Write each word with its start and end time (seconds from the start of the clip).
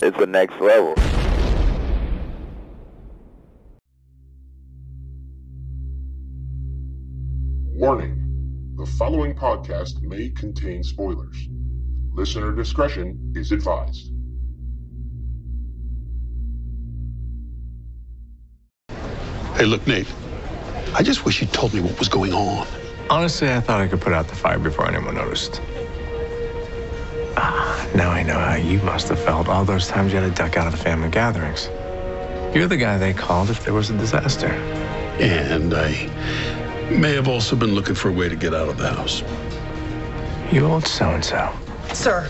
It's 0.00 0.16
the 0.16 0.26
next 0.26 0.60
level. 0.60 0.94
Warning 7.74 8.74
the 8.76 8.86
following 8.96 9.34
podcast 9.34 10.00
may 10.02 10.28
contain 10.30 10.84
spoilers. 10.84 11.48
Listener 12.12 12.52
discretion 12.52 13.32
is 13.34 13.50
advised. 13.50 14.12
Hey, 19.54 19.64
look, 19.64 19.84
Nate. 19.88 20.06
I 20.94 21.02
just 21.02 21.24
wish 21.24 21.40
you'd 21.40 21.52
told 21.52 21.74
me 21.74 21.80
what 21.80 21.98
was 21.98 22.08
going 22.08 22.32
on. 22.32 22.68
Honestly, 23.10 23.52
I 23.52 23.60
thought 23.60 23.80
I 23.80 23.88
could 23.88 24.00
put 24.00 24.12
out 24.12 24.28
the 24.28 24.36
fire 24.36 24.60
before 24.60 24.86
anyone 24.86 25.16
noticed. 25.16 25.60
Ah, 27.40 27.88
now 27.94 28.10
I 28.10 28.24
know 28.24 28.36
how 28.36 28.56
you 28.56 28.80
must 28.80 29.08
have 29.10 29.20
felt 29.20 29.48
all 29.48 29.64
those 29.64 29.86
times 29.86 30.12
you 30.12 30.18
had 30.18 30.28
to 30.28 30.42
duck 30.42 30.56
out 30.56 30.66
of 30.66 30.72
the 30.72 30.78
family 30.78 31.08
gatherings. 31.08 31.68
You're 32.52 32.66
the 32.66 32.76
guy 32.76 32.98
they 32.98 33.12
called 33.12 33.48
if 33.48 33.64
there 33.64 33.72
was 33.72 33.90
a 33.90 33.96
disaster. 33.96 34.48
And 35.20 35.72
I 35.72 36.10
may 36.90 37.14
have 37.14 37.28
also 37.28 37.54
been 37.54 37.76
looking 37.76 37.94
for 37.94 38.08
a 38.08 38.12
way 38.12 38.28
to 38.28 38.34
get 38.34 38.54
out 38.54 38.68
of 38.68 38.76
the 38.76 38.88
house. 38.88 39.22
You 40.50 40.66
old 40.66 40.84
so 40.84 41.10
and 41.10 41.24
so. 41.24 41.52
Sir, 41.92 42.28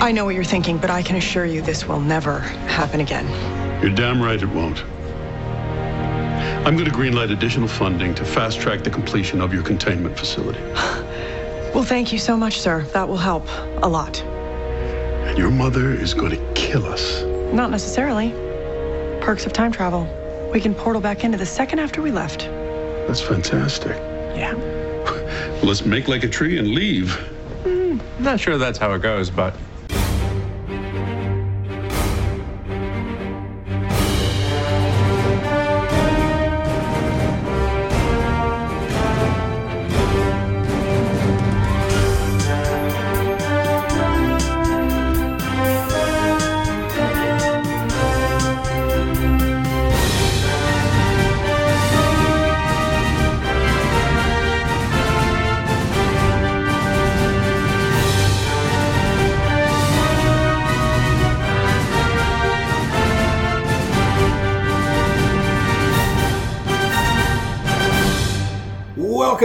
I 0.00 0.10
know 0.10 0.24
what 0.24 0.34
you're 0.34 0.44
thinking, 0.44 0.78
but 0.78 0.88
I 0.88 1.02
can 1.02 1.16
assure 1.16 1.44
you 1.44 1.60
this 1.60 1.86
will 1.86 2.00
never 2.00 2.38
happen 2.78 3.00
again. 3.00 3.26
You're 3.82 3.94
damn 3.94 4.22
right 4.22 4.40
it 4.40 4.48
won't. 4.48 4.82
I'm 6.66 6.76
going 6.76 6.90
to 6.90 6.96
greenlight 6.96 7.30
additional 7.30 7.68
funding 7.68 8.14
to 8.14 8.24
fast 8.24 8.58
track 8.58 8.84
the 8.84 8.90
completion 8.90 9.42
of 9.42 9.52
your 9.52 9.62
containment 9.62 10.18
facility. 10.18 10.60
Well, 11.76 11.84
thank 11.84 12.10
you 12.10 12.18
so 12.18 12.38
much, 12.38 12.58
sir. 12.58 12.84
That 12.94 13.06
will 13.06 13.18
help 13.18 13.46
a 13.82 13.86
lot. 13.86 14.22
And 14.22 15.36
your 15.36 15.50
mother 15.50 15.92
is 15.92 16.14
going 16.14 16.30
to 16.30 16.52
kill 16.54 16.86
us. 16.86 17.22
Not 17.52 17.70
necessarily. 17.70 18.30
Perks 19.20 19.44
of 19.44 19.52
time 19.52 19.72
travel. 19.72 20.08
We 20.54 20.58
can 20.58 20.74
portal 20.74 21.02
back 21.02 21.22
into 21.22 21.36
the 21.36 21.44
second 21.44 21.80
after 21.80 22.00
we 22.00 22.10
left. 22.10 22.46
That's 23.06 23.20
fantastic. 23.20 23.94
Yeah. 24.34 24.54
Let's 25.62 25.84
make 25.84 26.08
like 26.08 26.24
a 26.24 26.30
tree 26.30 26.56
and 26.56 26.68
leave. 26.68 27.14
I'm 27.66 28.00
not 28.20 28.40
sure 28.40 28.56
that's 28.56 28.78
how 28.78 28.94
it 28.94 29.02
goes, 29.02 29.28
but 29.28 29.54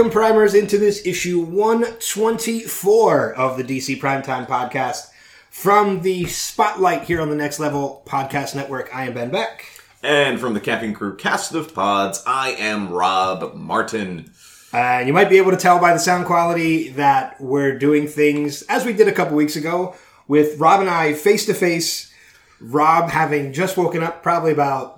Welcome, 0.02 0.18
primers, 0.18 0.54
into 0.54 0.78
this 0.78 1.06
issue 1.06 1.38
124 1.42 3.34
of 3.34 3.56
the 3.56 3.62
DC 3.62 4.00
Primetime 4.00 4.48
Podcast. 4.48 5.12
From 5.48 6.02
the 6.02 6.24
Spotlight 6.24 7.04
here 7.04 7.20
on 7.20 7.30
the 7.30 7.36
Next 7.36 7.60
Level 7.60 8.02
Podcast 8.04 8.56
Network, 8.56 8.92
I 8.92 9.04
am 9.06 9.14
Ben 9.14 9.30
Beck. 9.30 9.64
And 10.02 10.40
from 10.40 10.54
the 10.54 10.60
Camping 10.60 10.92
Crew 10.92 11.14
cast 11.14 11.54
of 11.54 11.72
pods, 11.72 12.20
I 12.26 12.56
am 12.58 12.88
Rob 12.88 13.54
Martin. 13.54 14.32
And 14.72 15.06
you 15.06 15.14
might 15.14 15.30
be 15.30 15.38
able 15.38 15.52
to 15.52 15.56
tell 15.56 15.78
by 15.78 15.92
the 15.92 16.00
sound 16.00 16.26
quality 16.26 16.88
that 16.88 17.40
we're 17.40 17.78
doing 17.78 18.08
things 18.08 18.62
as 18.62 18.84
we 18.84 18.92
did 18.92 19.06
a 19.06 19.12
couple 19.12 19.36
weeks 19.36 19.54
ago 19.54 19.94
with 20.26 20.58
Rob 20.58 20.80
and 20.80 20.90
I 20.90 21.12
face 21.12 21.46
to 21.46 21.54
face. 21.54 22.12
Rob 22.60 23.10
having 23.10 23.52
just 23.52 23.76
woken 23.76 24.02
up 24.02 24.24
probably 24.24 24.50
about 24.50 24.91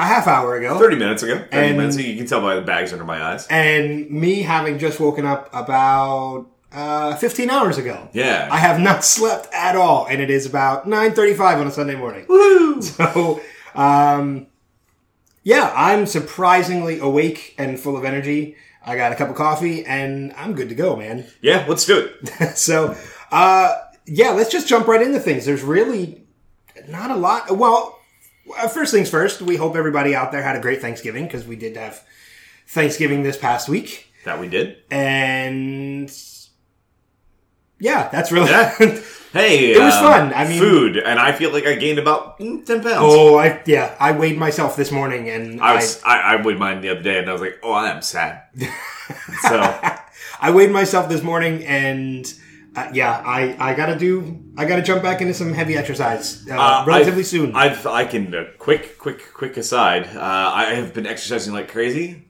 a 0.00 0.06
half 0.06 0.26
hour 0.26 0.56
ago. 0.56 0.78
30 0.78 0.96
minutes 0.96 1.22
ago. 1.22 1.36
30 1.36 1.48
And- 1.52 1.76
minutes 1.76 1.96
ago. 1.96 2.06
You 2.06 2.16
can 2.16 2.26
tell 2.26 2.40
by 2.40 2.54
the 2.56 2.62
bags 2.62 2.92
under 2.92 3.04
my 3.04 3.22
eyes. 3.22 3.46
and 3.48 4.10
me 4.10 4.42
having 4.42 4.78
just 4.78 4.98
woken 5.00 5.26
up 5.26 5.48
about 5.52 6.46
uh, 6.72 7.16
15 7.16 7.50
hours 7.50 7.78
ago. 7.78 8.08
Yeah. 8.12 8.48
I 8.50 8.58
have 8.58 8.78
not 8.80 9.04
slept 9.04 9.52
at 9.52 9.74
all, 9.76 10.06
and 10.06 10.20
it 10.22 10.30
is 10.30 10.46
about 10.46 10.86
9.35 10.88 11.40
on 11.60 11.66
a 11.66 11.70
Sunday 11.70 11.96
morning. 11.96 12.26
Woo! 12.28 12.80
So, 12.82 13.40
um, 13.74 14.46
yeah, 15.42 15.72
I'm 15.76 16.06
surprisingly 16.06 16.98
awake 16.98 17.54
and 17.58 17.78
full 17.78 17.96
of 17.96 18.04
energy. 18.04 18.56
I 18.86 18.96
got 18.96 19.12
a 19.12 19.16
cup 19.16 19.28
of 19.28 19.34
coffee, 19.36 19.84
and 19.84 20.32
I'm 20.36 20.54
good 20.54 20.68
to 20.70 20.74
go, 20.74 20.96
man. 20.96 21.26
Yeah, 21.42 21.66
let's 21.68 21.84
do 21.84 22.08
it. 22.24 22.56
So, 22.56 22.96
uh, 23.30 23.74
yeah, 24.06 24.30
let's 24.30 24.50
just 24.50 24.66
jump 24.68 24.86
right 24.86 25.02
into 25.02 25.20
things. 25.20 25.44
There's 25.44 25.62
really 25.62 26.22
not 26.88 27.10
a 27.10 27.16
lot. 27.16 27.50
Well, 27.56 27.98
first 28.72 28.92
things 28.92 29.10
first, 29.10 29.40
we 29.42 29.56
hope 29.56 29.76
everybody 29.76 30.14
out 30.14 30.32
there 30.32 30.42
had 30.42 30.56
a 30.56 30.60
great 30.60 30.80
Thanksgiving 30.80 31.24
because 31.26 31.46
we 31.46 31.56
did 31.56 31.76
have 31.76 32.04
Thanksgiving 32.68 33.22
this 33.22 33.36
past 33.36 33.68
week. 33.68 34.12
That 34.24 34.38
we 34.40 34.48
did. 34.48 34.76
And 34.90 36.12
yeah, 37.78 38.08
that's 38.10 38.30
really. 38.32 38.50
Yeah. 38.50 39.00
Hey, 39.32 39.74
It 39.74 39.78
was 39.78 39.94
um, 39.94 40.02
fun. 40.02 40.34
I 40.34 40.48
mean- 40.48 40.58
food, 40.58 40.96
and 40.96 41.20
I 41.20 41.30
feel 41.30 41.52
like 41.52 41.64
I 41.64 41.76
gained 41.76 42.00
about 42.00 42.40
mm, 42.40 42.66
10 42.66 42.82
pounds. 42.82 42.96
oh, 42.98 43.38
I 43.38 43.62
yeah, 43.64 43.94
I 44.00 44.10
weighed 44.10 44.36
myself 44.36 44.74
this 44.74 44.90
morning, 44.90 45.28
and 45.30 45.60
I 45.60 45.76
was 45.76 46.02
I, 46.02 46.18
I 46.18 46.42
weighed 46.42 46.58
mine 46.58 46.80
the 46.80 46.88
other 46.88 47.02
day, 47.02 47.20
and 47.20 47.28
I 47.30 47.32
was 47.32 47.40
like, 47.40 47.60
oh, 47.62 47.70
I 47.70 47.90
am 47.90 48.02
sad. 48.02 48.42
so 49.42 49.60
I 50.40 50.50
weighed 50.50 50.72
myself 50.72 51.08
this 51.08 51.22
morning, 51.22 51.64
and 51.64 52.26
uh, 52.76 52.88
yeah, 52.92 53.22
I 53.26 53.56
I 53.58 53.74
gotta 53.74 53.96
do 53.98 54.38
I 54.56 54.64
gotta 54.64 54.82
jump 54.82 55.02
back 55.02 55.20
into 55.20 55.34
some 55.34 55.52
heavy 55.52 55.76
exercise 55.76 56.46
uh, 56.48 56.54
uh, 56.54 56.84
relatively 56.86 57.20
I've- 57.20 57.24
soon. 57.28 57.54
I've 57.54 57.86
I 57.86 58.04
can 58.04 58.34
uh, 58.34 58.44
quick 58.58 58.98
quick 58.98 59.32
quick 59.34 59.56
aside. 59.56 60.06
Uh, 60.16 60.20
I 60.54 60.74
have 60.74 60.94
been 60.94 61.06
exercising 61.06 61.52
like 61.52 61.68
crazy, 61.70 62.28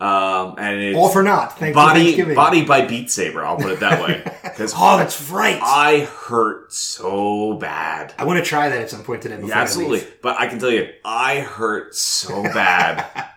um, 0.00 0.56
and 0.58 0.80
it's 0.80 0.96
All 0.98 1.08
for 1.10 1.22
not. 1.22 1.58
Thank 1.58 1.74
body 1.74 2.34
body 2.34 2.64
by 2.64 2.86
Beat 2.86 3.10
Saber. 3.10 3.44
I'll 3.44 3.56
put 3.56 3.72
it 3.72 3.80
that 3.80 4.02
way. 4.02 4.22
Because 4.54 4.72
Oh, 4.76 4.96
that's 4.96 5.30
right. 5.30 5.58
I 5.60 6.04
hurt 6.04 6.72
so 6.72 7.54
bad. 7.54 8.14
I 8.16 8.24
want 8.24 8.38
to 8.38 8.44
try 8.48 8.68
that 8.68 8.78
at 8.78 8.88
some 8.88 9.02
point 9.02 9.20
today. 9.22 9.34
Before 9.34 9.48
Yeah, 9.48 9.58
absolutely. 9.60 10.06
But 10.22 10.38
I 10.38 10.46
can 10.46 10.60
tell 10.60 10.70
you, 10.70 10.88
I 11.04 11.40
hurt 11.40 11.96
so 11.96 12.40
bad. 12.44 13.30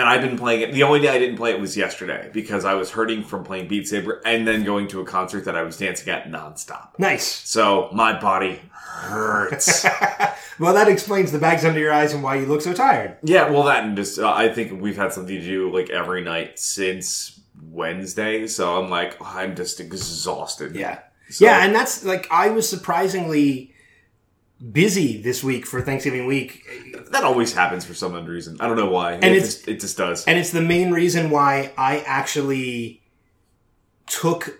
and 0.00 0.08
I've 0.08 0.20
been 0.22 0.36
playing 0.38 0.62
it. 0.62 0.72
The 0.72 0.82
only 0.82 1.00
day 1.00 1.08
I 1.08 1.18
didn't 1.18 1.36
play 1.36 1.50
it 1.52 1.60
was 1.60 1.76
yesterday 1.76 2.30
because 2.32 2.64
I 2.64 2.74
was 2.74 2.90
hurting 2.90 3.22
from 3.22 3.44
playing 3.44 3.68
Beat 3.68 3.86
Saber 3.86 4.20
and 4.24 4.46
then 4.48 4.64
going 4.64 4.88
to 4.88 5.00
a 5.00 5.04
concert 5.04 5.44
that 5.44 5.56
I 5.56 5.62
was 5.62 5.76
dancing 5.76 6.08
at 6.12 6.26
nonstop. 6.30 6.88
Nice. 6.98 7.26
So 7.26 7.88
my 7.92 8.18
body 8.18 8.60
hurts. 8.72 9.84
Well, 10.58 10.74
that 10.74 10.88
explains 10.88 11.32
the 11.32 11.38
bags 11.38 11.64
under 11.64 11.80
your 11.80 11.90
eyes 11.90 12.12
and 12.12 12.22
why 12.22 12.34
you 12.34 12.44
look 12.44 12.60
so 12.60 12.74
tired. 12.74 13.16
yeah, 13.22 13.48
well, 13.48 13.62
that 13.62 13.82
and 13.82 13.96
just, 13.96 14.18
uh, 14.18 14.30
I 14.30 14.52
think 14.52 14.78
we've 14.82 14.94
had 14.96 15.10
something 15.10 15.34
to 15.34 15.42
do 15.42 15.72
like 15.74 15.88
every 15.88 16.22
night 16.22 16.58
since 16.58 17.40
Wednesday. 17.62 18.46
So 18.46 18.78
I'm 18.78 18.90
like, 18.90 19.16
I'm 19.24 19.56
just 19.56 19.80
exhausted. 19.80 20.76
Yeah. 20.76 20.98
So- 21.30 21.46
Yeah, 21.46 21.64
and 21.64 21.74
that's 21.74 22.04
like 22.04 22.26
I 22.30 22.50
was 22.50 22.68
surprisingly 22.68 23.72
busy 24.72 25.20
this 25.20 25.42
week 25.42 25.66
for 25.66 25.80
Thanksgiving 25.80 26.26
week. 26.26 26.64
That 27.10 27.24
always 27.24 27.54
happens 27.54 27.84
for 27.84 27.94
some 27.94 28.12
reason. 28.26 28.56
I 28.60 28.66
don't 28.68 28.76
know 28.76 28.90
why. 28.90 29.14
And 29.14 29.24
it 29.24 29.32
it's- 29.32 29.54
just, 29.54 29.68
it 29.68 29.80
just 29.80 29.96
does. 29.96 30.24
And 30.26 30.38
it's 30.38 30.50
the 30.50 30.60
main 30.62 30.90
reason 30.90 31.30
why 31.30 31.72
I 31.76 32.00
actually 32.00 33.02
took 34.06 34.58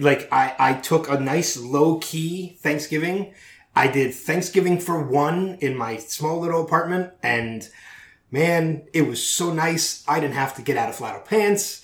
like 0.00 0.28
I, 0.32 0.54
I 0.58 0.72
took 0.74 1.08
a 1.08 1.20
nice 1.20 1.56
low 1.56 1.98
key 1.98 2.56
Thanksgiving. 2.60 3.34
I 3.74 3.88
did 3.88 4.14
Thanksgiving 4.14 4.80
for 4.80 5.00
one 5.02 5.58
in 5.60 5.76
my 5.76 5.98
small 5.98 6.40
little 6.40 6.64
apartment 6.64 7.12
and 7.22 7.68
man, 8.30 8.86
it 8.92 9.02
was 9.06 9.24
so 9.24 9.52
nice. 9.52 10.02
I 10.08 10.18
didn't 10.18 10.34
have 10.34 10.56
to 10.56 10.62
get 10.62 10.76
out 10.76 10.88
of 10.88 10.96
flannel 10.96 11.20
pants. 11.20 11.82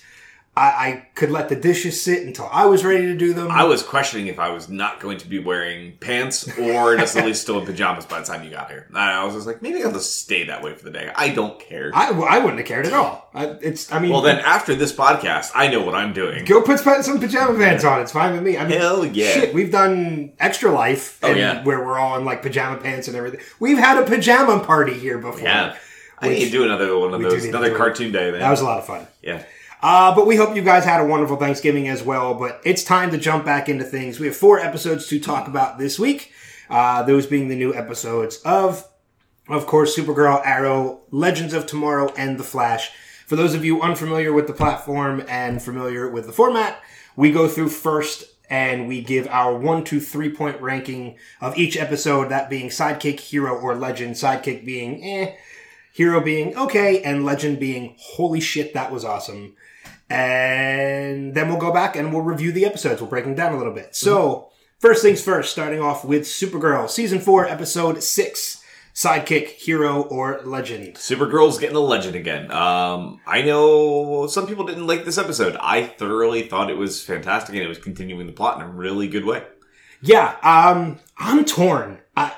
I, 0.55 0.61
I 0.61 1.07
could 1.15 1.31
let 1.31 1.49
the 1.49 1.55
dishes 1.55 1.99
sit 2.03 2.27
until 2.27 2.47
I 2.51 2.65
was 2.65 2.85
ready 2.85 3.07
to 3.07 3.17
do 3.17 3.33
them. 3.33 3.49
I 3.49 3.63
was 3.63 3.81
questioning 3.81 4.27
if 4.27 4.37
I 4.37 4.49
was 4.49 4.69
not 4.69 4.99
going 4.99 5.17
to 5.17 5.27
be 5.27 5.39
wearing 5.39 5.97
pants 5.97 6.47
or 6.59 6.95
least 7.23 7.41
still 7.41 7.59
in 7.59 7.65
pajamas 7.65 8.05
by 8.05 8.19
the 8.19 8.25
time 8.25 8.43
you 8.43 8.51
got 8.51 8.69
here. 8.69 8.87
I 8.93 9.23
was 9.23 9.33
just 9.33 9.47
like, 9.47 9.63
maybe 9.63 9.83
I'll 9.83 9.91
just 9.91 10.21
stay 10.21 10.43
that 10.45 10.61
way 10.61 10.75
for 10.75 10.83
the 10.83 10.91
day. 10.91 11.11
I 11.15 11.29
don't 11.29 11.59
care. 11.59 11.89
I, 11.95 12.11
I 12.11 12.37
wouldn't 12.37 12.59
have 12.59 12.67
cared 12.67 12.85
at 12.85 12.93
all. 12.93 13.31
I, 13.33 13.47
it's 13.61 13.91
I 13.91 13.97
mean 13.97 14.11
well, 14.11 14.21
then 14.21 14.39
after 14.39 14.75
this 14.75 14.93
podcast, 14.93 15.51
I 15.55 15.69
know 15.69 15.81
what 15.83 15.95
I'm 15.95 16.13
doing. 16.13 16.45
Go 16.45 16.61
put 16.61 16.79
some 16.79 17.19
pajama 17.19 17.57
pants 17.57 17.83
on. 17.83 18.01
It's 18.01 18.11
fine 18.11 18.33
with 18.33 18.43
me. 18.43 18.55
I 18.55 18.67
mean, 18.67 18.77
Hell 18.77 19.07
yeah. 19.07 19.31
Shit, 19.31 19.53
we've 19.55 19.71
done 19.71 20.33
extra 20.39 20.71
life. 20.71 21.19
Oh, 21.23 21.29
and 21.29 21.37
yeah. 21.39 21.63
Where 21.63 21.83
we're 21.83 21.97
all 21.97 22.15
in 22.19 22.25
like 22.25 22.43
pajama 22.43 22.77
pants 22.79 23.07
and 23.07 23.17
everything. 23.17 23.39
We've 23.59 23.79
had 23.79 23.97
a 23.97 24.05
pajama 24.05 24.63
party 24.63 24.93
here 24.93 25.17
before. 25.17 25.41
Yeah. 25.41 25.77
I 26.19 26.29
need 26.29 26.45
to 26.45 26.51
do 26.51 26.63
another 26.63 26.95
one 26.97 27.13
of 27.13 27.21
those, 27.21 27.43
another 27.43 27.75
cartoon 27.75 28.11
day, 28.11 28.29
man. 28.31 28.39
That 28.39 28.51
was 28.51 28.61
a 28.61 28.65
lot 28.65 28.77
of 28.77 28.85
fun. 28.85 29.07
yeah. 29.23 29.43
Uh, 29.83 30.15
but 30.15 30.25
we 30.25 30.37
hope 30.37 30.55
you 30.55 30.61
guys 30.61 30.85
had 30.85 31.01
a 31.01 31.05
wonderful 31.05 31.35
Thanksgiving 31.35 31.89
as 31.89 32.01
well. 32.01 32.33
But 32.33 32.61
it's 32.63 32.85
time 32.85 33.11
to 33.11 33.17
jump 33.17 33.43
back 33.43 33.67
into 33.67 33.83
things. 33.83 34.17
We 34.17 34.27
have 34.27 34.35
four 34.35 34.57
episodes 34.57 35.07
to 35.07 35.19
talk 35.19 35.49
about 35.49 35.77
this 35.77 35.99
week. 35.99 36.31
Uh, 36.69 37.03
those 37.03 37.27
being 37.27 37.49
the 37.49 37.55
new 37.57 37.75
episodes 37.75 38.37
of, 38.45 38.87
of 39.49 39.67
course, 39.67 39.95
Supergirl, 39.95 40.41
Arrow, 40.45 41.01
Legends 41.11 41.53
of 41.53 41.67
Tomorrow, 41.67 42.13
and 42.17 42.39
The 42.39 42.43
Flash. 42.45 42.91
For 43.27 43.35
those 43.35 43.53
of 43.53 43.65
you 43.65 43.81
unfamiliar 43.81 44.31
with 44.31 44.47
the 44.47 44.53
platform 44.53 45.21
and 45.27 45.61
familiar 45.61 46.09
with 46.09 46.27
the 46.27 46.31
format, 46.31 46.81
we 47.17 47.33
go 47.33 47.49
through 47.49 47.69
first 47.69 48.23
and 48.49 48.87
we 48.87 49.01
give 49.01 49.27
our 49.27 49.57
one 49.57 49.83
to 49.85 49.99
three 49.99 50.29
point 50.29 50.61
ranking 50.61 51.17
of 51.41 51.57
each 51.57 51.75
episode, 51.75 52.29
that 52.29 52.49
being 52.49 52.69
sidekick, 52.69 53.19
hero, 53.19 53.53
or 53.59 53.75
legend. 53.75 54.15
Sidekick 54.15 54.63
being 54.63 55.03
eh, 55.03 55.35
hero 55.93 56.19
being 56.19 56.57
okay, 56.57 57.01
and 57.01 57.23
legend 57.23 57.59
being 57.59 57.95
holy 57.97 58.41
shit, 58.41 58.73
that 58.73 58.91
was 58.91 59.05
awesome. 59.05 59.55
And 60.09 61.33
then 61.33 61.47
we'll 61.47 61.57
go 61.57 61.71
back 61.71 61.95
and 61.95 62.11
we'll 62.11 62.23
review 62.23 62.51
the 62.51 62.65
episodes. 62.65 62.99
We'll 62.99 63.09
break 63.09 63.23
them 63.23 63.35
down 63.35 63.53
a 63.53 63.57
little 63.57 63.73
bit. 63.73 63.95
So, 63.95 64.49
first 64.79 65.01
things 65.01 65.23
first, 65.23 65.51
starting 65.51 65.79
off 65.79 66.03
with 66.03 66.23
Supergirl, 66.23 66.89
season 66.89 67.19
four, 67.19 67.45
episode 67.45 68.03
six. 68.03 68.59
Sidekick, 68.93 69.47
hero, 69.47 70.03
or 70.03 70.41
legend. 70.45 70.95
Supergirl's 70.95 71.57
getting 71.57 71.75
a 71.75 71.79
legend 71.79 72.15
again. 72.15 72.51
Um, 72.51 73.19
I 73.25 73.41
know 73.41 74.27
some 74.27 74.45
people 74.45 74.67
didn't 74.67 74.85
like 74.85 75.03
this 75.03 75.17
episode. 75.17 75.57
I 75.59 75.85
thoroughly 75.85 76.47
thought 76.47 76.69
it 76.69 76.77
was 76.77 77.03
fantastic 77.03 77.55
and 77.55 77.63
it 77.63 77.67
was 77.67 77.79
continuing 77.79 78.27
the 78.27 78.33
plot 78.33 78.59
in 78.59 78.63
a 78.63 78.69
really 78.69 79.07
good 79.07 79.25
way. 79.25 79.43
Yeah, 80.03 80.35
um, 80.43 80.99
I'm 81.17 81.43
torn. 81.43 82.01
I, 82.15 82.33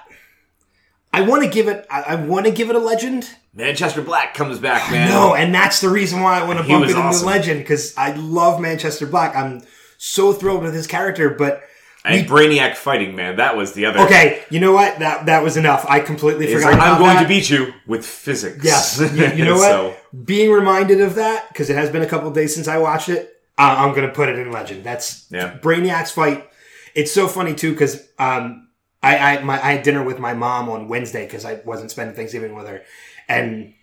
I 1.11 1.21
want 1.23 1.43
to 1.43 1.49
give 1.49 1.67
it. 1.67 1.85
I, 1.89 2.01
I 2.01 2.15
want 2.15 2.45
to 2.45 2.51
give 2.53 2.69
it 2.69 2.75
a 2.77 2.79
legend. 2.79 3.29
Manchester 3.55 4.01
Black 4.01 4.33
comes 4.33 4.59
back, 4.59 4.91
man. 4.91 5.09
No, 5.09 5.33
and 5.33 5.55
that's 5.55 5.79
the 5.79 5.89
reason 5.89 6.21
why 6.21 6.39
I 6.39 6.45
want 6.45 6.59
to 6.59 6.67
bump 6.67 6.83
it 6.83 6.89
into 6.89 7.01
awesome. 7.01 7.25
legend 7.25 7.59
because 7.61 7.95
I 7.97 8.11
love 8.11 8.59
Manchester 8.59 9.05
Black. 9.07 9.35
I'm 9.35 9.61
so 9.97 10.33
thrilled 10.33 10.61
with 10.61 10.73
his 10.73 10.87
character, 10.87 11.29
but 11.29 11.63
and 12.03 12.27
Brainiac 12.27 12.75
fighting, 12.75 13.15
man. 13.15 13.37
That 13.37 13.57
was 13.57 13.73
the 13.73 13.85
other. 13.85 13.99
okay, 14.01 14.43
you 14.49 14.59
know 14.59 14.73
what? 14.73 14.99
That 14.99 15.25
that 15.27 15.41
was 15.41 15.57
enough. 15.57 15.85
I 15.89 16.01
completely 16.01 16.53
forgot. 16.53 16.73
like, 16.73 16.81
I'm 16.81 16.99
going 16.99 17.15
that. 17.15 17.23
to 17.23 17.27
beat 17.27 17.49
you 17.49 17.73
with 17.87 18.05
physics. 18.05 18.63
Yes, 18.63 18.99
you, 18.99 19.25
you 19.27 19.45
know 19.45 19.55
what? 19.55 19.61
So, 19.69 19.95
Being 20.23 20.51
reminded 20.51 21.01
of 21.01 21.15
that 21.15 21.47
because 21.49 21.69
it 21.69 21.75
has 21.75 21.89
been 21.89 22.01
a 22.01 22.07
couple 22.07 22.29
days 22.31 22.53
since 22.53 22.67
I 22.67 22.77
watched 22.77 23.09
it. 23.09 23.41
I 23.57 23.83
I'm 23.85 23.95
going 23.95 24.07
to 24.07 24.13
put 24.13 24.29
it 24.29 24.37
in 24.37 24.51
legend. 24.51 24.83
That's 24.83 25.25
Yeah. 25.31 25.57
Brainiac's 25.57 26.11
fight. 26.11 26.47
It's 26.93 27.11
so 27.11 27.27
funny 27.27 27.55
too 27.55 27.71
because 27.71 28.07
um, 28.19 28.67
I 29.01 29.17
I, 29.37 29.43
my, 29.43 29.55
I 29.55 29.71
had 29.73 29.83
dinner 29.83 30.03
with 30.03 30.19
my 30.19 30.33
mom 30.33 30.69
on 30.69 30.87
Wednesday 30.87 31.25
because 31.25 31.45
I 31.45 31.61
wasn't 31.65 31.91
spending 31.91 32.15
Thanksgiving 32.15 32.53
with 32.53 32.67
her, 32.67 32.83
and 33.27 33.73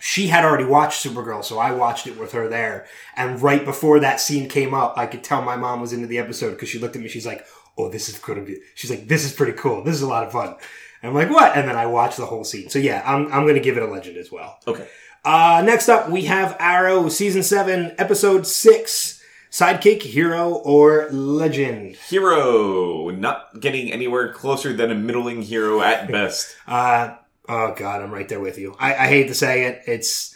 she 0.00 0.28
had 0.28 0.44
already 0.44 0.64
watched 0.64 1.04
Supergirl, 1.04 1.44
so 1.44 1.58
I 1.58 1.72
watched 1.72 2.06
it 2.06 2.18
with 2.18 2.32
her 2.32 2.48
there. 2.48 2.86
And 3.16 3.42
right 3.42 3.64
before 3.64 3.98
that 4.00 4.20
scene 4.20 4.48
came 4.48 4.72
up, 4.72 4.96
I 4.96 5.06
could 5.06 5.24
tell 5.24 5.42
my 5.42 5.56
mom 5.56 5.80
was 5.80 5.92
into 5.92 6.06
the 6.06 6.18
episode 6.18 6.50
because 6.52 6.68
she 6.68 6.78
looked 6.78 6.94
at 6.96 7.02
me. 7.02 7.08
She's 7.08 7.26
like, 7.26 7.44
"Oh, 7.76 7.88
this 7.90 8.08
is 8.08 8.18
going 8.18 8.38
to 8.38 8.44
be." 8.44 8.58
She's 8.74 8.90
like, 8.90 9.08
"This 9.08 9.24
is 9.24 9.32
pretty 9.32 9.52
cool. 9.54 9.82
This 9.82 9.94
is 9.96 10.02
a 10.02 10.08
lot 10.08 10.24
of 10.24 10.32
fun." 10.32 10.54
And 11.02 11.10
I'm 11.10 11.14
like, 11.14 11.30
"What?" 11.30 11.56
And 11.56 11.68
then 11.68 11.76
I 11.76 11.86
watched 11.86 12.16
the 12.16 12.26
whole 12.26 12.44
scene. 12.44 12.68
So 12.70 12.78
yeah, 12.78 13.02
I'm 13.04 13.26
I'm 13.32 13.42
going 13.42 13.54
to 13.54 13.60
give 13.60 13.76
it 13.76 13.82
a 13.82 13.86
legend 13.86 14.16
as 14.16 14.30
well. 14.30 14.58
okay. 14.66 14.88
Uh, 15.24 15.62
next 15.66 15.88
up, 15.88 16.08
we 16.08 16.22
have 16.26 16.56
Arrow, 16.60 17.08
season 17.08 17.42
seven, 17.42 17.92
episode 17.98 18.46
six. 18.46 19.16
Sidekick, 19.50 20.02
hero, 20.02 20.52
or 20.52 21.08
legend? 21.10 21.96
Hero, 21.96 23.08
not 23.10 23.60
getting 23.60 23.90
anywhere 23.90 24.32
closer 24.32 24.74
than 24.74 24.90
a 24.90 24.94
middling 24.94 25.42
hero 25.42 25.80
at 25.80 26.06
best. 26.12 26.54
Uh, 26.66 27.16
oh 27.48 27.74
god, 27.76 28.02
I'm 28.02 28.12
right 28.12 28.28
there 28.28 28.40
with 28.40 28.58
you. 28.58 28.76
I, 28.78 28.94
I 28.94 29.06
hate 29.08 29.28
to 29.28 29.34
say 29.34 29.64
it. 29.66 29.82
It's, 29.86 30.34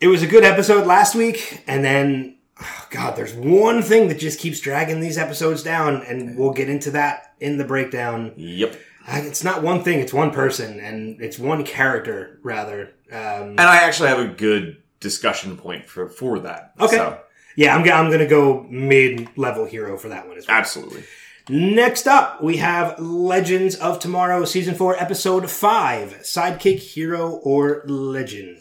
it 0.00 0.08
was 0.08 0.22
a 0.22 0.26
good 0.26 0.44
episode 0.44 0.86
last 0.86 1.14
week, 1.14 1.62
and 1.66 1.84
then, 1.84 2.36
oh 2.60 2.86
god, 2.90 3.16
there's 3.16 3.34
one 3.34 3.82
thing 3.82 4.08
that 4.08 4.18
just 4.18 4.38
keeps 4.38 4.60
dragging 4.60 5.00
these 5.00 5.18
episodes 5.18 5.62
down, 5.62 6.02
and 6.02 6.36
we'll 6.38 6.52
get 6.52 6.68
into 6.68 6.90
that 6.92 7.34
in 7.40 7.58
the 7.58 7.64
breakdown. 7.64 8.32
Yep. 8.36 8.78
Uh, 9.06 9.20
It's 9.24 9.42
not 9.44 9.62
one 9.62 9.82
thing, 9.82 10.00
it's 10.00 10.12
one 10.12 10.30
person, 10.30 10.80
and 10.80 11.20
it's 11.20 11.38
one 11.38 11.64
character, 11.64 12.38
rather. 12.42 12.92
Um, 13.10 13.50
And 13.50 13.60
I 13.60 13.76
actually 13.78 14.08
have 14.10 14.18
a 14.20 14.28
good 14.28 14.76
discussion 15.00 15.56
point 15.56 15.86
for 15.86 16.08
for 16.08 16.40
that. 16.40 16.72
Okay. 16.80 16.96
So, 16.96 17.20
yeah, 17.56 17.74
I'm, 17.74 17.82
I'm 17.90 18.10
gonna 18.10 18.26
go 18.26 18.66
mid-level 18.70 19.64
hero 19.64 19.96
for 19.98 20.08
that 20.10 20.28
one 20.28 20.36
as 20.38 20.46
well. 20.46 20.56
absolutely. 20.56 21.04
Next 21.50 22.06
up, 22.06 22.42
we 22.42 22.58
have 22.58 22.98
Legends 22.98 23.74
of 23.76 23.98
Tomorrow, 23.98 24.44
Season 24.44 24.74
4, 24.74 25.02
Episode 25.02 25.50
5 25.50 26.18
Sidekick, 26.20 26.78
Hero, 26.78 27.40
or 27.42 27.82
Legend. 27.86 28.58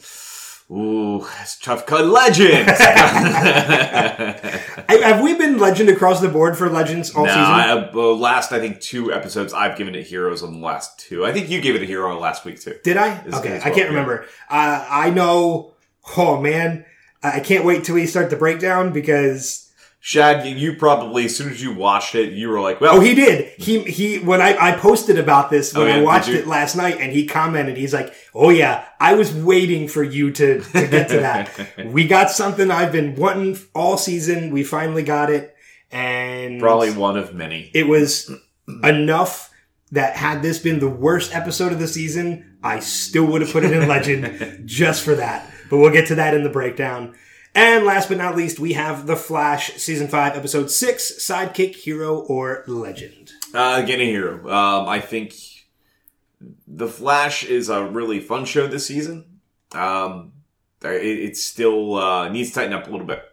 Ooh, 0.71 1.19
that's 1.19 1.59
tough 1.59 1.85
cut. 1.85 2.05
Legend. 2.05 2.69
Have 4.89 5.21
we 5.21 5.37
been 5.37 5.57
Legend 5.57 5.89
across 5.89 6.21
the 6.21 6.29
board 6.29 6.57
for 6.57 6.69
Legends 6.69 7.13
all 7.13 7.25
no, 7.25 7.31
season? 7.31 7.43
I, 7.43 7.89
uh, 7.93 7.97
last 8.13 8.53
I 8.53 8.59
think 8.59 8.79
two 8.79 9.13
episodes 9.13 9.53
I've 9.53 9.77
given 9.77 9.93
it 9.95 10.07
heroes 10.07 10.41
on 10.41 10.53
the 10.53 10.65
last 10.65 10.97
two. 10.99 11.25
I 11.25 11.33
think 11.33 11.49
you 11.49 11.59
gave 11.61 11.75
it 11.75 11.81
a 11.81 11.85
hero 11.85 12.09
on 12.11 12.19
last 12.21 12.45
week 12.45 12.59
too. 12.59 12.75
Did 12.83 12.97
I? 12.97 13.09
As- 13.17 13.33
Okay, 13.35 13.57
as 13.57 13.63
I 13.63 13.69
can't 13.69 13.89
remember. 13.89 14.25
Uh, 14.49 14.85
I 14.89 15.09
know, 15.09 15.73
oh 16.17 16.39
man, 16.39 16.85
I 17.23 17.39
can't 17.41 17.65
wait 17.65 17.83
till 17.83 17.95
we 17.95 18.05
start 18.05 18.29
the 18.29 18.37
breakdown 18.37 18.93
because. 18.93 19.66
Shad, 20.07 20.47
you, 20.47 20.73
probably 20.73 21.25
as 21.25 21.35
soon 21.35 21.49
as 21.51 21.61
you 21.61 21.73
watched 21.73 22.15
it, 22.15 22.31
you 22.31 22.47
were 22.47 22.61
like, 22.61 22.79
"Well, 22.79 22.95
Oh, 22.95 22.99
he 23.01 23.13
did. 23.13 23.51
He 23.57 23.83
he. 23.83 24.19
When 24.19 24.41
I, 24.41 24.55
I 24.57 24.71
posted 24.77 25.19
about 25.19 25.49
this 25.49 25.73
when 25.73 25.83
Oh, 25.83 25.85
yeah, 25.87 25.97
I 25.97 26.01
watched 26.01 26.29
it 26.29 26.47
last 26.47 26.77
night, 26.77 27.01
and 27.01 27.11
he 27.11 27.27
commented, 27.27 27.75
he's 27.75 27.93
like, 27.93 28.13
"Oh 28.33 28.49
yeah, 28.49 28.85
I 29.01 29.15
was 29.15 29.33
waiting 29.33 29.89
for 29.89 30.03
you 30.03 30.31
to 30.31 30.61
to 30.61 30.87
get 30.87 31.09
to 31.09 31.19
that. 31.19 31.85
we 31.87 32.07
got 32.07 32.31
something 32.31 32.71
I've 32.71 32.93
been 32.93 33.15
wanting 33.15 33.59
all 33.75 33.97
season. 33.97 34.53
We 34.53 34.63
finally 34.63 35.03
got 35.03 35.29
it, 35.29 35.53
and 35.91 36.61
probably 36.61 36.91
one 36.93 37.17
of 37.17 37.33
many." 37.33 37.69
it 37.73 37.89
was 37.89 38.31
enough 38.85 39.53
that 39.91 40.15
had 40.15 40.41
this 40.41 40.57
been 40.57 40.79
the 40.79 40.89
worst 40.89 41.35
episode 41.35 41.73
of 41.73 41.79
the 41.79 41.87
season, 41.89 42.57
I 42.63 42.79
still 42.79 43.25
would 43.25 43.41
have 43.41 43.51
put 43.51 43.65
it 43.65 43.73
in 43.73 43.89
legend 43.89 44.61
just 44.65 45.03
for 45.03 45.15
that. 45.15 45.51
But 45.69 45.79
we'll 45.79 45.91
get 45.91 46.07
to 46.07 46.15
that 46.15 46.33
in 46.33 46.43
the 46.43 46.49
breakdown. 46.49 47.13
And 47.57 47.85
last 47.85 48.07
but 48.07 48.19
not 48.19 48.35
least, 48.35 48.59
we 48.59 48.73
have 48.73 49.07
The 49.07 49.15
Flash, 49.15 49.73
season 49.77 50.07
five, 50.07 50.37
episode 50.37 50.69
six, 50.69 51.11
sidekick, 51.17 51.73
hero, 51.75 52.19
or 52.19 52.63
legend. 52.67 53.31
Uh, 53.51 53.81
again, 53.83 53.99
a 53.99 54.05
hero. 54.05 54.47
Um, 54.47 54.87
I 54.87 54.99
think 54.99 55.33
the 56.67 56.87
Flash 56.87 57.43
is 57.43 57.69
a 57.69 57.83
really 57.83 58.19
fun 58.19 58.45
show 58.45 58.67
this 58.67 58.85
season. 58.85 59.39
Um, 59.71 60.33
it, 60.83 61.03
it 61.03 61.35
still 61.37 61.95
uh, 61.95 62.29
needs 62.29 62.49
to 62.49 62.55
tighten 62.55 62.73
up 62.73 62.87
a 62.87 62.91
little 62.91 63.07
bit. 63.07 63.23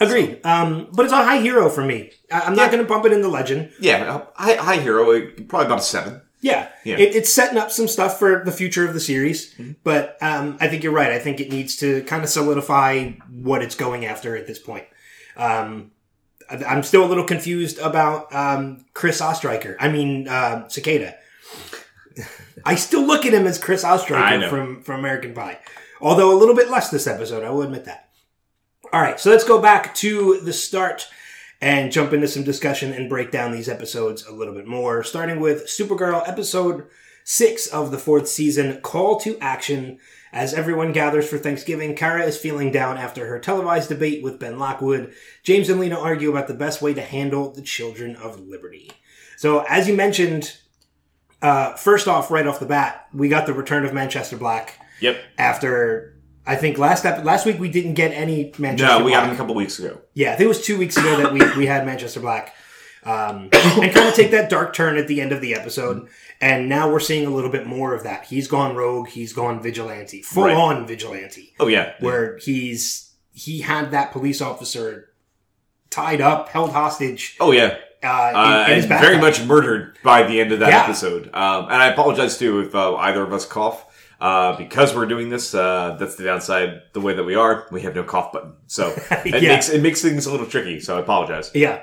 Agreed. 0.00 0.46
Um, 0.46 0.86
but 0.92 1.02
it's 1.04 1.12
a 1.12 1.16
high 1.16 1.40
hero 1.40 1.68
for 1.68 1.84
me. 1.84 2.12
I- 2.30 2.42
I'm 2.42 2.54
not 2.54 2.66
Yeah. 2.66 2.70
going 2.76 2.82
to 2.84 2.88
bump 2.88 3.04
it 3.04 3.12
into 3.12 3.26
legend. 3.26 3.72
Yeah, 3.80 4.26
high, 4.36 4.54
high 4.54 4.76
hero, 4.78 5.10
uh, 5.10 5.22
probably 5.48 5.66
about 5.66 5.80
a 5.80 5.82
seven. 5.82 6.22
Yeah, 6.42 6.68
Yeah. 6.84 6.96
It, 6.98 7.14
it's 7.14 7.30
setting 7.32 7.58
up 7.58 7.70
some 7.70 7.86
stuff 7.86 8.18
for 8.18 8.42
the 8.44 8.52
future 8.52 8.86
of 8.86 8.94
the 8.94 9.00
series, 9.00 9.52
Mm-hmm. 9.54 9.72
but 9.84 10.16
um, 10.22 10.56
I 10.60 10.68
think 10.68 10.82
you're 10.82 10.92
right. 10.92 11.12
I 11.12 11.18
think 11.18 11.38
it 11.40 11.50
needs 11.50 11.76
to 11.76 12.02
kind 12.04 12.22
of 12.22 12.30
solidify 12.30 13.10
what 13.30 13.62
it's 13.62 13.74
going 13.74 14.06
after 14.06 14.36
at 14.36 14.46
this 14.46 14.58
point. 14.58 14.86
Um, 15.36 15.90
I'm 16.66 16.82
still 16.82 17.04
a 17.04 17.08
little 17.08 17.24
confused 17.24 17.78
about 17.78 18.34
um, 18.34 18.84
Chris 18.94 19.20
Ostreicher. 19.20 19.76
I 19.78 19.88
mean, 19.88 20.26
uh, 20.28 20.66
Cicada. 20.68 21.14
I 22.64 22.74
still 22.74 23.06
look 23.06 23.24
at 23.24 23.32
him 23.32 23.46
as 23.46 23.58
Chris 23.58 23.84
I 23.84 23.96
Ostreicher 23.96 24.48
from 24.50 24.82
from 24.82 24.98
American 25.00 25.32
Pie, 25.34 25.58
although 26.00 26.34
a 26.34 26.38
little 26.38 26.54
bit 26.56 26.68
less 26.70 26.90
this 26.90 27.06
episode. 27.06 27.44
I 27.44 27.50
will 27.50 27.62
admit 27.62 27.84
that. 27.84 28.08
All 28.92 29.00
right, 29.00 29.20
so 29.20 29.30
let's 29.30 29.44
go 29.44 29.60
back 29.60 29.94
to 29.96 30.40
the 30.40 30.52
start 30.52 31.06
and 31.60 31.92
jump 31.92 32.12
into 32.12 32.28
some 32.28 32.42
discussion 32.44 32.92
and 32.92 33.08
break 33.08 33.30
down 33.30 33.52
these 33.52 33.68
episodes 33.68 34.24
a 34.26 34.32
little 34.32 34.54
bit 34.54 34.66
more. 34.66 35.02
Starting 35.04 35.40
with 35.40 35.66
Supergirl 35.66 36.26
episode 36.28 36.86
six 37.24 37.66
of 37.66 37.90
the 37.90 37.98
fourth 37.98 38.28
season, 38.28 38.80
Call 38.80 39.18
to 39.20 39.38
Action. 39.40 39.98
As 40.32 40.54
everyone 40.54 40.92
gathers 40.92 41.28
for 41.28 41.38
Thanksgiving, 41.38 41.96
Kara 41.96 42.22
is 42.24 42.38
feeling 42.38 42.70
down 42.70 42.96
after 42.96 43.26
her 43.26 43.40
televised 43.40 43.88
debate 43.88 44.22
with 44.22 44.38
Ben 44.38 44.58
Lockwood. 44.60 45.12
James 45.42 45.68
and 45.68 45.80
Lena 45.80 45.98
argue 45.98 46.30
about 46.30 46.46
the 46.46 46.54
best 46.54 46.80
way 46.80 46.94
to 46.94 47.02
handle 47.02 47.50
the 47.50 47.62
children 47.62 48.14
of 48.16 48.38
liberty. 48.40 48.92
So, 49.36 49.64
as 49.68 49.88
you 49.88 49.94
mentioned, 49.96 50.56
uh, 51.42 51.74
first 51.74 52.06
off, 52.06 52.30
right 52.30 52.46
off 52.46 52.60
the 52.60 52.66
bat, 52.66 53.06
we 53.12 53.28
got 53.28 53.46
the 53.46 53.52
return 53.54 53.84
of 53.84 53.92
Manchester 53.92 54.36
Black 54.36 54.78
Yep. 55.00 55.18
after. 55.36 56.14
I 56.46 56.56
think 56.56 56.78
last 56.78 57.04
ep- 57.04 57.24
last 57.24 57.46
week 57.46 57.58
we 57.60 57.68
didn't 57.68 57.94
get 57.94 58.12
any 58.12 58.52
Manchester. 58.58 58.98
No, 58.98 59.04
we 59.04 59.10
Black. 59.12 59.22
got 59.22 59.28
him 59.28 59.34
a 59.34 59.38
couple 59.38 59.54
weeks 59.54 59.78
ago. 59.78 60.00
Yeah, 60.14 60.32
I 60.32 60.36
think 60.36 60.46
it 60.46 60.48
was 60.48 60.64
two 60.64 60.78
weeks 60.78 60.96
ago 60.96 61.16
that 61.18 61.32
we, 61.32 61.40
we 61.56 61.66
had 61.66 61.84
Manchester 61.86 62.20
Black. 62.20 62.54
Um, 63.02 63.48
and 63.52 63.92
kind 63.94 64.08
of 64.08 64.14
take 64.14 64.30
that 64.32 64.50
dark 64.50 64.74
turn 64.74 64.98
at 64.98 65.08
the 65.08 65.20
end 65.22 65.32
of 65.32 65.40
the 65.40 65.54
episode. 65.54 66.08
And 66.40 66.68
now 66.68 66.90
we're 66.90 67.00
seeing 67.00 67.26
a 67.26 67.30
little 67.30 67.50
bit 67.50 67.66
more 67.66 67.94
of 67.94 68.02
that. 68.02 68.26
He's 68.26 68.46
gone 68.48 68.74
rogue, 68.76 69.08
he's 69.08 69.32
gone 69.32 69.62
vigilante, 69.62 70.20
full 70.22 70.44
Right. 70.44 70.56
on 70.56 70.86
vigilante, 70.86 71.54
Oh 71.60 71.66
yeah, 71.66 71.94
where 72.00 72.36
he's 72.38 73.12
he 73.32 73.60
had 73.60 73.90
that 73.92 74.12
police 74.12 74.40
officer 74.42 75.08
tied 75.90 76.20
up, 76.20 76.48
held 76.50 76.72
hostage. 76.72 77.36
Oh 77.40 77.52
yeah, 77.52 77.76
Uh, 78.02 78.28
in- 78.30 78.36
uh, 78.36 78.64
in 78.68 78.74
his 78.76 78.84
and 78.90 79.00
very 79.00 79.18
much 79.18 79.42
murdered 79.44 79.96
by 80.02 80.22
the 80.22 80.40
end 80.40 80.52
of 80.52 80.60
that 80.60 80.70
Yeah. 80.70 80.84
episode. 80.84 81.26
Um, 81.34 81.64
and 81.66 81.74
I 81.82 81.88
apologize 81.88 82.38
too 82.38 82.60
if 82.60 82.74
uh, 82.74 82.96
either 82.96 83.22
of 83.22 83.32
us 83.32 83.46
cough. 83.46 83.86
Uh, 84.20 84.54
because 84.58 84.94
we're 84.94 85.06
doing 85.06 85.30
this, 85.30 85.54
uh, 85.54 85.96
that's 85.98 86.16
the 86.16 86.24
downside. 86.24 86.82
The 86.92 87.00
way 87.00 87.14
that 87.14 87.24
we 87.24 87.34
are, 87.36 87.66
we 87.72 87.80
have 87.82 87.94
no 87.94 88.04
cough 88.04 88.32
button, 88.32 88.52
so 88.66 88.88
it 89.10 89.42
Yeah. 89.42 89.54
makes 89.54 89.70
it 89.70 89.80
makes 89.82 90.02
things 90.02 90.26
a 90.26 90.30
little 90.30 90.46
tricky. 90.46 90.78
So 90.80 90.98
I 90.98 91.00
apologize. 91.00 91.50
Yeah. 91.54 91.82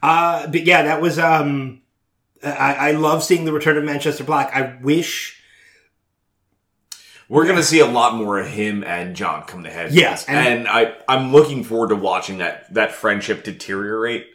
Uh, 0.00 0.46
but 0.46 0.64
yeah, 0.64 0.82
that 0.84 1.00
was 1.00 1.18
um 1.18 1.82
I, 2.44 2.74
I 2.74 2.90
love 2.92 3.24
seeing 3.24 3.44
the 3.44 3.52
return 3.52 3.76
of 3.76 3.82
Manchester 3.82 4.22
Black. 4.22 4.54
I 4.54 4.78
wish. 4.82 5.34
We're 7.28 7.46
gonna 7.46 7.62
see 7.62 7.80
a 7.80 7.86
lot 7.86 8.14
more 8.14 8.38
of 8.38 8.46
him 8.46 8.82
and 8.84 9.14
John 9.14 9.42
come 9.42 9.64
to 9.64 9.70
head. 9.70 9.92
Yeah, 9.92 10.18
and, 10.28 10.58
and- 10.60 10.68
I 10.68 10.94
I'm 11.08 11.32
looking 11.32 11.62
forward 11.64 11.88
to 11.90 11.96
watching 11.96 12.38
that 12.38 12.72
that 12.74 12.92
friendship 12.92 13.42
deteriorate. 13.44 14.26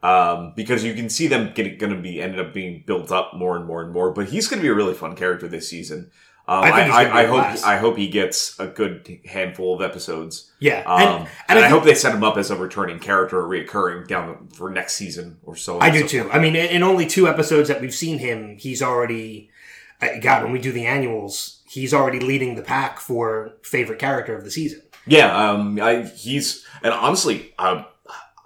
Um, 0.00 0.52
because 0.54 0.84
you 0.84 0.94
can 0.94 1.10
see 1.10 1.26
them 1.26 1.50
getting 1.56 1.76
going 1.76 1.92
to 1.92 2.00
be 2.00 2.22
ended 2.22 2.38
up 2.38 2.54
being 2.54 2.84
built 2.86 3.10
up 3.10 3.34
more 3.34 3.56
and 3.56 3.66
more 3.66 3.82
and 3.82 3.92
more. 3.92 4.12
But 4.12 4.28
he's 4.28 4.46
going 4.46 4.60
to 4.60 4.62
be 4.62 4.68
a 4.68 4.74
really 4.74 4.94
fun 4.94 5.16
character 5.16 5.48
this 5.48 5.68
season. 5.68 6.12
Um, 6.48 6.64
I 6.64 6.70
I, 6.70 7.02
I, 7.04 7.18
I 7.22 7.26
hope 7.26 7.36
blast. 7.36 7.64
I 7.66 7.76
hope 7.76 7.98
he 7.98 8.08
gets 8.08 8.58
a 8.58 8.66
good 8.66 9.20
handful 9.26 9.74
of 9.74 9.82
episodes. 9.82 10.50
Yeah, 10.60 10.82
Um, 10.86 11.00
and, 11.00 11.18
and, 11.20 11.28
and 11.50 11.58
I, 11.58 11.68
hope 11.68 11.84
they 11.84 11.94
set 11.94 12.14
him 12.14 12.24
up 12.24 12.38
as 12.38 12.50
a 12.50 12.56
returning 12.56 12.98
character, 13.00 13.42
reoccurring 13.42 14.08
down 14.08 14.48
for 14.54 14.70
next 14.70 14.94
season 14.94 15.36
or 15.42 15.54
so. 15.56 15.78
I 15.78 15.90
do 15.90 16.00
So- 16.00 16.06
too. 16.24 16.30
I 16.32 16.38
mean, 16.38 16.56
in 16.56 16.66
in 16.70 16.82
only 16.82 17.06
two 17.06 17.28
episodes 17.28 17.68
that 17.68 17.80
we've 17.82 17.94
seen 17.94 18.18
him, 18.18 18.56
he's 18.58 18.80
already. 18.82 19.50
uh, 20.00 20.08
God, 20.22 20.42
when 20.42 20.52
we 20.52 20.58
do 20.58 20.72
the 20.72 20.86
annuals, 20.86 21.60
he's 21.68 21.92
already 21.92 22.20
leading 22.20 22.54
the 22.54 22.62
pack 22.62 22.98
for 22.98 23.52
favorite 23.62 23.98
character 23.98 24.34
of 24.34 24.44
the 24.44 24.50
season. 24.50 24.80
Yeah, 25.06 25.50
um, 25.50 25.78
I, 25.80 26.02
he's 26.04 26.64
and 26.82 26.94
honestly, 26.94 27.52
I, 27.58 27.84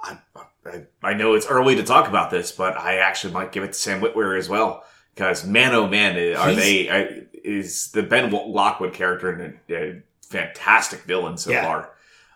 I, 0.02 0.82
I 1.02 1.14
know 1.14 1.34
it's 1.34 1.46
early 1.46 1.76
to 1.76 1.82
talk 1.84 2.08
about 2.08 2.30
this, 2.30 2.50
but 2.52 2.76
I 2.76 2.96
actually 2.98 3.32
might 3.32 3.52
give 3.52 3.62
it 3.64 3.68
to 3.68 3.78
Sam 3.78 4.00
Witwer 4.00 4.36
as 4.38 4.48
well 4.48 4.84
because 5.14 5.44
man, 5.46 5.72
oh 5.74 5.86
man, 5.86 6.16
are 6.36 6.48
He's- 6.50 6.56
they? 6.56 7.26
Is 7.44 7.90
the 7.92 8.02
Ben 8.02 8.30
Lockwood 8.30 8.92
character 8.94 9.30
and 9.30 9.58
a, 9.68 9.74
a 9.74 10.02
fantastic 10.28 11.00
villain 11.00 11.36
so 11.36 11.50
Yeah. 11.50 11.64
far? 11.64 11.90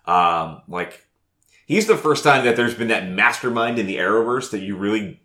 Um, 0.06 0.62
like 0.68 1.06
he's 1.66 1.86
the 1.86 1.96
first 1.96 2.22
time 2.24 2.44
that 2.44 2.56
there's 2.56 2.74
been 2.74 2.88
that 2.88 3.08
mastermind 3.08 3.78
in 3.78 3.86
the 3.86 3.96
Arrowverse 3.96 4.50
that 4.50 4.60
you 4.60 4.76
really 4.76 5.20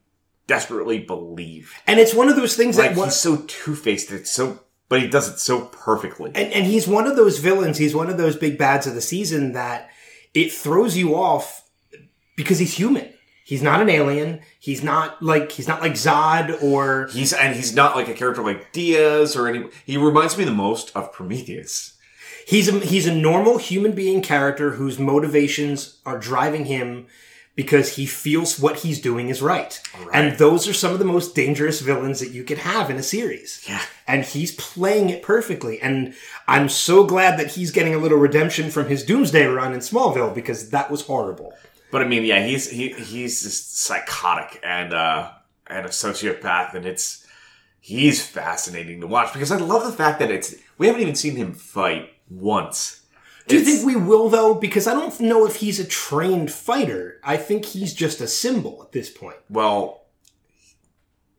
desperately 0.47 0.99
believe. 0.99 1.73
And 1.87 1.99
it's 1.99 2.13
one 2.13 2.29
of 2.29 2.35
those 2.35 2.55
things 2.55 2.77
Like 2.77 2.91
that 2.91 2.97
one, 2.97 3.07
he's 3.07 3.15
so 3.15 3.43
two 3.47 3.75
faced. 3.75 4.11
It's 4.11 4.31
so, 4.31 4.59
but 4.89 5.01
he 5.01 5.07
does 5.07 5.29
it 5.29 5.39
so 5.39 5.65
perfectly. 5.65 6.31
and, 6.35 6.51
and 6.51 6.65
he's 6.65 6.87
one 6.87 7.07
of 7.07 7.15
those 7.15 7.39
villains. 7.39 7.77
He's 7.77 7.95
one 7.95 8.09
of 8.09 8.17
those 8.17 8.35
big 8.35 8.57
bads 8.57 8.85
of 8.87 8.93
the 8.95 9.01
season 9.01 9.53
that 9.53 9.89
it 10.33 10.51
throws 10.51 10.97
you 10.97 11.15
off 11.15 11.69
because 12.35 12.59
he's 12.59 12.73
human. 12.75 13.13
He's 13.51 13.61
not 13.61 13.81
an 13.81 13.89
alien. 13.89 14.39
He's 14.61 14.81
not 14.81 15.21
like 15.21 15.51
he's 15.51 15.67
not 15.67 15.81
like 15.81 15.91
Zod 15.91 16.63
or 16.63 17.09
He's 17.11 17.33
and 17.33 17.53
he's 17.53 17.75
not 17.75 17.97
like 17.97 18.07
a 18.07 18.13
character 18.13 18.41
like 18.41 18.71
Diaz 18.71 19.35
or 19.35 19.45
any. 19.45 19.65
He 19.85 19.97
reminds 19.97 20.37
me 20.37 20.45
the 20.45 20.51
most 20.51 20.95
of 20.95 21.11
Prometheus. 21.11 21.97
he's 22.47 22.69
a, 22.69 22.79
he's 22.79 23.07
a 23.07 23.13
normal 23.13 23.57
human 23.57 23.91
being 23.91 24.21
character 24.21 24.71
whose 24.71 24.97
motivations 24.97 25.97
are 26.05 26.17
driving 26.17 26.63
him 26.63 27.07
because 27.53 27.97
he 27.97 28.05
feels 28.05 28.57
what 28.57 28.77
he's 28.77 29.01
doing 29.01 29.27
is 29.27 29.41
right. 29.41 29.81
And 30.13 30.37
those 30.37 30.65
are 30.69 30.73
some 30.73 30.93
of 30.93 30.99
the 30.99 31.03
most 31.03 31.35
dangerous 31.35 31.81
villains 31.81 32.21
that 32.21 32.31
you 32.31 32.45
could 32.45 32.59
have 32.59 32.89
in 32.89 32.95
a 32.95 33.03
series. 33.03 33.65
Yeah. 33.67 33.81
And 34.07 34.23
he's 34.23 34.55
playing 34.55 35.09
it 35.09 35.23
perfectly. 35.23 35.81
And 35.81 36.13
I'm 36.47 36.69
so 36.69 37.03
glad 37.03 37.37
that 37.37 37.51
he's 37.51 37.71
getting 37.71 37.93
a 37.93 37.97
little 37.97 38.17
redemption 38.17 38.71
from 38.71 38.87
his 38.87 39.03
Doomsday 39.03 39.45
run 39.47 39.73
in 39.73 39.81
Smallville 39.81 40.33
because 40.33 40.69
that 40.69 40.89
was 40.89 41.01
horrible. 41.01 41.53
But 41.91 42.01
I 42.01 42.05
mean, 42.07 42.23
yeah, 42.23 42.45
he's 42.45 42.69
he 42.69 42.89
he's 42.93 43.41
just 43.43 43.77
psychotic 43.79 44.59
and 44.63 44.93
uh 44.93 45.31
and 45.67 45.85
a 45.85 45.89
sociopath, 45.89 46.73
and 46.73 46.85
it's 46.85 47.25
he's 47.79 48.25
fascinating 48.25 49.01
to 49.01 49.07
watch 49.07 49.33
because 49.33 49.51
I 49.51 49.57
love 49.57 49.83
the 49.85 49.91
fact 49.91 50.19
that 50.19 50.31
it's 50.31 50.55
we 50.77 50.87
haven't 50.87 51.01
even 51.01 51.15
seen 51.15 51.35
him 51.35 51.53
fight 51.53 52.09
once. 52.29 53.01
Do 53.47 53.55
you 53.55 53.61
It's- 53.61 53.75
think 53.77 53.87
we 53.87 53.95
will 53.95 54.29
though? 54.29 54.53
Because 54.53 54.87
I 54.87 54.93
don't 54.93 55.19
know 55.19 55.45
if 55.45 55.57
he's 55.57 55.79
a 55.79 55.85
trained 55.85 56.51
fighter. 56.51 57.19
I 57.23 57.37
think 57.37 57.65
he's 57.65 57.93
just 57.93 58.21
a 58.21 58.27
symbol 58.27 58.81
at 58.83 58.91
this 58.91 59.09
point. 59.09 59.37
Well, 59.49 60.05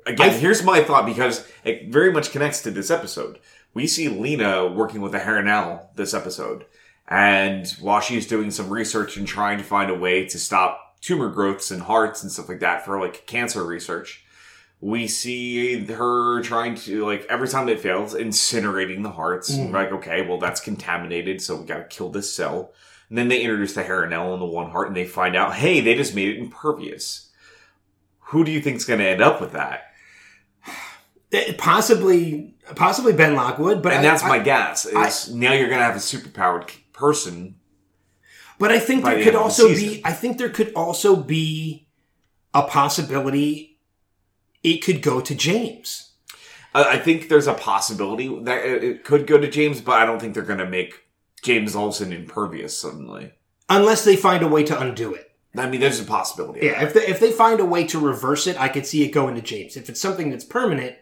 again, 0.06 0.38
here's 0.38 0.62
my 0.62 0.82
thought 0.82 1.06
because 1.06 1.47
it 1.64 1.88
very 1.92 2.12
much 2.12 2.30
connects 2.32 2.61
to 2.62 2.71
this 2.71 2.90
episode. 2.90 3.38
We 3.75 3.87
see 3.87 4.09
Lena 4.09 4.66
working 4.66 5.00
with 5.00 5.14
a 5.14 5.21
Harun-El 5.21 5.90
this 5.97 6.12
episode, 6.12 6.66
and 7.09 7.68
while 7.80 8.00
she's 8.00 8.26
doing 8.26 8.50
some 8.50 8.71
research 8.71 9.16
and 9.16 9.26
trying 9.26 9.59
to 9.59 9.64
find 9.64 9.90
a 9.90 9.94
way 9.94 10.25
to 10.26 10.38
stop 10.38 11.00
tumor 11.00 11.28
growths 11.28 11.71
in 11.71 11.80
hearts 11.80 12.23
and 12.23 12.30
stuff 12.32 12.49
like 12.49 12.61
that 12.61 12.85
for 12.85 13.00
like 13.00 13.26
cancer 13.26 13.64
research, 13.64 14.25
we 14.80 15.06
see 15.09 15.85
her 15.87 16.40
trying 16.42 16.75
to 16.76 17.04
like 17.04 17.26
every 17.28 17.49
time 17.49 17.68
it 17.68 17.80
fails, 17.80 18.14
incinerating 18.14 19.02
the 19.02 19.11
hearts. 19.11 19.50
And 19.50 19.73
we're 19.73 19.82
like, 19.82 19.92
okay, 19.92 20.26
well 20.26 20.38
that's 20.38 20.61
contaminated, 20.61 21.40
so 21.42 21.56
we 21.56 21.66
gotta 21.66 21.85
kill 21.85 22.11
this 22.11 22.35
cell. 22.35 22.73
And 23.09 23.18
then 23.18 23.28
they 23.28 23.42
introduce 23.42 23.75
the 23.75 23.82
Harun-El 23.82 24.32
on 24.32 24.38
the 24.38 24.47
one 24.47 24.71
heart, 24.71 24.87
and 24.88 24.97
they 24.97 25.04
find 25.04 25.37
out, 25.37 25.54
hey, 25.54 25.80
they 25.82 25.94
just 25.94 26.14
made 26.14 26.28
it 26.30 26.38
impervious. 26.38 27.28
Who 28.26 28.42
do 28.42 28.50
you 28.50 28.62
think's 28.62 28.87
going 28.87 29.00
to 29.00 29.06
end 29.06 29.21
up 29.21 29.38
with 29.38 29.52
that? 29.52 29.92
Possibly, 31.59 32.54
possibly 32.75 33.12
Ben 33.12 33.35
Lockwood, 33.35 33.82
but 33.82 33.92
and 33.92 34.00
I- 34.00 34.11
that's 34.11 34.23
I- 34.23 34.28
my 34.28 34.38
guess. 34.38 34.87
Is 34.87 35.35
now 35.35 35.52
you're 35.52 35.68
going 35.68 35.78
to 35.80 35.85
have 35.85 35.97
a 35.97 35.99
superpowered 35.99 36.68
person. 37.02 37.56
But 38.61 38.71
I 38.71 38.78
think 38.78 39.04
there 39.04 39.18
the 39.18 39.25
could 39.25 39.35
of 39.35 39.40
the 39.40 39.44
also 39.44 39.68
be. 39.68 40.02
I 40.04 40.12
think 40.12 40.38
there 40.38 40.49
could 40.49 40.73
also 40.75 41.16
be 41.16 41.88
a 42.54 42.62
possibility. 42.62 43.80
It 44.62 44.78
could 44.78 45.02
go 45.02 45.21
to 45.21 45.35
James. 45.35 46.12
I 46.75 46.97
think 46.99 47.28
there's 47.28 47.49
a 47.49 47.54
possibility 47.54 48.28
that 48.44 48.64
it 48.64 48.85
it 48.85 49.04
could 49.04 49.26
go 49.26 49.37
to 49.37 49.50
James, 49.50 49.80
but 49.80 49.97
I 50.00 50.06
don't 50.06 50.21
think 50.21 50.32
they're 50.35 50.52
going 50.52 50.66
to 50.66 50.76
make 50.78 50.94
James 51.42 51.75
Olsen 51.75 52.12
impervious 52.12 52.78
suddenly. 52.78 53.32
Unless 53.68 54.04
they 54.04 54.16
find 54.16 54.42
a 54.42 54.49
way 54.49 54.62
to 54.64 54.80
undo 54.80 55.12
it. 55.12 55.32
I 55.56 55.68
mean, 55.68 55.80
there's 55.80 56.00
a 56.00 56.04
possibility. 56.04 56.66
Yeah, 56.66 56.82
if 56.82 56.94
they, 56.94 57.06
if 57.06 57.21
they 57.21 57.30
find 57.30 57.61
a 57.61 57.64
way 57.75 57.85
to 57.88 57.99
reverse 57.99 58.47
it, 58.47 58.59
I 58.59 58.68
could 58.68 58.87
see 58.87 59.02
it 59.04 59.11
going 59.12 59.35
to 59.35 59.42
James. 59.42 59.76
If 59.76 59.90
it's 59.90 60.00
something 60.00 60.30
that's 60.30 60.44
permanent, 60.44 60.97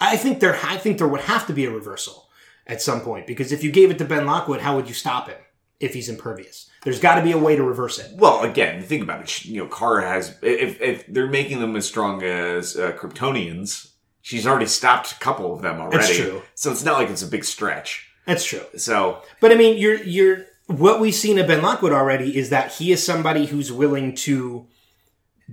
I 0.00 0.16
think 0.16 0.40
there 0.40 0.58
I 0.64 0.78
think 0.78 0.98
there 0.98 1.12
would 1.12 1.28
have 1.32 1.46
to 1.46 1.52
be 1.52 1.66
a 1.66 1.70
reversal 1.70 2.23
at 2.66 2.82
some 2.82 3.00
point 3.00 3.26
because 3.26 3.52
if 3.52 3.62
you 3.62 3.70
gave 3.70 3.90
it 3.90 3.98
to 3.98 4.04
Ben 4.04 4.26
Lockwood, 4.26 4.60
how 4.60 4.76
would 4.76 4.88
you 4.88 4.94
stop 4.94 5.28
him 5.28 5.38
if 5.80 5.94
he's 5.94 6.08
impervious? 6.08 6.70
There's 6.82 7.00
got 7.00 7.16
to 7.16 7.22
be 7.22 7.32
a 7.32 7.38
way 7.38 7.56
to 7.56 7.62
reverse 7.62 7.98
it. 7.98 8.14
Well, 8.16 8.42
again, 8.42 8.82
think 8.82 9.02
about 9.02 9.22
it. 9.22 9.44
You 9.44 9.62
know, 9.62 9.68
Kara 9.68 10.06
has. 10.06 10.36
If 10.42 10.80
if 10.80 11.06
they're 11.06 11.28
making 11.28 11.60
them 11.60 11.76
as 11.76 11.86
strong 11.86 12.22
as 12.22 12.76
uh, 12.76 12.92
Kryptonians, 12.92 13.90
she's 14.20 14.46
already 14.46 14.66
stopped 14.66 15.12
a 15.12 15.18
couple 15.18 15.54
of 15.54 15.62
them 15.62 15.80
already. 15.80 16.14
true. 16.14 16.42
So 16.54 16.70
it's 16.70 16.84
not 16.84 16.98
like 16.98 17.08
it's 17.08 17.22
a 17.22 17.26
big 17.26 17.44
stretch. 17.44 18.08
That's 18.26 18.44
true. 18.44 18.64
So 18.76 19.22
But 19.40 19.52
I 19.52 19.54
mean, 19.54 19.78
you're 19.78 20.02
you're 20.02 20.46
what 20.66 21.00
we've 21.00 21.14
seen 21.14 21.38
of 21.38 21.46
Ben 21.46 21.62
Lockwood 21.62 21.92
already 21.92 22.36
is 22.36 22.50
that 22.50 22.72
he 22.72 22.92
is 22.92 23.04
somebody 23.04 23.46
who's 23.46 23.70
willing 23.70 24.14
to 24.16 24.66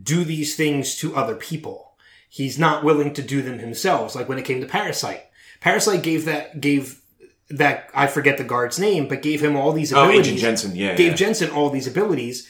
do 0.01 0.23
these 0.23 0.55
things 0.55 0.95
to 0.97 1.15
other 1.15 1.35
people. 1.35 1.93
He's 2.29 2.57
not 2.57 2.83
willing 2.83 3.13
to 3.13 3.21
do 3.21 3.41
them 3.41 3.59
himself. 3.59 4.15
Like 4.15 4.29
when 4.29 4.37
it 4.37 4.45
came 4.45 4.61
to 4.61 4.67
Parasite, 4.67 5.25
Parasite 5.59 6.01
gave 6.01 6.25
that 6.25 6.61
gave 6.61 7.00
that 7.53 7.89
I 7.93 8.07
forget 8.07 8.37
the 8.37 8.43
guard's 8.43 8.79
name, 8.79 9.07
but 9.07 9.21
gave 9.21 9.41
him 9.41 9.55
all 9.55 9.71
these 9.71 9.91
abilities. 9.91 10.15
oh. 10.15 10.19
Agent 10.19 10.39
Jensen, 10.39 10.75
yeah, 10.75 10.95
gave 10.95 11.11
yeah. 11.11 11.15
Jensen 11.15 11.49
all 11.51 11.69
these 11.69 11.87
abilities. 11.87 12.47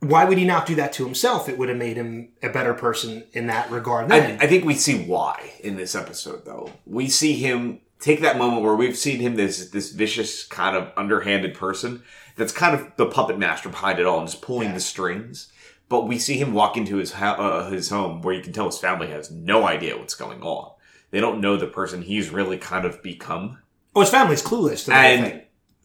Why 0.00 0.24
would 0.24 0.36
he 0.38 0.44
not 0.44 0.66
do 0.66 0.74
that 0.74 0.92
to 0.94 1.04
himself? 1.04 1.48
It 1.48 1.56
would 1.58 1.68
have 1.70 1.78
made 1.78 1.96
him 1.96 2.28
a 2.42 2.50
better 2.50 2.74
person 2.74 3.24
in 3.32 3.46
that 3.46 3.70
regard. 3.70 4.12
I. 4.12 4.36
I 4.40 4.46
think 4.46 4.64
we 4.64 4.74
see 4.74 5.04
why 5.04 5.52
in 5.60 5.76
this 5.76 5.94
episode, 5.94 6.44
though. 6.44 6.70
We 6.84 7.08
see 7.08 7.34
him 7.34 7.80
take 7.98 8.20
that 8.20 8.36
moment 8.36 8.62
where 8.62 8.74
we've 8.74 8.96
seen 8.96 9.20
him 9.20 9.36
this 9.36 9.70
this 9.70 9.92
vicious 9.92 10.44
kind 10.44 10.76
of 10.76 10.92
underhanded 10.96 11.54
person 11.54 12.02
that's 12.36 12.52
kind 12.52 12.74
of 12.74 12.92
the 12.96 13.06
puppet 13.06 13.38
master 13.38 13.70
behind 13.70 13.98
it 13.98 14.06
all 14.06 14.18
and 14.18 14.28
just 14.28 14.42
pulling 14.42 14.74
the 14.74 14.80
strings. 14.80 15.50
But 15.88 16.06
we 16.06 16.18
see 16.18 16.36
him 16.36 16.52
walk 16.52 16.76
into 16.76 16.96
his 16.96 17.12
ho- 17.12 17.26
uh, 17.26 17.70
his 17.70 17.88
home 17.90 18.20
where 18.20 18.34
you 18.34 18.42
can 18.42 18.52
tell 18.52 18.66
his 18.66 18.78
family 18.78 19.06
has 19.08 19.30
no 19.30 19.66
idea 19.66 19.96
what's 19.96 20.14
going 20.14 20.42
on. 20.42 20.72
They 21.10 21.20
don't 21.20 21.40
know 21.40 21.56
the 21.56 21.68
person 21.68 22.02
he's 22.02 22.30
really 22.30 22.58
kind 22.58 22.84
of 22.84 23.02
become. 23.02 23.58
Oh, 23.96 24.00
his 24.02 24.10
family's 24.10 24.42
clueless 24.42 24.84
to 24.84 24.90
the 24.90 24.94
whole 24.94 25.02
And 25.04 25.24
thing. 25.24 25.42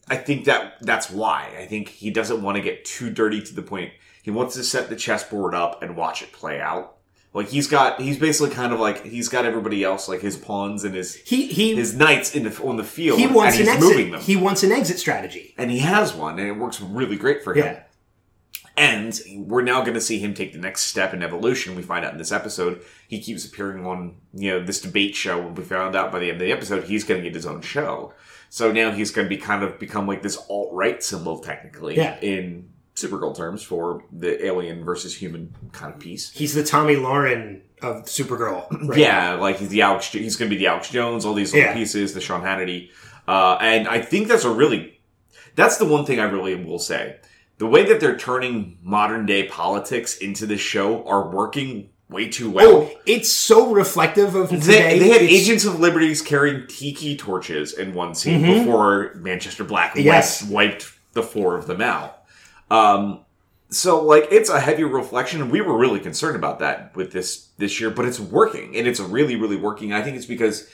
I 0.08 0.16
think 0.16 0.44
that 0.44 0.74
that's 0.82 1.10
why. 1.10 1.52
I 1.58 1.66
think 1.66 1.88
he 1.88 2.10
doesn't 2.10 2.42
want 2.42 2.56
to 2.56 2.62
get 2.62 2.84
too 2.84 3.10
dirty 3.10 3.40
to 3.42 3.54
the 3.54 3.62
point. 3.62 3.92
He 4.22 4.30
wants 4.30 4.54
to 4.56 4.62
set 4.62 4.88
the 4.88 4.96
chessboard 4.96 5.54
up 5.54 5.82
and 5.82 5.96
watch 5.96 6.22
it 6.22 6.30
play 6.32 6.60
out. 6.60 6.96
Like 7.34 7.48
he's 7.48 7.66
got, 7.66 8.00
he's 8.00 8.18
basically 8.18 8.54
kind 8.54 8.74
of 8.74 8.78
like 8.80 9.04
he's 9.06 9.28
got 9.30 9.46
everybody 9.46 9.82
else, 9.82 10.06
like 10.08 10.20
his 10.20 10.36
pawns 10.36 10.84
and 10.84 10.94
his 10.94 11.14
He 11.14 11.46
he 11.46 11.74
his 11.74 11.94
knights 11.96 12.34
in 12.34 12.42
the 12.44 12.62
on 12.62 12.76
the 12.76 12.84
field, 12.84 13.18
he 13.18 13.26
wants 13.26 13.56
and 13.58 13.66
an 13.68 13.74
he's 13.74 13.76
exit. 13.82 13.96
moving 13.96 14.12
them, 14.12 14.20
He 14.20 14.36
wants 14.36 14.62
an 14.62 14.70
exit 14.70 14.98
strategy. 14.98 15.54
and 15.56 15.70
he 15.70 15.78
has 15.78 16.12
one, 16.14 16.38
and 16.38 16.46
it 16.46 16.52
works 16.58 16.78
really 16.80 17.16
great 17.16 17.42
for 17.42 17.54
him. 17.54 17.64
Yeah. 17.64 17.82
And 18.76 19.20
we're 19.36 19.62
now 19.62 19.82
going 19.82 19.94
to 19.94 20.00
see 20.00 20.18
him 20.18 20.32
take 20.32 20.52
the 20.52 20.58
next 20.58 20.82
step 20.82 21.12
in 21.12 21.22
evolution. 21.22 21.76
We 21.76 21.82
find 21.82 22.04
out 22.04 22.12
in 22.12 22.18
this 22.18 22.32
episode, 22.32 22.82
he 23.06 23.20
keeps 23.20 23.44
appearing 23.44 23.84
on, 23.86 24.16
you 24.32 24.50
know, 24.50 24.64
this 24.64 24.80
debate 24.80 25.14
show. 25.14 25.46
We 25.46 25.62
found 25.62 25.94
out 25.94 26.10
by 26.10 26.20
the 26.20 26.26
end 26.30 26.40
of 26.40 26.46
the 26.46 26.52
episode, 26.52 26.84
he's 26.84 27.04
going 27.04 27.20
to 27.20 27.28
get 27.28 27.34
his 27.34 27.44
own 27.46 27.60
show. 27.60 28.14
So 28.48 28.72
now 28.72 28.90
he's 28.90 29.10
going 29.10 29.26
to 29.26 29.28
be 29.28 29.36
kind 29.36 29.62
of 29.62 29.78
become 29.78 30.06
like 30.06 30.22
this 30.22 30.38
alt 30.48 30.70
right 30.72 31.02
symbol, 31.02 31.38
technically, 31.40 31.96
Yeah. 31.96 32.18
in 32.20 32.70
Supergirl 32.94 33.36
terms 33.36 33.62
for 33.62 34.04
the 34.12 34.44
alien 34.44 34.84
versus 34.84 35.16
human 35.16 35.54
kind 35.72 35.92
of 35.94 36.00
piece. 36.00 36.30
He's 36.30 36.54
the 36.54 36.62
Tomi 36.64 36.96
Lahren 36.96 37.62
of 37.82 38.04
Supergirl. 38.04 38.66
Right 38.88 38.98
yeah, 38.98 39.32
like 39.34 39.56
he's 39.58 39.68
the 39.70 39.82
Alex. 39.82 40.06
He's 40.12 40.36
going 40.36 40.50
to 40.50 40.54
be 40.54 40.58
the 40.58 40.66
Alex 40.68 40.90
Jones. 40.90 41.24
All 41.24 41.34
these 41.34 41.52
little 41.54 41.68
Yeah. 41.70 41.74
pieces, 41.74 42.12
the 42.14 42.20
Sean 42.20 42.42
Hannity, 42.42 42.90
uh, 43.28 43.56
and 43.60 43.88
I 43.88 44.00
think 44.02 44.28
that's 44.28 44.44
a 44.44 44.50
really. 44.50 45.00
That's 45.54 45.76
the 45.78 45.84
one 45.86 46.04
thing 46.06 46.20
I 46.20 46.24
really 46.24 46.54
will 46.54 46.78
say. 46.78 47.16
The 47.62 47.68
way 47.68 47.84
that 47.84 48.00
they're 48.00 48.16
turning 48.16 48.76
modern 48.82 49.24
day 49.24 49.44
politics 49.46 50.16
into 50.16 50.46
this 50.46 50.60
show 50.60 51.04
are 51.06 51.28
working 51.30 51.90
way 52.10 52.26
too 52.26 52.50
well. 52.50 52.68
Oh, 52.90 52.90
it's 53.06 53.30
so 53.30 53.70
reflective 53.72 54.34
of 54.34 54.50
They, 54.50 54.56
today. 54.58 54.98
they 54.98 55.08
had 55.10 55.22
It's- 55.22 55.30
agents 55.42 55.64
of 55.64 55.78
liberties 55.78 56.22
carrying 56.22 56.66
tiki 56.66 57.16
torches 57.16 57.72
in 57.72 57.94
one 57.94 58.16
scene 58.16 58.42
Mhm. 58.42 58.64
before 58.64 59.12
Manchester 59.14 59.62
Black 59.62 59.92
Yes. 59.94 60.42
wiped, 60.42 60.52
wiped 60.82 60.86
the 61.12 61.22
four 61.22 61.56
of 61.56 61.68
them 61.68 61.80
out. 61.80 62.24
Um, 62.68 63.20
so 63.70 64.02
like 64.04 64.26
it's 64.32 64.50
a 64.50 64.58
heavy 64.58 64.82
reflection, 64.82 65.40
and 65.40 65.48
we 65.52 65.60
were 65.60 65.78
really 65.78 66.00
concerned 66.00 66.34
about 66.34 66.58
that 66.58 66.90
with 66.96 67.12
this 67.12 67.46
this 67.58 67.80
year, 67.80 67.90
but 67.90 68.04
it's 68.06 68.18
working, 68.18 68.74
and 68.76 68.88
it's 68.88 68.98
really 68.98 69.36
really 69.36 69.54
working. 69.56 69.92
I 69.92 70.02
think 70.02 70.16
it's 70.16 70.26
because 70.26 70.66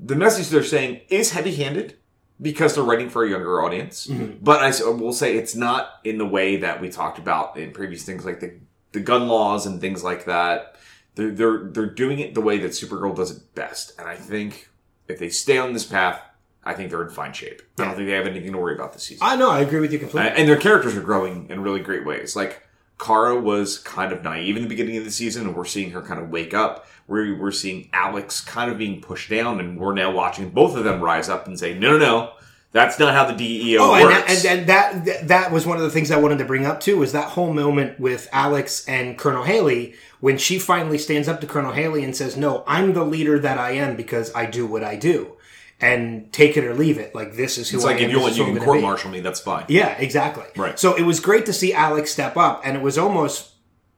the 0.00 0.16
message 0.16 0.48
they're 0.48 0.64
saying 0.64 1.02
is 1.08 1.30
heavy 1.30 1.54
handed 1.54 1.94
because 2.42 2.74
they're 2.74 2.84
writing 2.84 3.08
for 3.08 3.24
a 3.24 3.30
younger 3.30 3.62
audience. 3.62 4.06
Mhm. 4.08 4.38
But 4.42 4.62
I 4.62 4.90
will 4.90 5.12
say 5.12 5.36
it's 5.36 5.54
not 5.54 6.00
in 6.04 6.18
the 6.18 6.26
way 6.26 6.56
that 6.56 6.80
we 6.80 6.90
talked 6.90 7.18
about 7.18 7.56
in 7.56 7.70
previous 7.70 8.02
things 8.02 8.24
like 8.26 8.40
the 8.40 8.54
the 8.92 9.00
gun 9.00 9.26
laws 9.28 9.64
and 9.64 9.80
things 9.80 10.02
like 10.04 10.24
that. 10.26 10.74
They're 11.14 11.30
they're 11.30 11.64
they're 11.70 11.86
doing 11.86 12.18
it 12.18 12.34
the 12.34 12.40
way 12.42 12.58
that 12.58 12.72
Supergirl 12.72 13.14
does 13.16 13.30
it 13.30 13.54
best, 13.54 13.92
and 13.98 14.08
I 14.08 14.16
think 14.16 14.68
if 15.08 15.18
they 15.18 15.28
stay 15.28 15.58
on 15.58 15.72
this 15.72 15.84
path, 15.84 16.20
I 16.64 16.74
think 16.74 16.90
they're 16.90 17.02
in 17.02 17.10
fine 17.10 17.32
shape. 17.32 17.62
I 17.78 17.84
don't 17.84 17.94
think 17.96 18.06
they 18.08 18.14
have 18.14 18.26
anything 18.26 18.52
to 18.52 18.58
worry 18.58 18.74
about 18.74 18.92
this 18.92 19.02
season. 19.04 19.26
I 19.26 19.36
know. 19.36 19.50
I 19.50 19.60
agree 19.60 19.80
with 19.80 19.92
you 19.92 19.98
completely. 19.98 20.30
and 20.30 20.48
their 20.48 20.56
characters 20.56 20.96
are 20.96 21.00
growing 21.02 21.48
in 21.50 21.62
really 21.62 21.80
great 21.80 22.04
ways. 22.06 22.34
Like 22.36 22.62
Kara 22.98 23.38
was 23.38 23.78
kind 23.78 24.12
of 24.12 24.22
naive 24.22 24.56
in 24.56 24.62
the 24.62 24.68
beginning 24.68 24.96
of 24.96 25.04
the 25.04 25.10
season, 25.10 25.46
and 25.46 25.56
we're 25.56 25.64
seeing 25.64 25.90
her 25.90 26.02
kind 26.02 26.20
of 26.20 26.30
wake 26.30 26.54
up. 26.54 26.86
We're, 27.12 27.38
we're 27.38 27.50
seeing 27.52 27.90
Alex 27.92 28.40
kind 28.40 28.70
of 28.70 28.78
being 28.78 29.02
pushed 29.02 29.28
down, 29.28 29.60
and 29.60 29.78
we're 29.78 29.92
now 29.94 30.10
watching 30.10 30.48
both 30.48 30.74
of 30.76 30.84
them 30.84 31.02
rise 31.02 31.28
up 31.28 31.46
and 31.46 31.58
say, 31.58 31.74
"No, 31.78 31.90
no, 31.92 31.98
no, 31.98 32.32
that's 32.72 32.98
not 32.98 33.12
how 33.14 33.26
the 33.26 33.34
DEO 33.34 33.82
Oh, 33.82 33.94
and 33.94 34.04
works." 34.04 34.42
that, 34.42 34.46
and, 34.50 34.60
and 34.60 34.68
that 35.06 35.28
that 35.28 35.52
was 35.52 35.66
one 35.66 35.76
of 35.76 35.82
the 35.82 35.90
things 35.90 36.10
I 36.10 36.16
wanted 36.16 36.38
to 36.38 36.46
bring 36.46 36.64
up 36.64 36.80
too. 36.80 36.96
Was 36.96 37.12
that 37.12 37.28
whole 37.28 37.52
moment 37.52 38.00
with 38.00 38.28
Alex 38.32 38.88
and 38.88 39.18
Colonel 39.18 39.44
Haley 39.44 39.94
when 40.20 40.38
she 40.38 40.58
finally 40.58 40.96
stands 40.96 41.28
up 41.28 41.40
to 41.42 41.46
Colonel 41.46 41.72
Haley 41.72 42.02
and 42.02 42.16
says, 42.16 42.36
"No, 42.36 42.64
I'm 42.66 42.94
the 42.94 43.04
leader 43.04 43.38
that 43.38 43.58
I 43.58 43.72
am 43.72 43.94
because 43.94 44.34
I 44.34 44.46
do 44.46 44.66
what 44.66 44.82
I 44.82 44.96
do, 44.96 45.36
and 45.82 46.32
take 46.32 46.56
it 46.56 46.64
or 46.64 46.72
leave 46.72 46.96
it. 46.96 47.14
Like 47.14 47.34
this 47.36 47.58
is 47.58 47.68
who 47.68 47.76
it's 47.76 47.84
I 47.84 47.90
like 47.90 47.98
am. 48.00 48.06
if 48.06 48.12
you 48.12 48.20
want, 48.20 48.36
you 48.36 48.44
can 48.46 48.58
court 48.58 48.80
martial 48.80 49.10
me. 49.10 49.20
That's 49.20 49.40
fine. 49.40 49.66
Yeah, 49.68 49.90
exactly. 49.98 50.46
Right. 50.56 50.78
So 50.78 50.96
it 50.96 51.02
was 51.02 51.20
great 51.20 51.44
to 51.46 51.52
see 51.52 51.74
Alex 51.74 52.10
step 52.10 52.38
up, 52.38 52.62
and 52.64 52.74
it 52.74 52.82
was 52.82 52.96
almost 52.96 53.50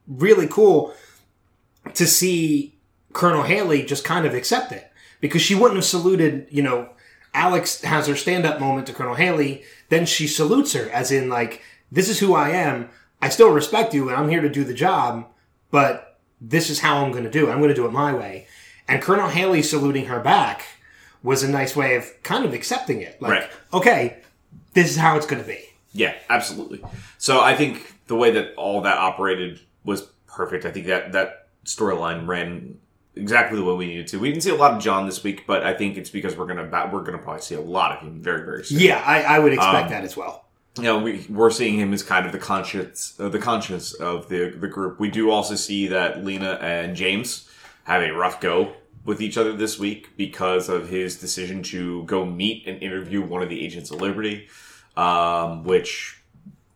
really 0.05 0.47
cool 0.47 0.93
to 1.93 2.05
see 2.05 2.74
Colonel 3.15 3.43
Haley 3.43 3.83
just 3.83 4.03
kind 4.03 4.25
of 4.25 4.33
accept 4.35 4.71
it 4.71 4.91
because 5.21 5.41
she 5.41 5.55
wouldn't 5.55 5.77
have 5.77 5.85
saluted. 5.85 6.47
You 6.51 6.61
know, 6.63 6.89
Alex 7.33 7.81
has 7.81 8.07
her 8.07 8.15
stand 8.15 8.45
up 8.45 8.59
moment 8.59 8.85
to 8.87 8.93
Colonel 8.93 9.15
Haley, 9.15 9.63
then 9.89 10.05
she 10.05 10.27
salutes 10.27 10.73
her 10.73 10.89
as 10.91 11.11
in 11.11 11.29
like, 11.29 11.61
"This 11.91 12.09
is 12.09 12.19
who 12.19 12.35
I 12.35 12.49
am. 12.49 12.89
I 13.21 13.29
still 13.29 13.49
respect 13.51 13.93
you, 13.93 14.09
and 14.09 14.17
I'm 14.17 14.29
here 14.29 14.41
to 14.41 14.49
do 14.49 14.63
the 14.63 14.73
job, 14.73 15.25
but 15.71 16.19
this 16.41 16.69
is 16.69 16.81
how 16.81 16.97
I'm 17.03 17.11
going 17.11 17.23
to 17.23 17.29
do 17.31 17.47
it. 17.47 17.51
I'm 17.51 17.59
going 17.59 17.69
to 17.69 17.81
do 17.81 17.85
it 17.87 17.91
my 17.93 18.13
way." 18.13 18.47
And 18.87 19.01
Colonel 19.01 19.29
Haley 19.29 19.63
saluting 19.63 20.05
her 20.05 20.19
back 20.19 20.63
was 21.23 21.41
a 21.41 21.49
nice 21.49 21.75
way 21.75 21.95
of 21.95 22.11
kind 22.21 22.45
of 22.45 22.53
accepting 22.53 23.01
it. 23.01 23.19
Like, 23.19 23.31
Right. 23.31 23.49
okay, 23.73 24.17
this 24.73 24.91
is 24.91 24.97
how 24.97 25.17
it's 25.17 25.25
going 25.25 25.41
to 25.41 25.47
be. 25.47 25.59
Yeah, 25.91 26.13
absolutely. 26.29 26.83
So 27.17 27.39
I 27.41 27.55
think 27.55 27.95
the 28.07 28.15
way 28.15 28.29
that 28.31 28.53
all 28.55 28.81
that 28.81 28.97
operated 28.97 29.61
was 29.83 30.01
perfect. 30.27 30.65
I 30.65 30.71
think 30.71 30.85
that 30.85 31.13
that 31.13 31.47
storyline 31.65 32.27
ran 32.27 32.77
exactly 33.15 33.57
the 33.57 33.63
way 33.65 33.73
we 33.75 33.87
needed 33.87 34.07
to. 34.07 34.19
We 34.19 34.29
didn't 34.29 34.43
see 34.43 34.49
a 34.51 34.55
lot 34.55 34.73
of 34.73 34.81
John 34.81 35.05
this 35.05 35.23
week, 35.23 35.45
but 35.47 35.63
I 35.63 35.73
think 35.73 35.97
it's 35.97 36.09
because 36.09 36.35
we're 36.35 36.47
gonna 36.47 36.89
we're 36.91 37.03
gonna 37.03 37.17
probably 37.17 37.41
see 37.41 37.55
a 37.55 37.61
lot 37.61 37.91
of 37.93 37.99
him 38.01 38.21
very 38.21 38.43
very 38.45 38.63
soon. 38.63 38.79
Yeah, 38.79 39.01
I, 39.05 39.21
I 39.21 39.39
would 39.39 39.53
expect 39.53 39.85
Um, 39.85 39.89
that 39.91 40.03
as 40.03 40.15
well. 40.17 40.45
you 40.77 40.83
know, 40.83 40.99
we 40.99 41.25
we're 41.29 41.49
seeing 41.51 41.79
him 41.79 41.93
as 41.93 42.03
kind 42.03 42.25
of 42.25 42.31
the 42.31 42.39
conscience, 42.39 43.13
uh, 43.19 43.29
the 43.29 43.39
conscience 43.39 43.93
of 43.93 44.27
the 44.29 44.49
the 44.49 44.67
group. 44.67 44.99
We 44.99 45.09
do 45.09 45.31
also 45.31 45.55
see 45.55 45.87
that 45.87 46.23
Lena 46.25 46.59
and 46.61 46.95
James 46.95 47.49
have 47.85 48.01
a 48.01 48.11
rough 48.11 48.41
go 48.41 48.73
with 49.05 49.21
each 49.21 49.37
other 49.37 49.53
this 49.53 49.77
week 49.77 50.09
because 50.17 50.67
of 50.67 50.89
his 50.89 51.17
decision 51.19 51.61
to 51.61 52.03
go 52.05 52.25
meet 52.25 52.65
and 52.67 52.81
interview 52.81 53.21
one 53.21 53.43
of 53.43 53.49
the 53.49 53.63
agents 53.63 53.91
of 53.91 54.01
Liberty, 54.01 54.47
um, 54.97 55.63
which 55.63 56.21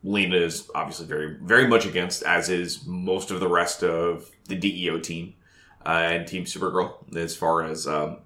Lena 0.04 0.36
is 0.38 0.70
obviously 0.76 1.06
very 1.08 1.36
very 1.42 1.68
much 1.68 1.86
against, 1.86 2.24
as 2.24 2.48
is 2.50 2.86
most 2.86 3.32
of 3.32 3.40
the 3.40 3.48
rest 3.48 3.84
of 3.84 4.30
the 4.48 4.56
DEO 4.56 5.00
team 5.00 5.34
and 5.92 6.28
Team 6.28 6.46
Supergirl, 6.46 6.94
as 7.16 7.36
far 7.36 7.64
as 7.64 7.88
um, 7.88 8.18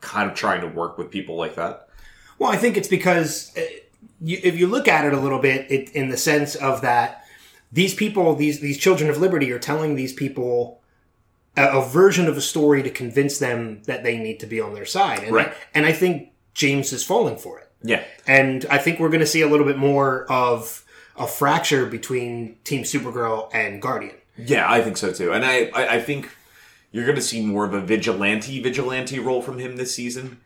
kind 0.00 0.30
of 0.30 0.36
trying 0.36 0.60
to 0.60 0.66
work 0.68 0.98
with 0.98 1.10
people 1.10 1.36
like 1.36 1.54
that. 1.56 1.88
Well, 2.38 2.50
I 2.50 2.56
think 2.56 2.76
it's 2.76 2.88
because 2.88 3.56
uh, 3.56 3.62
if 4.24 4.58
you 4.58 4.66
look 4.66 4.88
at 4.88 5.04
it 5.04 5.12
a 5.12 5.20
little 5.20 5.40
bit, 5.40 5.70
it, 5.70 5.90
in 5.90 6.08
the 6.08 6.16
sense 6.16 6.54
of 6.54 6.82
that 6.82 7.24
these 7.72 7.94
people, 7.94 8.34
these 8.34 8.60
these 8.60 8.78
children 8.78 9.10
of 9.10 9.18
liberty, 9.18 9.50
are 9.52 9.58
telling 9.58 9.94
these 9.94 10.12
people 10.12 10.80
a, 11.56 11.78
a 11.78 11.84
version 11.84 12.26
of 12.26 12.36
a 12.36 12.40
story 12.40 12.82
to 12.82 12.90
convince 12.90 13.38
them 13.38 13.82
that 13.84 14.02
they 14.04 14.16
need 14.18 14.40
to 14.40 14.46
be 14.46 14.60
on 14.60 14.74
their 14.74 14.86
side, 14.86 15.22
and 15.22 15.32
Right. 15.32 15.48
I, 15.48 15.52
and 15.74 15.86
I 15.86 15.92
think 15.92 16.30
James 16.54 16.92
is 16.92 17.04
falling 17.04 17.36
for 17.36 17.58
it, 17.58 17.70
Yeah, 17.82 18.04
and 18.26 18.64
I 18.70 18.78
think 18.78 18.98
we're 19.00 19.10
going 19.10 19.20
to 19.20 19.26
see 19.26 19.42
a 19.42 19.48
little 19.48 19.66
bit 19.66 19.76
more 19.78 20.24
of 20.30 20.84
a 21.16 21.26
fracture 21.26 21.84
between 21.86 22.56
Team 22.64 22.84
Supergirl 22.84 23.50
and 23.52 23.82
Guardian. 23.82 24.14
Yeah, 24.36 24.70
I 24.70 24.80
think 24.80 24.96
so 24.96 25.12
too. 25.12 25.32
And 25.32 25.44
I, 25.44 25.64
I, 25.74 25.96
I 25.96 26.00
think 26.00 26.30
you're 26.92 27.04
going 27.04 27.16
to 27.16 27.22
see 27.22 27.44
more 27.44 27.64
of 27.64 27.74
a 27.74 27.80
vigilante 27.80 28.60
vigilante 28.62 29.18
role 29.18 29.42
from 29.42 29.58
him 29.58 29.76
this 29.76 29.94
season. 29.94 30.40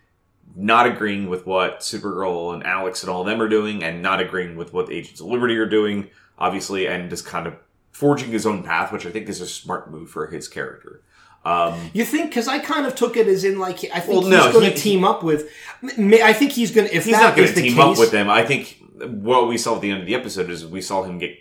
Not 0.54 0.86
agreeing 0.86 1.28
with 1.30 1.46
what 1.46 1.80
Supergirl 1.80 2.52
and 2.52 2.62
Alex 2.66 3.02
and 3.02 3.08
all 3.10 3.22
of 3.22 3.26
them 3.26 3.40
are 3.40 3.48
doing, 3.48 3.82
and 3.82 4.02
not 4.02 4.20
agreeing 4.20 4.56
with 4.56 4.72
what 4.74 4.86
the 4.86 4.94
Agents 4.94 5.20
of 5.20 5.26
Liberty 5.28 5.56
are 5.56 5.64
doing, 5.68 6.08
obviously, 6.38 6.86
and 6.86 7.08
just 7.08 7.24
kind 7.24 7.46
of 7.46 7.54
forging 7.90 8.30
his 8.30 8.44
own 8.44 8.62
path, 8.62 8.92
which 8.92 9.06
I 9.06 9.10
think 9.10 9.28
is 9.30 9.40
a 9.40 9.46
smart 9.46 9.90
move 9.90 10.10
for 10.10 10.26
his 10.26 10.48
character. 10.48 11.00
Um, 11.44 11.90
You 11.94 12.04
think? 12.04 12.28
Because 12.30 12.48
I 12.48 12.58
kind 12.58 12.86
of 12.86 12.94
took 12.94 13.16
it 13.16 13.26
as 13.28 13.44
in 13.44 13.58
like 13.58 13.78
I 13.94 14.00
think 14.00 14.08
Well, 14.12 14.20
he's 14.22 14.30
no, 14.30 14.52
going 14.52 14.64
he- 14.66 14.70
to 14.72 14.76
team 14.76 15.04
up 15.04 15.22
with. 15.22 15.48
I 15.82 16.32
think 16.34 16.52
he's 16.52 16.70
going 16.70 16.86
to. 16.88 16.94
If 16.94 17.04
he's 17.06 17.12
not 17.14 17.34
going 17.34 17.48
to 17.48 17.54
team 17.54 17.72
case, 17.72 17.80
up 17.80 17.98
with 17.98 18.10
them. 18.10 18.28
I 18.28 18.44
think 18.44 18.78
what 19.00 19.48
we 19.48 19.56
saw 19.56 19.76
at 19.76 19.80
the 19.80 19.90
end 19.90 20.00
of 20.00 20.06
the 20.06 20.14
episode 20.14 20.50
is 20.50 20.66
we 20.66 20.82
saw 20.82 21.02
him 21.02 21.18
get 21.18 21.36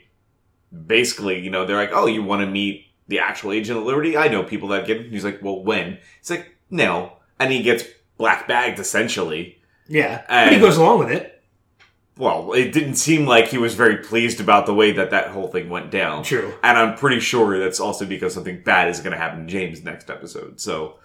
basically, 0.87 1.39
you 1.39 1.49
know, 1.49 1.65
they're 1.65 1.75
like, 1.75 1.91
"Oh, 1.93 2.05
you 2.07 2.23
want 2.23 2.41
to 2.41 2.47
meet 2.47 2.85
the 3.07 3.19
actual 3.19 3.51
Agent 3.51 3.79
of 3.79 3.85
Liberty?" 3.85 4.17
I 4.17 4.27
know 4.27 4.43
people 4.43 4.69
that 4.69 4.87
get. 4.87 4.97
Him. 4.97 5.09
He's 5.09 5.25
like, 5.25 5.39
"Well, 5.41 5.63
when?" 5.63 5.97
It's 6.19 6.29
like, 6.29 6.55
"No," 6.69 7.13
and 7.39 7.51
he 7.51 7.61
gets 7.61 7.83
black 8.17 8.47
bagged 8.47 8.79
essentially. 8.79 9.57
Yeah, 9.87 10.23
but 10.27 10.53
he 10.53 10.59
goes 10.59 10.77
along 10.77 10.99
with 10.99 11.11
it. 11.11 11.41
Well, 12.17 12.53
it 12.53 12.71
didn't 12.71 12.95
seem 12.95 13.25
like 13.25 13.47
he 13.47 13.57
was 13.57 13.73
very 13.73 13.97
pleased 13.97 14.39
about 14.39 14.65
the 14.65 14.73
way 14.73 14.91
that 14.91 15.09
that 15.09 15.29
whole 15.29 15.47
thing 15.47 15.69
went 15.69 15.91
down. 15.91 16.23
True. 16.23 16.53
And 16.61 16.77
I'm 16.77 16.95
pretty 16.95 17.19
sure 17.19 17.57
that's 17.57 17.79
also 17.79 18.05
because 18.05 18.33
something 18.33 18.61
bad 18.63 18.89
is 18.89 18.99
going 18.99 19.13
to 19.13 19.17
happen 19.17 19.47
to 19.47 19.51
James 19.51 19.83
next 19.83 20.09
episode. 20.09 20.59
So, 20.59 20.99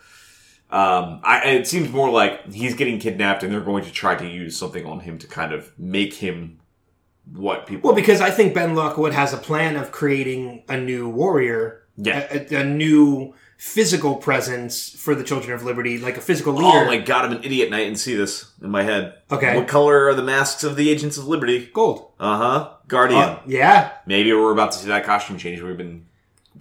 um, 0.71 1.21
I, 1.23 1.43
it 1.47 1.67
seems 1.67 1.91
more 1.91 2.11
like 2.11 2.53
he's 2.53 2.75
getting 2.75 2.99
kidnapped 2.99 3.43
and 3.45 3.53
they're 3.53 3.61
going 3.61 3.85
to 3.85 3.93
try 3.93 4.17
to 4.17 4.27
use 4.27 4.59
something 4.59 4.85
on 4.85 5.01
him 5.01 5.17
to 5.19 5.27
kind 5.27 5.53
of 5.53 5.73
make 5.79 6.15
him 6.15 6.59
what 7.33 7.67
people. 7.67 7.89
Well, 7.89 7.97
because 7.97 8.21
I 8.21 8.31
think 8.31 8.53
Ben 8.53 8.75
Lockwood 8.75 9.15
has 9.15 9.33
a 9.33 9.39
plan 9.39 9.77
of 9.77 9.93
creating 9.93 10.65
a 10.69 10.77
new 10.77 11.09
warrior, 11.09 11.86
Yeah. 11.97 12.27
a, 12.31 12.61
a, 12.61 12.65
new 12.65 13.35
physical 13.57 14.17
presence 14.17 14.91
for 14.91 15.15
the 15.15 15.25
Children 15.25 15.55
of 15.55 15.65
Liberty, 15.65 15.99
like 15.99 16.17
a 16.17 16.21
physical 16.21 16.53
leader. 16.53 16.67
Oh 16.67 16.85
my 16.85 16.99
god, 16.99 17.25
I'm 17.25 17.33
an 17.33 17.45
idiot 17.45 17.67
and 17.67 17.75
I 17.75 17.85
didn't 17.85 17.99
see 17.99 18.15
this 18.15 18.53
in 18.63 18.71
my 18.71 18.83
head. 18.83 19.15
Okay. 19.31 19.57
What 19.57 19.67
color 19.67 20.09
are 20.09 20.15
the 20.15 20.23
masks 20.23 20.63
of 20.63 20.77
the 20.77 20.91
Agents 20.91 21.17
of 21.17 21.27
Liberty? 21.27 21.71
Gold. 21.73 22.11
Uh 22.21 22.37
huh. 22.37 22.71
Guardian. 22.89 23.21
Uh, 23.21 23.41
yeah, 23.47 23.93
Maybe 24.07 24.33
we're 24.33 24.53
about 24.53 24.73
to 24.73 24.79
see 24.79 24.89
that 24.89 25.05
costume 25.05 25.39
change 25.39 25.61
we've 25.63 25.77
been 25.77 26.07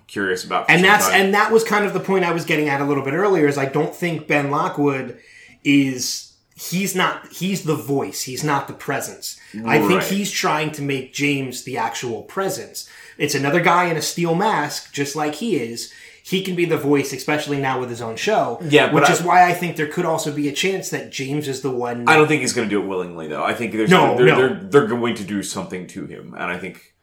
curious 0.08 0.44
about. 0.44 0.66
For 0.66 0.72
and 0.72 0.82
some 0.82 0.90
that's 0.90 1.08
time. 1.10 1.22
and 1.22 1.34
that 1.34 1.52
was 1.52 1.64
kind 1.64 1.86
of 1.86 1.94
the 1.94 2.00
point 2.00 2.26
I 2.26 2.32
was 2.32 2.46
getting 2.46 2.70
at 2.70 2.82
a 2.82 2.86
little 2.86 3.04
bit 3.04 3.14
earlier. 3.14 3.48
Is 3.48 3.58
I 3.58 3.66
don't 3.66 3.94
think 3.94 4.28
Ben 4.28 4.50
Lockwood 4.50 5.20
is 5.64 6.34
he's 6.56 6.96
not 6.96 7.32
he's 7.32 7.64
the 7.64 7.76
voice. 7.76 8.24
He's 8.24 8.44
not 8.44 8.68
the 8.68 8.74
presence. 8.74 9.40
I 9.66 9.86
think 9.88 10.04
he's 10.04 10.32
trying 10.32 10.72
to 10.74 10.82
make 10.82 11.14
James 11.14 11.64
the 11.64 11.78
actual 11.78 12.24
presence. 12.24 12.90
It's 13.18 13.36
another 13.36 13.62
guy 13.62 13.86
in 13.86 13.98
a 13.98 14.02
steel 14.02 14.36
mask, 14.36 14.94
just 14.94 15.16
like 15.16 15.36
he 15.36 15.56
is. 15.58 15.94
He 16.24 16.42
can 16.42 16.56
be 16.56 16.66
the 16.66 16.78
voice, 16.78 17.14
especially 17.14 17.60
now 17.62 17.80
with 17.80 17.90
his 17.90 18.02
own 18.02 18.16
show. 18.16 18.60
Yeah, 18.68 18.92
which 18.92 19.04
I- 19.10 19.14
is 19.14 19.22
why 19.22 19.48
I 19.48 19.54
think 19.54 19.76
there 19.76 19.88
could 19.88 20.06
also 20.06 20.32
be 20.34 20.48
a 20.50 20.52
chance 20.54 20.90
that 20.90 21.12
James 21.12 21.48
is 21.48 21.62
the 21.62 21.70
one. 21.70 22.08
I 22.10 22.16
don't 22.18 22.28
think 22.28 22.42
he's 22.42 22.54
going 22.54 22.68
to 22.68 22.76
do 22.76 22.82
it 22.82 22.88
willingly, 22.88 23.28
though. 23.28 23.44
I 23.44 23.54
think 23.54 23.74
there's 23.74 23.92
No, 23.92 24.18
they're, 24.18 24.26
no. 24.26 24.36
they're 24.38 24.60
they're 24.64 24.88
going 24.88 25.14
to 25.16 25.24
do 25.24 25.44
something 25.44 25.86
to 25.88 26.06
him, 26.08 26.34
and 26.34 26.44
I 26.52 26.58
think 26.58 26.96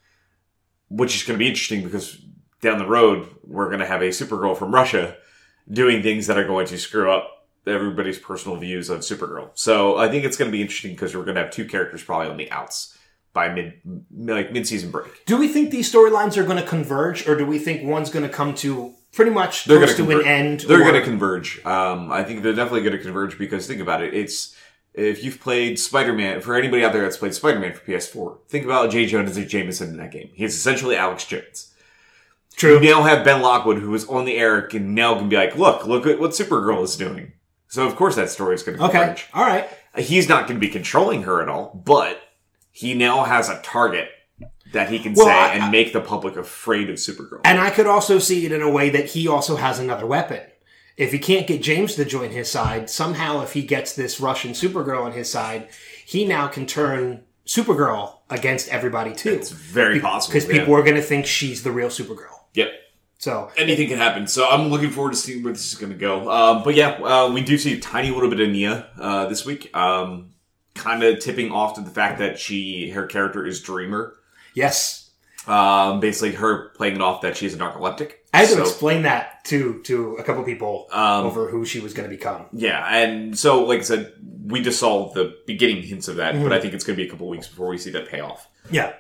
which 0.89 1.15
is 1.17 1.23
going 1.23 1.39
to 1.39 1.43
be 1.43 1.49
interesting 1.49 1.83
because 1.85 2.19
down 2.61 2.79
the 2.79 2.87
road 2.87 3.27
we're 3.45 3.69
going 3.69 3.81
to 3.81 3.87
have 3.87 4.03
a 4.03 4.09
Supergirl 4.09 4.57
from 4.57 4.75
Russia 4.75 5.17
doing 5.71 6.03
things 6.03 6.27
that 6.27 6.37
are 6.37 6.47
going 6.47 6.67
to 6.67 6.79
screw 6.79 7.11
up 7.11 7.47
everybody's 7.67 8.19
personal 8.19 8.57
views 8.59 8.91
of 8.91 9.01
Supergirl. 9.01 9.51
So 9.55 9.97
I 9.97 10.09
think 10.09 10.25
it's 10.25 10.37
going 10.37 10.51
to 10.51 10.53
be 10.53 10.61
interesting 10.61 10.93
because 10.93 11.15
we're 11.17 11.25
going 11.25 11.37
to 11.37 11.43
have 11.43 11.51
two 11.53 11.65
characters 11.65 12.03
probably 12.03 12.29
on 12.29 12.37
the 12.37 12.51
outs 12.51 12.92
by 13.33 13.49
mid 13.49 13.75
like 14.21 14.53
mid 14.53 14.67
season 14.67 14.91
break. 14.91 15.25
Do 15.27 15.37
we 15.37 15.49
think 15.49 15.71
these 15.71 15.91
storylines 15.93 16.37
are 16.37 16.45
going 16.45 16.59
to 16.59 16.67
converge, 16.67 17.27
or 17.29 17.37
do 17.37 17.47
we 17.47 17.59
think 17.59 17.83
one's 17.85 18.11
going 18.11 18.25
to 18.27 18.29
come 18.33 18.55
to 18.57 18.93
pretty 19.13 19.31
much 19.31 19.65
They're 19.65 19.79
close 19.79 19.97
to 19.97 20.05
to 20.07 20.21
an 20.21 20.27
end? 20.27 20.61
They're 20.61 20.81
or- 20.81 20.85
going 20.85 20.95
to 20.95 21.03
converge. 21.03 21.65
Um, 21.65 22.13
I 22.13 22.25
think 22.25 22.43
they're 22.43 22.53
definitely 22.55 22.83
going 22.83 22.97
to 22.97 23.03
converge 23.03 23.39
because 23.39 23.67
think 23.67 23.81
about 23.81 24.03
it. 24.03 24.15
It's 24.15 24.55
if 24.95 25.25
you've 25.25 25.41
played 25.41 25.79
Spider-Man, 25.79 26.43
for 26.43 26.55
anybody 26.55 26.85
out 26.85 26.93
there 26.93 27.03
that's 27.03 27.17
played 27.17 27.33
Spider-Man 27.33 27.73
for 27.73 27.81
PS4, 27.81 28.39
think 28.49 28.67
about 28.67 28.91
J. 28.91 29.07
Jonah 29.07 29.33
Jameson 29.33 29.89
in 29.89 29.97
that 29.97 30.11
game. 30.11 30.29
He's 30.35 30.55
essentially 30.55 30.97
Alex 30.97 31.25
Jones. 31.25 31.73
True. 32.57 32.75
You 32.75 32.91
now 32.91 33.03
have 33.03 33.25
Ben 33.25 33.41
Lockwood, 33.41 33.79
who 33.79 33.89
was 33.91 34.07
on 34.09 34.27
the 34.27 34.37
air, 34.37 34.61
can 34.61 34.95
now 34.95 35.15
can 35.15 35.31
be 35.31 35.37
like, 35.37 35.57
look, 35.57 35.87
look 35.87 36.07
at 36.07 36.21
what 36.21 36.33
Supergirl 36.33 36.83
is 36.85 36.97
doing. 36.97 37.33
So 37.69 37.87
of 37.87 37.97
course 37.97 38.17
that 38.17 38.29
story 38.29 38.55
is 38.55 38.63
going 38.63 38.77
to 38.77 38.85
Okay. 38.85 38.99
converge. 38.99 39.27
All 39.33 39.45
right. 39.47 39.67
He's 39.97 40.29
not 40.29 40.47
going 40.47 40.61
to 40.61 40.67
be 40.67 40.71
controlling 40.71 41.23
her 41.23 41.41
at 41.41 41.49
all, 41.49 41.81
but 41.87 42.21
he 42.73 42.95
now 42.95 43.25
has 43.25 43.49
a 43.49 43.61
target 43.63 44.09
that 44.73 44.89
he 44.91 44.99
can 44.99 45.13
Well, 45.15 45.27
say 45.27 45.33
I- 45.33 45.55
and 45.55 45.71
make 45.71 45.93
the 45.93 46.01
public 46.01 46.37
afraid 46.37 46.89
of 46.91 46.97
Supergirl. 46.97 47.41
And 47.45 47.61
I 47.61 47.71
could 47.71 47.87
also 47.87 48.19
see 48.19 48.45
it 48.47 48.53
in 48.53 48.63
a 48.63 48.71
way 48.71 48.91
that 48.91 49.11
he 49.11 49.29
also 49.29 49.57
has 49.57 49.79
another 49.79 50.07
weapon. 50.07 50.41
If 50.97 51.13
he 51.13 51.19
can't 51.19 51.47
get 51.47 51.63
James 51.63 51.95
to 51.97 52.05
join 52.05 52.31
his 52.31 52.51
side, 52.51 52.89
somehow 52.91 53.43
if 53.43 53.53
he 53.53 53.63
gets 53.63 53.95
this 53.95 54.21
Russian 54.21 54.53
Supergirl 54.53 55.05
on 55.05 55.13
his 55.13 55.31
side, 55.31 55.69
he 56.05 56.25
now 56.25 56.49
can 56.49 56.67
turn 56.67 57.23
Supergirl 57.47 58.19
against 58.31 58.69
everybody 58.69 59.15
too. 59.15 59.31
it's 59.33 59.51
very 59.51 60.01
possible 60.01 60.33
Because 60.35 60.49
yeah. 60.49 60.59
people 60.61 60.75
are 60.75 60.83
going 60.83 60.97
to 60.97 61.03
think 61.03 61.27
she's 61.27 61.63
the 61.63 61.71
real 61.73 61.89
Supergirl. 61.89 62.41
Yep. 62.55 62.69
So, 63.19 63.51
anything 63.57 63.89
can 63.89 63.99
happen. 63.99 64.27
So 64.27 64.49
I'm 64.49 64.69
looking 64.69 64.91
forward 64.91 65.11
to 65.13 65.17
seeing 65.17 65.43
where 65.45 65.53
this 65.53 65.73
is 65.73 65.79
going 65.79 65.93
to 65.93 65.99
go. 65.99 66.29
Um, 66.31 66.63
but 66.65 66.75
yeah, 66.75 66.91
uh, 67.03 67.31
we 67.33 67.41
do 67.41 67.57
see 67.57 67.75
a 67.75 67.81
tiny 67.81 68.11
little 68.11 68.29
bit 68.29 68.41
of 68.41 68.49
Nia 68.49 68.89
uh, 68.99 69.27
this 69.27 69.47
week, 69.47 69.75
um, 69.77 70.31
kind 70.75 71.03
of 71.03 71.19
tipping 71.21 71.51
off 71.53 71.75
to 71.75 71.81
the 71.81 71.91
fact 71.91 72.19
that 72.19 72.39
she 72.39 72.91
her 72.91 73.07
character 73.07 73.45
is 73.47 73.61
Dreamer. 73.61 74.15
yes. 74.55 74.99
Um, 75.45 75.99
basically, 75.99 76.33
her 76.37 76.69
playing 76.77 76.95
it 76.95 77.03
off 77.03 77.23
that 77.23 77.37
she's 77.37 77.53
a 77.53 77.59
narcoleptic. 77.59 78.13
I 78.33 78.45
had 78.45 78.51
to 78.51 78.61
explain 78.61 79.03
that 79.03 79.45
to 79.47 79.83
to 79.83 80.15
a 80.17 80.23
couple 80.23 80.45
people 80.45 80.87
Um, 80.93 81.27
over 81.27 81.49
who 81.51 81.65
she 81.65 81.81
was 81.81 81.95
going 81.95 82.09
to 82.09 82.17
become. 82.17 82.47
Yeah, 82.53 82.87
and 82.97 83.37
so 83.37 83.65
like 83.65 83.81
I 83.81 83.83
said, 83.83 84.13
we 84.47 84.63
just 84.63 84.79
saw 84.79 85.13
the 85.13 85.35
beginning 85.47 85.83
hints 85.83 86.07
of 86.07 86.17
that, 86.17 86.35
Mm-hmm. 86.35 86.45
but 86.45 86.53
I 86.53 86.61
think 86.61 86.75
it's 86.75 86.85
going 86.85 86.97
to 86.97 87.03
be 87.03 87.09
a 87.09 87.11
couple 87.11 87.29
weeks 87.29 87.49
before 87.49 87.67
we 87.69 87.77
see 87.79 87.91
that 87.91 88.09
payoff. 88.09 88.47
Yeah. 88.71 88.93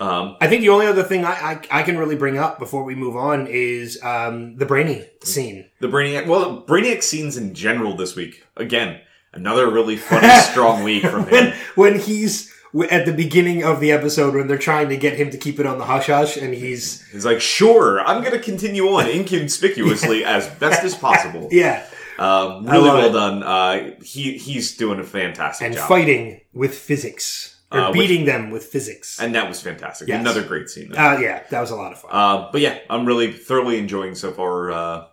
Um, 0.00 0.36
I 0.40 0.48
think 0.48 0.62
the 0.62 0.70
only 0.70 0.86
other 0.88 1.04
thing 1.04 1.24
I, 1.24 1.30
I, 1.30 1.60
I 1.80 1.82
can 1.84 1.96
really 1.96 2.16
bring 2.16 2.36
up 2.38 2.58
before 2.58 2.82
we 2.82 2.96
move 2.96 3.14
on 3.14 3.46
is 3.46 4.02
um, 4.02 4.56
the 4.56 4.66
Brainy 4.66 5.04
scene. 5.22 5.70
the 5.78 5.86
Brainiac, 5.86 6.26
well, 6.26 6.62
Brainiac 6.66 7.04
scenes 7.04 7.36
in 7.36 7.54
general 7.54 7.96
this 7.96 8.16
week. 8.16 8.44
Again, 8.56 9.00
another 9.34 9.68
really 9.70 9.96
funny, 9.96 10.28
strong 10.50 10.82
week 10.84 11.04
from 11.06 11.26
him. 11.28 11.52
when 11.74 11.98
he's 11.98 12.52
at 12.90 13.06
the 13.06 13.12
beginning 13.12 13.62
of 13.62 13.78
the 13.78 13.92
episode 13.92 14.34
when 14.34 14.48
they're 14.48 14.58
trying 14.58 14.88
to 14.88 14.96
get 14.96 15.16
him 15.16 15.30
to 15.30 15.38
keep 15.38 15.60
it 15.60 15.66
on 15.66 15.78
the 15.78 15.84
hush 15.84 16.06
hush, 16.06 16.36
and 16.36 16.52
he's 16.54 17.02
He's 17.12 17.24
like, 17.24 17.40
"Sure, 17.40 18.00
I'm 18.00 18.20
going 18.22 18.32
to 18.34 18.40
continue 18.42 18.86
on 18.88 19.06
inconspicuously 19.08 20.24
as 20.36 20.48
best 20.48 20.82
as 20.84 20.94
possible." 20.94 21.48
yeah, 21.52 21.86
Um, 22.18 22.66
really 22.66 22.88
well 22.88 23.08
it. 23.08 23.12
done. 23.12 23.42
Uh, 23.42 23.94
he 24.02 24.38
he's 24.38 24.76
doing 24.76 24.98
a 24.98 25.04
fantastic 25.04 25.66
and 25.66 25.74
job, 25.76 25.88
fighting 25.88 26.40
with 26.52 26.74
physics 26.76 27.56
or 27.70 27.78
Uh, 27.80 27.92
beating 27.92 28.24
them 28.24 28.50
with 28.50 28.64
physics. 28.66 29.20
and 29.20 29.34
that 29.34 29.48
was 29.48 29.60
fantastic. 29.60 30.08
Yes. 30.08 30.20
Another 30.20 30.42
great 30.42 30.68
scene. 30.68 30.92
uh, 30.96 31.18
yeah, 31.20 31.42
that 31.50 31.60
was 31.60 31.70
a 31.70 31.76
lot 31.76 31.92
of 31.92 32.00
fun. 32.00 32.10
Uh, 32.12 32.48
but 32.52 32.60
yeah, 32.60 32.78
I'm 32.90 33.06
really 33.06 33.32
thoroughly 33.32 33.78
enjoying 33.78 34.14
so 34.16 34.32
far 34.32 34.70
uh, 34.72 35.04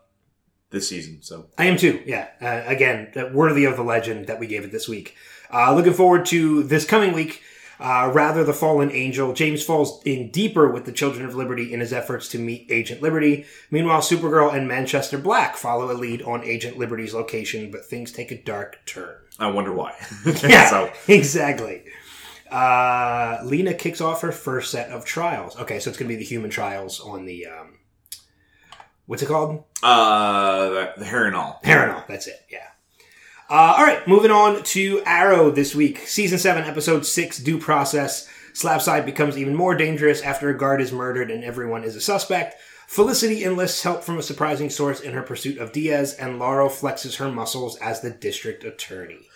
this 0.72 0.90
season. 0.90 1.22
So 1.22 1.48
I 1.58 1.66
am 1.66 1.78
too. 1.78 2.02
Yeah. 2.06 2.28
Uh, 2.42 2.64
again, 2.66 3.12
worthy 3.34 3.66
of 3.66 3.76
the 3.76 3.84
legend 3.84 4.28
that 4.28 4.40
we 4.40 4.48
gave 4.48 4.64
it 4.64 4.72
this 4.72 4.88
week. 4.90 5.16
Uh, 5.54 5.74
looking 5.76 5.94
forward 5.94 6.26
to 6.28 6.64
this 6.64 6.86
coming 6.86 7.14
week. 7.14 7.44
Uh, 7.80 8.12
rather, 8.14 8.44
the 8.44 8.54
fallen 8.54 8.92
angel, 8.92 9.34
James 9.34 9.64
falls 9.64 10.04
in 10.06 10.30
deeper 10.30 10.70
with 10.70 10.86
the 10.86 10.92
Children 10.92 11.26
of 11.26 11.34
Liberty 11.34 11.74
in 11.74 11.80
his 11.80 11.92
efforts 11.92 12.28
to 12.30 12.38
meet 12.38 12.68
Agent 12.70 13.02
Liberty. 13.02 13.46
Meanwhile, 13.72 14.02
Supergirl 14.02 14.54
and 14.54 14.68
Manchester 14.68 15.18
Black 15.18 15.56
follow 15.56 15.92
a 15.92 15.94
lead 15.94 16.22
on 16.22 16.44
Agent 16.44 16.78
Liberty's 16.78 17.16
location, 17.16 17.72
but 17.72 17.84
things 17.84 18.12
take 18.12 18.30
a 18.30 18.38
dark 18.38 18.80
turn. 18.86 19.16
I 19.40 19.50
wonder 19.50 19.74
why. 19.74 19.96
Yeah, 20.44 20.70
so 20.70 20.92
exactly. 21.08 21.84
Uh, 22.52 23.40
Lena 23.44 23.74
kicks 23.74 24.00
off 24.00 24.22
her 24.22 24.32
first 24.32 24.70
set 24.70 24.92
of 24.92 25.04
trials. 25.04 25.58
Okay, 25.58 25.80
so 25.80 25.90
it's 25.90 25.98
going 25.98 26.08
to 26.08 26.16
be 26.16 26.20
the 26.20 26.26
human 26.26 26.52
trials 26.52 27.00
on 27.00 27.26
the 27.26 27.48
um, 27.48 27.71
what's 29.12 29.22
it 29.22 29.28
called? 29.28 29.62
uh, 29.84 30.70
the, 30.70 30.94
the 31.00 31.06
hair 31.06 31.26
and 31.26 31.36
all. 31.36 31.60
Paranol. 31.64 32.08
That's 32.08 32.28
it. 32.28 32.40
Yeah. 32.50 32.60
Uh, 33.50 33.76
all 33.78 33.84
right, 33.84 34.08
moving 34.08 34.32
on 34.32 34.64
to 34.64 35.02
Arrow 35.06 35.52
this 35.52 35.76
week. 35.76 35.98
Season 36.08 36.38
7, 36.40 36.64
Episode 36.64 37.06
6, 37.06 37.40
Due 37.40 37.58
Process. 37.58 38.30
Slabside 38.54 39.06
becomes 39.06 39.38
even 39.38 39.54
more 39.54 39.76
dangerous 39.76 40.22
after 40.22 40.50
a 40.50 40.58
guard 40.58 40.80
is 40.80 40.94
murdered 40.94 41.30
and 41.30 41.44
everyone 41.44 41.84
is 41.84 41.98
a 41.98 42.02
suspect. 42.02 42.56
Felicity 42.88 43.44
enlists 43.44 43.84
help 43.84 44.04
from 44.06 44.18
a 44.18 44.24
surprising 44.24 44.70
source 44.70 45.02
in 45.02 45.12
her 45.14 45.22
pursuit 45.24 45.58
of 45.58 45.74
Diaz, 45.74 46.14
and 46.14 46.40
Laurel 46.40 46.70
flexes 46.70 47.18
her 47.18 47.30
muscles 47.30 47.76
as 47.78 48.00
the 48.02 48.10
district 48.12 48.64
attorney. 48.64 49.28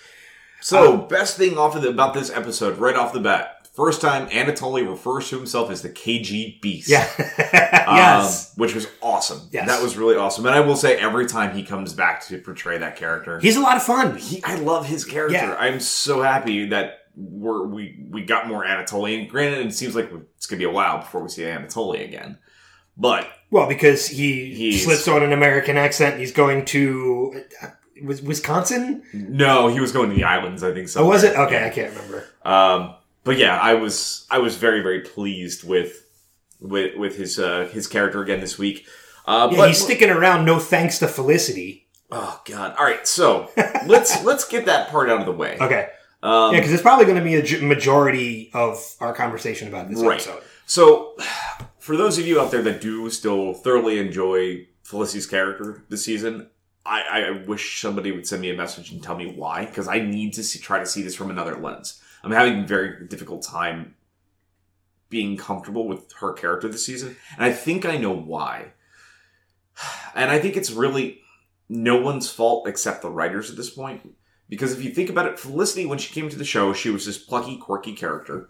So, 0.62 1.02
Um, 1.02 1.08
best 1.10 1.38
thing 1.38 1.58
off 1.58 1.76
of 1.76 1.82
the, 1.82 1.90
about 1.90 2.14
this 2.14 2.30
episode, 2.32 2.78
right 2.78 2.96
off 2.96 3.12
the 3.14 3.20
bat, 3.20 3.55
first 3.76 4.02
time 4.02 4.28
Anatoly 4.30 4.88
refers 4.88 5.30
to 5.30 5.38
himself 5.38 5.70
as 5.70 5.82
the 5.82 5.90
KG 5.90 6.62
Beast. 6.62 6.90
Yeah. 6.90 7.08
Um, 7.88 7.98
yes. 7.98 8.52
which 8.56 8.74
was 8.74 8.88
awesome. 9.00 9.42
Yes. 9.52 9.68
That 9.68 9.84
was 9.84 9.96
really 9.96 10.16
awesome. 10.16 10.48
And 10.48 10.56
I 10.56 10.60
will 10.62 10.76
say, 10.76 10.98
every 10.98 11.28
time 11.28 11.56
he 11.56 11.62
comes 11.62 11.94
back 11.94 12.26
to 12.26 12.40
portray 12.40 12.80
that 12.80 12.96
character, 12.96 13.40
He's 13.40 13.58
a 13.58 13.62
lot 13.62 13.78
of 13.78 13.84
fun. 13.84 14.18
he, 14.18 14.44
I 14.44 14.56
love 14.56 14.88
his 14.88 15.06
character. 15.06 15.36
Yeah. 15.38 15.56
I'm 15.60 15.80
so 15.80 16.24
happy 16.24 16.70
that 16.70 17.02
we're, 17.16 17.64
we 17.68 18.08
we 18.10 18.24
got 18.24 18.48
more 18.48 18.66
Anatoly. 18.66 19.20
And 19.22 19.30
granted, 19.30 19.68
it 19.68 19.72
seems 19.74 19.94
like 19.96 20.10
it's 20.36 20.48
gonna 20.48 20.58
be 20.58 20.64
a 20.66 20.72
while 20.72 20.98
before 20.98 21.22
we 21.22 21.30
see 21.30 21.44
Anatoly 21.44 22.04
again. 22.04 22.40
But 22.98 23.28
Well, 23.52 23.68
because 23.68 24.08
he 24.08 24.56
He's- 24.56 24.84
slips 24.84 25.08
on 25.08 25.22
an 25.22 25.32
American 25.32 25.78
accent. 25.78 26.20
He's 26.20 26.32
going 26.32 26.66
to 26.66 27.44
uh, 27.62 27.68
was 28.04 28.24
Wisconsin. 28.24 29.04
no, 29.14 29.68
he 29.68 29.80
was 29.80 29.92
going 29.92 30.10
to 30.10 30.16
the 30.16 30.24
islands. 30.24 30.64
I 30.64 30.74
think 30.74 30.90
so. 30.90 31.04
Oh, 31.04 31.08
was 31.08 31.24
it? 31.24 31.38
Okay, 31.38 31.64
I 31.64 31.70
can't 31.70 31.94
remember. 31.94 32.26
Um, 32.44 32.96
but 33.26 33.38
yeah, 33.38 33.60
I 33.60 33.74
was 33.74 34.26
I 34.32 34.38
was 34.40 34.56
very 34.56 34.82
very 34.82 35.02
pleased 35.02 35.68
with 35.68 36.08
with 36.62 36.96
with 36.98 37.18
his 37.18 37.38
uh, 37.38 37.68
his 37.74 37.88
character 37.88 38.22
again 38.24 38.40
this 38.40 38.58
week. 38.58 38.88
Uh, 39.26 39.50
Yeah, 39.52 39.58
but 39.58 39.68
he's 39.68 39.84
sticking 39.84 40.10
around. 40.10 40.46
No 40.46 40.60
thanks 40.60 41.00
to 41.00 41.08
Felicity. 41.10 41.88
oh 42.12 42.40
god! 42.46 42.76
All 42.78 42.86
right, 42.86 43.06
so 43.06 43.50
let's 43.86 44.24
let's 44.30 44.48
get 44.48 44.66
that 44.68 44.88
part 44.90 45.10
out 45.10 45.20
of 45.20 45.26
the 45.26 45.32
way. 45.34 45.58
Okay. 45.60 45.90
Um, 46.24 46.54
Yeah, 46.54 46.60
because 46.62 46.72
it's 46.74 46.82
probably 46.82 47.06
going 47.06 47.18
to 47.18 47.24
be 47.24 47.36
a 47.36 47.62
majority 47.62 48.50
of 48.54 48.80
our 49.00 49.14
conversation 49.14 49.68
about 49.68 49.90
this 49.90 50.00
Right. 50.00 50.16
episode. 50.16 50.42
So, 50.66 51.16
for 51.78 51.96
those 51.96 52.18
of 52.18 52.26
you 52.26 52.42
out 52.42 52.50
there 52.50 52.64
that 52.64 52.82
do 52.82 53.08
still 53.12 53.54
thoroughly 53.54 54.00
enjoy 54.00 54.66
Felicity's 54.82 55.28
character 55.28 55.84
this 55.90 56.04
season, 56.04 56.48
I, 56.84 57.02
I 57.02 57.32
wish 57.46 57.80
somebody 57.80 58.12
would 58.12 58.26
send 58.26 58.42
me 58.42 58.50
a 58.50 58.56
message 58.56 58.92
and 58.92 59.04
tell 59.04 59.16
me 59.16 59.32
why, 59.36 59.66
because 59.66 59.88
I 59.88 60.00
need 60.00 60.34
to 60.34 60.44
see, 60.44 60.58
try 60.58 60.80
to 60.80 60.86
see 60.88 61.04
this 61.04 61.14
from 61.16 61.30
another 61.30 61.56
lens. 61.58 62.02
I'm 62.26 62.32
having 62.32 62.64
a 62.64 62.68
very 62.68 63.08
difficult 63.08 63.44
time 63.44 63.94
being 65.10 65.38
comfortable 65.38 65.88
with 65.88 66.12
her 66.14 66.34
character 66.34 66.68
this 66.68 66.86
season, 66.86 67.16
and 67.36 67.46
I 67.46 67.54
think 67.54 67.86
I 67.86 67.98
know 67.98 68.16
why. 68.16 68.74
And 70.16 70.32
I 70.32 70.40
think 70.40 70.58
it's 70.58 70.72
really 70.72 71.22
no 71.70 72.02
one's 72.02 72.32
fault 72.32 72.68
except 72.68 73.02
the 73.02 73.10
writers 73.10 73.52
at 73.52 73.58
this 73.58 73.70
point. 73.70 74.16
Because 74.50 74.72
if 74.72 74.84
you 74.84 74.92
think 74.92 75.10
about 75.10 75.28
it, 75.28 75.40
Felicity, 75.40 75.86
when 75.86 75.98
she 76.00 76.14
came 76.14 76.30
to 76.30 76.38
the 76.38 76.46
show, 76.46 76.74
she 76.74 76.90
was 76.90 77.06
this 77.06 77.18
plucky, 77.18 77.58
quirky 77.58 77.94
character 77.94 78.50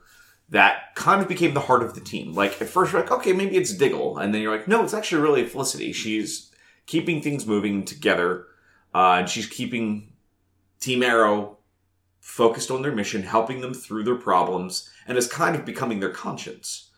that 0.49 0.95
kind 0.95 1.21
of 1.21 1.27
became 1.27 1.53
the 1.53 1.61
heart 1.61 1.83
of 1.83 1.95
the 1.95 2.01
team. 2.01 2.33
Like 2.33 2.61
at 2.61 2.69
first 2.69 2.93
you're 2.93 3.01
like, 3.01 3.11
okay, 3.11 3.33
maybe 3.33 3.57
it's 3.57 3.73
Diggle, 3.73 4.17
and 4.17 4.33
then 4.33 4.41
you're 4.41 4.55
like, 4.55 4.67
no, 4.67 4.83
it's 4.83 4.93
actually 4.93 5.21
really 5.21 5.45
Felicity. 5.45 5.91
She's 5.91 6.51
keeping 6.85 7.21
things 7.21 7.45
moving 7.45 7.83
together, 7.83 8.45
uh, 8.93 9.17
and 9.19 9.29
she's 9.29 9.47
keeping 9.47 10.13
Team 10.79 11.03
Arrow 11.03 11.57
focused 12.25 12.71
on 12.71 12.81
their 12.81 12.91
mission, 12.91 13.21
helping 13.21 13.61
them 13.61 13.71
through 13.73 14.03
their 14.03 14.15
problems, 14.15 14.89
and 15.07 15.15
is 15.15 15.27
kind 15.27 15.55
of 15.55 15.63
becoming 15.63 15.99
their 15.99 16.09
conscience. 16.09 16.89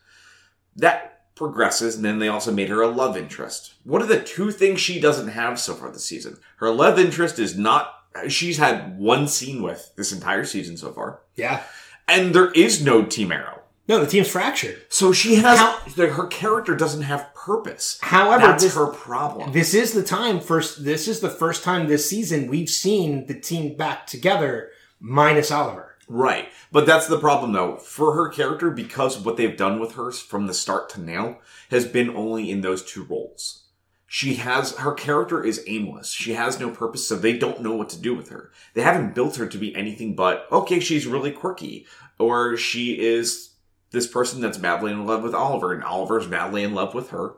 That 0.74 1.34
progresses, 1.34 1.96
and 1.96 2.04
then 2.04 2.18
they 2.18 2.28
also 2.28 2.50
made 2.50 2.70
her 2.70 2.80
a 2.80 2.88
love 2.88 3.14
interest. 3.16 3.74
What 3.84 4.00
are 4.00 4.06
the 4.06 4.22
two 4.22 4.50
things 4.50 4.80
she 4.80 4.98
doesn't 4.98 5.28
have 5.28 5.60
so 5.60 5.74
far 5.74 5.90
this 5.92 6.06
season? 6.06 6.38
Her 6.56 6.70
love 6.70 6.98
interest 6.98 7.38
is 7.38 7.58
not. 7.58 7.94
She's 8.28 8.56
had 8.56 8.98
one 8.98 9.28
scene 9.28 9.62
with 9.62 9.92
this 9.96 10.12
entire 10.12 10.44
season 10.44 10.78
so 10.78 10.92
far. 10.92 11.20
Yeah. 11.36 11.62
And 12.08 12.34
there 12.34 12.50
is 12.52 12.82
no 12.82 13.04
Team 13.04 13.30
Arrow. 13.30 13.60
No, 13.86 14.00
the 14.00 14.06
team's 14.06 14.28
fractured. 14.28 14.82
So 14.88 15.12
she 15.12 15.36
has 15.36 15.58
How- 15.58 15.78
her 15.96 16.26
character 16.26 16.74
doesn't 16.74 17.02
have 17.02 17.34
purpose. 17.34 17.98
However, 18.00 18.46
That's 18.46 18.64
this, 18.64 18.74
her 18.74 18.86
problem. 18.86 19.52
this 19.52 19.72
is 19.74 19.92
the 19.92 20.02
time 20.02 20.40
first. 20.40 20.84
This 20.84 21.06
is 21.06 21.20
the 21.20 21.30
first 21.30 21.62
time 21.64 21.86
this 21.86 22.08
season 22.08 22.48
we've 22.48 22.68
seen 22.70 23.26
the 23.26 23.38
team 23.38 23.76
back 23.76 24.06
together, 24.06 24.70
minus 25.00 25.50
Oliver. 25.50 25.96
right. 26.08 26.48
But 26.70 26.86
that's 26.86 27.06
the 27.06 27.18
problem 27.18 27.52
though. 27.52 27.76
For 27.76 28.14
her 28.14 28.28
character, 28.28 28.70
because 28.70 29.18
what 29.18 29.36
they've 29.36 29.56
done 29.56 29.80
with 29.80 29.92
her 29.94 30.10
from 30.10 30.46
the 30.46 30.54
start 30.54 30.88
to 30.90 31.00
now 31.00 31.38
has 31.70 31.86
been 31.86 32.10
only 32.10 32.50
in 32.50 32.60
those 32.60 32.84
two 32.84 33.04
roles. 33.04 33.64
She 34.06 34.36
has 34.36 34.74
her 34.76 34.92
character 34.94 35.44
is 35.44 35.62
aimless. 35.66 36.10
She 36.10 36.32
has 36.32 36.58
no 36.58 36.70
purpose, 36.70 37.06
so 37.06 37.14
they 37.14 37.36
don't 37.36 37.60
know 37.60 37.76
what 37.76 37.90
to 37.90 38.00
do 38.00 38.14
with 38.14 38.30
her. 38.30 38.50
They 38.72 38.80
haven't 38.80 39.14
built 39.14 39.36
her 39.36 39.46
to 39.46 39.58
be 39.58 39.76
anything 39.76 40.14
but 40.14 40.46
okay, 40.50 40.80
she's 40.80 41.06
really 41.06 41.30
quirky, 41.30 41.86
or 42.18 42.56
she 42.56 42.98
is 42.98 43.50
this 43.90 44.06
person 44.06 44.40
that's 44.40 44.58
madly 44.58 44.92
in 44.92 45.06
love 45.06 45.22
with 45.22 45.34
Oliver, 45.34 45.72
and 45.72 45.84
Oliver's 45.84 46.28
madly 46.28 46.62
in 46.62 46.74
love 46.74 46.94
with 46.94 47.10
her, 47.10 47.34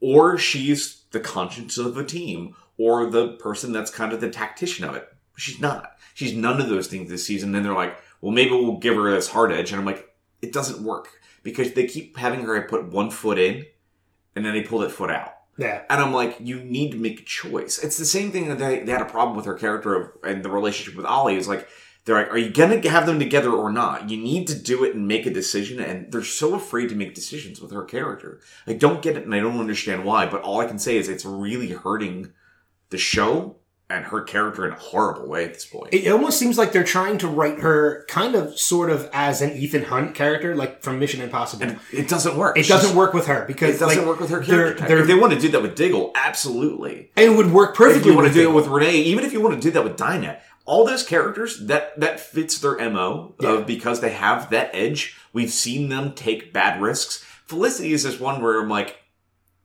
or 0.00 0.38
she's 0.38 1.04
the 1.12 1.20
conscience 1.20 1.78
of 1.78 1.94
the 1.94 2.04
team, 2.04 2.54
or 2.78 3.08
the 3.08 3.34
person 3.34 3.72
that's 3.72 3.90
kind 3.90 4.12
of 4.12 4.20
the 4.20 4.30
tactician 4.30 4.84
of 4.84 4.94
it. 4.94 5.08
She's 5.36 5.60
not. 5.60 5.93
She's 6.14 6.34
none 6.34 6.60
of 6.60 6.68
those 6.68 6.86
things 6.86 7.10
this 7.10 7.26
season. 7.26 7.52
Then 7.52 7.62
they're 7.62 7.74
like, 7.74 7.98
well, 8.20 8.32
maybe 8.32 8.52
we'll 8.52 8.78
give 8.78 8.94
her 8.94 9.10
this 9.10 9.28
hard 9.28 9.52
edge, 9.52 9.70
and 9.70 9.80
I'm 9.80 9.86
like, 9.86 10.08
it 10.40 10.52
doesn't 10.52 10.82
work 10.82 11.08
because 11.42 11.72
they 11.72 11.86
keep 11.86 12.16
having 12.16 12.40
her 12.40 12.62
put 12.62 12.90
one 12.90 13.10
foot 13.10 13.38
in 13.38 13.66
and 14.34 14.44
then 14.44 14.54
they 14.54 14.62
pull 14.62 14.80
that 14.80 14.90
foot 14.90 15.10
out. 15.10 15.34
Yeah. 15.56 15.82
And 15.88 16.00
I'm 16.00 16.12
like, 16.12 16.38
you 16.40 16.60
need 16.60 16.92
to 16.92 16.98
make 16.98 17.20
a 17.20 17.24
choice. 17.24 17.78
It's 17.78 17.96
the 17.96 18.04
same 18.04 18.32
thing 18.32 18.48
that 18.48 18.58
they, 18.58 18.80
they 18.80 18.92
had 18.92 19.02
a 19.02 19.06
problem 19.06 19.36
with 19.36 19.46
her 19.46 19.54
character 19.54 19.94
of, 19.94 20.10
and 20.24 20.44
the 20.44 20.50
relationship 20.50 20.96
with 20.96 21.06
Ollie 21.06 21.36
is 21.36 21.48
like, 21.48 21.68
they're 22.04 22.16
like, 22.16 22.30
are 22.30 22.38
you 22.38 22.50
going 22.50 22.82
to 22.82 22.90
have 22.90 23.06
them 23.06 23.18
together 23.18 23.50
or 23.50 23.70
not? 23.72 24.10
You 24.10 24.16
need 24.16 24.46
to 24.48 24.58
do 24.58 24.84
it 24.84 24.94
and 24.94 25.08
make 25.08 25.26
a 25.26 25.30
decision. 25.30 25.80
And 25.80 26.10
they're 26.12 26.22
so 26.22 26.54
afraid 26.54 26.88
to 26.88 26.96
make 26.96 27.14
decisions 27.14 27.60
with 27.60 27.70
her 27.70 27.84
character. 27.84 28.40
I 28.66 28.74
don't 28.74 29.00
get 29.00 29.16
it 29.16 29.24
and 29.24 29.34
I 29.34 29.40
don't 29.40 29.60
understand 29.60 30.04
why, 30.04 30.26
but 30.26 30.42
all 30.42 30.60
I 30.60 30.66
can 30.66 30.78
say 30.78 30.96
is 30.96 31.08
it's 31.08 31.24
really 31.24 31.70
hurting 31.70 32.32
the 32.90 32.98
show 32.98 33.56
and 33.90 34.06
her 34.06 34.22
character 34.22 34.64
in 34.66 34.72
a 34.72 34.78
horrible 34.78 35.28
way 35.28 35.44
at 35.44 35.52
this 35.54 35.66
point. 35.66 35.92
It 35.92 36.10
almost 36.10 36.38
seems 36.38 36.56
like 36.56 36.72
they're 36.72 36.82
trying 36.84 37.18
to 37.18 37.28
write 37.28 37.60
her 37.60 38.04
kind 38.08 38.34
of 38.34 38.58
sort 38.58 38.88
of 38.90 39.10
as 39.12 39.42
an 39.42 39.52
Ethan 39.52 39.84
Hunt 39.84 40.14
character, 40.14 40.56
like 40.56 40.82
from 40.82 40.98
Mission 40.98 41.20
Impossible. 41.20 41.64
and 41.64 41.78
it 41.92 42.08
doesn't 42.08 42.36
work. 42.36 42.56
it 42.58 42.66
doesn't 42.66 42.96
work 42.96 43.12
with 43.12 43.26
her 43.26 43.44
because 43.46 43.76
It 43.76 43.78
doesn't 43.80 43.98
like, 43.98 44.06
work 44.06 44.20
with 44.20 44.30
her 44.30 44.40
they're- 44.40 44.72
character. 44.74 44.86
they're- 44.88 45.00
if 45.00 45.06
they 45.06 45.14
want 45.14 45.34
to 45.34 45.38
do 45.38 45.48
that 45.48 45.60
with 45.62 45.74
Diggle, 45.76 46.12
absolutely. 46.14 47.10
and 47.16 47.32
it 47.32 47.36
would 47.36 47.52
work 47.52 47.74
perfectly. 47.76 48.00
If 48.00 48.06
you 48.06 48.14
want 48.14 48.28
to 48.28 48.34
do 48.34 48.48
it 48.50 48.54
with 48.54 48.66
Renee, 48.68 48.96
even 48.96 49.24
if 49.24 49.32
you 49.32 49.40
want 49.40 49.54
to 49.54 49.60
do 49.60 49.70
that 49.72 49.84
with 49.84 49.96
Dinah, 49.96 50.38
all 50.66 50.86
those 50.86 51.02
characters 51.02 51.60
that 51.66 51.98
that 52.00 52.18
fits 52.20 52.58
their 52.58 52.78
mo 52.90 53.34
Yeah. 53.40 53.50
of 53.50 53.66
because 53.66 54.00
they 54.00 54.10
have 54.10 54.48
that 54.50 54.70
edge. 54.72 55.14
We've 55.34 55.50
seen 55.50 55.90
them 55.90 56.12
take 56.14 56.54
bad 56.54 56.80
risks. 56.80 57.22
Felicity 57.46 57.92
is 57.92 58.04
this 58.04 58.18
one 58.18 58.40
where 58.42 58.58
I'm 58.60 58.70
like, 58.70 58.96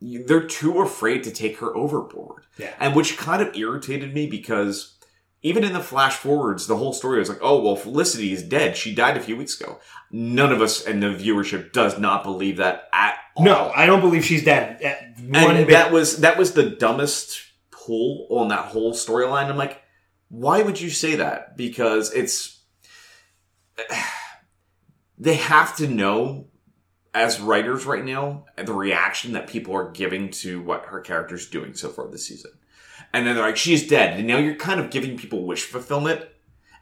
they're 0.02 0.48
too 0.48 0.80
afraid 0.82 1.24
to 1.26 1.32
take 1.32 1.58
her 1.60 1.76
overboard, 1.76 2.44
Yeah. 2.58 2.74
and 2.80 2.96
which 2.96 3.18
kind 3.18 3.42
of 3.42 3.56
irritated 3.56 4.14
me 4.14 4.28
because. 4.28 4.96
Even 5.42 5.64
in 5.64 5.72
the 5.72 5.80
flash 5.80 6.18
forwards, 6.18 6.68
the 6.68 6.76
whole 6.76 6.92
story 6.92 7.18
was 7.18 7.30
like, 7.30 7.40
oh, 7.42 7.62
well, 7.62 7.78
Felicity 7.78 8.34
is 8.34 8.44
dead. 8.44 8.76
She 8.76 8.94
died 8.94 9.16
a 9.16 9.22
few 9.22 9.38
weeks 9.38 9.58
ago. 9.58 9.80
None 10.12 10.52
of 10.52 10.62
us 10.62 10.86
in 10.86 11.00
the 11.00 11.08
viewership 11.08 11.72
does 11.72 11.98
not 11.98 12.26
believe 12.26 12.58
that 12.58 12.90
at 12.92 13.16
all. 13.38 13.46
No, 13.46 13.72
I 13.74 13.86
don't 13.86 14.02
believe 14.02 14.26
she's 14.26 14.44
dead. 14.44 14.82
Uh, 14.84 14.96
and 15.34 15.66
bit. 15.66 15.70
that 15.70 15.94
was 15.94 16.18
that 16.18 16.38
was 16.38 16.52
the 16.52 16.70
dumbest 16.72 17.42
pull 17.72 18.28
on 18.30 18.50
that 18.50 18.66
whole 18.66 18.92
storyline. 18.92 19.46
I'm 19.46 19.56
like, 19.56 19.82
why 20.28 20.62
would 20.62 20.82
you 20.82 20.90
say 20.90 21.16
that? 21.16 21.56
Because 21.56 22.12
it's 22.14 22.60
they 25.18 25.36
have 25.36 25.74
to 25.78 25.88
know 25.88 26.49
as 27.14 27.40
writers 27.40 27.86
right 27.86 28.06
now 28.06 28.46
the 28.56 28.74
reaction 28.74 29.34
that 29.34 29.48
people 29.48 29.76
are 29.76 29.92
giving 29.92 30.30
to 30.30 30.62
what 30.62 30.86
her 30.86 31.00
character's 31.00 31.50
doing 31.50 31.74
so 31.74 31.90
far 31.90 32.08
this 32.08 32.28
season. 32.28 32.52
And 33.14 33.26
then 33.26 33.36
they're 33.36 33.46
like, 33.46 33.58
she's 33.58 33.88
dead. 33.88 34.18
And 34.18 34.28
now 34.28 34.38
you're 34.38 34.56
kind 34.56 34.80
of 34.80 34.92
giving 34.92 35.18
people 35.18 35.46
wish 35.46 35.64
fulfillment. 35.64 36.26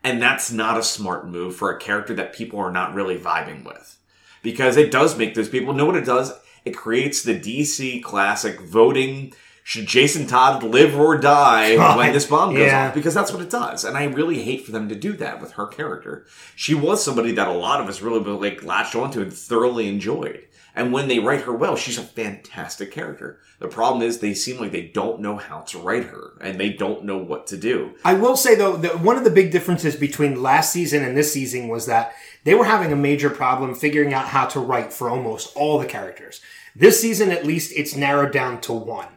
And 0.03 0.21
that's 0.21 0.51
not 0.51 0.77
a 0.77 0.83
smart 0.83 1.27
move 1.27 1.55
for 1.55 1.71
a 1.71 1.79
character 1.79 2.13
that 2.15 2.33
people 2.33 2.59
are 2.59 2.71
not 2.71 2.93
really 2.93 3.17
vibing 3.17 3.65
with. 3.65 3.97
Because 4.43 4.77
it 4.77 4.91
does 4.91 5.17
make 5.17 5.33
those 5.33 5.49
people 5.49 5.73
know 5.73 5.85
what 5.85 5.95
it 5.95 6.05
does. 6.05 6.33
It 6.65 6.75
creates 6.75 7.23
the 7.23 7.39
DC 7.39 8.03
classic 8.03 8.59
voting. 8.59 9.33
Should 9.67 9.87
Jason 9.87 10.27
Todd 10.27 10.63
live 10.63 10.97
or 10.97 11.17
die 11.17 11.75
God, 11.75 11.97
when 11.97 12.13
this 12.13 12.25
bomb 12.25 12.53
goes 12.53 12.67
yeah. 12.67 12.87
off? 12.87 12.93
Because 12.93 13.13
that's 13.13 13.33
what 13.33 13.41
it 13.41 13.49
does. 13.49 13.83
And 13.83 13.97
I 13.97 14.05
really 14.05 14.41
hate 14.41 14.65
for 14.65 14.71
them 14.71 14.87
to 14.87 14.95
do 14.95 15.11
that 15.17 15.41
with 15.41 15.51
her 15.51 15.67
character. 15.67 16.25
She 16.55 16.73
was 16.73 17.03
somebody 17.03 17.33
that 17.33 17.49
a 17.49 17.51
lot 17.51 17.81
of 17.81 17.89
us 17.89 18.01
really 18.01 18.21
like 18.21 18.63
latched 18.63 18.95
onto 18.95 19.19
and 19.19 19.33
thoroughly 19.33 19.89
enjoyed. 19.89 20.47
And 20.73 20.93
when 20.93 21.09
they 21.09 21.19
write 21.19 21.41
her 21.41 21.51
well, 21.51 21.75
she's 21.75 21.97
a 21.97 22.03
fantastic 22.03 22.93
character. 22.93 23.39
The 23.59 23.67
problem 23.67 24.03
is 24.03 24.19
they 24.19 24.33
seem 24.33 24.57
like 24.57 24.71
they 24.71 24.83
don't 24.83 25.19
know 25.19 25.35
how 25.35 25.59
to 25.63 25.79
write 25.79 26.05
her 26.05 26.37
and 26.39 26.57
they 26.57 26.69
don't 26.69 27.03
know 27.03 27.17
what 27.17 27.45
to 27.47 27.57
do. 27.57 27.93
I 28.05 28.13
will 28.13 28.37
say 28.37 28.55
though 28.55 28.77
that 28.77 29.01
one 29.01 29.17
of 29.17 29.25
the 29.25 29.29
big 29.29 29.51
differences 29.51 29.97
between 29.97 30.41
last 30.41 30.71
season 30.71 31.03
and 31.03 31.17
this 31.17 31.33
season 31.33 31.67
was 31.67 31.87
that 31.87 32.13
they 32.45 32.55
were 32.55 32.63
having 32.63 32.93
a 32.93 32.95
major 32.95 33.29
problem 33.29 33.75
figuring 33.75 34.13
out 34.13 34.27
how 34.27 34.45
to 34.45 34.61
write 34.61 34.93
for 34.93 35.09
almost 35.09 35.53
all 35.57 35.77
the 35.77 35.85
characters. 35.85 36.39
This 36.73 37.01
season, 37.01 37.31
at 37.31 37.45
least, 37.45 37.73
it's 37.75 37.95
narrowed 37.95 38.31
down 38.31 38.61
to 38.61 38.71
one. 38.71 39.07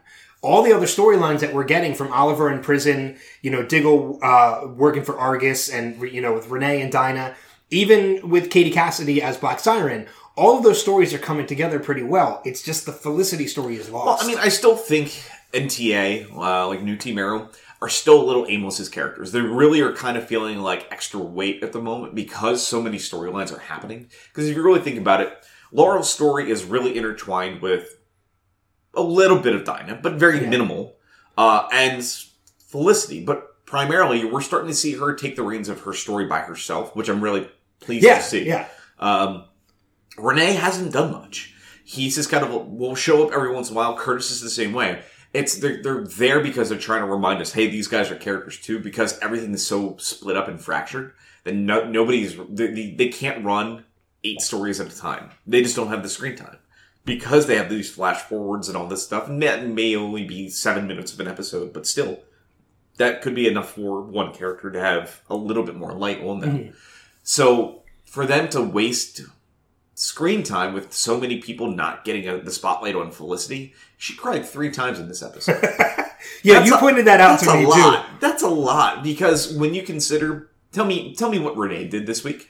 All 0.42 0.62
the 0.62 0.72
other 0.72 0.86
storylines 0.86 1.40
that 1.40 1.52
we're 1.52 1.64
getting 1.64 1.94
from 1.94 2.12
Oliver 2.12 2.50
in 2.50 2.62
prison, 2.62 3.18
you 3.42 3.50
know, 3.50 3.62
Diggle 3.62 4.18
uh, 4.22 4.68
working 4.74 5.04
for 5.04 5.18
Argus, 5.18 5.68
and 5.68 6.00
you 6.10 6.20
know 6.20 6.32
with 6.32 6.48
Renee 6.48 6.80
and 6.80 6.90
Dinah, 6.90 7.34
even 7.70 8.28
with 8.28 8.50
Katie 8.50 8.70
Cassidy 8.70 9.20
as 9.22 9.36
Black 9.36 9.60
Siren, 9.60 10.06
all 10.36 10.56
of 10.56 10.64
those 10.64 10.80
stories 10.80 11.12
are 11.12 11.18
coming 11.18 11.46
together 11.46 11.78
pretty 11.78 12.02
well. 12.02 12.40
It's 12.44 12.62
just 12.62 12.86
the 12.86 12.92
Felicity 12.92 13.46
story 13.46 13.76
is 13.76 13.90
lost. 13.90 14.06
Well, 14.06 14.18
I 14.20 14.26
mean, 14.26 14.38
I 14.38 14.48
still 14.48 14.76
think 14.76 15.22
NTA, 15.52 16.32
uh, 16.32 16.66
like 16.68 16.82
New 16.82 16.96
Team 16.96 17.18
Arrow, 17.18 17.50
are 17.82 17.88
still 17.88 18.20
a 18.20 18.24
little 18.24 18.46
aimless 18.48 18.80
as 18.80 18.88
characters. 18.88 19.32
They 19.32 19.40
really 19.40 19.80
are 19.80 19.92
kind 19.92 20.16
of 20.16 20.26
feeling 20.26 20.58
like 20.58 20.86
extra 20.90 21.20
weight 21.20 21.62
at 21.62 21.72
the 21.72 21.80
moment 21.80 22.14
because 22.14 22.66
so 22.66 22.82
many 22.82 22.98
storylines 22.98 23.54
are 23.54 23.58
happening. 23.60 24.08
Because 24.28 24.48
if 24.48 24.56
you 24.56 24.62
really 24.62 24.80
think 24.80 24.98
about 24.98 25.20
it, 25.20 25.32
Laurel's 25.72 26.12
story 26.12 26.50
is 26.50 26.64
really 26.64 26.96
intertwined 26.96 27.62
with 27.62 27.96
a 28.94 29.02
little 29.02 29.38
bit 29.38 29.54
of 29.54 29.64
Dinah, 29.64 30.00
but 30.02 30.14
very 30.14 30.40
minimal, 30.40 30.96
uh, 31.36 31.68
and 31.72 32.04
Felicity. 32.58 33.24
But 33.24 33.64
primarily, 33.66 34.24
we're 34.24 34.40
starting 34.40 34.68
to 34.68 34.74
see 34.74 34.94
her 34.94 35.14
take 35.14 35.36
the 35.36 35.42
reins 35.42 35.68
of 35.68 35.80
her 35.82 35.92
story 35.92 36.26
by 36.26 36.40
herself, 36.40 36.94
which 36.94 37.08
I'm 37.08 37.20
really 37.20 37.48
pleased 37.80 38.04
yeah, 38.04 38.18
to 38.18 38.22
see. 38.22 38.46
yeah. 38.46 38.68
Um, 38.98 39.44
Renee 40.18 40.54
hasn't 40.54 40.92
done 40.92 41.12
much. 41.12 41.54
He's 41.84 42.14
just 42.14 42.30
kind 42.30 42.44
of 42.44 42.68
will 42.68 42.94
show 42.94 43.26
up 43.26 43.32
every 43.32 43.52
once 43.52 43.70
in 43.70 43.74
a 43.74 43.76
while. 43.76 43.96
Curtis 43.96 44.30
is 44.30 44.40
the 44.40 44.50
same 44.50 44.72
way. 44.72 45.02
It's 45.32 45.56
they're 45.56 45.82
they're 45.82 46.04
there 46.04 46.40
because 46.40 46.68
they're 46.68 46.78
trying 46.78 47.02
to 47.02 47.06
remind 47.06 47.40
us, 47.40 47.52
hey, 47.52 47.68
these 47.68 47.88
guys 47.88 48.10
are 48.10 48.16
characters 48.16 48.58
too. 48.60 48.78
Because 48.78 49.18
everything 49.20 49.52
is 49.54 49.66
so 49.66 49.96
split 49.98 50.36
up 50.36 50.48
and 50.48 50.60
fractured 50.60 51.14
that 51.44 51.54
no, 51.54 51.88
nobody's 51.88 52.36
they, 52.48 52.94
they 52.96 53.08
can't 53.08 53.44
run 53.44 53.84
eight 54.22 54.40
stories 54.40 54.80
at 54.80 54.92
a 54.92 54.96
time. 54.96 55.30
They 55.46 55.62
just 55.62 55.76
don't 55.76 55.88
have 55.88 56.02
the 56.02 56.08
screen 56.08 56.36
time 56.36 56.58
because 57.04 57.46
they 57.46 57.56
have 57.56 57.70
these 57.70 57.90
flash 57.90 58.20
forwards 58.22 58.68
and 58.68 58.76
all 58.76 58.86
this 58.86 59.04
stuff. 59.04 59.28
And 59.28 59.42
that 59.42 59.66
may 59.66 59.96
only 59.96 60.24
be 60.24 60.48
seven 60.48 60.86
minutes 60.86 61.12
of 61.12 61.20
an 61.20 61.28
episode, 61.28 61.72
but 61.72 61.86
still, 61.86 62.20
that 62.98 63.22
could 63.22 63.34
be 63.34 63.48
enough 63.48 63.74
for 63.74 64.02
one 64.02 64.32
character 64.34 64.70
to 64.70 64.78
have 64.80 65.22
a 65.30 65.34
little 65.36 65.62
bit 65.62 65.76
more 65.76 65.92
light 65.92 66.20
on 66.22 66.40
them. 66.40 66.58
Mm-hmm. 66.58 66.70
So 67.22 67.82
for 68.04 68.26
them 68.26 68.48
to 68.50 68.60
waste 68.62 69.22
screen 69.94 70.42
time 70.42 70.72
with 70.74 70.92
so 70.92 71.18
many 71.18 71.38
people 71.40 71.70
not 71.70 72.04
getting 72.04 72.28
a, 72.28 72.40
the 72.40 72.50
spotlight 72.50 72.94
on 72.96 73.10
Felicity, 73.10 73.74
she 73.96 74.14
cried 74.16 74.44
three 74.46 74.70
times 74.70 74.98
in 74.98 75.08
this 75.08 75.22
episode. 75.22 75.62
Yeah, 76.42 76.54
That's 76.58 76.66
you 76.68 76.74
a- 76.76 76.78
pointed 76.78 77.06
that 77.06 77.18
out 77.20 77.40
That's 77.40 77.44
to 77.44 77.50
a 77.50 77.56
me 77.60 77.66
lot. 77.66 78.04
too. 78.06 78.16
That's 78.20 78.42
a 78.42 78.48
lot 78.48 79.02
because 79.02 79.54
when 79.54 79.72
you 79.72 79.82
consider, 79.82 80.50
tell 80.70 80.84
me, 80.84 81.14
tell 81.14 81.30
me 81.30 81.38
what 81.38 81.56
Renee 81.56 81.88
did 81.88 82.06
this 82.06 82.22
week. 82.22 82.49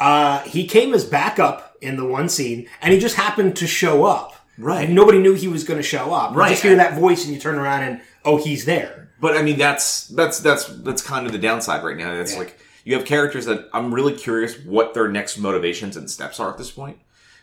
Uh, 0.00 0.40
he 0.44 0.66
came 0.66 0.94
as 0.94 1.04
backup 1.04 1.76
in 1.80 1.96
the 1.96 2.04
one 2.04 2.28
scene, 2.28 2.66
and 2.80 2.92
he 2.92 2.98
just 2.98 3.16
happened 3.16 3.54
to 3.56 3.66
show 3.66 4.04
up. 4.04 4.34
Right. 4.58 4.86
And 4.86 4.94
nobody 4.94 5.18
knew 5.18 5.34
he 5.34 5.48
was 5.48 5.62
going 5.64 5.78
to 5.78 5.82
show 5.82 6.12
up. 6.12 6.32
You 6.32 6.38
Right. 6.38 6.50
just 6.50 6.62
hear 6.62 6.74
that 6.76 6.98
voice, 6.98 7.24
and 7.24 7.34
you 7.34 7.40
turn 7.40 7.56
around, 7.58 7.82
and 7.82 8.00
oh, 8.24 8.36
he's 8.36 8.64
there. 8.64 9.10
But 9.20 9.36
I 9.36 9.42
mean, 9.42 9.58
that's 9.58 10.08
that's 10.08 10.40
that's 10.40 10.64
that's 10.66 11.02
kind 11.02 11.26
of 11.26 11.32
the 11.32 11.38
downside 11.38 11.84
right 11.84 11.96
now. 11.96 12.12
It's 12.14 12.32
Yeah. 12.32 12.38
like 12.40 12.58
you 12.84 12.94
have 12.96 13.04
characters 13.04 13.44
that 13.46 13.68
I'm 13.74 13.92
really 13.94 14.14
curious 14.14 14.56
what 14.64 14.94
their 14.94 15.08
next 15.08 15.36
motivations 15.38 15.96
and 15.96 16.10
steps 16.10 16.40
are 16.40 16.50
at 16.50 16.56
this 16.56 16.70
point 16.70 16.96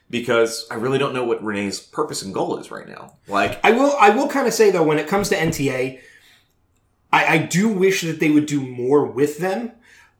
because 0.09 0.65
I 0.71 0.75
really 0.75 0.97
don't 0.97 1.13
know 1.13 1.23
what 1.23 1.43
Renee's 1.43 1.79
purpose 1.79 2.23
and 2.23 2.33
goal 2.33 2.57
is 2.57 2.71
right 2.71 2.87
now. 2.87 3.13
Like, 3.27 3.59
I 3.63 3.71
will. 3.71 3.95
I 3.99 4.09
will 4.09 4.27
kind 4.27 4.47
of 4.47 4.53
say 4.53 4.71
though, 4.71 4.83
when 4.83 4.97
it 4.97 5.07
comes 5.07 5.29
to 5.29 5.35
NTA, 5.35 5.99
I, 7.13 7.25
I 7.25 7.37
do 7.37 7.69
wish 7.69 8.01
that 8.01 8.19
they 8.19 8.29
would 8.31 8.45
do 8.47 8.61
more 8.61 9.05
with 9.05 9.37
them, 9.39 9.71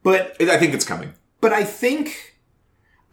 but 0.04 0.36
I 0.42 0.58
think 0.58 0.74
it's 0.74 0.86
coming. 0.86 1.14
but 1.42 1.54
I 1.54 1.64
think 1.64 2.27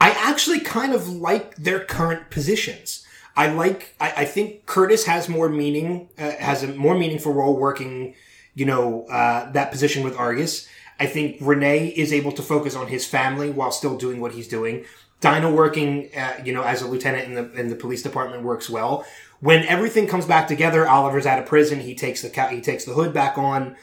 I 0.01 0.11
actually 0.11 0.61
kind 0.61 0.93
of 0.93 1.09
like 1.09 1.57
their 1.57 1.81
current 1.81 2.31
positions. 2.31 3.07
I 3.37 3.49
like. 3.49 3.95
I, 4.01 4.13
I 4.19 4.25
think 4.25 4.67
Curtis 4.67 5.07
has 5.07 5.29
more 5.29 5.49
meaning, 5.49 6.09
uh, 6.19 6.33
has 6.33 6.63
a 6.63 6.69
more 6.69 6.97
meaningful 6.97 7.33
role 7.33 7.57
working, 7.57 8.15
you 8.55 8.65
know, 8.65 9.07
uh, 9.07 9.51
that 9.53 9.71
position 9.71 10.05
with 10.05 10.17
Argus. 10.17 10.69
I 11.01 11.07
think 11.07 11.39
Renee 11.41 11.89
is 11.89 12.13
able 12.13 12.33
to 12.33 12.43
focus 12.43 12.77
on 12.77 12.87
his 12.87 13.05
family 13.05 13.51
while 13.51 13.73
still 13.73 13.97
doing 13.97 14.21
what 14.21 14.33
he's 14.33 14.47
doing. 14.47 14.85
Dinah 15.21 15.51
working, 15.51 16.11
uh, 16.17 16.35
you 16.45 16.53
know, 16.53 16.63
as 16.63 16.83
a 16.83 16.87
lieutenant 16.87 17.25
in 17.27 17.35
the 17.35 17.53
in 17.53 17.69
the 17.69 17.77
police 17.77 18.03
department 18.03 18.43
works 18.43 18.69
well. 18.71 19.05
When 19.41 19.65
everything 19.65 20.07
comes 20.07 20.27
back 20.27 20.47
together, 20.49 20.89
Oliver's 20.89 21.27
out 21.27 21.39
of 21.39 21.47
prison. 21.47 21.81
He 21.81 21.95
takes 21.95 22.23
the 22.23 22.49
he 22.49 22.61
takes 22.61 22.85
the 22.85 22.93
hood 22.93 23.13
back 23.13 23.37
on. 23.37 23.77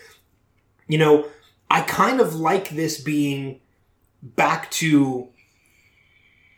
You 0.87 0.97
know, 0.97 1.27
I 1.69 1.81
kind 1.81 2.19
of 2.21 2.35
like 2.35 2.69
this 2.69 3.01
being 3.01 3.59
back 4.21 4.69
to 4.71 5.29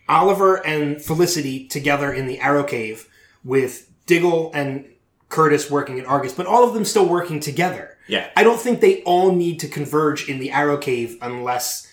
Oliver 0.08 0.66
and 0.66 1.02
Felicity 1.02 1.68
together 1.68 2.12
in 2.12 2.28
the 2.28 2.40
Arrow 2.40 2.64
Cave 2.64 3.08
with 3.44 3.90
Diggle 4.06 4.52
and 4.54 4.86
Curtis 5.30 5.72
working 5.72 6.00
at 6.00 6.06
Argus, 6.06 6.34
but 6.34 6.46
all 6.46 6.68
of 6.68 6.74
them 6.74 6.86
still 6.86 7.08
working 7.08 7.40
together. 7.40 7.98
Yeah. 8.08 8.30
I 8.36 8.44
don't 8.44 8.60
think 8.60 8.82
they 8.82 9.02
all 9.04 9.32
need 9.32 9.60
to 9.62 9.68
converge 9.68 10.30
in 10.30 10.40
the 10.40 10.52
Arrow 10.52 10.78
Cave 10.78 11.18
unless 11.22 11.88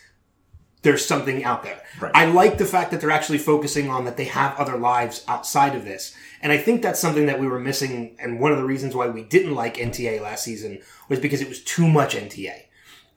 there's 0.83 1.05
something 1.05 1.45
out 1.45 1.63
there. 1.63 1.81
Right. 2.01 2.13
I 2.15 2.25
like 2.27 2.59
the 2.59 2.65
fact 2.65 2.91
that 2.91 3.01
they're 3.01 3.11
actually 3.11 3.39
focusing 3.39 3.91
on 3.91 4.05
that 4.07 4.17
they 4.17 4.25
have 4.25 4.59
other 4.59 4.77
lives 4.77 5.25
outside 5.29 5.75
of 5.75 5.85
this. 5.85 6.15
And 6.43 6.53
I 6.53 6.59
think 6.59 6.83
that's 6.83 7.01
something 7.01 7.27
that 7.27 7.39
we 7.39 7.47
were 7.47 7.59
missing. 7.59 8.17
And 8.19 8.41
one 8.41 8.53
of 8.53 8.59
the 8.59 8.65
reasons 8.65 8.95
why 8.95 9.09
we 9.09 9.23
didn't 9.23 9.55
like 9.55 9.77
NTA 9.77 10.21
last 10.23 10.45
season 10.45 10.81
was 11.09 11.19
because 11.19 11.41
it 11.41 11.49
was 11.49 11.63
too 11.63 11.87
much 11.87 12.17
NTA. 12.17 12.63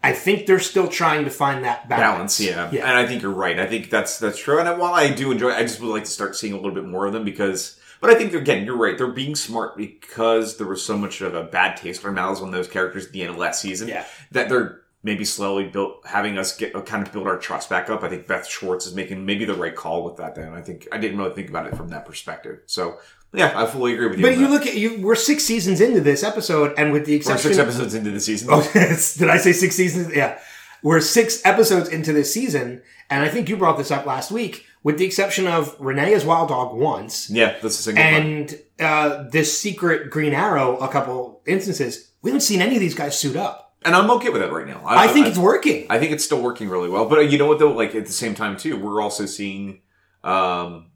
I 0.04 0.12
think 0.12 0.46
they're 0.46 0.60
still 0.60 0.88
trying 0.88 1.24
to 1.24 1.32
find 1.32 1.64
that 1.64 1.88
balance. 1.88 2.38
balance. 2.38 2.40
Yeah. 2.42 2.70
Yeah. 2.72 2.90
and 2.90 2.98
I 2.98 3.08
think 3.08 3.22
you're 3.22 3.32
right. 3.32 3.58
I 3.58 3.66
think 3.66 3.90
that's 3.90 4.20
that's 4.20 4.38
true. 4.38 4.60
And 4.60 4.80
while 4.80 4.94
I 4.94 5.10
do 5.10 5.32
enjoy, 5.32 5.52
I 5.52 5.62
just 5.62 5.80
would 5.80 5.90
like 5.90 6.04
to 6.04 6.12
start 6.12 6.36
seeing 6.36 6.54
a 6.54 6.58
little 6.58 6.74
bit 6.74 6.86
more 6.86 7.06
of 7.06 7.14
them 7.14 7.24
because 7.24 7.80
But 8.02 8.10
I 8.10 8.16
think 8.16 8.34
again, 8.34 8.66
you're 8.66 8.78
right. 8.78 8.98
They're 8.98 9.08
being 9.08 9.34
smart 9.36 9.78
because 9.78 10.58
there 10.58 10.68
was 10.68 10.84
so 10.86 10.98
much 10.98 11.22
of 11.22 11.34
a 11.36 11.44
bad 11.44 11.78
taste 11.78 12.02
in 12.02 12.08
our 12.08 12.14
mouths 12.14 12.42
on 12.42 12.52
those 12.52 12.68
characters 12.68 13.06
at 13.06 13.14
the 13.14 13.22
end 13.22 13.32
of 13.32 13.38
last 13.38 13.62
season. 13.62 13.88
Yeah. 13.88 14.06
that 14.32 14.50
they're 14.50 14.82
maybe 15.04 15.26
slowly 15.26 15.66
built 15.66 16.06
having 16.06 16.38
us 16.38 16.56
get 16.58 16.74
kind 16.86 17.06
of 17.06 17.14
build 17.14 17.28
our 17.28 17.38
trust 17.38 17.70
back 17.70 17.90
up. 17.90 18.04
I 18.04 18.10
think 18.10 18.28
Beth 18.28 18.48
Schwartz 18.48 18.86
is 18.86 18.96
making 18.96 19.26
maybe 19.26 19.46
the 19.46 19.54
right 19.54 19.76
call 19.76 20.04
with 20.04 20.18
that. 20.18 20.36
Then 20.36 20.54
I 20.54 20.62
think 20.62 20.88
I 20.92 20.98
didn't 20.98 21.18
really 21.18 21.34
think 21.34 21.50
about 21.50 21.68
it 21.68 21.76
from 21.76 21.90
that 21.90 22.06
perspective. 22.06 22.60
So 22.66 22.98
yeah, 23.34 23.52
I 23.56 23.66
fully 23.66 23.94
agree 23.94 24.08
with 24.08 24.20
you. 24.20 24.26
But 24.26 24.38
you 24.38 24.48
that. 24.48 24.52
look 24.52 24.68
at 24.68 24.76
you. 24.76 25.02
We're 25.02 25.16
six 25.16 25.44
seasons 25.44 25.82
into 25.82 26.02
this 26.02 26.24
episode, 26.24 26.76
and 26.78 26.92
with 26.92 27.06
the 27.06 27.18
We're 27.26 27.38
six 27.38 27.58
episodes 27.58 27.96
into 27.96 28.12
the 28.12 28.20
season. 28.20 28.50
Oh, 28.52 28.62
did 28.74 29.30
I 29.30 29.38
say 29.38 29.54
six 29.54 29.76
seasons? 29.76 30.16
Yeah, 30.16 30.40
we're 30.84 31.02
six 31.02 31.44
episodes 31.44 31.90
into 31.90 32.14
this 32.14 32.32
season, 32.32 32.84
and 33.10 33.24
I 33.24 33.30
think 33.30 33.50
you 33.50 33.58
brought 33.58 33.78
this 33.78 33.90
up 33.90 34.06
last 34.06 34.32
week. 34.32 34.68
With 34.84 34.98
the 34.98 35.06
exception 35.06 35.48
of 35.48 35.76
Renee 35.80 36.14
as 36.14 36.26
Wild 36.26 36.50
Dog 36.50 36.76
once, 36.76 37.30
yeah, 37.30 37.56
that's 37.62 37.80
a 37.80 37.84
single. 37.84 38.04
and 38.04 38.62
uh, 38.80 39.24
this 39.30 39.58
secret 39.58 40.12
Green 40.12 40.34
Arrow, 40.34 40.78
a 40.78 40.90
couple 40.90 41.42
instances, 41.48 42.12
we 42.22 42.30
haven't 42.30 42.42
seen 42.42 42.62
any 42.62 42.76
of 42.76 42.82
these 42.82 42.94
guys 42.94 43.18
suit 43.18 43.36
up. 43.36 43.78
and 43.86 43.96
I'm 43.96 44.12
okay 44.12 44.30
with 44.30 44.42
that 44.42 44.52
right 44.52 44.68
now. 44.68 44.84
I, 44.86 45.08
think 45.08 45.26
it's 45.26 45.38
working. 45.38 45.88
I 45.90 46.00
think 46.00 46.12
it's 46.12 46.24
still 46.24 46.42
working 46.42 46.70
really 46.70 46.90
well. 46.90 47.08
But 47.08 47.18
uh, 47.18 47.22
you 47.22 47.38
know 47.38 47.48
what 47.48 47.60
though? 47.60 47.72
Like 47.72 47.96
at 47.96 48.06
the 48.06 48.12
same 48.12 48.36
time 48.36 48.58
too, 48.58 48.78
we're 48.78 49.02
also 49.02 49.26
seeing 49.26 49.82
um, 50.24 50.92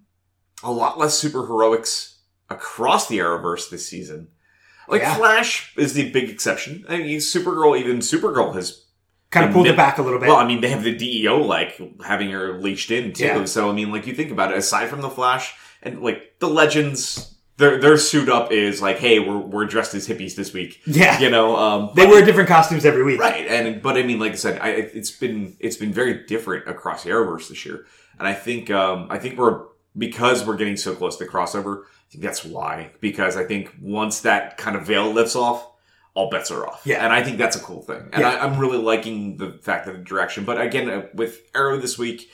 a 0.63 0.71
lot 0.71 1.00
less 1.00 1.17
super 1.17 1.47
heroics 1.47 2.17
across 2.50 3.08
the 3.08 3.18
Arrowverse 3.20 3.70
this 3.70 3.88
season. 3.88 4.30
Like 4.88 5.02
Yeah. 5.02 5.16
Flash 5.16 5.74
is 5.78 5.94
the 5.94 6.10
big 6.12 6.30
exception. 6.30 6.86
I 6.88 6.98
mean, 6.98 7.20
Supergirl, 7.20 7.78
even 7.80 7.98
Supergirl 8.00 8.56
has. 8.56 8.86
kind 9.30 9.46
of 9.46 9.52
pulled 9.52 9.68
it 9.68 9.76
back 9.76 9.98
a 9.98 10.02
little 10.02 10.20
bit. 10.20 10.30
Well, 10.30 10.38
I 10.38 10.48
mean, 10.48 10.62
they 10.62 10.70
have 10.70 10.84
the 10.84 10.96
DEO 10.96 11.42
like 11.42 11.80
having 12.06 12.30
her 12.32 12.58
leashed 12.60 12.92
in 12.92 13.12
too. 13.14 13.26
Yeah. 13.26 13.46
So 13.46 13.70
I 13.70 13.74
mean, 13.74 13.92
like 13.92 14.08
you 14.08 14.14
think 14.14 14.32
about 14.32 14.52
it, 14.52 14.58
aside 14.58 14.88
from 14.88 15.02
the 15.02 15.10
Flash 15.10 15.54
and 15.84 16.02
like 16.02 16.40
the 16.40 16.48
Legends, 16.48 17.36
their 17.58 17.78
their 17.82 17.98
suit 17.98 18.30
up 18.30 18.52
is 18.54 18.82
like, 18.82 19.00
hey, 19.00 19.20
we're 19.20 19.38
we're 19.40 19.66
dressed 19.66 19.94
as 19.94 20.08
hippies 20.08 20.36
this 20.36 20.54
week. 20.54 20.80
Yeah. 20.86 21.20
you 21.20 21.30
know, 21.30 21.58
um, 21.58 21.92
they 21.96 22.06
wear 22.06 22.24
different 22.24 22.48
costumes 22.48 22.86
every 22.86 23.04
week. 23.04 23.20
Right, 23.20 23.46
and 23.48 23.82
but 23.82 23.98
I 23.98 24.04
mean, 24.04 24.20
like 24.20 24.32
I 24.32 24.36
said, 24.36 24.62
I, 24.62 24.70
it's 24.70 25.12
been 25.12 25.58
it's 25.60 25.76
been 25.76 25.92
very 25.92 26.26
different 26.26 26.70
across 26.70 27.04
the 27.04 27.10
Arrowverse 27.10 27.50
this 27.50 27.66
year, 27.66 27.86
and 28.20 28.28
I 28.28 28.34
think 28.34 28.72
um, 28.72 29.08
I 29.10 29.18
think 29.20 29.38
we're 29.38 29.66
because 29.98 30.46
we're 30.46 30.56
getting 30.56 30.78
so 30.78 30.96
close 30.96 31.18
to 31.18 31.26
crossover. 31.26 31.84
I 32.08 32.12
think 32.12 32.24
that's 32.24 32.46
why 32.46 32.91
because 33.02 33.36
I 33.36 33.43
think 33.43 33.76
once 33.82 34.22
that 34.22 34.58
kind 34.58 34.76
of 34.78 34.86
veil 34.88 35.12
lifts 35.12 35.36
off, 35.36 35.67
all 36.13 36.30
bets 36.30 36.50
are 36.52 36.65
off. 36.65 36.82
Yeah. 36.86 37.04
and 37.04 37.13
I 37.13 37.22
think 37.22 37.38
that's 37.38 37.56
a 37.56 37.60
cool 37.60 37.82
thing, 37.82 38.10
and 38.13 38.22
Yeah. 38.22 38.30
I, 38.32 38.43
I'm 38.46 38.58
really 38.58 38.78
liking 38.80 39.38
the 39.38 39.60
fact 39.62 39.86
that 39.86 39.91
the 39.91 39.98
direction. 40.00 40.46
But 40.46 40.60
again, 40.60 40.89
uh, 40.89 41.08
with 41.13 41.41
Arrow 41.54 41.78
this 41.80 41.98
week, 41.98 42.30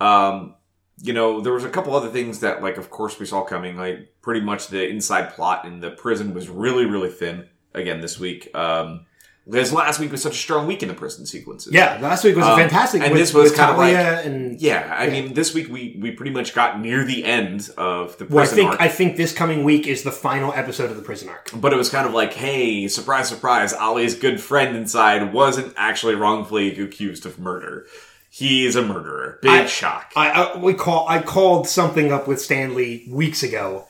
um, 0.00 0.54
you 1.02 1.12
know, 1.12 1.40
there 1.40 1.52
was 1.52 1.64
a 1.64 1.70
couple 1.70 1.96
other 1.96 2.10
things 2.10 2.40
that, 2.40 2.62
like, 2.62 2.76
of 2.76 2.90
course, 2.90 3.18
we 3.18 3.26
saw 3.26 3.42
coming. 3.42 3.76
Like, 3.76 4.14
pretty 4.22 4.40
much 4.40 4.68
the 4.68 4.86
inside 4.88 5.30
plot 5.34 5.64
in 5.64 5.80
the 5.80 5.90
prison 5.90 6.34
was 6.34 6.48
really, 6.48 6.86
really 6.86 7.10
thin. 7.10 7.48
Again, 7.74 8.00
this 8.00 8.20
week, 8.20 8.48
um, 8.54 9.06
because 9.46 9.72
last 9.72 10.00
week 10.00 10.10
was 10.10 10.22
such 10.22 10.32
a 10.34 10.38
strong 10.38 10.66
week 10.66 10.82
in 10.82 10.88
the 10.88 10.94
prison 10.94 11.26
sequences. 11.26 11.72
Yeah, 11.72 11.98
last 12.00 12.24
week 12.24 12.34
was 12.36 12.46
Um, 12.46 12.58
fantastic. 12.58 13.02
and 13.02 13.12
with, 13.12 13.20
this 13.20 13.34
was 13.34 13.52
kind 13.52 13.70
of 13.72 13.76
like- 13.78 13.94
and 13.94 14.60
yeah. 14.60 14.94
I 14.96 15.04
Yeah. 15.04 15.10
mean, 15.12 15.34
this 15.34 15.52
week 15.52 15.68
we 15.70 15.96
we 16.00 16.10
pretty 16.12 16.32
much 16.32 16.54
got 16.54 16.80
near 16.80 17.04
the 17.04 17.24
end 17.24 17.70
of 17.76 18.16
the 18.18 18.24
prison 18.24 18.34
Well, 18.34 18.44
I 18.44 18.46
think 18.46 18.70
arc. 18.70 18.80
I 18.80 18.88
think 18.88 19.16
this 19.16 19.32
coming 19.32 19.64
week 19.64 19.86
is 19.86 20.02
the 20.02 20.12
final 20.12 20.52
episode 20.54 20.90
of 20.90 20.96
the 20.96 21.02
prison 21.02 21.28
arc. 21.28 21.50
but 21.54 21.72
it 21.72 21.76
was 21.76 21.90
kind 21.90 22.06
of 22.06 22.14
like, 22.14 22.32
hey, 22.34 22.88
surprise, 22.88 23.28
surprise! 23.28 23.72
Ollie's 23.74 24.14
good 24.14 24.40
friend 24.40 24.76
inside 24.76 25.32
wasn't 25.32 25.74
actually 25.76 26.14
wrongfully 26.14 26.78
accused 26.80 27.26
of 27.26 27.38
murder. 27.38 27.86
He's 28.30 28.74
a 28.74 28.82
murderer. 28.82 29.38
Big 29.42 29.50
I- 29.50 29.66
shock. 29.66 30.12
I, 30.16 30.30
I 30.30 30.56
we 30.58 30.74
call 30.74 31.06
I 31.08 31.20
called 31.22 31.68
something 31.68 32.10
up 32.12 32.26
with 32.26 32.40
Stanley 32.40 33.04
weeks 33.08 33.42
ago. 33.42 33.86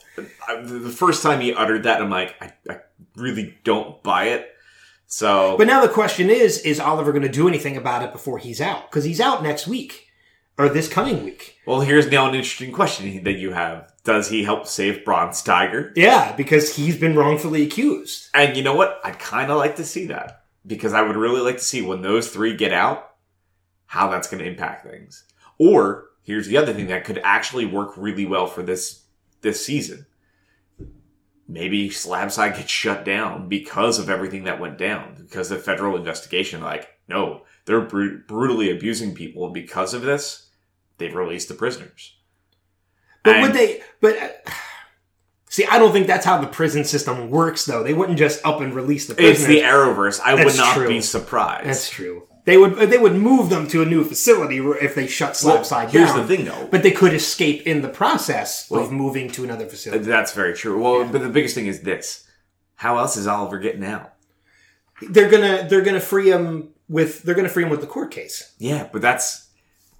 I, 0.47 0.61
the 0.61 0.89
first 0.91 1.23
time 1.23 1.41
he 1.41 1.53
uttered 1.53 1.83
that, 1.83 2.01
I'm 2.01 2.09
like, 2.09 2.35
I, 2.41 2.53
I 2.69 2.77
really 3.15 3.57
don't 3.63 4.01
buy 4.03 4.25
it. 4.25 4.51
So, 5.07 5.55
But 5.57 5.67
now 5.67 5.81
the 5.81 5.89
question 5.93 6.29
is: 6.29 6.59
Is 6.59 6.79
Oliver 6.79 7.11
going 7.11 7.23
to 7.23 7.29
do 7.29 7.47
anything 7.47 7.77
about 7.77 8.03
it 8.03 8.11
before 8.11 8.37
he's 8.37 8.61
out? 8.61 8.89
Because 8.89 9.03
he's 9.03 9.21
out 9.21 9.43
next 9.43 9.67
week 9.67 10.07
or 10.57 10.69
this 10.69 10.87
coming 10.87 11.23
week. 11.23 11.57
well, 11.65 11.81
here's 11.81 12.09
now 12.09 12.27
an 12.27 12.35
interesting 12.35 12.71
question 12.71 13.23
that 13.23 13.37
you 13.37 13.53
have: 13.53 13.91
Does 14.03 14.29
he 14.29 14.43
help 14.43 14.67
save 14.67 15.05
Bronze 15.05 15.41
Tiger? 15.41 15.93
Yeah, 15.95 16.35
because 16.35 16.75
he's 16.75 16.97
been 16.97 17.15
wrongfully 17.15 17.63
accused. 17.63 18.29
And 18.33 18.57
you 18.57 18.63
know 18.63 18.75
what? 18.75 18.99
I'd 19.03 19.19
kind 19.19 19.51
of 19.51 19.57
like 19.57 19.75
to 19.77 19.85
see 19.85 20.07
that 20.07 20.43
because 20.65 20.93
I 20.93 21.01
would 21.01 21.15
really 21.15 21.41
like 21.41 21.57
to 21.57 21.63
see 21.63 21.81
when 21.81 22.01
those 22.01 22.29
three 22.29 22.55
get 22.55 22.73
out, 22.73 23.11
how 23.85 24.09
that's 24.09 24.27
going 24.27 24.43
to 24.43 24.49
impact 24.49 24.85
things. 24.85 25.23
Or 25.57 26.05
here's 26.23 26.47
the 26.47 26.57
other 26.57 26.73
thing 26.73 26.87
that 26.87 27.05
could 27.05 27.21
actually 27.23 27.65
work 27.65 27.93
really 27.95 28.25
well 28.25 28.47
for 28.47 28.63
this 28.63 29.03
this 29.41 29.63
season. 29.63 30.07
Maybe 31.47 31.89
Slabside 31.91 32.55
gets 32.55 32.71
shut 32.71 33.05
down 33.05 33.47
because 33.47 33.99
of 33.99 34.09
everything 34.09 34.45
that 34.45 34.59
went 34.59 34.77
down, 34.79 35.15
because 35.21 35.49
the 35.49 35.57
federal 35.57 35.95
investigation. 35.95 36.61
Like, 36.61 36.87
no, 37.07 37.43
they're 37.65 37.81
bru- 37.81 38.23
brutally 38.27 38.71
abusing 38.71 39.13
people, 39.13 39.45
and 39.45 39.53
because 39.53 39.93
of 39.93 40.01
this, 40.01 40.49
they've 40.97 41.13
released 41.13 41.47
the 41.47 41.53
prisoners. 41.53 42.15
But 43.23 43.35
And- 43.35 43.43
would 43.43 43.53
they? 43.53 43.81
But 44.01 44.17
uh, 44.17 44.29
see, 45.49 45.65
I 45.65 45.77
don't 45.77 45.91
think 45.91 46.07
that's 46.07 46.25
how 46.25 46.39
the 46.41 46.47
prison 46.47 46.83
system 46.83 47.29
works. 47.29 47.65
Though 47.65 47.83
they 47.83 47.93
wouldn't 47.93 48.17
just 48.17 48.43
up 48.45 48.59
and 48.61 48.73
release 48.73 49.05
the 49.05 49.13
It's 49.13 49.39
prisoners. 49.43 49.47
the 49.47 49.61
Arrowverse. 49.61 50.19
I 50.21 50.33
would 50.43 50.57
not 50.57 50.75
true. 50.75 50.87
be 50.87 51.01
surprised. 51.01 51.67
That's 51.67 51.89
true. 51.89 52.27
They 52.45 52.57
would 52.57 52.75
they 52.89 52.97
would 52.99 53.15
move 53.15 53.49
them 53.49 53.67
to 53.69 53.81
a 53.81 53.85
new 53.85 54.03
facility 54.03 54.57
if 54.57 54.93
they 54.95 55.07
shut 55.07 55.29
Well, 55.43 55.63
Slabside 55.63 55.89
here's 55.89 56.09
down. 56.11 56.21
the 56.21 56.27
thing, 56.27 56.45
though. 56.45 56.67
But 56.69 56.83
they 56.83 56.91
could 56.91 57.13
escape 57.13 57.65
in 57.65 57.81
the 57.81 57.89
process 57.89 58.69
Well- 58.69 58.83
of 58.83 58.91
moving 58.91 59.29
to 59.31 59.43
another 59.43 59.65
facility. 59.65 60.03
Uh, 60.03 60.07
that's 60.07 60.31
very 60.33 60.53
true. 60.53 60.81
Well, 60.81 61.05
but 61.11 61.21
the 61.21 61.29
biggest 61.29 61.55
thing 61.55 61.65
is 61.67 61.81
this: 61.81 62.25
how 62.75 62.97
else 62.99 63.17
is 63.17 63.25
Oliver 63.27 63.57
getting 63.59 63.83
out? 63.83 64.13
They're 65.01 65.29
gonna 65.29 65.65
they're 65.67 65.81
gonna 65.81 65.99
free 65.99 66.29
him 66.31 66.69
with 66.87 67.23
they're 67.23 67.35
gonna 67.35 67.49
free 67.49 67.63
him 67.63 67.69
with 67.69 67.81
the 67.81 67.87
court 67.87 68.11
case. 68.11 68.53
Yeah, 68.59 68.87
but 68.93 69.01
that's 69.01 69.47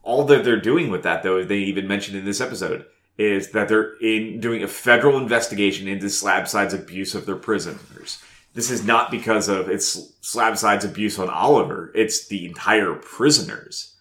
all 0.03 0.23
that 0.25 0.43
they're 0.45 0.61
doing 0.61 0.91
with 0.91 1.01
that. 1.03 1.23
Though 1.23 1.43
they 1.43 1.57
even 1.57 1.87
mentioned 1.87 2.15
in 2.17 2.25
this 2.25 2.39
episode 2.41 2.85
is 3.17 3.51
that 3.51 3.69
they're 3.69 3.95
in 4.01 4.39
doing 4.39 4.61
a 4.61 4.67
federal 4.67 5.17
investigation 5.17 5.87
into 5.87 6.05
Slabside's 6.07 6.73
abuse 6.73 7.15
of 7.15 7.25
their 7.25 7.35
prisoners. 7.37 8.19
This 8.55 8.71
is 8.71 8.83
not 8.83 9.11
because 9.11 9.47
of 9.49 9.69
it's 9.69 10.13
Slabside's 10.21 10.85
abuse 10.85 11.19
on 11.19 11.29
Oliver; 11.29 11.91
it's 11.93 12.27
the 12.27 12.45
entire 12.47 12.95
prisoners. 12.95 13.95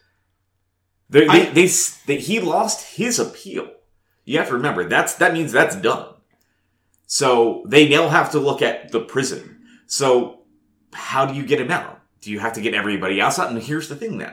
They, 1.10 1.26
they, 1.26 1.28
I- 1.28 1.50
they, 1.50 1.68
they, 2.06 2.16
he 2.18 2.40
lost 2.40 2.96
his 2.96 3.18
appeal. 3.18 3.68
You 4.24 4.38
have 4.38 4.48
to 4.48 4.54
remember 4.54 4.88
that's 4.88 5.14
that 5.16 5.34
means 5.34 5.52
that's 5.52 5.76
done. 5.76 6.14
So 7.06 7.64
they 7.66 7.88
now 7.88 8.08
have 8.08 8.30
to 8.30 8.38
look 8.40 8.62
at 8.62 8.90
the 8.90 9.00
prison. 9.00 9.66
So 9.86 10.40
how 10.92 11.26
do 11.26 11.34
you 11.34 11.44
get 11.44 11.60
him 11.60 11.70
out? 11.70 12.00
Do 12.22 12.30
you 12.30 12.38
have 12.38 12.54
to 12.54 12.62
get 12.62 12.72
everybody 12.74 13.20
else 13.20 13.38
out? 13.38 13.50
And 13.50 13.62
here's 13.62 13.88
the 13.88 13.96
thing 13.96 14.16
then. 14.18 14.32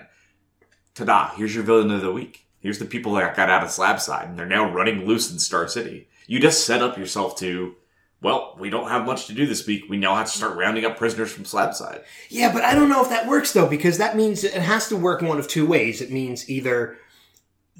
Ta-da, 0.96 1.32
here's 1.36 1.54
your 1.54 1.64
villain 1.66 1.92
of 1.92 2.02
the 2.02 2.12
week. 2.12 2.46
Here's 2.60 2.80
the 2.80 2.86
people 2.86 3.14
that 3.16 3.36
got 3.36 3.50
out 3.50 3.64
of 3.64 3.72
Slabside 3.72 4.30
and 4.30 4.40
they're 4.40 4.46
now 4.46 4.72
running 4.72 5.06
loose 5.06 5.32
in 5.32 5.40
Star 5.40 5.68
City. 5.68 6.08
You 6.28 6.40
just 6.40 6.66
set 6.66 6.82
up 6.82 6.98
yourself 6.98 7.36
to, 7.40 7.76
well, 8.22 8.56
we 8.60 8.70
don't 8.70 8.90
have 8.90 9.06
much 9.06 9.26
to 9.28 9.34
do 9.34 9.48
this 9.48 9.66
week. 9.66 9.86
We 9.90 9.98
now 9.98 10.16
have 10.16 10.32
to 10.32 10.38
start 10.38 10.56
rounding 10.56 10.86
up 10.86 10.98
prisoners 10.98 11.32
from 11.32 11.44
Slabside. 11.44 12.04
Yeah, 12.30 12.54
but 12.54 12.64
I 12.64 12.76
don't 12.76 12.90
know 12.90 13.02
if 13.02 13.10
that 13.10 13.28
works 13.28 13.52
though, 13.52 13.68
because 13.68 13.98
that 13.98 14.16
means 14.16 14.44
it 14.44 14.54
has 14.54 14.88
to 14.90 14.96
work 14.96 15.22
one 15.22 15.40
of 15.40 15.48
two 15.48 15.66
ways. 15.66 16.02
It 16.02 16.12
means 16.12 16.48
either 16.50 16.98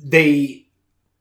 they, 0.04 0.66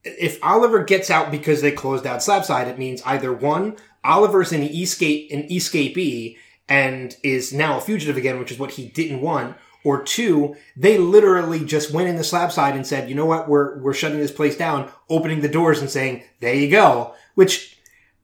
if 0.05 0.43
Oliver 0.43 0.85
gets 0.85 1.11
out 1.11 1.31
because 1.31 1.61
they 1.61 1.71
closed 1.71 2.07
out 2.07 2.23
Slabside, 2.23 2.69
it 2.69 2.79
means 2.79 3.03
either 3.03 3.33
one, 3.33 3.77
Oliver's 4.03 4.53
an 4.53 4.63
escape, 4.63 5.31
an 5.31 5.43
escapee 5.49 6.39
and 6.67 7.15
is 7.23 7.53
now 7.53 7.77
a 7.77 7.81
fugitive 7.83 8.17
again, 8.17 8.39
which 8.39 8.53
is 8.53 8.59
what 8.59 8.73
he 8.73 8.87
didn't 8.87 9.21
want. 9.21 9.57
Or 9.85 10.03
two, 10.03 10.57
they 10.77 10.99
literally 10.99 11.65
just 11.65 11.91
went 11.91 12.09
in 12.09 12.17
the 12.17 12.25
Slabside 12.25 12.75
and 12.75 12.87
said, 12.87 13.09
you 13.09 13.15
know 13.15 13.27
what, 13.27 13.49
we're, 13.49 13.79
we're 13.81 13.95
shutting 13.95 14.19
this 14.19 14.31
place 14.31 14.57
down, 14.57 14.91
opening 15.09 15.41
the 15.41 15.49
doors 15.49 15.81
and 15.81 15.91
saying, 15.91 16.23
there 16.41 16.55
you 16.55 16.71
go, 16.71 17.15
which 17.35 17.80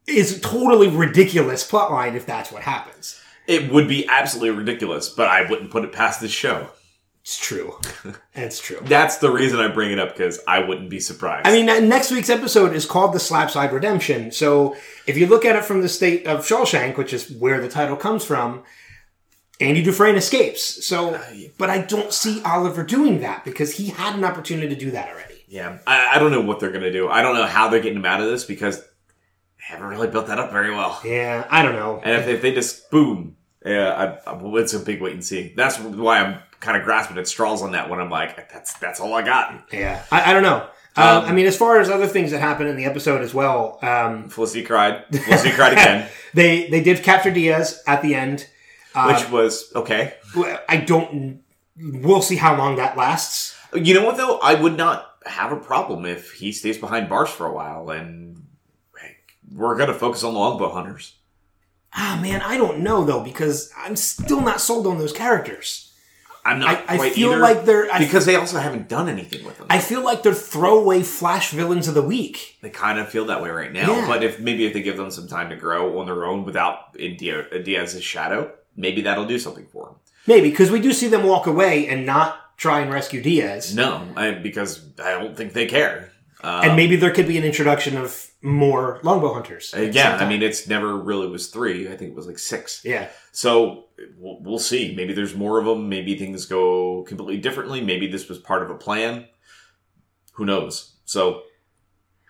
is 0.07 0.41
totally 0.41 0.89
ridiculous 0.89 1.69
plotline 1.69 2.15
if 2.15 2.27
that's 2.27 2.53
what 2.53 2.63
happens. 2.63 3.21
It 3.47 3.71
would 3.73 3.89
be 3.89 4.07
absolutely 4.09 4.51
ridiculous, 4.59 5.09
but 5.09 5.29
I 5.29 5.49
wouldn't 5.49 5.71
put 5.71 5.85
it 5.85 5.93
past 5.93 6.21
this 6.21 6.31
show. 6.33 6.69
It's 7.23 7.39
true. 7.39 7.79
It's 8.39 8.61
true. 8.61 8.79
That's 8.83 9.17
the 9.17 9.31
reason 9.31 9.59
I 9.61 9.69
bring 9.69 9.91
it 9.93 9.99
up 9.99 10.13
because 10.13 10.39
I 10.47 10.59
wouldn't 10.61 10.91
be 10.91 11.01
surprised. 11.01 11.47
I 11.47 11.53
mean, 11.53 11.69
uh, 11.71 11.79
next 11.81 12.11
week's 12.11 12.29
episode 12.29 12.75
is 12.75 12.85
called 12.85 13.15
the 13.15 13.19
Slabside 13.19 13.73
Redemption. 13.73 14.31
So 14.31 14.77
if 15.07 15.17
you 15.17 15.27
look 15.27 15.47
at 15.47 15.57
it 15.57 15.65
from 15.65 15.81
the 15.81 15.89
state 15.89 16.27
of 16.27 16.47
Shawshank, 16.47 16.99
which 16.99 17.15
is 17.15 17.31
where 17.31 17.61
the 17.61 17.69
title 17.69 17.97
comes 17.97 18.25
from, 18.25 18.63
Andy 19.59 19.83
Dufresne 19.83 20.17
escapes. 20.17 20.85
So, 20.87 21.19
but 21.57 21.71
I 21.71 21.81
don't 21.81 22.13
see 22.13 22.43
Oliver 22.45 22.83
doing 22.85 23.21
that 23.21 23.43
because 23.45 23.73
he 23.75 23.87
had 23.89 24.15
an 24.15 24.23
opportunity 24.23 24.69
to 24.69 24.77
do 24.79 24.91
that 24.91 25.09
already. 25.09 25.43
yeah, 25.49 25.79
I, 25.87 26.17
I 26.17 26.19
don't 26.19 26.31
know 26.31 26.43
what 26.43 26.61
they're 26.61 26.71
going 26.71 26.83
to 26.83 26.93
do. 26.93 27.09
I 27.09 27.23
don't 27.23 27.35
know 27.35 27.47
how 27.47 27.69
they're 27.69 27.81
getting 27.81 27.99
him 27.99 28.05
out 28.05 28.21
of 28.21 28.27
this 28.29 28.45
because 28.45 28.85
haven't 29.67 29.87
really 29.89 30.09
built 30.09 30.29
that 30.29 30.39
up 30.39 30.53
very 30.53 30.71
well. 30.71 31.01
Yeah, 31.05 31.47
I 31.51 31.63
don't 31.63 31.75
know. 31.75 32.01
And 32.05 32.21
if, 32.23 32.29
if 32.29 32.43
they 32.43 32.53
just 32.53 32.91
boom, 32.91 33.37
yeah, 33.65 34.19
I, 34.27 34.31
I, 34.31 34.41
it's 34.61 34.75
a 34.75 34.79
big 34.79 35.01
wait 35.03 35.15
and 35.15 35.25
see. 35.25 35.53
That's 35.57 35.79
why 35.79 36.21
I'm 36.21 36.41
kind 36.61 36.77
of 36.77 36.85
grasping 36.85 37.19
at 37.19 37.27
straws 37.27 37.63
on 37.63 37.73
that 37.73 37.91
one. 37.91 38.01
I'm 38.01 38.11
like, 38.11 38.51
that's 38.53 38.75
that's 38.75 39.01
all 39.01 39.13
I 39.15 39.23
got. 39.23 39.65
Yeah, 39.73 40.05
I, 40.11 40.31
I 40.31 40.33
don't 40.33 40.43
know. 40.45 40.69
Um, 40.99 41.05
Um, 41.19 41.25
I 41.27 41.33
mean, 41.33 41.47
as 41.47 41.57
far 41.57 41.79
as 41.81 41.91
other 41.91 42.07
things 42.07 42.31
that 42.31 42.41
happen 42.41 42.67
in 42.67 42.77
the 42.77 42.85
episode 42.87 43.21
as 43.23 43.35
well, 43.35 43.79
um, 43.83 44.29
Felicity 44.31 44.63
cried. 44.65 45.05
Felicity 45.13 45.51
cried 45.51 45.73
again, 45.73 46.09
they 46.35 46.69
they 46.71 46.83
did 46.83 47.03
capture 47.03 47.31
Diaz 47.31 47.83
at 47.87 48.03
the 48.03 48.15
end. 48.15 48.49
Uh, 48.95 49.13
which 49.13 49.31
was 49.31 49.71
okay. 49.75 50.15
I 50.69 50.79
don't. 50.79 51.43
We'll 51.79 52.23
see 52.23 52.37
how 52.37 52.57
long 52.57 52.77
that 52.77 52.97
lasts. 52.97 53.55
You 53.75 53.93
know 53.93 54.07
what 54.07 54.17
though? 54.17 54.39
I 54.39 54.55
would 54.55 54.77
not 54.77 55.11
have 55.27 55.53
a 55.53 55.57
problem 55.57 56.07
if 56.07 56.33
he 56.33 56.51
stays 56.53 56.79
behind 56.79 57.11
bars 57.11 57.29
for 57.29 57.45
a 57.47 57.53
while, 57.53 57.91
and 57.91 58.26
we're 59.53 59.77
gonna 59.77 59.95
focus 59.95 60.25
on 60.25 60.35
longbow 60.35 60.73
hunters. 60.73 61.15
Ah, 61.93 62.19
man, 62.21 62.43
I 62.43 62.57
don't 62.57 62.81
know 62.81 63.05
though 63.05 63.23
because 63.23 63.73
I'm 63.77 63.97
still 63.97 64.41
not 64.41 64.61
sold 64.61 64.87
on 64.87 64.99
those 64.99 65.13
characters. 65.13 65.93
I'm 66.47 66.61
not 66.61 66.89
I, 66.89 66.95
I 66.95 67.11
feel 67.11 67.33
either, 67.33 67.41
like 67.41 67.65
they're. 67.65 67.93
I, 67.93 67.99
because 67.99 68.25
they 68.25 68.37
also 68.37 68.61
haven't 68.61 68.89
done 68.89 69.09
anything 69.09 69.45
with 69.45 69.59
them. 69.59 69.67
I 69.69 69.81
feel 69.81 70.05
like 70.05 70.23
they're 70.23 70.33
throwaway 70.33 71.03
Flash 71.03 71.51
villains 71.51 71.89
of 71.89 71.95
the 71.95 72.03
week. 72.03 72.59
they 72.63 72.71
kind 72.71 73.01
of 73.01 73.09
feel 73.09 73.25
that 73.27 73.43
way 73.43 73.51
right 73.51 73.73
now. 73.73 73.91
Yeah. 73.91 74.07
But 74.07 74.23
if 74.23 74.39
maybe 74.39 74.65
if 74.65 74.73
they 74.73 74.83
give 74.83 74.97
them 74.97 75.11
some 75.11 75.27
time 75.27 75.51
to 75.51 75.57
grow 75.57 75.99
on 75.99 76.07
their 76.07 76.25
own 76.25 76.45
without 76.45 76.97
in 76.97 77.17
Diaz's 77.17 78.05
shadow, 78.05 78.53
maybe 78.77 79.03
that'll 79.03 79.27
do 79.27 79.41
something 79.41 79.67
for 79.67 79.87
them. 79.87 79.95
Maybe 80.29 80.51
because 80.51 80.71
we 80.71 80.81
do 80.81 80.93
see 80.93 81.09
them 81.09 81.25
walk 81.25 81.49
away 81.49 81.89
and 81.89 82.07
not 82.07 82.57
try 82.57 82.81
and 82.81 82.93
rescue 82.93 83.21
Diaz. 83.23 83.75
No, 83.75 84.07
I, 84.17 84.31
because 84.33 84.83
I 85.03 85.13
don't 85.13 85.37
think 85.37 85.53
they 85.53 85.67
care. 85.67 86.13
Um, 86.43 86.65
and 86.65 86.77
maybe 86.77 86.95
there 86.95 87.11
could 87.11 87.27
be 87.27 87.39
an 87.39 87.45
introduction 87.45 87.97
of 87.97 88.26
more 88.43 89.01
longbow 89.03 89.33
hunters. 89.35 89.73
again, 89.75 89.93
same 90.19 90.27
I 90.27 90.29
mean, 90.29 90.43
it's 90.43 90.69
never 90.69 90.97
really 90.97 91.27
was 91.27 91.49
three. 91.49 91.89
I 91.89 91.97
think 91.97 92.11
it 92.13 92.17
was 92.17 92.27
like 92.27 92.39
six. 92.39 92.83
yeah. 92.85 93.09
So 93.33 93.87
we'll, 94.19 94.41
we'll 94.41 94.59
see. 94.59 94.95
Maybe 94.95 95.13
there's 95.13 95.35
more 95.35 95.59
of 95.59 95.65
them. 95.67 95.89
Maybe 95.89 96.17
things 96.17 96.47
go 96.47 97.03
completely 97.05 97.39
differently. 97.41 97.81
Maybe 97.81 98.07
this 98.07 98.29
was 98.29 98.39
part 98.39 98.63
of 98.63 98.71
a 98.71 98.75
plan. 98.75 99.27
Who 100.35 100.45
knows? 100.45 100.97
So 101.07 101.43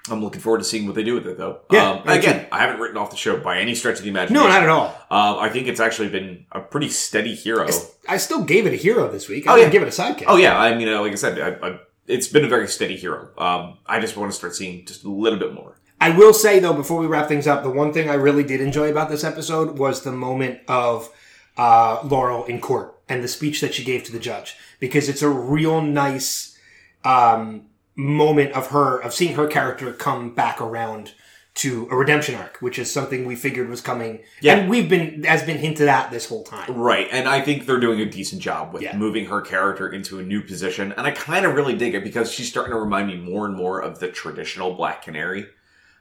I'm 0.08 0.22
looking 0.22 0.40
forward 0.40 0.58
to 0.58 0.64
seeing 0.64 0.86
what 0.86 0.94
they 0.94 1.02
do 1.02 1.14
with 1.14 1.26
it, 1.26 1.36
though. 1.36 1.62
Yeah, 1.70 1.90
Um, 1.90 2.08
again, 2.08 2.46
I 2.52 2.60
haven't 2.60 2.80
written 2.80 2.96
off 2.96 3.10
the 3.10 3.16
show 3.16 3.36
by 3.38 3.58
any 3.58 3.74
stretch 3.74 3.98
of 3.98 4.04
the 4.04 4.10
imagination. 4.10 4.44
No, 4.44 4.48
not 4.48 4.62
at 4.62 4.68
all. 4.68 4.86
Um, 5.10 5.38
I 5.42 5.48
think 5.48 5.66
it's 5.66 5.80
actually 5.80 6.08
been 6.10 6.46
a 6.52 6.60
pretty 6.60 6.88
steady 6.88 7.34
hero. 7.34 7.68
I 8.08 8.16
still 8.18 8.44
gave 8.44 8.66
it 8.66 8.72
a 8.72 8.76
hero 8.76 9.10
this 9.10 9.28
week. 9.28 9.48
I 9.48 9.52
Oh, 9.52 9.56
didn't 9.56 9.72
yeah. 9.74 9.80
give 9.80 9.82
it 9.82 9.88
a 9.88 10.02
sidekick. 10.02 10.24
Oh 10.28 10.36
yeah, 10.36 10.56
I 10.56 10.76
mean, 10.76 10.88
uh, 10.88 11.00
like 11.00 11.10
I 11.12 11.16
said, 11.16 11.40
I, 11.40 11.66
I, 11.68 11.78
it's 12.06 12.28
been 12.28 12.44
a 12.44 12.48
very 12.48 12.68
steady 12.68 12.96
hero. 12.96 13.30
Um, 13.36 13.78
I 13.84 13.98
just 13.98 14.16
want 14.16 14.30
to 14.30 14.36
start 14.38 14.54
seeing 14.54 14.86
just 14.86 15.04
a 15.04 15.10
little 15.10 15.40
bit 15.40 15.52
more. 15.52 15.80
I 16.00 16.10
will 16.10 16.34
say 16.34 16.58
though, 16.58 16.74
before 16.74 17.00
we 17.00 17.06
wrap 17.06 17.28
things 17.28 17.46
up, 17.46 17.62
the 17.62 17.70
one 17.70 17.92
thing 17.92 18.08
I 18.08 18.14
really 18.14 18.44
did 18.44 18.60
enjoy 18.60 18.90
about 18.90 19.08
this 19.08 19.24
episode 19.24 19.78
was 19.78 20.02
the 20.02 20.12
moment 20.12 20.60
of 20.68 21.08
uh, 21.56 22.00
Laurel 22.04 22.44
in 22.44 22.60
court 22.60 22.94
and 23.08 23.22
the 23.24 23.28
speech 23.28 23.60
that 23.60 23.74
she 23.74 23.84
gave 23.84 24.04
to 24.04 24.12
the 24.12 24.18
judge, 24.18 24.56
because 24.78 25.08
it's 25.08 25.22
a 25.22 25.28
real 25.28 25.80
nice 25.80 26.58
um, 27.04 27.62
moment 27.94 28.52
of 28.52 28.68
her 28.68 28.98
of 29.00 29.14
seeing 29.14 29.36
her 29.36 29.46
character 29.46 29.92
come 29.92 30.34
back 30.34 30.60
around 30.60 31.12
to 31.54 31.88
a 31.90 31.96
redemption 31.96 32.34
arc, 32.34 32.58
which 32.60 32.78
is 32.78 32.92
something 32.92 33.24
we 33.24 33.34
figured 33.34 33.70
was 33.70 33.80
coming, 33.80 34.20
Yeah. 34.42 34.56
and 34.56 34.68
we've 34.68 34.90
been 34.90 35.24
has 35.24 35.42
been 35.42 35.56
hinted 35.56 35.88
at 35.88 36.10
this 36.10 36.28
whole 36.28 36.44
time. 36.44 36.70
Right, 36.76 37.08
and 37.10 37.26
I 37.26 37.40
think 37.40 37.64
they're 37.64 37.80
doing 37.80 37.98
a 38.00 38.04
decent 38.04 38.42
job 38.42 38.74
with 38.74 38.82
Yeah. 38.82 38.94
moving 38.94 39.24
her 39.26 39.40
character 39.40 39.88
into 39.88 40.18
a 40.18 40.22
new 40.22 40.42
position, 40.42 40.92
and 40.98 41.06
I 41.06 41.12
kind 41.12 41.46
of 41.46 41.54
really 41.54 41.74
dig 41.74 41.94
it 41.94 42.04
because 42.04 42.30
she's 42.30 42.48
starting 42.50 42.74
to 42.74 42.78
remind 42.78 43.06
me 43.08 43.16
more 43.16 43.46
and 43.46 43.56
more 43.56 43.80
of 43.80 44.00
the 44.00 44.08
traditional 44.08 44.74
Black 44.74 45.00
Canary. 45.02 45.46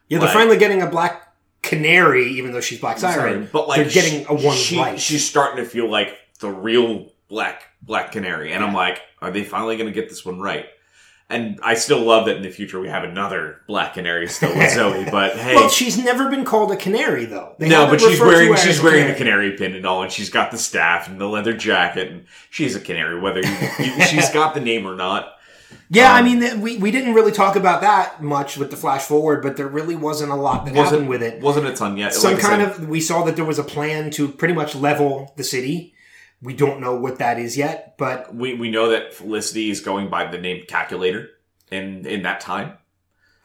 Yeah, 0.08 0.18
they're 0.18 0.28
Like- 0.28 0.34
finally 0.36 0.56
getting 0.56 0.82
a 0.82 0.86
black 0.86 1.22
canary, 1.62 2.26
even 2.32 2.52
though 2.52 2.60
she's 2.60 2.78
Black 2.80 2.98
Siren. 2.98 3.48
but 3.52 3.66
like 3.68 3.80
they're 3.82 3.90
getting 3.90 4.26
a 4.28 4.34
one 4.34 4.56
she. 4.56 4.96
She's 4.98 5.28
starting 5.28 5.62
to 5.64 5.68
feel 5.68 5.88
like 5.90 6.16
the 6.40 6.50
real 6.50 7.06
Black 7.28 7.62
Black 7.82 8.12
Canary, 8.12 8.52
and 8.52 8.62
I'm 8.64 8.72
like, 8.74 9.00
are 9.20 9.30
they 9.30 9.42
finally 9.44 9.76
going 9.76 9.88
to 9.88 9.92
get 9.92 10.08
this 10.08 10.24
one 10.24 10.40
right? 10.40 10.66
And 11.28 11.58
I 11.60 11.74
still 11.74 11.98
love 12.02 12.26
that 12.26 12.36
in 12.36 12.42
the 12.42 12.50
future 12.50 12.78
we 12.78 12.86
have 12.88 13.02
another 13.02 13.62
Black 13.66 13.94
Canary 13.94 14.28
still 14.28 14.54
with 14.56 14.70
Zoe, 14.74 15.04
but 15.10 15.36
hey. 15.36 15.56
Well, 15.56 15.68
she's 15.68 15.98
never 15.98 16.30
been 16.30 16.44
called 16.44 16.70
a 16.70 16.76
canary 16.76 17.24
though. 17.24 17.56
They 17.58 17.68
no, 17.68 17.80
haven't 17.86 17.98
but 17.98 18.00
she's 18.00 18.20
referred 18.20 18.30
to 18.30 18.36
wearing 18.36 18.48
her 18.50 18.54
as 18.54 18.62
she's 18.62 18.78
a 18.78 18.84
wearing 18.84 19.08
the 19.08 19.14
canary 19.14 19.56
pin 19.56 19.74
and 19.74 19.84
all, 19.84 20.04
and 20.04 20.12
she's 20.12 20.30
got 20.30 20.52
the 20.52 20.58
staff 20.58 21.08
and 21.08 21.20
the 21.20 21.26
leather 21.26 21.52
jacket, 21.52 22.12
and 22.12 22.26
she's 22.50 22.76
a 22.76 22.80
canary, 22.80 23.18
whether 23.18 23.40
you, 23.40 23.56
you, 23.80 24.02
she's 24.02 24.30
got 24.32 24.54
the 24.54 24.60
name 24.60 24.86
or 24.86 24.94
not. 24.94 25.32
Yeah, 25.90 26.12
I 26.12 26.18
Um, 26.20 26.24
mean, 26.24 26.60
we, 26.60 26.78
we 26.78 26.90
didn't 26.90 27.14
really 27.14 27.32
talk 27.32 27.56
about 27.56 27.80
that 27.82 28.22
much 28.22 28.56
with 28.56 28.70
the 28.70 28.76
flash 28.76 29.02
forward, 29.02 29.42
but 29.42 29.56
there 29.56 29.68
really 29.68 29.96
wasn't 29.96 30.32
a 30.32 30.34
lot 30.36 30.64
that 30.66 30.74
happened 30.74 31.08
with 31.08 31.22
it. 31.22 31.40
Wasn't 31.42 31.66
a 31.66 31.74
ton 31.74 31.96
yet. 31.96 32.12
Some 32.14 32.34
Like 32.34 32.42
kind 32.42 32.62
of, 32.62 32.88
we 32.88 33.00
saw 33.00 33.24
that 33.24 33.36
there 33.36 33.44
was 33.44 33.58
a 33.58 33.64
plan 33.64 34.10
to 34.12 34.28
pretty 34.28 34.54
much 34.54 34.74
level 34.74 35.32
the 35.36 35.44
city. 35.44 35.94
We 36.42 36.52
don't 36.54 36.80
know 36.80 36.94
what 36.96 37.18
that 37.18 37.38
is 37.38 37.56
yet, 37.56 37.94
but 37.96 38.34
we 38.34 38.52
we 38.54 38.70
know 38.70 38.90
that 38.90 39.14
Felicity 39.14 39.70
is 39.70 39.80
going 39.80 40.10
by 40.10 40.30
the 40.30 40.36
name 40.38 40.64
Calculator 40.68 41.30
in 41.70 42.04
in 42.06 42.22
that 42.24 42.40
time. 42.40 42.74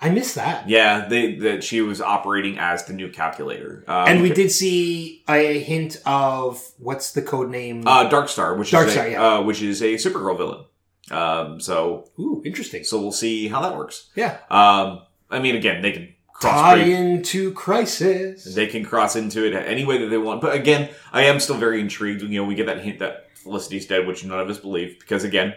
I 0.04 0.10
missed 0.10 0.36
that. 0.36 0.68
Yeah, 0.68 1.08
they 1.08 1.36
that 1.36 1.64
she 1.64 1.80
was 1.82 2.02
operating 2.02 2.58
as 2.60 2.84
the 2.86 2.94
new 2.94 3.08
Calculator, 3.10 3.86
um, 3.88 4.08
And 4.10 4.22
we 4.22 4.30
did 4.32 4.52
see 4.52 5.24
a 5.30 5.60
hint 5.60 6.02
of 6.06 6.62
what's 6.80 7.14
the 7.14 7.22
code 7.22 7.50
name? 7.50 7.88
uh, 7.88 8.10
Darkstar, 8.10 8.58
which 8.58 8.74
is 8.74 8.80
Darkstar, 8.80 9.06
a, 9.08 9.12
yeah. 9.12 9.24
uh, 9.36 9.42
which 9.44 9.62
is 9.62 9.82
a 9.82 9.94
Supergirl 9.94 10.36
villain. 10.38 10.66
Um, 11.10 11.60
so 11.60 12.10
Ooh, 12.20 12.42
interesting. 12.46 12.84
so 12.84 13.02
we'll 13.02 13.12
see 13.12 13.48
how 13.48 13.62
that 13.62 13.76
works. 13.76 14.10
Yeah. 14.16 14.38
Um, 14.50 15.02
I 15.30 15.40
mean, 15.40 15.56
again, 15.56 15.82
they 15.82 15.92
can 15.92 16.14
cross 16.34 16.54
Tie 16.54 16.78
into 16.78 17.54
Crisis. 17.54 18.56
They 18.56 18.68
can 18.68 18.86
cross 18.86 19.16
into 19.16 19.46
it 19.46 19.54
any 19.54 19.86
way 19.86 19.98
that 20.00 20.08
they 20.08 20.18
want. 20.18 20.42
But 20.42 20.56
again, 20.56 20.90
I 21.12 21.24
am 21.24 21.40
still 21.40 21.58
very 21.58 21.80
intrigued. 21.80 22.22
When 22.22 22.32
you 22.32 22.42
know, 22.42 22.48
we 22.48 22.56
get 22.56 22.68
that 22.68 22.82
hint 22.82 23.00
that 23.00 23.36
Felicity's 23.36 23.88
dead, 23.88 24.08
which 24.08 24.24
none 24.24 24.40
of 24.40 24.50
us 24.50 24.60
believe, 24.60 25.00
because 25.00 25.24
again, 25.24 25.54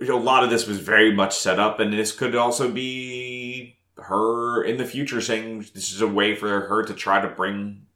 a 0.00 0.12
lot 0.12 0.44
of 0.44 0.50
this 0.50 0.66
was 0.66 0.78
very 0.78 1.12
much 1.12 1.36
set 1.36 1.58
up, 1.58 1.80
and 1.80 1.92
this 1.92 2.12
could 2.12 2.34
also 2.34 2.70
be 2.70 3.78
her 3.96 4.62
in 4.62 4.76
the 4.76 4.84
future 4.84 5.20
saying 5.20 5.66
this 5.74 5.92
is 5.92 6.00
a 6.00 6.06
way 6.06 6.34
for 6.34 6.48
her 6.48 6.84
to 6.84 6.94
try 6.94 7.20
to 7.20 7.28
bring 7.28 7.86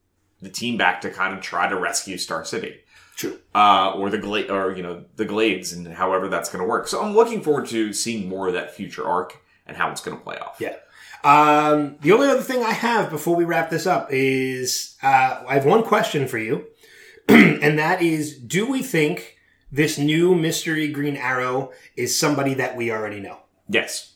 the 0.41 0.51
team 0.51 0.77
back 0.77 1.01
to 1.01 1.11
kind 1.11 1.33
of 1.33 1.41
try 1.41 1.69
to 1.69 1.79
rescue 1.79 2.19
Star 2.19 2.45
City. 2.45 2.81
True. 3.17 3.39
Uh, 3.55 3.93
or 3.97 4.11
the 4.11 4.19
Gla- 4.19 4.51
or 4.51 4.73
you 4.77 4.83
know 4.83 5.05
the 5.17 5.25
Glades, 5.25 5.73
and 5.73 5.87
however 5.87 6.29
that's 6.29 6.49
going 6.51 6.63
to 6.63 6.69
work. 6.69 6.89
So 6.89 7.03
I'm 7.03 7.15
looking 7.15 7.43
forward 7.43 7.67
to 7.69 7.93
seeing 7.93 8.29
more 8.29 8.49
of 8.49 8.55
that 8.55 8.75
future 8.75 9.07
arc 9.07 9.39
and 9.67 9.77
how 9.77 9.91
it's 9.91 10.01
going 10.01 10.17
to 10.17 10.23
play 10.23 10.37
off. 10.39 10.57
Yeah. 10.61 10.77
Um, 11.25 11.97
the 12.01 12.11
only 12.13 12.29
other 12.29 12.41
thing 12.43 12.63
I 12.65 12.73
have 12.73 13.11
before 13.11 13.37
we 13.37 13.45
wrap 13.45 13.71
this 13.71 13.87
up 13.87 14.09
is 14.11 14.97
uh, 15.03 15.45
I 15.47 15.55
have 15.55 15.65
one 15.65 15.85
question 15.85 16.27
for 16.27 16.39
you, 16.39 16.67
and 17.29 17.79
that 17.79 18.03
is: 18.03 18.37
Do 18.39 18.67
we 18.69 18.83
think 18.83 19.37
this 19.71 19.99
new 19.99 20.35
mystery 20.35 20.89
Green 20.89 21.17
Arrow 21.17 21.71
is 21.97 22.19
somebody 22.19 22.55
that 22.55 22.77
we 22.77 22.91
already 22.91 23.21
know, 23.21 23.39
Yes. 23.69 24.15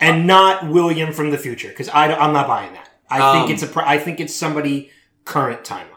and 0.00 0.26
not 0.26 0.66
William 0.68 1.12
from 1.12 1.30
the 1.30 1.38
future? 1.38 1.68
Because 1.68 1.88
I 1.90 2.08
am 2.08 2.32
not 2.32 2.48
buying 2.48 2.72
that. 2.72 2.88
I 3.08 3.32
think 3.34 3.44
Um, 3.46 3.52
it's 3.52 3.62
a. 3.62 3.88
I 3.88 3.98
think 3.98 4.18
it's 4.18 4.34
somebody 4.34 4.90
current 5.24 5.62
timeline. 5.62 5.90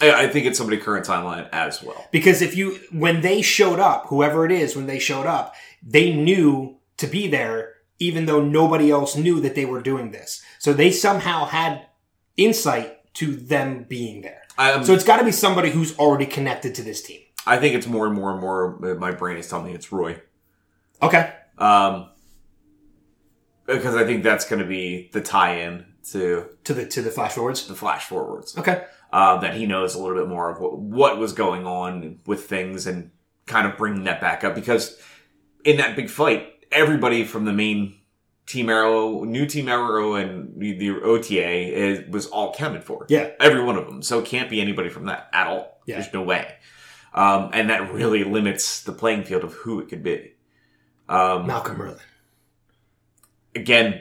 I, 0.00 0.24
I 0.24 0.28
think 0.28 0.46
it's 0.46 0.58
somebody 0.58 0.78
current 0.78 1.06
timeline 1.06 1.48
as 1.52 1.82
well. 1.82 2.06
Because 2.10 2.42
if 2.42 2.56
you, 2.56 2.78
when 2.90 3.20
they 3.20 3.42
showed 3.42 3.78
up, 3.80 4.06
whoever 4.08 4.44
it 4.44 4.52
is, 4.52 4.74
when 4.76 4.86
they 4.86 4.98
showed 4.98 5.26
up, 5.26 5.54
they 5.82 6.12
knew 6.12 6.76
to 6.96 7.06
be 7.06 7.28
there, 7.28 7.74
even 7.98 8.26
though 8.26 8.42
nobody 8.42 8.90
else 8.90 9.16
knew 9.16 9.40
that 9.40 9.54
they 9.54 9.64
were 9.64 9.80
doing 9.80 10.10
this. 10.10 10.42
So 10.58 10.72
they 10.72 10.90
somehow 10.90 11.44
had 11.46 11.86
insight 12.36 13.12
to 13.14 13.36
them 13.36 13.84
being 13.88 14.22
there. 14.22 14.42
Um, 14.58 14.84
So 14.84 14.92
it's 14.94 15.04
got 15.04 15.18
to 15.18 15.24
be 15.24 15.32
somebody 15.32 15.70
who's 15.70 15.96
already 15.98 16.26
connected 16.26 16.74
to 16.76 16.82
this 16.82 17.02
team. 17.02 17.20
I 17.46 17.58
think 17.58 17.74
it's 17.74 17.86
more 17.86 18.06
and 18.06 18.14
more 18.14 18.32
and 18.32 18.40
more. 18.40 18.78
uh, 18.84 18.94
My 18.94 19.12
brain 19.12 19.36
is 19.36 19.48
telling 19.48 19.66
me 19.66 19.74
it's 19.74 19.92
Roy, 19.92 20.20
Okay. 21.02 21.32
um, 21.58 22.08
because 23.66 23.94
I 23.94 24.04
think 24.04 24.22
that's 24.22 24.48
going 24.48 24.60
to 24.60 24.66
be 24.68 25.10
the 25.12 25.20
tie-in 25.20 25.86
to 26.12 26.46
To 26.64 26.74
the 26.74 26.86
to 26.86 27.02
the 27.02 27.10
flash 27.10 27.32
forwards. 27.32 27.66
the 27.66 27.74
flash 27.74 28.06
forwards. 28.06 28.56
Okay. 28.58 28.84
Uh, 29.14 29.38
that 29.38 29.54
he 29.54 29.64
knows 29.64 29.94
a 29.94 29.98
little 30.02 30.16
bit 30.16 30.28
more 30.28 30.50
of 30.50 30.58
what, 30.58 30.76
what 30.76 31.18
was 31.18 31.32
going 31.32 31.68
on 31.68 32.18
with 32.26 32.46
things 32.46 32.84
and 32.88 33.12
kind 33.46 33.64
of 33.64 33.76
bringing 33.78 34.02
that 34.02 34.20
back 34.20 34.42
up 34.42 34.56
because 34.56 34.98
in 35.64 35.76
that 35.76 35.94
big 35.94 36.10
fight, 36.10 36.66
everybody 36.72 37.22
from 37.22 37.44
the 37.44 37.52
main 37.52 37.96
Team 38.46 38.68
Arrow, 38.68 39.22
new 39.22 39.46
Team 39.46 39.68
Arrow, 39.68 40.16
and 40.16 40.60
the, 40.60 40.76
the 40.76 40.90
OTA 41.00 41.78
is, 41.78 42.10
was 42.10 42.26
all 42.26 42.52
counted 42.54 42.82
for. 42.82 43.06
Yeah. 43.08 43.30
every 43.38 43.62
one 43.62 43.76
of 43.76 43.86
them. 43.86 44.02
So 44.02 44.18
it 44.18 44.26
can't 44.26 44.50
be 44.50 44.60
anybody 44.60 44.88
from 44.88 45.04
that 45.06 45.28
at 45.32 45.46
all. 45.46 45.80
Yeah. 45.86 46.00
There's 46.00 46.12
no 46.12 46.22
way. 46.22 46.52
Um, 47.14 47.50
and 47.52 47.70
that 47.70 47.92
really 47.92 48.24
limits 48.24 48.82
the 48.82 48.92
playing 48.92 49.22
field 49.22 49.44
of 49.44 49.52
who 49.54 49.78
it 49.78 49.88
could 49.88 50.02
be. 50.02 50.32
Um, 51.08 51.46
Malcolm 51.46 51.76
Merlyn. 51.76 52.00
again, 53.54 54.00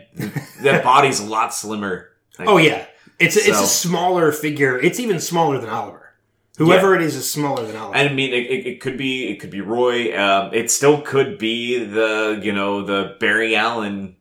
that 0.62 0.84
body's 0.84 1.20
a 1.20 1.26
lot 1.26 1.54
slimmer. 1.54 2.10
Like, 2.40 2.48
Oh 2.50 2.58
yeah. 2.58 2.88
It's 3.24 3.36
a, 3.36 3.40
it's 3.40 3.62
a 3.62 3.68
smaller 3.68 4.32
figure. 4.32 4.80
It's 4.80 5.00
even 5.00 5.20
smaller 5.20 5.60
than 5.60 5.70
Oliver. 5.70 6.00
Whoever 6.58 6.96
it 6.96 7.02
is 7.02 7.16
is 7.16 7.30
smaller 7.30 7.66
than 7.66 7.76
Oliver. 7.76 7.96
And 7.98 8.10
I 8.10 8.14
mean, 8.14 8.32
it, 8.32 8.46
it, 8.46 8.68
it 8.68 8.82
could 8.82 8.98
be 8.98 9.28
it 9.28 9.40
could 9.40 9.50
be 9.50 9.62
Roy. 9.62 10.18
Um, 10.18 10.54
it 10.54 10.70
still 10.70 11.02
could 11.02 11.38
be 11.38 11.84
the 11.84 12.40
you 12.44 12.52
know 12.52 12.84
the 12.84 13.18
Barry 13.20 13.56
Allen 13.56 14.16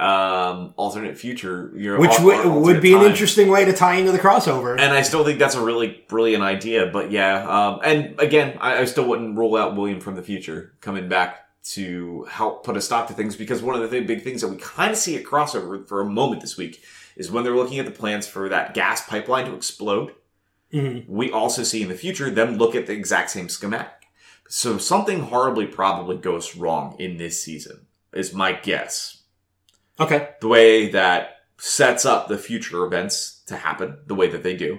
um, 0.00 0.74
alternate 0.76 1.18
future, 1.18 1.72
you 1.74 1.92
know, 1.92 2.00
which 2.00 2.18
would, 2.20 2.46
would 2.46 2.80
be 2.80 2.94
an 2.94 3.02
interesting 3.02 3.48
way 3.48 3.64
to 3.64 3.72
tie 3.72 3.96
into 3.96 4.12
the 4.12 4.18
crossover. 4.18 4.78
And 4.78 4.92
I 4.92 5.02
still 5.02 5.24
think 5.24 5.38
that's 5.38 5.56
a 5.56 5.62
really 5.62 6.04
brilliant 6.08 6.42
idea. 6.42 6.86
But 6.86 7.10
yeah, 7.10 7.44
um, 7.48 7.80
and 7.84 8.18
again, 8.20 8.56
I, 8.60 8.78
I 8.78 8.84
still 8.84 9.06
wouldn't 9.06 9.36
rule 9.36 9.56
out 9.56 9.76
William 9.76 10.00
from 10.00 10.14
the 10.14 10.22
future 10.22 10.74
coming 10.80 11.08
back 11.08 11.48
to 11.70 12.24
help 12.30 12.64
put 12.64 12.76
a 12.76 12.80
stop 12.80 13.08
to 13.08 13.14
things 13.14 13.36
because 13.36 13.62
one 13.62 13.74
of 13.74 13.82
the 13.82 13.88
th- 13.88 14.06
big 14.06 14.22
things 14.22 14.40
that 14.40 14.48
we 14.48 14.56
kind 14.56 14.92
of 14.92 14.96
see 14.96 15.16
at 15.16 15.24
crossover 15.24 15.86
for 15.86 16.00
a 16.00 16.04
moment 16.04 16.40
this 16.40 16.56
week 16.56 16.82
is 17.18 17.30
when 17.30 17.44
they're 17.44 17.54
looking 17.54 17.78
at 17.78 17.84
the 17.84 17.90
plans 17.90 18.26
for 18.26 18.48
that 18.48 18.72
gas 18.72 19.06
pipeline 19.06 19.44
to 19.44 19.54
explode. 19.54 20.14
Mhm. 20.72 21.06
We 21.06 21.30
also 21.30 21.62
see 21.62 21.82
in 21.82 21.88
the 21.88 21.94
future 21.94 22.30
them 22.30 22.56
look 22.56 22.74
at 22.74 22.86
the 22.86 22.92
exact 22.94 23.30
same 23.30 23.48
schematic. 23.50 23.92
So 24.48 24.78
something 24.78 25.20
horribly 25.20 25.66
probably 25.66 26.16
goes 26.16 26.56
wrong 26.56 26.96
in 26.98 27.18
this 27.18 27.42
season 27.42 27.86
is 28.14 28.32
my 28.32 28.52
guess. 28.52 29.18
Okay. 30.00 30.30
The 30.40 30.48
way 30.48 30.88
that 30.90 31.40
sets 31.58 32.06
up 32.06 32.28
the 32.28 32.38
future 32.38 32.84
events 32.84 33.42
to 33.46 33.56
happen 33.56 33.98
the 34.06 34.14
way 34.14 34.28
that 34.28 34.42
they 34.42 34.56
do. 34.56 34.78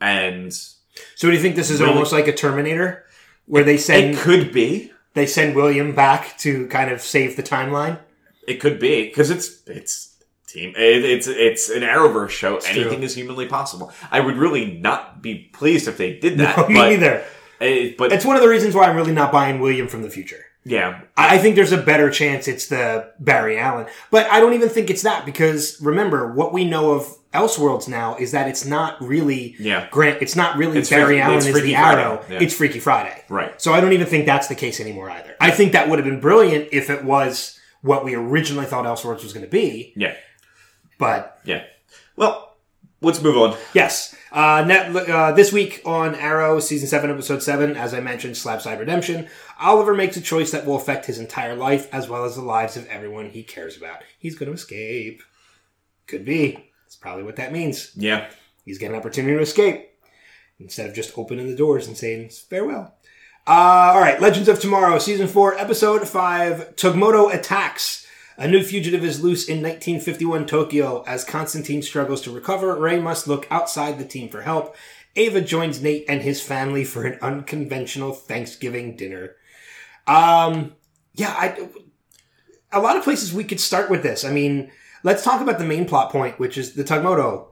And 0.00 0.52
So 0.52 1.28
do 1.28 1.32
you 1.32 1.40
think 1.40 1.56
this 1.56 1.70
is 1.70 1.80
almost 1.80 2.12
like 2.12 2.28
a 2.28 2.32
Terminator, 2.32 3.04
where 3.46 3.64
they 3.64 3.76
send 3.76 4.14
it 4.14 4.18
could 4.18 4.52
be. 4.52 4.92
they 5.14 5.26
send 5.26 5.56
William 5.56 5.94
back 5.94 6.38
to 6.38 6.66
kind 6.68 6.90
of 6.90 7.00
save 7.00 7.36
the 7.36 7.42
timeline? 7.42 7.98
It 8.46 8.60
could 8.60 8.78
be 8.78 9.04
because 9.06 9.30
it's 9.30 9.62
it's 9.66 10.11
team. 10.52 10.74
It, 10.76 11.04
it's 11.04 11.26
it's 11.26 11.70
an 11.70 11.82
Arrowverse 11.82 12.30
show. 12.30 12.58
true. 12.58 12.82
Anything 12.82 13.02
is 13.02 13.14
humanly 13.14 13.46
possible. 13.46 13.92
I 14.10 14.20
would 14.20 14.36
really 14.36 14.78
not 14.78 15.22
be 15.22 15.50
pleased 15.52 15.88
if 15.88 15.96
they 15.96 16.18
did 16.18 16.38
that. 16.38 16.56
No, 16.56 16.68
me 16.68 16.74
but, 16.74 16.88
neither. 16.90 17.24
it- 17.60 17.96
but 17.96 18.12
It's 18.12 18.24
one 18.24 18.36
of 18.36 18.42
the 18.42 18.48
reasons 18.48 18.74
why 18.74 18.84
I'm 18.84 18.96
really 18.96 19.12
not 19.12 19.32
buying 19.32 19.60
William 19.60 19.88
from 19.88 20.02
the 20.02 20.10
future. 20.10 20.44
yeah, 20.64 21.00
I 21.16 21.34
I 21.36 21.38
think 21.38 21.56
there's 21.56 21.72
a 21.72 21.82
better 21.82 22.08
chance 22.10 22.46
it's 22.48 22.66
the 22.68 23.12
Barry 23.18 23.58
Allen, 23.58 23.86
but 24.10 24.26
I 24.30 24.38
don't 24.40 24.52
even 24.54 24.68
think 24.68 24.90
it's 24.90 25.02
that 25.02 25.24
because 25.26 25.80
remember 25.80 26.32
what 26.32 26.52
we 26.52 26.64
know 26.64 26.92
of 26.92 27.06
Elseworlds 27.34 27.88
now 27.88 28.14
is 28.16 28.32
that 28.32 28.46
it's 28.46 28.64
not 28.66 29.00
really 29.00 29.56
Yeah. 29.58 29.88
Grant. 29.90 30.20
It's 30.20 30.36
not 30.36 30.56
really 30.58 30.78
It's 30.78 30.90
Barry 30.90 31.18
Allen 31.20 31.38
it's 31.38 31.46
is 31.46 31.62
the 31.62 31.74
Arrow. 31.74 32.22
yeah. 32.28 32.38
It's 32.42 32.54
Freaky 32.54 32.78
Friday. 32.78 33.24
Right. 33.30 33.58
So 33.60 33.72
I 33.72 33.80
don't 33.80 33.92
even 33.94 34.06
think 34.06 34.26
that's 34.26 34.48
the 34.48 34.54
case 34.54 34.80
anymore 34.80 35.08
either. 35.10 35.34
I 35.40 35.50
think 35.50 35.72
that 35.72 35.88
would 35.88 35.98
have 35.98 36.04
been 36.04 36.20
brilliant 36.20 36.68
if 36.72 36.90
it 36.90 37.04
was 37.04 37.58
what 37.80 38.04
we 38.04 38.14
originally 38.14 38.66
thought 38.66 38.84
Elseworlds 38.84 39.22
was 39.24 39.32
going 39.32 39.46
to 39.46 39.50
be. 39.50 39.92
yeah, 39.96 40.14
But 41.02 41.40
yeah. 41.44 41.64
Well, 42.14 42.56
let's 43.00 43.20
move 43.20 43.36
on. 43.36 43.56
Yes. 43.74 44.14
Uh, 44.30 44.64
net, 44.64 44.94
uh, 44.96 45.32
this 45.32 45.52
week 45.52 45.82
on 45.84 46.14
Arrow, 46.14 46.60
season 46.60 46.86
7, 46.86 47.10
episode 47.10 47.42
7, 47.42 47.76
as 47.76 47.92
I 47.92 47.98
mentioned, 47.98 48.36
Slabside 48.36 48.78
Redemption, 48.78 49.28
Oliver 49.60 49.94
makes 49.94 50.16
a 50.16 50.20
choice 50.20 50.52
that 50.52 50.64
will 50.64 50.76
affect 50.76 51.06
his 51.06 51.18
entire 51.18 51.56
life 51.56 51.92
as 51.92 52.08
well 52.08 52.24
as 52.24 52.36
the 52.36 52.42
lives 52.42 52.76
of 52.76 52.86
everyone 52.86 53.30
he 53.30 53.42
cares 53.42 53.76
about. 53.76 54.02
He's 54.16 54.36
going 54.36 54.46
to 54.46 54.54
escape. 54.54 55.24
Could 56.06 56.24
be. 56.24 56.70
That's 56.84 56.94
probably 56.94 57.24
what 57.24 57.36
that 57.36 57.52
means. 57.52 57.90
Yeah, 57.96 58.28
He's 58.64 58.78
getting 58.78 58.94
an 58.94 59.00
opportunity 59.00 59.34
to 59.34 59.42
escape 59.42 59.90
instead 60.60 60.88
of 60.88 60.94
just 60.94 61.18
opening 61.18 61.48
the 61.48 61.56
doors 61.56 61.88
and 61.88 61.96
saying 61.96 62.28
farewell. 62.28 62.94
Uh, 63.44 63.90
all 63.94 64.00
right, 64.00 64.20
Legends 64.20 64.48
of 64.48 64.60
Tomorrow, 64.60 65.00
season 65.00 65.26
4, 65.26 65.58
episode 65.58 66.06
5, 66.06 66.76
Togmoto 66.76 67.34
attacks. 67.34 68.06
A 68.38 68.48
new 68.48 68.62
fugitive 68.62 69.04
is 69.04 69.22
loose 69.22 69.46
in 69.46 69.56
1951 69.56 70.46
Tokyo. 70.46 71.02
As 71.06 71.24
Constantine 71.24 71.82
struggles 71.82 72.22
to 72.22 72.30
recover, 72.30 72.74
Ray 72.74 72.98
must 72.98 73.28
look 73.28 73.46
outside 73.50 73.98
the 73.98 74.04
team 74.04 74.28
for 74.28 74.42
help. 74.42 74.74
Ava 75.16 75.42
joins 75.42 75.82
Nate 75.82 76.06
and 76.08 76.22
his 76.22 76.40
family 76.40 76.84
for 76.84 77.04
an 77.04 77.18
unconventional 77.20 78.12
Thanksgiving 78.12 78.96
dinner. 78.96 79.36
Um, 80.06 80.74
yeah, 81.14 81.34
I, 81.36 81.68
a 82.72 82.80
lot 82.80 82.96
of 82.96 83.04
places 83.04 83.34
we 83.34 83.44
could 83.44 83.60
start 83.60 83.90
with 83.90 84.02
this. 84.02 84.24
I 84.24 84.30
mean, 84.30 84.70
let's 85.02 85.22
talk 85.22 85.42
about 85.42 85.58
the 85.58 85.66
main 85.66 85.86
plot 85.86 86.10
point, 86.10 86.38
which 86.38 86.56
is 86.56 86.72
the 86.72 86.84
Tugmoto 86.84 87.48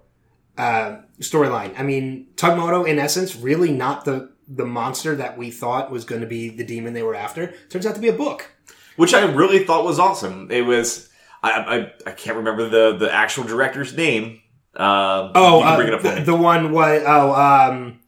uh, 0.57 1.03
storyline. 1.21 1.79
I 1.79 1.83
mean, 1.83 2.29
Tugmoto, 2.37 2.89
in 2.89 2.99
essence, 2.99 3.37
really 3.37 3.73
not 3.73 4.05
the 4.05 4.31
the 4.53 4.67
monster 4.67 5.15
that 5.15 5.39
we 5.39 5.49
thought 5.49 5.93
was 5.93 6.05
going 6.05 6.21
to 6.21 6.27
be 6.27 6.49
the 6.49 6.65
demon 6.65 6.93
they 6.93 7.05
were 7.05 7.15
after. 7.15 7.55
Turns 7.69 7.87
out 7.87 7.95
to 7.95 8.01
be 8.01 8.09
a 8.09 8.13
book. 8.13 8.51
Which 9.01 9.15
I 9.15 9.23
really 9.25 9.65
thought 9.65 9.85
was 9.85 9.99
awesome. 9.99 10.51
It 10.51 10.63
was 10.63 11.09
I 11.43 11.51
I, 12.07 12.11
I 12.11 12.13
can't 12.13 12.37
remember 12.37 12.69
the 12.69 12.97
the 12.97 13.13
actual 13.13 13.45
director's 13.45 13.97
name. 13.97 14.25
Um, 14.77 15.33
Oh, 15.35 15.63
uh, 15.63 15.99
the, 15.99 16.23
the 16.25 16.35
one 16.37 16.73
was 16.73 17.03
oh 17.07 17.33
um 17.35 18.01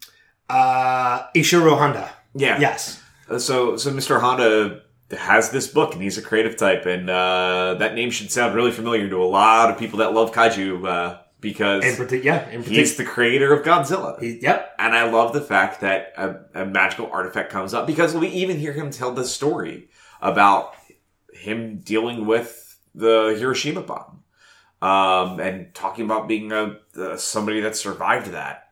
uh 0.49 1.27
Ishiro 1.35 1.77
Honda. 1.79 2.11
yeah, 2.35 2.59
Yes. 2.61 3.01
Uh, 3.29 3.39
So, 3.39 3.77
so 3.77 3.91
Mr. 3.91 4.21
Honda 4.21 4.83
has 5.17 5.51
this 5.51 5.67
book, 5.67 5.95
and 5.95 6.03
he's 6.03 6.19
a 6.19 6.23
creative 6.23 6.57
type, 6.57 6.87
and 6.87 7.09
uh, 7.11 7.75
that 7.79 7.95
name 7.95 8.11
should 8.11 8.31
sound 8.31 8.55
really 8.55 8.71
familiar 8.71 9.09
to 9.09 9.23
a 9.23 9.31
lot 9.41 9.71
of 9.71 9.79
people 9.79 9.99
that 9.99 10.15
love 10.15 10.33
kaiju 10.33 10.87
uh, 10.87 11.19
because 11.41 11.85
In 11.85 12.23
yeah, 12.23 12.49
in 12.51 12.63
he's 12.63 12.97
the 12.97 13.05
creator 13.05 13.53
of 13.53 13.65
Godzilla. 13.65 14.17
Yep. 14.43 14.75
and 14.79 14.95
I 14.95 15.11
love 15.11 15.33
the 15.33 15.41
fact 15.41 15.81
that 15.81 16.13
a, 16.17 16.63
a 16.63 16.65
magical 16.65 17.11
artifact 17.13 17.51
comes 17.51 17.75
up 17.75 17.87
because 17.87 18.15
we 18.15 18.29
even 18.29 18.59
hear 18.59 18.73
him 18.73 18.91
tell 18.91 19.13
the 19.13 19.25
story 19.25 19.89
about 20.23 20.75
him 21.43 21.79
dealing 21.79 22.27
with 22.27 22.79
the 22.95 23.37
Hiroshima 23.39 23.83
bomb, 23.83 24.23
um, 24.81 25.41
and 25.41 25.75
talking 25.75 26.05
about 26.05 26.29
being 26.29 26.53
a, 26.53 26.79
somebody 27.19 27.61
that 27.61 27.77
survived 27.77 28.29
that, 28.33 28.69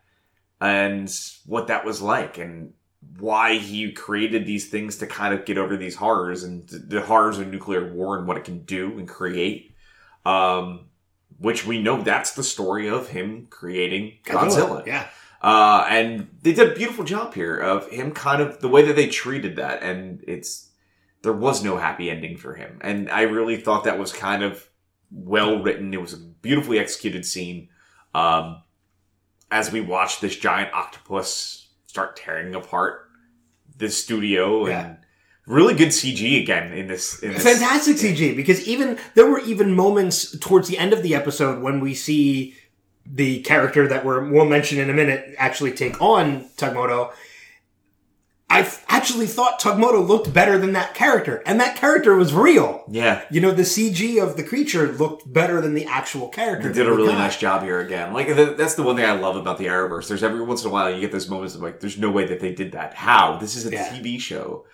and 0.61 1.13
what 1.47 1.67
that 1.67 1.85
was 1.85 2.01
like, 2.01 2.39
and 2.39 2.73
why 3.19 3.59
he 3.59 3.93
created 3.93 4.47
these 4.47 4.69
things 4.69 4.97
to 4.99 5.07
kind 5.07 5.35
of 5.35 5.45
get 5.45 5.59
over 5.59 5.77
these 5.77 5.97
horrors 5.97 6.45
and 6.45 6.69
the 6.69 7.01
horrors 7.01 7.39
of 7.39 7.49
nuclear 7.49 7.93
war 7.93 8.19
and 8.19 8.27
what 8.27 8.37
it 8.37 8.45
can 8.45 8.65
do 8.65 8.99
and 8.99 9.09
create. 9.09 9.75
Um, 10.25 10.87
which 11.39 11.67
we 11.67 11.81
know 11.81 12.03
that's 12.03 12.33
the 12.33 12.43
story 12.43 12.87
of 12.89 13.09
him 13.09 13.47
creating 13.49 14.19
Godzilla. 14.25 14.87
Yeah. 14.87 15.07
Uh, 15.41 15.87
and 15.89 16.29
they 16.43 16.53
did 16.53 16.71
a 16.71 16.75
beautiful 16.75 17.03
job 17.03 17.33
here 17.33 17.57
of 17.57 17.89
him 17.89 18.13
kind 18.13 18.43
of 18.43 18.61
the 18.61 18.69
way 18.69 18.85
that 18.85 18.95
they 18.95 19.07
treated 19.07 19.57
that. 19.57 19.83
And 19.83 20.23
it's, 20.29 20.69
there 21.23 21.33
was 21.33 21.63
no 21.63 21.77
happy 21.77 22.11
ending 22.11 22.37
for 22.37 22.55
him. 22.55 22.79
And 22.81 23.11
I 23.11 23.23
really 23.23 23.57
thought 23.57 23.85
that 23.85 23.99
was 23.99 24.13
kind 24.13 24.43
of 24.43 24.69
well 25.11 25.63
written. 25.63 25.93
It 25.93 26.01
was 26.01 26.13
a 26.15 26.19
beautifully 26.19 26.79
executed 26.79 27.25
scene. 27.25 27.69
Um, 28.15 28.63
as 29.51 29.73
we 29.73 29.81
watch 29.81 30.21
this 30.21 30.37
giant 30.37 30.73
octopus 30.73 31.69
start 31.87 32.17
tearing 32.17 32.55
apart 32.55 33.09
this 33.77 34.01
studio 34.03 34.67
Yeah. 34.69 34.81
and 34.87 34.97
really 35.47 35.75
good 35.75 35.89
CG 35.89 36.41
again 36.43 36.73
in 36.73 36.87
this. 36.87 37.19
In 37.21 37.33
this 37.33 37.43
Fantastic 37.43 37.97
CG 37.97 38.35
because 38.37 38.67
even 38.69 38.99
there 39.15 39.27
were 39.29 39.41
even 39.41 39.75
moments 39.75 40.39
towards 40.39 40.69
the 40.69 40.79
end 40.79 40.93
of 40.93 41.03
the 41.03 41.15
episode 41.15 41.63
when 41.63 41.81
we 41.81 41.95
see 41.95 42.55
the 43.05 43.41
character 43.43 43.89
that 43.89 44.05
we're, 44.05 44.31
we'll 44.31 44.45
mention 44.45 44.79
in 44.79 44.89
a 44.89 44.93
minute 44.95 45.35
actually 45.39 45.73
take 45.73 46.01
on 46.01 46.45
Tugmoto. 46.57 47.13
I 48.51 48.69
actually 48.89 49.27
thought 49.27 49.61
Tugmoto 49.61 50.07
looked 50.07 50.35
better 50.35 50.59
than 50.59 50.73
that 50.73 50.93
character, 50.95 51.43
and 51.47 51.61
that 51.61 51.77
character 51.77 52.17
was 52.17 52.35
real. 52.35 52.85
Yeah. 52.91 53.23
You 53.31 53.41
know, 53.41 53.53
the 53.53 53.63
CG 53.63 54.21
of 54.23 54.37
the 54.37 54.43
creature 54.43 54.91
looked 54.93 55.33
better 55.33 55.61
than 55.61 55.75
the 55.75 55.85
actual 55.87 56.29
character. 56.29 56.69
They 56.69 56.75
did 56.75 56.87
a 56.89 56.93
really 56.93 57.13
got. 57.13 57.19
nice 57.19 57.39
job 57.39 57.63
here 57.63 57.79
again. 57.81 58.13
Like 58.13 58.27
th- 58.27 58.57
that's 58.57 58.75
the 58.75 58.83
one 58.83 58.97
thing 58.97 59.05
I 59.05 59.13
love 59.13 59.37
about 59.37 59.59
the 59.59 59.67
Arrowverse. 59.67 60.09
There's 60.09 60.25
every 60.25 60.43
once 60.43 60.63
in 60.65 60.69
a 60.71 60.73
while 60.73 60.93
you 60.93 61.01
get 61.01 61.13
those 61.13 61.29
moments 61.31 61.55
of 61.55 61.63
like, 61.63 61.79
there's 61.81 61.97
no 61.99 62.11
way 62.11 62.27
that 62.27 62.41
they 62.41 62.53
did 62.53 62.73
that. 62.73 62.95
How? 62.95 63.37
This 63.37 63.55
is 63.57 63.67
a 63.67 63.71
Yeah. 63.71 63.89
TV 63.89 64.21
show. 64.21 64.65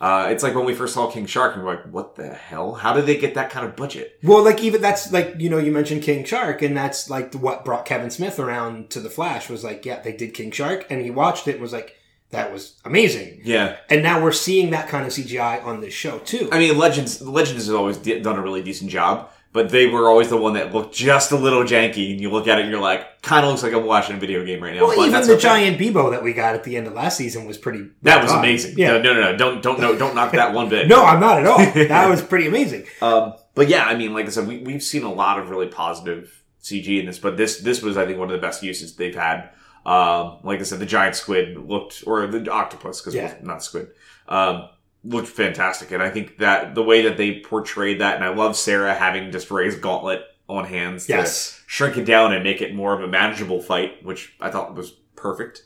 Uh, 0.00 0.28
it's 0.30 0.42
like 0.42 0.54
when 0.54 0.64
we 0.64 0.74
first 0.74 0.92
saw 0.92 1.10
King 1.10 1.24
Shark, 1.24 1.54
and 1.54 1.64
we're 1.64 1.70
like, 1.76 1.86
what 1.90 2.16
the 2.16 2.28
hell? 2.34 2.74
How 2.74 2.92
did 2.92 3.06
they 3.06 3.16
get 3.16 3.34
that 3.36 3.50
kind 3.50 3.64
of 3.64 3.74
budget? 3.76 4.18
Well, 4.22 4.42
like 4.44 4.62
even 4.62 4.82
that's 4.82 5.10
like 5.12 5.36
you 5.38 5.48
know 5.48 5.58
you 5.58 5.72
mentioned 5.72 6.02
King 6.02 6.24
Shark, 6.24 6.62
and 6.62 6.76
that's 6.76 7.08
like 7.08 7.32
what 7.34 7.64
brought 7.64 7.86
Kevin 7.86 8.10
Smith 8.10 8.38
around 8.38 8.90
to 8.90 9.00
the 9.00 9.08
Flash 9.08 9.48
was 9.48 9.64
like, 9.64 9.86
yeah, 9.86 10.00
they 10.00 10.12
did 10.12 10.34
King 10.34 10.50
Shark, 10.50 10.84
and 10.90 11.00
he 11.00 11.10
watched 11.10 11.46
it 11.48 11.52
and 11.52 11.60
was 11.62 11.72
like, 11.72 11.96
that 12.34 12.52
was 12.52 12.74
amazing. 12.84 13.40
Yeah. 13.44 13.76
And 13.88 14.02
now 14.02 14.22
we're 14.22 14.32
seeing 14.32 14.70
that 14.70 14.88
kind 14.88 15.06
of 15.06 15.12
CGI 15.12 15.64
on 15.64 15.80
this 15.80 15.94
show 15.94 16.18
too. 16.18 16.48
I 16.52 16.58
mean, 16.58 16.76
Legends 16.76 17.22
Legends 17.22 17.66
has 17.66 17.74
always 17.74 17.96
done 17.96 18.36
a 18.36 18.42
really 18.42 18.62
decent 18.62 18.90
job, 18.90 19.30
but 19.52 19.70
they 19.70 19.86
were 19.86 20.08
always 20.08 20.28
the 20.28 20.36
one 20.36 20.54
that 20.54 20.74
looked 20.74 20.94
just 20.94 21.30
a 21.30 21.36
little 21.36 21.62
janky, 21.62 22.10
and 22.10 22.20
you 22.20 22.28
look 22.28 22.48
at 22.48 22.58
it 22.58 22.62
and 22.62 22.70
you're 22.70 22.80
like, 22.80 23.22
kind 23.22 23.44
of 23.44 23.52
looks 23.52 23.62
like 23.62 23.72
I'm 23.72 23.86
watching 23.86 24.16
a 24.16 24.18
video 24.18 24.44
game 24.44 24.60
right 24.60 24.74
now. 24.74 24.82
well, 24.82 24.96
but 24.96 25.06
even 25.06 25.26
the 25.26 25.34
okay. 25.34 25.40
giant 25.40 25.78
Beebo 25.78 26.10
that 26.10 26.24
we 26.24 26.32
got 26.32 26.54
at 26.54 26.64
the 26.64 26.76
end 26.76 26.88
of 26.88 26.92
last 26.92 27.16
season 27.16 27.46
was 27.46 27.56
pretty. 27.56 27.88
That 28.02 28.20
was 28.20 28.32
God. 28.32 28.40
amazing. 28.40 28.76
Yeah. 28.76 28.98
No, 28.98 29.02
no, 29.02 29.14
no, 29.14 29.20
no. 29.32 29.36
Don't, 29.36 29.62
don't, 29.62 29.80
no, 29.80 29.96
don't 29.96 30.16
knock 30.16 30.32
that 30.32 30.52
one 30.52 30.68
bit. 30.68 30.88
No, 30.94 31.04
I'm 31.04 31.20
not 31.20 31.38
at 31.38 31.46
all. 31.46 31.58
That 31.88 32.10
was 32.10 32.20
pretty 32.20 32.48
amazing. 32.48 32.86
Um, 33.00 33.34
but 33.54 33.68
yeah, 33.68 33.84
I 33.84 33.96
mean, 33.96 34.12
like 34.12 34.26
I 34.26 34.30
said, 34.30 34.48
we, 34.48 34.58
we've 34.58 34.82
seen 34.82 35.04
a 35.04 35.12
lot 35.12 35.38
of 35.38 35.50
really 35.50 35.68
positive 35.68 36.42
CG 36.62 36.98
in 36.98 37.06
this, 37.06 37.20
but 37.20 37.36
this 37.36 37.60
this 37.60 37.80
was, 37.80 37.96
I 37.96 38.06
think, 38.06 38.18
one 38.18 38.28
of 38.28 38.32
the 38.32 38.44
best 38.44 38.62
uses 38.62 38.96
they've 38.96 39.14
had. 39.14 39.50
Um, 39.86 40.38
like 40.42 40.60
I 40.60 40.62
said, 40.62 40.78
the 40.78 40.86
giant 40.86 41.14
squid 41.16 41.58
looked, 41.58 42.04
or 42.06 42.26
the 42.26 42.50
octopus, 42.50 43.00
because 43.00 43.14
Yeah. 43.14 43.34
not 43.42 43.62
squid, 43.62 43.88
um, 44.28 44.68
looked 45.04 45.28
fantastic. 45.28 45.90
And 45.92 46.02
I 46.02 46.08
think 46.10 46.38
that 46.38 46.74
the 46.74 46.82
way 46.82 47.02
that 47.02 47.16
they 47.18 47.40
portrayed 47.40 48.00
that, 48.00 48.14
and 48.16 48.24
I 48.24 48.28
love 48.28 48.56
Sarah 48.56 48.94
having 48.94 49.30
just 49.30 49.50
Ray's 49.50 49.76
gauntlet 49.76 50.22
on 50.48 50.64
hands 50.64 51.06
to 51.06 51.12
Yes. 51.12 51.60
shrink 51.66 51.96
it 51.98 52.04
down 52.04 52.32
and 52.32 52.42
make 52.42 52.62
it 52.62 52.74
more 52.74 52.94
of 52.94 53.02
a 53.02 53.06
manageable 53.06 53.60
fight, 53.60 54.02
which 54.04 54.32
I 54.40 54.50
thought 54.50 54.74
was 54.74 54.92
perfect. 55.16 55.62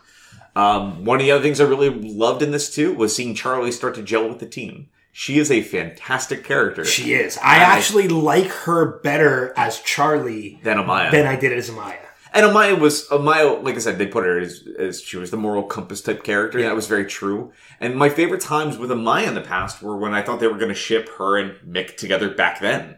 Um, 0.57 1.05
one 1.05 1.21
of 1.21 1.23
the 1.27 1.31
other 1.31 1.43
things 1.43 1.61
I 1.61 1.65
really 1.65 1.91
loved 1.91 2.43
in 2.43 2.51
this 2.51 2.75
too 2.75 2.93
was 2.93 3.15
seeing 3.15 3.35
Charlie 3.37 3.71
start 3.71 3.95
to 3.95 4.03
gel 4.03 4.29
with 4.29 4.41
the 4.41 4.47
team. 4.47 4.89
She 5.13 5.39
is 5.39 5.51
a 5.51 5.63
fantastic 5.63 6.45
character. 6.45 6.85
She 6.85 7.15
is. 7.15 7.39
I 7.39 7.57
I- 7.57 7.77
actually 7.77 8.09
like 8.09 8.47
her 8.49 8.99
better 9.03 9.53
as 9.57 9.81
Charlie 9.81 10.61
than 10.65 10.79
Amaya. 10.79 11.11
than 11.13 11.27
I 11.27 11.37
did 11.37 11.53
as 11.53 11.71
Amaya. 11.71 11.97
And 12.33 12.45
Amaya 12.47 12.79
was 12.79 13.07
Amaya, 13.09 13.63
like 13.63 13.75
I 13.77 13.79
said, 13.79 13.99
they 13.99 14.07
put 14.07 14.25
her 14.25 14.39
as, 14.39 14.67
as 14.79 15.01
she 15.01 15.17
was 15.17 15.31
the 15.31 15.37
moral 15.37 15.63
compass 15.63 16.01
type 16.03 16.23
character. 16.23 16.59
and 16.59 16.67
That 16.67 16.75
was 16.77 16.87
very 16.87 17.07
true. 17.07 17.53
And 17.81 17.97
my 17.97 18.09
favorite 18.09 18.41
times 18.43 18.77
with 18.79 18.91
Amaya 18.91 19.27
in 19.29 19.35
the 19.35 19.41
past 19.41 19.83
were 19.83 19.97
when 19.97 20.15
I 20.15 20.23
thought 20.23 20.41
they 20.41 20.49
were 20.49 20.59
going 20.59 20.69
to 20.69 20.75
ship 20.75 21.09
her 21.19 21.37
and 21.39 21.53
Mick 21.67 21.97
together 21.97 22.29
back 22.31 22.61
then, 22.61 22.97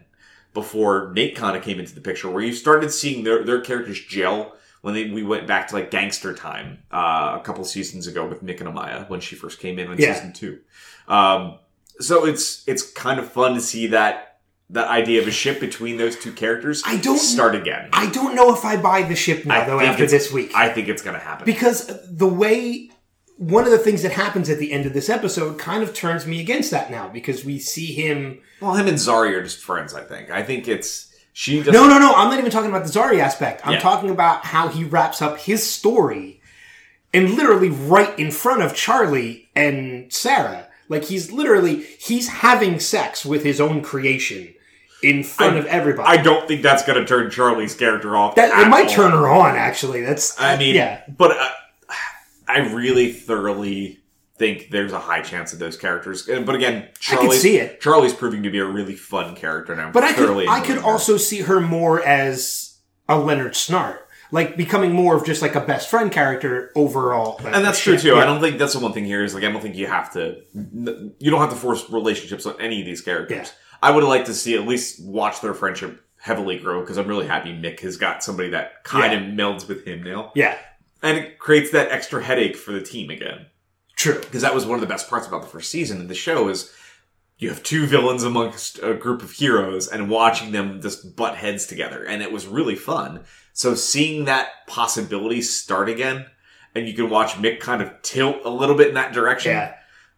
before 0.53 1.11
Nate 1.15 1.35
kind 1.35 1.55
of 1.55 1.63
came 1.63 1.79
into 1.79 1.95
the 1.95 2.01
picture, 2.01 2.29
where 2.29 2.43
you 2.43 2.53
started 2.53 2.91
seeing 2.91 3.23
their 3.23 3.43
their 3.43 3.61
characters 3.61 3.99
gel 4.03 4.53
when 4.81 4.93
they, 4.95 5.09
we 5.09 5.23
went 5.23 5.47
back 5.47 5.67
to 5.69 5.75
like 5.75 5.91
gangster 5.91 6.33
time 6.33 6.79
uh, 6.91 7.37
a 7.39 7.41
couple 7.43 7.63
seasons 7.63 8.07
ago 8.07 8.25
with 8.27 8.43
Mick 8.43 8.59
and 8.59 8.67
Amaya 8.67 9.07
when 9.09 9.19
she 9.21 9.35
first 9.35 9.59
came 9.59 9.79
in 9.79 9.87
on 9.87 9.97
Yeah. 9.97 10.13
season 10.13 10.33
two. 10.33 10.59
Um, 11.07 11.59
so 11.99 12.25
it's 12.25 12.67
it's 12.67 12.83
kind 12.91 13.19
of 13.19 13.31
fun 13.31 13.53
to 13.53 13.61
see 13.61 13.87
that 13.87 14.30
that 14.71 14.87
idea 14.87 15.21
of 15.21 15.27
a 15.27 15.31
ship 15.31 15.59
between 15.59 15.97
those 15.97 16.15
two 16.17 16.31
characters. 16.31 16.81
I 16.85 16.97
don't- 16.97 17.17
start 17.19 17.55
again. 17.55 17.89
I 17.93 18.07
don't 18.09 18.35
know 18.35 18.53
if 18.53 18.63
I 18.65 18.77
buy 18.77 19.03
the 19.03 19.15
ship 19.15 19.45
now, 19.45 19.61
I 19.61 19.65
though, 19.65 19.79
after 19.79 20.05
this 20.07 20.31
week. 20.31 20.51
I 20.55 20.69
think 20.69 20.87
it's 20.87 21.01
going 21.01 21.15
to 21.17 21.23
happen. 21.23 21.45
because 21.45 21.91
the 22.09 22.27
way 22.27 22.89
one 23.37 23.65
of 23.65 23.71
the 23.71 23.77
things 23.79 24.03
that 24.03 24.11
happens 24.11 24.49
at 24.49 24.59
the 24.59 24.71
end 24.71 24.85
of 24.85 24.93
this 24.93 25.09
episode 25.09 25.57
kind 25.57 25.81
of 25.83 25.93
turns 25.93 26.25
me 26.27 26.39
against 26.39 26.69
that 26.71 26.91
now 26.91 27.07
because 27.09 27.43
we 27.43 27.57
see 27.59 27.87
him 27.87 28.39
well, 28.61 28.75
him 28.75 28.87
and 28.87 28.97
Zari 28.97 29.31
are 29.35 29.41
just 29.43 29.59
friends. 29.63 29.93
I 29.95 30.03
think. 30.03 30.29
I 30.29 30.43
think 30.43 30.67
it's 30.67 31.11
she. 31.33 31.57
Doesn't, 31.57 31.73
no 31.73 31.87
no 31.87 31.97
no 31.97 32.13
i'm 32.13 32.29
not 32.29 32.37
even 32.39 32.51
talking 32.51 32.69
about 32.69 32.85
the 32.85 32.91
zari 32.91 33.19
aspect 33.19 33.65
i'm 33.65 33.73
Yeah. 33.73 33.79
talking 33.79 34.09
about 34.09 34.45
how 34.45 34.67
he 34.67 34.83
wraps 34.83 35.21
up 35.21 35.39
his 35.39 35.67
story 35.69 36.41
and 37.13 37.31
literally 37.35 37.69
right 37.69 38.17
in 38.19 38.31
front 38.31 38.61
of 38.61 38.75
charlie 38.75 39.49
and 39.55 40.11
sarah 40.13 40.67
like 40.89 41.05
he's 41.05 41.31
literally 41.31 41.83
he's 41.99 42.27
having 42.27 42.79
sex 42.79 43.25
with 43.25 43.43
his 43.43 43.59
own 43.61 43.81
creation 43.81 44.53
in 45.03 45.23
front 45.23 45.55
I- 45.55 45.59
of 45.59 45.65
everybody 45.65 46.07
I 46.07 46.21
don't 46.21 46.47
think 46.47 46.61
that's 46.61 46.83
going 46.85 46.99
to 46.99 47.05
turn 47.05 47.29
Charlie's 47.31 47.75
character 47.75 48.15
off. 48.15 48.35
that 48.35 48.49
it 48.65 48.69
might 48.69 48.87
all. 48.87 48.93
turn 48.93 49.11
her 49.11 49.27
on 49.27 49.55
actually 49.55 50.01
that's 50.01 50.39
I 50.39 50.57
mean, 50.57 50.75
yeah 50.75 51.01
but 51.07 51.31
uh, 51.37 51.49
I 52.47 52.59
really 52.73 53.13
thoroughly 53.13 53.99
think 54.37 54.71
there's 54.71 54.91
a 54.91 54.99
high 54.99 55.21
chance 55.21 55.53
of 55.53 55.59
those 55.59 55.77
characters. 55.77 56.23
But 56.27 56.55
again, 56.55 56.89
Charlie's, 56.99 57.41
see 57.41 57.57
it. 57.57 57.79
Charlie's 57.79 58.13
proving 58.13 58.43
to 58.43 58.49
be 58.49 58.57
a 58.59 58.65
really 58.65 58.95
fun 58.95 59.35
character 59.35 59.75
now. 59.75 59.91
But 59.91 60.03
I 60.03 60.13
could 60.13 60.47
I 60.49 60.59
could 60.61 60.77
her. 60.77 60.83
also 60.83 61.15
see 61.17 61.41
her 61.41 61.61
more 61.61 62.03
as 62.03 62.79
a 63.07 63.17
Leonard 63.19 63.53
Snart, 63.53 63.99
like 64.31 64.57
becoming 64.57 64.91
more 64.93 65.15
of 65.15 65.25
just 65.25 65.41
like 65.41 65.55
a 65.55 65.61
best 65.61 65.89
friend 65.89 66.11
character 66.11 66.71
overall. 66.75 67.39
and 67.45 67.63
that's 67.63 67.79
true 67.79 67.97
too. 67.97 68.09
Yeah. 68.09 68.15
I 68.15 68.25
don't 68.25 68.41
think 68.41 68.57
that's 68.57 68.73
the 68.73 68.79
one 68.79 68.93
thing 68.93 69.05
here 69.05 69.23
is 69.23 69.33
like 69.33 69.43
I 69.43 69.51
don't 69.51 69.61
think 69.61 69.75
you 69.75 69.87
have 69.87 70.11
to 70.13 70.41
you 70.53 71.31
don't 71.31 71.39
have 71.39 71.51
to 71.51 71.55
force 71.55 71.89
relationships 71.89 72.45
on 72.45 72.59
any 72.59 72.79
of 72.81 72.85
these 72.85 73.01
characters. 73.01 73.37
Yeah. 73.47 73.53
I 73.81 73.91
would 73.91 74.03
like 74.03 74.25
to 74.25 74.33
see 74.33 74.55
at 74.55 74.67
least 74.67 75.03
watch 75.03 75.41
their 75.41 75.53
friendship 75.53 76.03
heavily 76.19 76.57
grow 76.59 76.81
because 76.81 76.97
I'm 76.97 77.07
really 77.07 77.27
happy 77.27 77.49
Mick 77.51 77.79
has 77.81 77.97
got 77.97 78.23
somebody 78.23 78.49
that 78.49 78.83
kind 78.83 79.11
Yeah. 79.13 79.19
of 79.19 79.25
melds 79.33 79.67
with 79.67 79.85
him 79.85 80.03
now, 80.03 80.31
Yeah, 80.35 80.55
and 81.01 81.17
it 81.17 81.39
creates 81.39 81.71
that 81.71 81.91
extra 81.91 82.23
headache 82.23 82.55
for 82.55 82.71
the 82.71 82.81
team 82.81 83.09
again. 83.09 83.47
true. 83.97 84.19
because 84.19 84.41
that 84.41 84.53
was 84.55 84.65
one 84.65 84.75
of 84.75 84.81
the 84.81 84.87
best 84.87 85.09
parts 85.09 85.27
about 85.27 85.41
the 85.43 85.47
first 85.47 85.69
season 85.69 86.01
of 86.01 86.07
the 86.07 86.15
show 86.15 86.47
is 86.49 86.71
you 87.37 87.49
have 87.49 87.61
two 87.63 87.85
villains 87.87 88.23
amongst 88.23 88.79
a 88.83 88.93
group 88.95 89.21
of 89.23 89.31
heroes 89.31 89.87
and 89.87 90.09
watching 90.09 90.51
them 90.51 90.81
just 90.81 91.15
butt 91.15 91.35
heads 91.35 91.65
together 91.67 92.03
and 92.03 92.21
it 92.23 92.31
was 92.31 92.47
really 92.47 92.75
fun 92.75 93.23
so 93.53 93.75
seeing 93.75 94.25
that 94.25 94.47
possibility 94.67 95.41
start 95.41 95.87
again 95.89 96.25
and 96.73 96.87
you 96.87 96.93
can 96.95 97.09
watch 97.11 97.33
mick 97.33 97.59
kind 97.59 97.81
of 97.81 97.91
tilt 98.01 98.37
a 98.45 98.49
little 98.49 98.75
bit 98.75 98.87
in 98.87 98.93
that 98.95 99.13
direction 99.13 99.51
Yeah, 99.51 99.75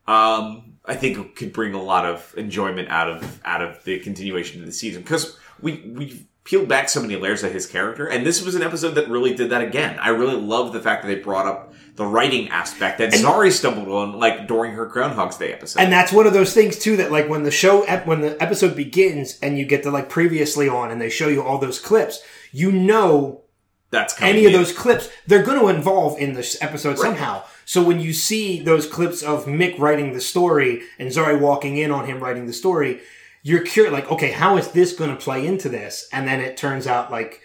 um, 0.08 0.74
I 0.86 0.96
think 0.96 1.18
it 1.18 1.36
could 1.36 1.54
bring 1.54 1.74
a 1.74 1.82
lot 1.82 2.06
of 2.06 2.34
enjoyment 2.38 2.90
out 2.90 3.10
of 3.10 3.40
out 3.46 3.62
of 3.62 3.84
the 3.84 4.00
continuation 4.00 4.60
of 4.62 4.66
the 4.66 4.74
season 4.74 5.02
because 5.02 5.38
we 5.62 5.94
we 5.96 6.28
peeled 6.44 6.68
back 6.68 6.90
so 6.90 7.02
many 7.02 7.16
layers 7.16 7.42
of 7.44 7.54
his 7.54 7.66
character, 7.66 8.06
and 8.06 8.26
this 8.26 8.44
was 8.44 8.54
an 8.56 8.62
episode 8.62 8.92
that 8.96 9.08
really 9.10 9.34
did 9.34 9.50
that 9.52 9.62
again. 9.62 9.98
I 10.00 10.10
really 10.10 10.36
love 10.36 10.74
the 10.74 10.82
fact 10.82 11.04
that 11.04 11.08
they 11.08 11.16
brought 11.22 11.46
up 11.48 11.74
the 11.96 12.06
writing 12.06 12.50
aspect 12.50 12.98
that 12.98 13.14
Zari 13.14 13.52
stumbled 13.52 13.88
on, 13.88 14.20
like 14.20 14.48
during 14.48 14.74
her 14.74 14.86
Groundhog's 14.86 15.38
Day 15.38 15.54
episode. 15.54 15.80
and 15.80 15.94
that's 15.94 16.12
one 16.12 16.26
of 16.28 16.34
those 16.34 16.54
things 16.54 16.78
too 16.80 16.98
that 16.98 17.12
like 17.12 17.30
when 17.30 17.44
the 17.44 17.52
show 17.52 17.86
when 18.06 18.20
the 18.22 18.42
episode 18.44 18.76
begins 18.76 19.40
and 19.42 19.58
you 19.58 19.66
get 19.66 19.84
to 19.84 19.92
like 19.92 20.10
previously 20.10 20.68
on 20.68 20.92
and 20.92 21.00
they 21.00 21.10
show 21.10 21.28
you 21.30 21.42
all 21.44 21.60
those 21.60 21.80
clips, 21.80 22.22
you 22.52 22.72
know 22.74 23.44
That's 23.92 24.20
any 24.22 24.46
of 24.46 24.54
in. 24.54 24.60
those 24.60 24.74
clips 24.74 25.08
they're 25.28 25.44
going 25.44 25.60
to 25.62 25.68
involve 25.68 26.20
in 26.20 26.34
this 26.34 26.58
episode 26.62 26.98
somehow. 26.98 27.44
So 27.66 27.84
when 27.84 28.00
you 28.00 28.14
see 28.14 28.62
those 28.62 28.88
clips 28.88 29.22
of 29.22 29.46
Mick 29.46 29.80
writing 29.80 30.14
the 30.14 30.22
story 30.22 30.84
and 31.00 31.10
Zari 31.10 31.40
walking 31.40 31.78
in 31.78 31.92
on 31.92 32.06
him 32.06 32.20
writing 32.20 32.46
the 32.46 32.54
story, 32.54 33.02
you're 33.42 33.62
curious 33.62 33.94
like, 33.94 34.10
okay, 34.12 34.32
how 34.32 34.58
is 34.58 34.72
this 34.72 34.94
going 34.94 35.10
to 35.10 35.16
play 35.22 35.46
into 35.46 35.70
this? 35.70 36.08
And 36.12 36.28
then 36.28 36.40
it 36.40 36.58
turns 36.58 36.88
out 36.88 37.12
like 37.12 37.42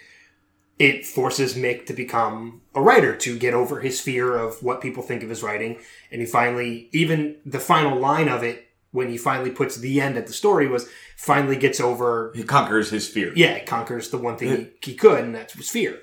it 0.77 1.05
forces 1.05 1.55
Mick 1.55 1.85
to 1.87 1.93
become 1.93 2.61
a 2.73 2.81
writer 2.81 3.15
to 3.17 3.37
get 3.37 3.53
over 3.53 3.81
his 3.81 3.99
fear 3.99 4.37
of 4.37 4.63
what 4.63 4.81
people 4.81 5.03
think 5.03 5.23
of 5.23 5.29
his 5.29 5.43
writing. 5.43 5.77
And 6.11 6.21
he 6.21 6.27
finally, 6.27 6.89
even 6.93 7.35
the 7.45 7.59
final 7.59 7.99
line 7.99 8.29
of 8.29 8.43
it, 8.43 8.65
when 8.91 9.09
he 9.09 9.17
finally 9.17 9.51
puts 9.51 9.75
the 9.75 10.01
end 10.01 10.17
at 10.17 10.25
the 10.25 10.33
story 10.33 10.67
was 10.67 10.89
finally 11.15 11.55
gets 11.55 11.79
over 11.79 12.31
He 12.33 12.43
conquers 12.43 12.89
his 12.89 13.07
fear. 13.07 13.31
yeah, 13.35 13.63
conquers 13.63 14.09
the 14.09 14.17
one 14.17 14.35
thing 14.35 14.71
he, 14.81 14.91
he 14.91 14.95
could, 14.95 15.23
and 15.23 15.35
that 15.35 15.55
was 15.55 15.69
fear. 15.69 15.99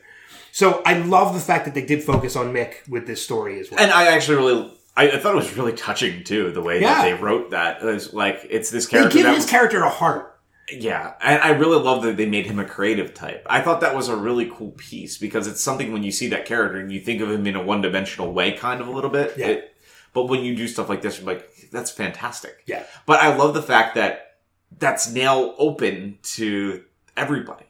So 0.57 0.81
I 0.87 0.95
love 0.95 1.35
the 1.35 1.41
fact 1.41 1.67
that 1.67 1.75
they 1.75 1.85
did 1.85 2.03
focus 2.03 2.35
on 2.35 2.51
Mick 2.51 2.89
with 2.89 3.07
this 3.07 3.23
story 3.23 3.61
as 3.61 3.71
well. 3.71 3.79
And 3.79 3.91
I 3.93 4.07
actually 4.07 4.39
really, 4.39 4.73
I, 4.97 5.11
I 5.11 5.19
thought 5.19 5.33
it 5.35 5.37
was 5.37 5.55
really 5.55 5.75
touching 5.75 6.25
too, 6.25 6.51
the 6.51 6.63
way 6.63 6.81
Yeah. 6.81 6.95
that 6.95 7.03
they 7.05 7.13
wrote 7.23 7.51
that. 7.51 7.83
It 7.83 7.85
was 7.85 8.15
like, 8.15 8.47
it's 8.49 8.71
this 8.71 8.87
they 8.87 8.93
character 9.01 9.19
give 9.19 9.25
that 9.27 9.35
his 9.35 9.45
was- 9.45 9.51
character 9.51 9.83
a 9.83 9.91
heart. 9.91 10.33
Yeah, 10.73 11.13
and 11.23 11.43
I 11.43 11.51
really 11.51 11.79
love 11.79 12.03
that 12.05 12.17
they 12.17 12.25
made 12.25 12.47
him 12.47 12.59
a 12.59 12.65
creative 12.65 13.13
type. 13.13 13.47
I 13.51 13.61
thought 13.61 13.83
that 13.83 13.95
was 13.95 14.09
a 14.09 14.17
really 14.17 14.51
cool 14.51 14.71
piece 14.71 15.19
because 15.19 15.47
it's 15.47 15.61
something 15.63 15.93
when 15.93 16.03
you 16.03 16.11
see 16.11 16.29
that 16.29 16.47
character 16.47 16.79
and 16.79 16.91
you 16.91 17.01
think 17.01 17.21
of 17.21 17.31
him 17.31 17.47
in 17.47 17.55
a 17.55 17.63
one-dimensional 17.63 18.33
way, 18.33 18.53
kind 18.53 18.81
of 18.81 18.89
a 18.89 18.91
little 18.91 19.11
bit. 19.11 19.35
Yeah. 19.37 19.47
It- 19.49 19.77
but 20.15 20.25
when 20.25 20.43
you 20.43 20.57
do 20.57 20.67
stuff 20.67 20.89
like 20.89 21.03
this, 21.03 21.19
you're 21.19 21.27
like, 21.27 21.47
that's 21.71 21.91
fantastic. 21.91 22.63
Yeah. 22.65 22.83
But 23.05 23.21
I 23.21 23.37
love 23.37 23.53
the 23.53 23.61
fact 23.63 23.95
that 23.97 24.39
that's 24.79 25.13
now 25.13 25.53
open 25.59 26.19
to 26.37 26.83
everybody, 27.15 27.67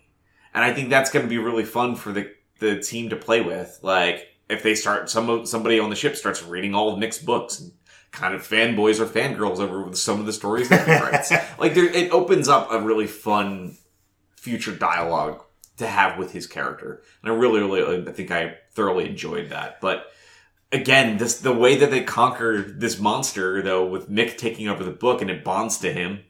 and 0.55 0.63
I 0.65 0.73
think 0.73 0.89
that's 0.89 1.11
going 1.11 1.25
to 1.25 1.29
be 1.29 1.39
really 1.39 1.65
fun 1.65 1.97
for 1.97 2.13
the 2.13 2.31
the 2.59 2.81
team 2.81 3.11
to 3.11 3.17
play 3.17 3.41
with. 3.41 3.79
Like 3.83 4.29
if 4.49 4.63
they 4.63 4.75
start 4.75 5.11
some 5.11 5.47
somebody 5.47 5.79
on 5.79 5.91
the 5.91 5.97
ship 5.97 6.17
starts 6.17 6.43
reading 6.43 6.75
all 6.75 6.93
of 6.93 6.99
Mick's 6.99 7.19
books 7.19 7.61
and 7.61 7.73
kind 8.13 8.35
of 8.35 8.47
fanboys 8.47 8.99
or 8.99 9.07
fangirls 9.07 9.59
over 9.59 9.83
with 9.83 9.99
some 9.99 10.21
of 10.21 10.27
the 10.27 10.33
stories 10.33 10.69
that 10.69 10.87
he 10.87 10.95
writes. 10.95 11.31
like 11.59 11.75
there, 11.75 11.85
it 11.85 12.11
opens 12.13 12.49
up 12.49 12.73
a 12.73 12.81
really 12.81 13.07
fun 13.07 13.77
future 14.37 14.75
dialogue 14.75 15.43
to 15.77 15.87
have 15.87 16.19
with 16.19 16.33
his 16.33 16.47
character, 16.47 17.03
and 17.23 17.31
I 17.31 17.35
really, 17.37 17.61
really, 17.61 18.09
I 18.09 18.13
think 18.13 18.31
I 18.31 18.57
thoroughly 18.73 19.07
enjoyed 19.07 19.51
that. 19.51 19.81
But 19.81 20.11
again, 20.73 21.19
this 21.19 21.39
the 21.39 21.53
way 21.53 21.77
that 21.77 21.91
they 21.91 22.03
conquer 22.03 22.63
this 22.63 22.99
monster, 22.99 23.61
though, 23.61 23.87
with 23.87 24.11
Mick 24.11 24.39
taking 24.39 24.69
over 24.69 24.83
the 24.83 24.91
book 24.91 25.21
and 25.21 25.31
it 25.31 25.45
bonds 25.45 25.79
to 25.79 25.93
him. 25.93 26.21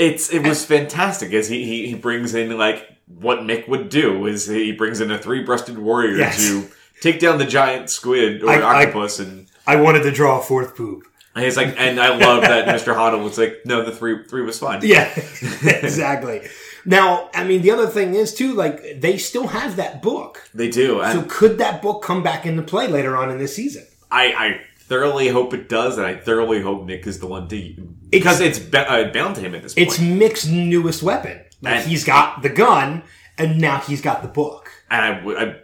It's 0.00 0.30
it 0.32 0.46
was 0.46 0.64
fantastic 0.64 1.32
as 1.34 1.48
he, 1.48 1.64
he 1.64 1.88
he 1.88 1.94
brings 1.94 2.34
in 2.34 2.56
like 2.56 2.88
what 3.06 3.40
Mick 3.40 3.68
would 3.68 3.88
do 3.90 4.26
is 4.26 4.46
he 4.46 4.72
brings 4.72 5.00
in 5.00 5.10
a 5.10 5.18
three 5.18 5.42
breasted 5.44 5.78
warrior 5.78 6.16
Yes. 6.16 6.38
to 6.48 6.68
take 7.00 7.20
down 7.20 7.38
the 7.38 7.44
giant 7.46 7.90
squid 7.90 8.42
or 8.42 8.48
I- 8.50 8.60
I- 8.60 8.82
octopus 8.84 9.18
and 9.18 9.46
I 9.66 9.76
wanted 9.76 10.02
to 10.04 10.10
draw 10.10 10.40
a 10.40 10.42
fourth 10.42 10.76
boob. 10.76 11.02
and 11.34 11.44
he's 11.44 11.56
like, 11.56 11.74
and 11.78 12.00
I 12.00 12.16
love 12.16 12.40
that 12.42 12.66
Mr. 12.66 12.94
Honda 12.94 13.18
was 13.18 13.36
like, 13.38 13.58
no, 13.64 13.84
the 13.84 13.92
three 13.92 14.24
three 14.24 14.42
was 14.42 14.58
fine. 14.58 14.80
Yeah, 14.82 15.08
exactly. 15.62 16.48
Now, 16.84 17.28
I 17.34 17.44
mean, 17.44 17.60
the 17.62 17.70
other 17.72 17.86
thing 17.86 18.14
is 18.14 18.32
too, 18.34 18.54
like 18.54 19.00
they 19.00 19.18
still 19.18 19.48
have 19.48 19.76
that 19.76 20.02
book. 20.02 20.48
They 20.54 20.70
do. 20.70 21.00
And 21.02 21.20
So 21.20 21.26
could 21.28 21.58
that 21.58 21.82
book 21.82 22.02
come 22.02 22.22
back 22.22 22.46
into 22.46 22.62
play 22.62 22.86
later 22.88 23.16
on 23.16 23.30
in 23.30 23.38
this 23.38 23.54
season? 23.54 23.86
I, 24.10 24.24
I 24.32 24.60
thoroughly 24.90 25.28
hope 25.28 25.54
it 25.54 25.68
does, 25.70 25.96
and 25.96 26.06
I 26.06 26.16
thoroughly 26.16 26.60
hope 26.60 26.82
Mick 26.86 27.06
is 27.06 27.18
the 27.20 27.26
one 27.26 27.48
to 27.48 27.74
because 28.10 28.40
it's, 28.40 28.58
be, 28.58 28.76
uh, 28.76 29.10
bound 29.12 29.36
to 29.36 29.40
him 29.40 29.54
at 29.54 29.62
this 29.62 29.72
point. 29.74 29.86
It's 29.88 29.98
Mick's 29.98 30.46
newest 30.46 31.02
weapon. 31.02 31.40
Like 31.62 31.74
And- 31.76 31.88
he's 31.88 32.04
got 32.04 32.42
the 32.42 32.48
gun, 32.50 33.04
and 33.38 33.58
now 33.58 33.78
he's 33.78 34.02
got 34.02 34.20
the 34.22 34.28
book. 34.28 34.68
and 34.90 35.00
I, 35.04 35.14
w- 35.20 35.38
I 35.38 35.56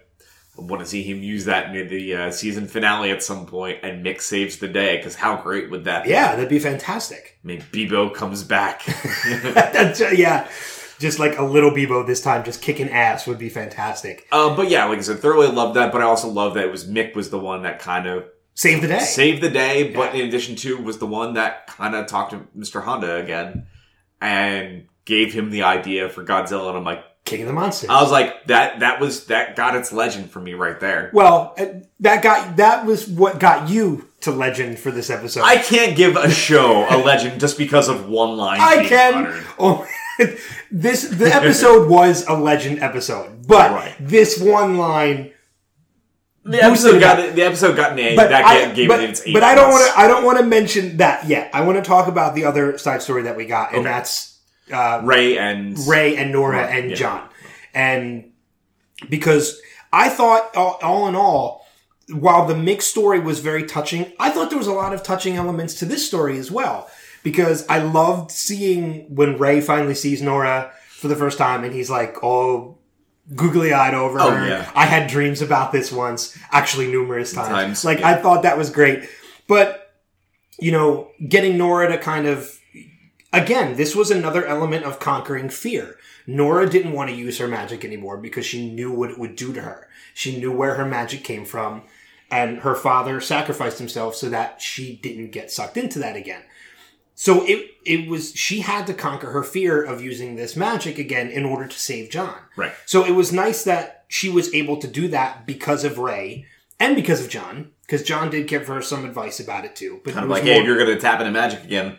want 0.56 0.80
to 0.80 0.86
see 0.86 1.02
him 1.02 1.22
use 1.22 1.44
that 1.46 1.74
in 1.76 1.88
the 1.88 2.14
uh, 2.16 2.30
season 2.30 2.66
finale 2.66 3.10
at 3.10 3.22
some 3.22 3.44
point, 3.46 3.80
and 3.82 4.04
Mick 4.06 4.20
saves 4.22 4.56
the 4.58 4.68
day. 4.68 4.96
Because 4.96 5.16
how 5.16 5.36
great 5.42 5.70
would 5.70 5.84
that? 5.84 6.04
be? 6.04 6.10
Yeah, 6.10 6.34
that'd 6.36 6.48
be 6.48 6.58
fantastic. 6.58 7.38
I 7.44 7.46
mean, 7.46 7.60
Beebo 7.72 8.14
comes 8.14 8.42
back. 8.44 8.82
Yeah, 10.14 10.48
just 10.98 11.18
like 11.18 11.38
a 11.38 11.42
little 11.44 11.70
Beebo 11.70 12.06
this 12.06 12.20
time, 12.22 12.44
just 12.44 12.62
kicking 12.62 12.88
ass 12.90 13.26
would 13.26 13.38
be 13.38 13.48
fantastic. 13.48 14.26
uh, 14.32 14.54
but 14.56 14.68
yeah, 14.70 14.84
like 14.86 14.98
I 14.98 15.02
said, 15.02 15.18
thoroughly 15.18 15.48
loved 15.48 15.74
that. 15.76 15.92
But 15.92 16.00
I 16.00 16.04
also 16.04 16.28
love 16.28 16.54
that 16.54 16.64
it 16.64 16.70
was 16.70 16.86
Mick 16.88 17.14
was 17.14 17.30
the 17.30 17.38
one 17.38 17.62
that 17.64 17.78
kind 17.80 18.06
of 18.06 18.24
Save 18.56 18.82
the 18.82 18.88
day. 18.88 18.98
Save 18.98 19.40
the 19.40 19.50
day. 19.50 19.92
But 19.92 20.14
Yeah. 20.14 20.22
in 20.22 20.28
addition 20.28 20.56
to, 20.56 20.76
was 20.78 20.98
the 20.98 21.06
one 21.06 21.34
that 21.34 21.68
kind 21.68 21.94
of 21.94 22.06
talked 22.08 22.30
to 22.32 22.40
Mr. 22.58 22.82
Honda 22.82 23.16
again 23.16 23.66
and 24.20 24.86
gave 25.04 25.32
him 25.32 25.50
the 25.50 25.62
idea 25.62 26.08
for 26.08 26.24
Godzilla. 26.24 26.70
And 26.70 26.78
I'm 26.78 26.84
like. 26.84 27.04
King 27.24 27.40
of 27.42 27.48
the 27.48 27.52
Monsters. 27.54 27.90
I 27.90 28.00
was 28.00 28.12
like, 28.12 28.44
that 28.46 28.78
that 28.80 29.00
was 29.00 29.24
that 29.26 29.56
got 29.56 29.74
its 29.74 29.92
legend 29.92 30.30
for 30.30 30.38
me 30.40 30.54
right 30.54 30.78
there. 30.78 31.10
well, 31.12 31.54
uh, 31.58 31.66
that 31.98 32.22
got 32.22 32.56
that 32.58 32.86
was 32.86 33.08
what 33.08 33.40
got 33.40 33.68
you 33.68 34.06
to 34.20 34.30
legend 34.30 34.78
for 34.78 34.92
this 34.92 35.10
episode. 35.10 35.42
I 35.42 35.56
can't 35.56 35.96
give 35.96 36.14
a 36.14 36.30
show 36.30 36.86
a 36.88 36.96
legend 36.96 37.40
just 37.40 37.58
because 37.58 37.88
of 37.88 38.08
one 38.08 38.36
line. 38.36 38.60
I 38.60 38.86
can. 38.86 39.26
uttered. 39.26 39.44
Oh, 39.58 39.84
this 40.70 41.02
the 41.08 41.34
episode 41.34 41.90
was 41.90 42.24
a 42.28 42.32
legend 42.34 42.78
episode, 42.80 43.44
but 43.48 43.72
Right. 43.72 43.96
this 43.98 44.38
one 44.40 44.76
line. 44.78 45.32
The 46.48 46.62
episode 46.62 47.00
got 47.00 47.18
it. 47.18 47.34
The 47.34 47.42
episode 47.42 47.76
got 47.76 47.92
an 47.92 47.98
A. 47.98 48.14
But 48.14 48.28
that 48.30 48.44
I, 48.44 48.72
gave 48.72 48.88
but, 48.88 49.02
it 49.02 49.10
its. 49.10 49.26
A 49.26 49.32
but 49.32 49.42
I 49.42 49.54
don't 49.54 49.70
want 49.70 49.92
to. 49.92 49.98
I 49.98 50.06
don't 50.06 50.24
want 50.24 50.38
to 50.38 50.44
mention 50.44 50.98
that 50.98 51.26
yet. 51.26 51.50
I 51.52 51.62
want 51.62 51.76
to 51.76 51.82
talk 51.82 52.06
about 52.06 52.34
the 52.36 52.44
other 52.44 52.78
side 52.78 53.02
story 53.02 53.22
that 53.22 53.36
we 53.36 53.46
got, 53.46 53.70
and 53.70 53.80
Okay. 53.80 53.88
that's 53.88 54.38
uh, 54.72 55.00
Ray 55.02 55.36
and 55.38 55.76
Ray 55.88 56.16
and 56.16 56.30
Nora 56.32 56.58
Right, 56.58 56.78
and 56.78 56.90
yeah. 56.90 56.96
John. 56.96 57.28
And 57.74 58.32
because 59.08 59.60
I 59.92 60.08
thought, 60.08 60.56
all, 60.56 60.78
all 60.82 61.08
in 61.08 61.14
all, 61.16 61.66
while 62.08 62.46
the 62.46 62.54
Mick 62.54 62.82
story 62.82 63.18
was 63.18 63.40
very 63.40 63.64
touching, 63.64 64.12
I 64.18 64.30
thought 64.30 64.48
there 64.50 64.58
was 64.58 64.66
a 64.68 64.72
lot 64.72 64.94
of 64.94 65.02
touching 65.02 65.36
elements 65.36 65.74
to 65.80 65.84
this 65.84 66.06
story 66.06 66.38
as 66.38 66.50
well. 66.50 66.88
Because 67.22 67.66
I 67.68 67.80
loved 67.80 68.30
seeing 68.30 69.12
when 69.14 69.36
Ray 69.36 69.60
finally 69.60 69.96
sees 69.96 70.22
Nora 70.22 70.72
for 70.90 71.08
the 71.08 71.16
first 71.16 71.38
time 71.38 71.64
and 71.64 71.74
he's 71.74 71.90
like 71.90 72.22
all 72.22 72.78
googly 73.34 73.72
eyed 73.72 73.94
over 73.94 74.20
Oh, 74.20 74.30
her. 74.30 74.46
yeah. 74.48 74.70
I 74.74 74.86
had 74.86 75.08
dreams 75.10 75.42
about 75.42 75.72
this 75.72 75.90
once, 75.90 76.36
actually 76.52 76.88
numerous 76.88 77.32
times. 77.32 77.48
Times, 77.48 77.84
like 77.84 78.00
yeah. 78.00 78.08
I 78.10 78.14
thought 78.14 78.42
that 78.44 78.58
was 78.58 78.70
great. 78.70 79.08
But, 79.48 79.92
you 80.58 80.72
know, 80.72 81.10
getting 81.28 81.56
Nora 81.58 81.88
to 81.88 81.98
kind 81.98 82.26
of 82.26 82.58
again, 83.32 83.76
this 83.76 83.94
was 83.94 84.10
another 84.10 84.46
element 84.46 84.84
of 84.84 84.98
conquering 85.00 85.48
fear. 85.48 85.96
Nora 86.26 86.68
didn't 86.68 86.92
want 86.92 87.10
to 87.10 87.16
use 87.16 87.38
her 87.38 87.46
magic 87.48 87.84
anymore 87.84 88.16
because 88.16 88.46
she 88.46 88.70
knew 88.70 88.90
what 88.92 89.10
it 89.10 89.18
would 89.18 89.36
do 89.36 89.52
to 89.52 89.60
her. 89.62 89.88
She 90.14 90.38
knew 90.40 90.50
where 90.50 90.74
her 90.74 90.86
magic 90.86 91.22
came 91.22 91.44
from, 91.44 91.82
and 92.30 92.58
her 92.60 92.74
father 92.74 93.20
sacrificed 93.20 93.78
himself 93.78 94.14
so 94.16 94.28
that 94.30 94.60
she 94.60 94.96
didn't 94.96 95.30
get 95.30 95.50
sucked 95.52 95.76
into 95.76 95.98
that 96.00 96.16
again. 96.16 96.42
So 97.18 97.44
it 97.46 97.70
it 97.84 98.08
was 98.08 98.34
she 98.34 98.60
had 98.60 98.86
to 98.86 98.94
conquer 98.94 99.30
her 99.30 99.42
fear 99.42 99.82
of 99.82 100.02
using 100.02 100.36
this 100.36 100.54
magic 100.54 100.98
again 100.98 101.30
in 101.30 101.46
order 101.46 101.66
to 101.66 101.78
save 101.78 102.10
John. 102.10 102.36
Right. 102.56 102.72
So 102.84 103.04
it 103.06 103.12
was 103.12 103.32
nice 103.32 103.64
that 103.64 104.04
she 104.06 104.28
was 104.28 104.52
able 104.54 104.76
to 104.76 104.86
do 104.86 105.08
that 105.08 105.46
because 105.46 105.82
of 105.82 105.98
Ray 105.98 106.44
and 106.78 106.94
because 106.94 107.24
of 107.24 107.30
John, 107.30 107.72
because 107.82 108.02
John 108.02 108.28
did 108.28 108.46
give 108.46 108.66
her 108.66 108.82
some 108.82 109.06
advice 109.06 109.40
about 109.40 109.64
it 109.64 109.74
too. 109.74 110.02
But 110.04 110.12
kind 110.12 110.24
of 110.24 110.30
like, 110.30 110.42
hey, 110.42 110.60
if 110.60 110.66
you're 110.66 110.76
going 110.76 110.94
to 110.94 111.00
tap 111.00 111.18
into 111.20 111.32
magic 111.32 111.64
again, 111.64 111.98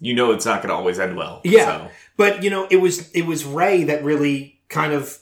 you 0.00 0.14
know 0.14 0.32
it's 0.32 0.44
not 0.44 0.60
going 0.60 0.68
to 0.68 0.74
always 0.74 1.00
end 1.00 1.16
well. 1.16 1.40
Yeah. 1.44 1.64
So, 1.64 1.90
But 2.18 2.44
you 2.44 2.50
know, 2.50 2.68
it 2.70 2.76
was 2.76 3.10
it 3.12 3.22
was 3.22 3.46
Ray 3.46 3.84
that 3.84 4.04
really 4.04 4.60
kind 4.68 4.92
of 4.92 5.18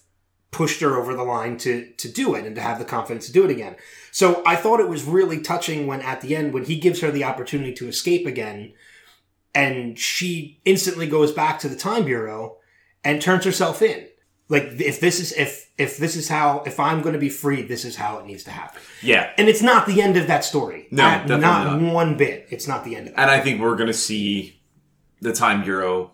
pushed 0.51 0.81
her 0.81 0.97
over 0.97 1.15
the 1.15 1.23
line 1.23 1.57
to 1.59 1.89
to 1.99 2.09
do 2.09 2.35
it 2.35 2.45
and 2.47 2.57
to 2.57 2.61
have 2.61 2.81
the 2.81 2.85
confidence 2.85 3.27
to 3.27 3.33
do 3.33 3.45
it 3.45 3.51
again. 3.53 3.77
So 4.11 4.43
I 4.45 4.57
thought 4.57 4.81
it 4.81 4.89
was 4.89 5.05
really 5.05 5.41
touching 5.41 5.87
when 5.87 6.01
at 6.01 6.21
the 6.21 6.35
end 6.35 6.53
when 6.53 6.65
he 6.65 6.81
gives 6.81 7.01
her 7.01 7.13
the 7.13 7.23
opportunity 7.23 7.73
to 7.75 7.87
escape 7.87 8.27
again 8.27 8.73
and 9.55 9.99
she 9.99 10.61
instantly 10.65 11.07
goes 11.07 11.33
back 11.33 11.59
to 11.61 11.69
the 11.69 11.77
time 11.77 12.05
bureau 12.05 12.57
and 13.05 13.21
turns 13.21 13.45
herself 13.45 13.83
in. 13.83 14.07
Like 14.49 14.65
if 14.81 15.01
this 15.01 15.21
is 15.21 15.33
if 15.33 15.71
if 15.79 15.97
this 15.97 16.17
is 16.17 16.29
how 16.29 16.63
if 16.67 16.81
I'm 16.81 17.03
going 17.03 17.13
to 17.13 17.21
be 17.21 17.29
freed, 17.29 17.69
this 17.69 17.85
is 17.85 17.97
how 17.97 18.19
it 18.19 18.27
needs 18.27 18.43
to 18.45 18.51
happen. 18.51 18.81
yeah. 19.01 19.31
And 19.39 19.49
it's 19.49 19.63
not 19.63 19.87
the 19.87 20.03
end 20.03 20.17
of 20.17 20.27
that 20.27 20.45
story. 20.45 20.89
No, 20.91 21.25
not, 21.25 21.41
not. 21.41 21.81
one 21.81 22.17
bit. 22.17 22.49
It's 22.51 22.67
not 22.67 22.85
the 22.85 22.97
end 22.97 23.09
of 23.09 23.15
that. 23.15 23.23
And 23.23 23.31
I 23.31 23.41
think 23.41 23.61
we're 23.61 23.77
going 23.77 23.87
to 23.87 23.93
see 23.93 24.61
the 25.21 25.33
Time 25.33 25.63
Bureau 25.63 26.13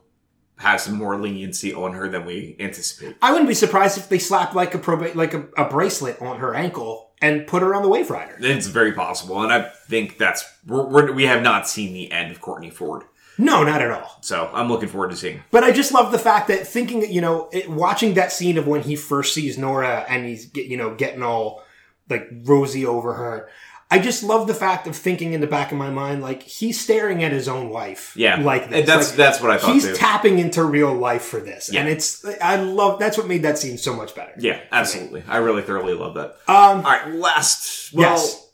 has 0.58 0.82
some 0.82 0.96
more 0.96 1.18
leniency 1.18 1.72
on 1.72 1.92
her 1.92 2.08
than 2.08 2.24
we 2.24 2.56
anticipate. 2.58 3.16
I 3.20 3.30
wouldn't 3.30 3.48
be 3.48 3.54
surprised 3.54 3.98
if 3.98 4.08
they 4.08 4.18
slapped 4.18 4.54
like 4.54 4.74
a 4.74 4.78
proba- 4.78 5.14
like 5.14 5.34
a, 5.34 5.46
a 5.56 5.68
bracelet 5.68 6.20
on 6.20 6.38
her 6.38 6.54
ankle 6.54 7.10
and 7.22 7.46
put 7.46 7.62
her 7.62 7.74
on 7.74 7.82
the 7.82 7.88
Wave 7.88 8.10
Rider. 8.10 8.36
It's 8.40 8.66
very 8.66 8.92
possible, 8.92 9.42
and 9.42 9.52
I 9.52 9.62
think 9.62 10.18
that's 10.18 10.44
we're, 10.66 10.86
we're, 10.86 11.12
we 11.12 11.24
have 11.24 11.42
not 11.42 11.68
seen 11.68 11.92
the 11.94 12.10
end 12.12 12.30
of 12.30 12.40
Courtney 12.40 12.70
Ford, 12.70 13.04
No, 13.38 13.62
not 13.64 13.82
at 13.82 13.90
all. 13.90 14.18
so 14.22 14.50
I'm 14.52 14.68
looking 14.68 14.88
forward 14.88 15.10
to 15.10 15.16
seeing. 15.16 15.42
But 15.50 15.62
I 15.64 15.70
just 15.72 15.92
love 15.92 16.10
the 16.12 16.18
fact 16.18 16.48
that 16.48 16.66
thinking, 16.66 17.10
you 17.12 17.20
know, 17.20 17.48
it, 17.52 17.68
watching 17.68 18.14
that 18.14 18.32
scene 18.32 18.56
of 18.58 18.66
when 18.66 18.82
he 18.82 18.96
first 18.96 19.34
sees 19.34 19.58
Nora 19.58 20.04
and 20.08 20.24
he's 20.26 20.46
get, 20.46 20.66
you 20.66 20.76
know 20.76 20.94
getting 20.94 21.22
all 21.22 21.62
like 22.08 22.28
rosy 22.44 22.86
over 22.86 23.14
her. 23.14 23.48
I 23.88 24.00
just 24.00 24.24
love 24.24 24.48
the 24.48 24.54
fact 24.54 24.88
of 24.88 24.96
thinking 24.96 25.32
in 25.32 25.40
the 25.40 25.46
back 25.46 25.70
of 25.70 25.78
my 25.78 25.90
mind 25.90 26.20
like 26.20 26.42
he's 26.42 26.80
staring 26.80 27.22
at 27.22 27.30
his 27.30 27.46
own 27.46 27.68
wife. 27.70 28.14
Yeah, 28.16 28.40
like 28.40 28.68
this. 28.70 28.84
That's 28.86 29.08
Like, 29.10 29.16
that's 29.16 29.40
what 29.40 29.50
I 29.52 29.58
thought 29.58 29.74
he's 29.74 29.84
too. 29.86 29.94
tapping 29.94 30.38
into 30.40 30.64
real 30.64 30.92
life 30.92 31.22
for 31.22 31.38
this, 31.38 31.70
Yeah. 31.72 31.80
and 31.80 31.88
it's 31.88 32.24
I 32.42 32.56
love 32.56 32.98
that's 32.98 33.16
what 33.16 33.28
made 33.28 33.42
that 33.42 33.58
scene 33.58 33.78
so 33.78 33.94
much 33.94 34.14
better. 34.14 34.32
yeah, 34.38 34.60
absolutely. 34.72 35.22
I 35.28 35.36
really 35.36 35.62
thoroughly 35.62 35.94
love 35.94 36.14
that. 36.14 36.30
Um. 36.48 36.78
All 36.78 36.82
right, 36.82 37.12
last 37.14 37.92
well, 37.92 38.10
Yes. 38.14 38.48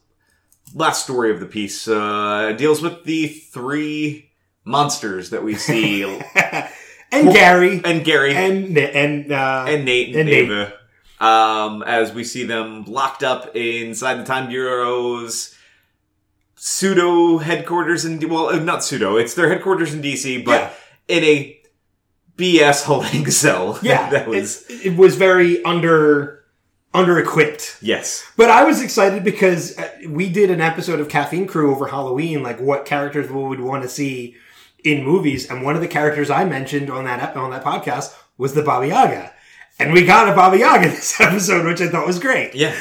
last 0.74 1.04
story 1.04 1.30
of 1.30 1.40
the 1.40 1.46
piece 1.46 1.88
uh, 1.88 2.52
deals 2.58 2.82
with 2.82 3.04
the 3.04 3.28
three 3.28 4.31
monsters 4.64 5.30
that 5.30 5.42
we 5.42 5.54
see, 5.54 6.02
and 7.12 7.32
Gary 7.32 7.80
and 7.84 8.04
Gary 8.04 8.34
and 8.34 8.76
and 8.78 9.32
uh, 9.32 9.64
and 9.68 9.84
Nate 9.84 10.08
and, 10.08 10.16
and 10.16 10.28
Nate. 10.28 10.50
Ava, 10.50 10.72
um, 11.20 11.82
as 11.82 12.12
we 12.12 12.24
see 12.24 12.44
them 12.44 12.84
locked 12.84 13.22
up 13.22 13.54
inside 13.54 14.14
the 14.14 14.24
Time 14.24 14.48
Bureau's 14.48 15.56
pseudo 16.56 17.38
headquarters 17.38 18.04
in 18.04 18.28
well, 18.28 18.48
uh, 18.48 18.58
not 18.58 18.84
pseudo, 18.84 19.16
it's 19.16 19.34
their 19.34 19.48
headquarters 19.48 19.92
in 19.94 20.00
DC, 20.02 20.44
but 20.44 20.74
in 21.08 21.24
a 21.24 21.60
BS 22.36 22.84
holding 22.84 23.30
cell. 23.30 23.78
yeah, 23.82 24.10
that 24.10 24.28
was 24.28 24.64
it, 24.70 24.92
it 24.92 24.96
was 24.96 25.16
very 25.16 25.62
under 25.64 26.44
under 26.94 27.18
equipped. 27.18 27.78
yes, 27.80 28.22
But 28.36 28.50
I 28.50 28.64
was 28.64 28.82
excited 28.82 29.24
because 29.24 29.78
uh, 29.78 29.88
we 30.08 30.28
did 30.28 30.50
an 30.50 30.60
episode 30.60 31.00
of 31.00 31.08
Caffeine 31.08 31.46
Crew 31.46 31.70
over 31.74 31.86
Halloween, 31.86 32.42
like 32.42 32.60
what 32.60 32.84
characters 32.84 33.30
we 33.30 33.42
would 33.42 33.60
want 33.60 33.82
to 33.82 33.88
see 33.88 34.36
in 34.84 35.04
movies, 35.04 35.50
and 35.50 35.62
one 35.62 35.74
of 35.74 35.80
the 35.80 35.88
characters 35.88 36.30
I 36.30 36.44
mentioned 36.44 36.90
on 36.90 37.04
that 37.04 37.36
on 37.36 37.50
that 37.50 37.64
podcast 37.64 38.14
was 38.38 38.54
the 38.54 38.62
Baba 38.62 38.86
Yaga, 38.88 39.32
and 39.78 39.92
we 39.92 40.04
got 40.04 40.28
a 40.28 40.34
Baba 40.34 40.58
Yaga 40.58 40.88
this 40.90 41.20
episode, 41.20 41.66
which 41.66 41.80
I 41.80 41.88
thought 41.88 42.06
was 42.06 42.18
great. 42.18 42.54
yeah. 42.54 42.74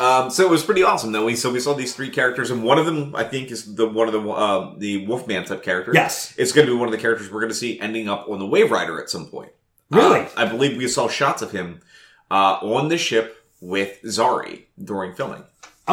Um, 0.00 0.30
so 0.30 0.42
it 0.46 0.50
was 0.50 0.64
pretty 0.64 0.82
awesome 0.82 1.12
though. 1.12 1.26
We 1.26 1.36
so 1.36 1.52
we 1.52 1.60
saw 1.60 1.74
these 1.74 1.94
three 1.94 2.08
characters, 2.08 2.50
and 2.50 2.64
one 2.64 2.78
of 2.78 2.86
them 2.86 3.14
I 3.14 3.24
think 3.24 3.50
is 3.50 3.74
the 3.74 3.86
one 3.86 4.08
of 4.08 4.14
the 4.14 4.26
uh, 4.30 4.74
the 4.78 5.06
Wolfman 5.06 5.44
type 5.44 5.62
character. 5.62 5.92
Yes. 5.94 6.34
it's 6.38 6.52
going 6.52 6.66
to 6.66 6.72
be 6.72 6.78
one 6.78 6.88
of 6.88 6.92
the 6.92 6.98
characters 6.98 7.30
we're 7.30 7.40
going 7.40 7.52
to 7.52 7.56
see 7.58 7.78
ending 7.78 8.08
up 8.08 8.26
on 8.28 8.38
the 8.38 8.46
Wave 8.46 8.70
Rider 8.70 9.00
at 9.00 9.10
some 9.10 9.26
point. 9.26 9.52
Really? 9.90 10.20
Uh, 10.20 10.28
I 10.36 10.46
believe 10.46 10.78
we 10.78 10.88
saw 10.88 11.08
shots 11.08 11.42
of 11.42 11.52
him 11.52 11.80
uh, 12.30 12.56
on 12.62 12.88
the 12.88 12.96
ship 12.96 13.44
with 13.60 14.00
Zari 14.02 14.64
during 14.82 15.14
filming. 15.14 15.44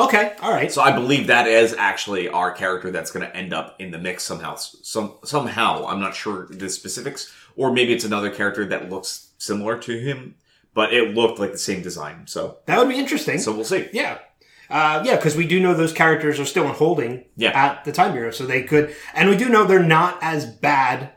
Okay, 0.05 0.33
all 0.41 0.51
right. 0.51 0.71
So 0.71 0.81
I 0.81 0.91
believe 0.91 1.27
that 1.27 1.47
is 1.47 1.73
actually 1.73 2.29
our 2.29 2.51
character 2.51 2.91
that's 2.91 3.11
going 3.11 3.25
to 3.27 3.35
end 3.35 3.53
up 3.53 3.75
in 3.79 3.91
the 3.91 3.97
mix 3.97 4.23
somehow. 4.23 4.55
Some 4.55 5.15
somehow 5.23 5.85
I'm 5.87 5.99
not 5.99 6.15
sure 6.15 6.47
the 6.49 6.69
specifics, 6.69 7.31
or 7.55 7.71
maybe 7.71 7.93
it's 7.93 8.05
another 8.05 8.29
character 8.29 8.65
that 8.67 8.89
looks 8.89 9.29
similar 9.37 9.77
to 9.79 9.99
him, 9.99 10.35
but 10.73 10.93
it 10.93 11.13
looked 11.15 11.39
like 11.39 11.51
the 11.51 11.57
same 11.57 11.81
design. 11.81 12.27
So 12.27 12.57
That 12.65 12.77
would 12.79 12.89
be 12.89 12.97
interesting. 12.99 13.39
so 13.39 13.51
we'll 13.53 13.65
see. 13.65 13.87
Yeah. 13.93 14.19
Uh, 14.69 15.01
yeah, 15.03 15.15
because 15.15 15.35
we 15.35 15.47
do 15.47 15.59
know 15.59 15.73
those 15.73 15.93
characters 15.93 16.39
are 16.39 16.45
still 16.45 16.65
in 16.67 16.73
holding 16.75 17.25
Yeah. 17.35 17.49
at 17.59 17.85
the 17.85 17.91
Time 17.91 18.11
Bureau, 18.13 18.29
so 18.29 18.45
they 18.45 18.61
could, 18.61 18.93
and 19.15 19.27
we 19.27 19.35
do 19.35 19.49
know 19.49 19.65
they're 19.65 19.81
not 19.81 20.19
as 20.21 20.45
bad. 20.45 21.09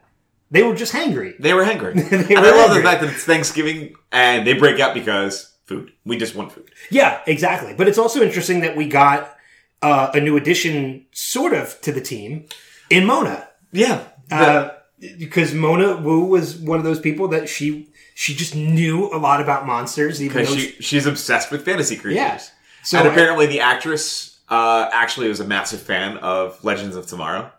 They 0.50 0.62
were 0.62 0.74
just 0.74 0.92
hangry. 0.94 1.36
They 1.38 1.52
were 1.52 1.62
hangry. 1.64 1.94
They 2.10 2.34
and 2.34 2.44
were 2.44 2.50
I 2.50 2.56
love 2.56 2.70
hungry. 2.70 2.82
the 2.82 2.88
fact 2.88 3.02
that 3.02 3.10
it's 3.12 3.24
Thanksgiving 3.24 3.94
and 4.10 4.46
they 4.46 4.54
break 4.54 4.80
out 4.80 4.94
because 4.94 5.51
food. 5.64 5.92
We 6.04 6.16
just 6.16 6.34
want 6.34 6.52
food. 6.52 6.70
Yeah, 6.90 7.20
exactly. 7.26 7.74
But 7.74 7.88
it's 7.88 7.98
also 7.98 8.22
interesting 8.22 8.60
that 8.60 8.76
we 8.76 8.86
got 8.88 9.36
uh, 9.80 10.10
a 10.14 10.20
new 10.20 10.36
addition, 10.36 11.06
sort 11.12 11.52
of, 11.54 11.80
to 11.82 11.92
the 11.92 12.00
team 12.00 12.46
in 12.90 13.04
Mona. 13.06 13.48
Yeah, 13.72 14.04
Uh, 14.30 14.70
because 15.18 15.52
Mona 15.54 15.96
Wu 15.96 16.24
was 16.26 16.56
one 16.56 16.78
of 16.78 16.84
those 16.84 17.00
people 17.00 17.28
that 17.28 17.48
she 17.48 17.88
she 18.14 18.34
just 18.34 18.54
knew 18.54 19.08
a 19.12 19.16
lot 19.18 19.40
about 19.40 19.66
monsters, 19.66 20.22
even 20.22 20.44
though 20.44 20.54
she 20.54 20.72
she's 20.80 21.06
obsessed 21.06 21.50
with 21.50 21.64
fantasy 21.64 21.96
creatures. 21.96 22.16
Yeah. 22.16 22.38
So 22.84 22.98
and 22.98 23.08
I- 23.08 23.12
apparently, 23.12 23.46
the 23.46 23.60
actress 23.60 24.40
uh, 24.48 24.88
actually 24.92 25.28
was 25.28 25.40
a 25.40 25.44
massive 25.46 25.80
fan 25.80 26.18
of 26.18 26.62
Legends 26.62 26.94
of 26.96 27.06
Tomorrow. 27.06 27.50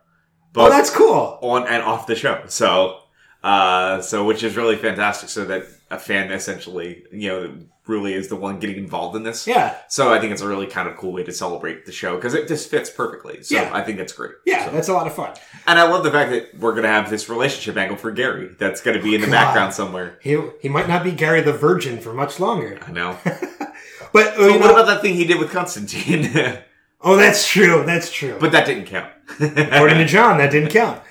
oh, 0.56 0.70
that's 0.70 0.90
cool. 0.92 1.40
on 1.42 1.68
and 1.68 1.82
off 1.84 2.06
the 2.08 2.16
show. 2.16 2.44
So, 2.48 3.00
uh, 3.44 4.02
so 4.02 4.24
which 4.24 4.44
is 4.44 4.56
really 4.56 4.76
fantastic. 4.78 5.30
So 5.30 5.44
that 5.46 5.64
a 5.90 5.98
fan 6.00 6.32
essentially, 6.32 7.04
you 7.12 7.30
know, 7.30 7.58
really 7.86 8.14
is 8.14 8.30
the 8.30 8.36
one 8.36 8.60
getting 8.60 8.78
involved 8.78 9.16
in 9.16 9.24
this. 9.24 9.46
Yeah, 9.46 9.76
So 9.90 10.14
I 10.14 10.20
think 10.20 10.32
it's 10.32 10.42
a 10.42 10.48
really 10.48 10.68
kind 10.68 10.88
of 10.88 10.96
cool 10.96 11.12
way 11.12 11.24
to 11.24 11.32
celebrate 11.34 11.86
the 11.86 11.92
show 11.92 12.16
because 12.16 12.34
it 12.34 12.48
just 12.48 12.70
fits 12.70 12.90
perfectly. 12.90 13.44
So 13.44 13.56
Yeah. 13.56 13.70
I 13.74 13.82
think 13.82 13.98
that's 13.98 14.14
great. 14.14 14.34
yeah, 14.46 14.66
So- 14.66 14.72
that's 14.72 14.88
a 14.88 14.94
lot 14.94 15.06
of 15.08 15.14
fun. 15.14 15.34
and 15.68 15.78
I 15.78 15.84
love 15.84 16.04
the 16.04 16.12
fact 16.12 16.32
that 16.32 16.58
we're 16.60 16.74
gonna 16.76 16.88
have 16.88 17.10
this 17.10 17.28
relationship 17.28 17.76
angle 17.78 17.98
for 17.98 18.12
Gary. 18.12 18.52
That's 18.58 18.80
gonna 18.82 19.02
be 19.02 19.16
in 19.16 19.22
the 19.22 19.28
God. 19.28 19.34
background 19.34 19.74
somewhere. 19.74 20.18
He 20.22 20.38
he 20.62 20.70
might 20.70 20.88
not 20.88 21.04
be 21.04 21.12
Gary 21.12 21.42
the 21.42 21.52
Virgin 21.54 22.00
for 22.00 22.14
much 22.14 22.40
longer, 22.40 22.80
I 22.88 22.92
know. 22.92 23.18
but, 23.24 23.36
uh, 23.36 23.68
but 24.14 24.38
what 24.38 24.60
know- 24.60 24.72
about 24.72 24.88
that 24.88 25.02
thing 25.02 25.16
he 25.16 25.26
did 25.26 25.40
with 25.40 25.52
Constantine? 25.52 26.32
oh, 27.02 27.16
that's 27.18 27.48
true. 27.48 27.84
That's 27.86 28.12
true. 28.12 28.38
but 28.40 28.52
that 28.54 28.66
didn't 28.66 28.86
count. 28.86 29.12
According 29.40 29.98
to 29.98 30.06
John, 30.16 30.38
that 30.38 30.52
didn't 30.52 30.70
count. 30.70 31.02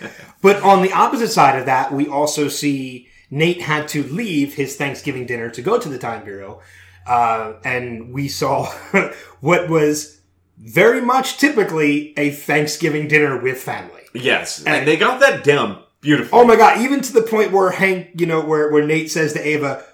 But 0.41 0.63
on 0.63 0.83
the 0.83 0.93
opposite 0.93 1.29
side 1.29 1.59
of 1.59 1.67
that, 1.67 1.93
we 1.93 2.09
also 2.09 2.49
see 2.49 3.09
Nate 3.33 3.63
had 3.63 3.89
to 3.89 4.05
leave 4.05 4.55
his 4.55 4.77
Thanksgiving 4.77 5.27
dinner 5.27 5.51
to 5.51 5.63
go 5.63 5.79
to 5.81 5.89
the 5.89 5.99
Time 5.99 6.23
Bureau. 6.25 6.61
Uh, 7.05 7.55
and 7.65 8.13
we 8.13 8.29
saw 8.29 8.67
what 9.41 9.69
was 9.69 10.21
very 10.57 11.01
much 11.01 11.39
typically 11.39 12.17
a 12.17 12.31
Thanksgiving 12.31 13.09
dinner 13.09 13.43
with 13.43 13.61
family. 13.61 14.03
yes, 14.15 14.63
and 14.65 14.87
they 14.87 14.97
got 14.97 15.19
that 15.19 15.43
down 15.43 15.83
Beautiful. 16.03 16.41
Oh 16.41 16.45
my 16.45 16.57
god! 16.57 16.81
Even 16.81 17.01
to 17.01 17.13
the 17.13 17.23
point 17.23 17.53
where 17.53 17.71
Hank, 17.71 18.21
you 18.21 18.27
know, 18.27 18.45
where 18.45 18.71
where 18.73 18.85
Nate 18.85 19.09
says 19.09 19.35
to 19.35 19.41
Ava, 19.49 19.85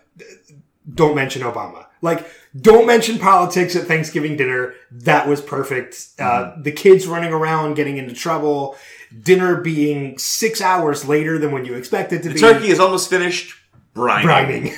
"Don't 0.93 1.15
mention 1.15 1.43
Obama." 1.43 1.85
Like, 2.01 2.27
don't 2.59 2.87
mention 2.87 3.19
politics 3.19 3.77
at 3.77 3.87
Thanksgiving 3.87 4.35
dinner. 4.35 4.73
That 4.91 5.29
was 5.29 5.43
perfect. 5.43 6.09
Uh, 6.19 6.55
the 6.63 6.73
kids 6.73 7.07
running 7.07 7.35
around 7.35 7.75
getting 7.75 7.99
into 7.99 8.15
trouble. 8.15 8.77
Dinner 9.23 9.61
being 9.61 10.19
six 10.19 10.61
hours 10.61 11.07
later 11.07 11.39
than 11.39 11.53
when 11.53 11.65
you 11.65 11.75
expect 11.75 12.13
it 12.13 12.23
to 12.23 12.29
be. 12.29 12.29
the 12.29 12.35
be. 12.35 12.41
turkey 12.41 12.69
is 12.69 12.81
almost 12.81 13.11
finished. 13.11 13.55
Brining. 13.95 14.75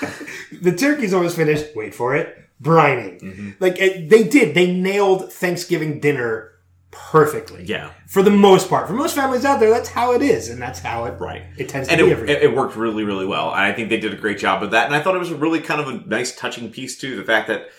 brining. 0.00 0.60
the 0.62 0.72
turkey's 0.72 1.14
almost 1.14 1.36
finished. 1.36 1.74
Wait 1.74 1.94
for 1.94 2.14
it. 2.14 2.38
Brining. 2.62 3.20
Mm-hmm. 3.20 3.50
Like 3.60 3.78
it, 3.78 4.08
they 4.08 4.24
did. 4.24 4.54
They 4.54 4.72
nailed 4.72 5.32
Thanksgiving 5.32 6.00
dinner 6.00 6.52
perfectly. 6.92 7.64
Yeah. 7.64 7.90
For 8.06 8.22
the 8.22 8.30
most 8.30 8.68
part, 8.68 8.86
for 8.86 8.92
most 8.92 9.16
families 9.16 9.44
out 9.44 9.58
there, 9.58 9.70
that's 9.70 9.88
how 9.88 10.12
it 10.12 10.22
is, 10.22 10.48
and 10.48 10.62
that's 10.62 10.78
how 10.78 11.06
it 11.06 11.18
Right. 11.18 11.42
It 11.56 11.68
tends 11.68 11.88
and 11.88 11.98
to 11.98 12.04
be 12.04 12.10
it, 12.10 12.14
every 12.14 12.30
it, 12.30 12.42
it 12.44 12.54
worked 12.54 12.76
really, 12.76 13.02
really 13.02 13.26
well. 13.26 13.50
And 13.50 13.60
I 13.60 13.72
think 13.72 13.88
they 13.88 13.98
did 13.98 14.12
a 14.12 14.16
great 14.16 14.38
job 14.38 14.62
of 14.62 14.70
that. 14.70 14.86
And 14.86 14.94
I 14.94 15.02
thought 15.02 15.16
it 15.16 15.18
was 15.18 15.32
a 15.32 15.36
really 15.36 15.60
kind 15.60 15.80
of 15.80 15.88
a 15.88 16.06
nice, 16.06 16.36
touching 16.36 16.70
piece 16.70 16.98
too. 16.98 17.16
The 17.16 17.24
fact 17.24 17.48
that 17.48 17.70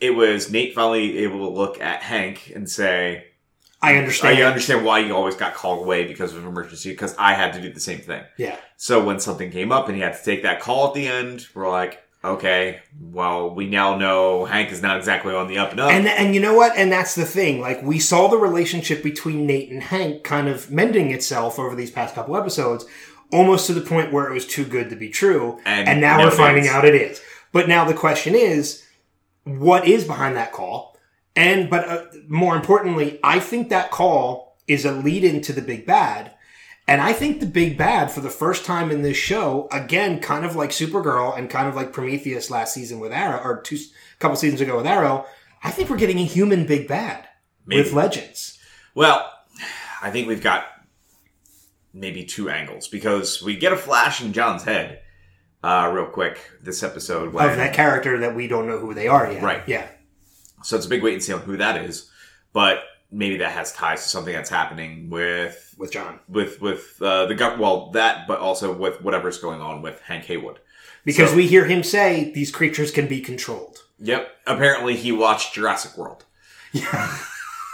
it 0.00 0.10
was 0.10 0.50
Nate 0.50 0.74
finally 0.74 1.18
able 1.18 1.38
to 1.48 1.54
look 1.54 1.80
at 1.80 2.02
Hank 2.02 2.52
and 2.54 2.70
say, 2.70 3.26
I 3.82 3.96
understand. 3.96 4.38
"I 4.38 4.42
understand 4.42 4.84
why 4.84 5.00
you 5.00 5.14
always 5.14 5.34
got 5.34 5.54
called 5.54 5.80
away 5.80 6.06
because 6.06 6.34
of 6.34 6.44
emergency. 6.44 6.90
Because 6.90 7.14
I 7.18 7.34
had 7.34 7.52
to 7.54 7.60
do 7.60 7.72
the 7.72 7.80
same 7.80 7.98
thing." 7.98 8.22
Yeah. 8.36 8.56
So 8.76 9.02
when 9.04 9.20
something 9.20 9.50
came 9.50 9.72
up 9.72 9.88
and 9.88 9.96
he 9.96 10.02
had 10.02 10.16
to 10.16 10.24
take 10.24 10.42
that 10.44 10.60
call 10.60 10.88
at 10.88 10.94
the 10.94 11.06
end, 11.06 11.46
we're 11.54 11.70
like, 11.70 12.02
"Okay, 12.24 12.80
well, 13.00 13.50
we 13.54 13.66
now 13.66 13.96
know 13.96 14.44
Hank 14.44 14.70
is 14.70 14.82
not 14.82 14.96
exactly 14.96 15.34
on 15.34 15.48
the 15.48 15.58
up 15.58 15.72
and 15.72 15.80
up." 15.80 15.90
And 15.90 16.06
and 16.06 16.34
you 16.34 16.40
know 16.40 16.54
what? 16.54 16.76
And 16.76 16.92
that's 16.92 17.14
the 17.14 17.24
thing. 17.24 17.60
Like 17.60 17.82
we 17.82 17.98
saw 17.98 18.28
the 18.28 18.38
relationship 18.38 19.02
between 19.02 19.46
Nate 19.46 19.70
and 19.70 19.82
Hank 19.82 20.22
kind 20.22 20.48
of 20.48 20.70
mending 20.70 21.10
itself 21.10 21.58
over 21.58 21.74
these 21.74 21.90
past 21.90 22.14
couple 22.14 22.36
episodes, 22.36 22.86
almost 23.32 23.66
to 23.66 23.74
the 23.74 23.80
point 23.80 24.12
where 24.12 24.28
it 24.28 24.32
was 24.32 24.46
too 24.46 24.64
good 24.64 24.90
to 24.90 24.96
be 24.96 25.08
true. 25.08 25.58
And 25.64 26.00
now 26.00 26.18
no, 26.18 26.26
we're 26.26 26.30
finding 26.30 26.64
is. 26.64 26.70
out 26.70 26.84
it 26.84 26.94
is. 26.94 27.20
But 27.50 27.68
now 27.68 27.84
the 27.84 27.94
question 27.94 28.34
is, 28.34 28.84
what 29.44 29.86
is 29.86 30.04
behind 30.04 30.36
that 30.36 30.52
call? 30.52 30.91
And 31.34 31.70
but 31.70 31.88
uh, 31.88 32.04
more 32.28 32.56
importantly, 32.56 33.18
I 33.22 33.40
think 33.40 33.68
that 33.68 33.90
call 33.90 34.58
is 34.66 34.84
a 34.84 34.92
lead 34.92 35.24
into 35.24 35.52
the 35.52 35.62
big 35.62 35.86
bad. 35.86 36.32
And 36.88 37.00
I 37.00 37.12
think 37.12 37.40
the 37.40 37.46
big 37.46 37.78
bad 37.78 38.10
for 38.10 38.20
the 38.20 38.28
first 38.28 38.64
time 38.64 38.90
in 38.90 39.02
this 39.02 39.16
show, 39.16 39.68
again, 39.70 40.20
kind 40.20 40.44
of 40.44 40.56
like 40.56 40.70
Supergirl 40.70 41.36
and 41.38 41.48
kind 41.48 41.68
of 41.68 41.76
like 41.76 41.92
Prometheus 41.92 42.50
last 42.50 42.74
season 42.74 42.98
with 42.98 43.12
Arrow, 43.12 43.40
or 43.42 43.60
two 43.60 43.78
couple 44.18 44.36
seasons 44.36 44.60
ago 44.60 44.76
with 44.76 44.86
Arrow, 44.86 45.24
I 45.62 45.70
think 45.70 45.88
we're 45.88 45.96
getting 45.96 46.18
a 46.18 46.24
human 46.24 46.66
big 46.66 46.88
bad 46.88 47.28
Maybe. 47.66 47.82
with 47.82 47.92
Legends. 47.92 48.58
Well, 48.94 49.30
I 50.02 50.10
think 50.10 50.26
we've 50.26 50.42
got 50.42 50.66
maybe 51.94 52.24
two 52.24 52.50
angles 52.50 52.88
because 52.88 53.42
we 53.42 53.56
get 53.56 53.72
a 53.72 53.76
flash 53.76 54.20
in 54.20 54.32
John's 54.32 54.64
head 54.64 55.02
uh, 55.62 55.90
real 55.94 56.06
quick 56.06 56.38
this 56.62 56.82
episode. 56.82 57.32
When, 57.32 57.48
Of 57.48 57.56
that 57.56 57.74
character 57.74 58.18
that 58.18 58.34
we 58.34 58.48
don't 58.48 58.66
know 58.66 58.78
who 58.78 58.94
they 58.94 59.08
are 59.08 59.30
yet. 59.30 59.42
Right. 59.42 59.62
Yeah. 59.66 59.86
So 60.62 60.76
it's 60.76 60.86
a 60.86 60.88
big 60.88 61.02
wait 61.02 61.14
and 61.14 61.22
see 61.22 61.32
on 61.32 61.40
who 61.40 61.56
that 61.56 61.84
is, 61.84 62.10
but 62.52 62.84
maybe 63.10 63.36
that 63.38 63.52
has 63.52 63.72
ties 63.72 64.02
to 64.04 64.08
something 64.08 64.32
that's 64.32 64.48
happening 64.50 65.10
with 65.10 65.74
With 65.78 65.92
John. 65.92 66.20
with 66.28 66.60
with 66.60 67.00
uh, 67.02 67.26
the 67.26 67.34
gov- 67.34 67.58
well 67.58 67.90
that, 67.90 68.26
but 68.26 68.38
also 68.40 68.72
with 68.72 69.02
whatever's 69.02 69.38
going 69.38 69.60
on 69.60 69.82
with 69.82 70.00
Hank 70.02 70.24
Heywood. 70.24 70.58
Because 71.04 71.30
So- 71.30 71.36
we 71.36 71.46
hear 71.48 71.64
him 71.66 71.82
say 71.82 72.30
these 72.32 72.50
creatures 72.50 72.90
can 72.90 73.06
be 73.08 73.20
controlled. 73.20 73.78
Yep. 73.98 74.28
Apparently, 74.46 74.96
he 74.96 75.12
watched 75.12 75.54
Jurassic 75.54 75.96
World. 75.98 76.24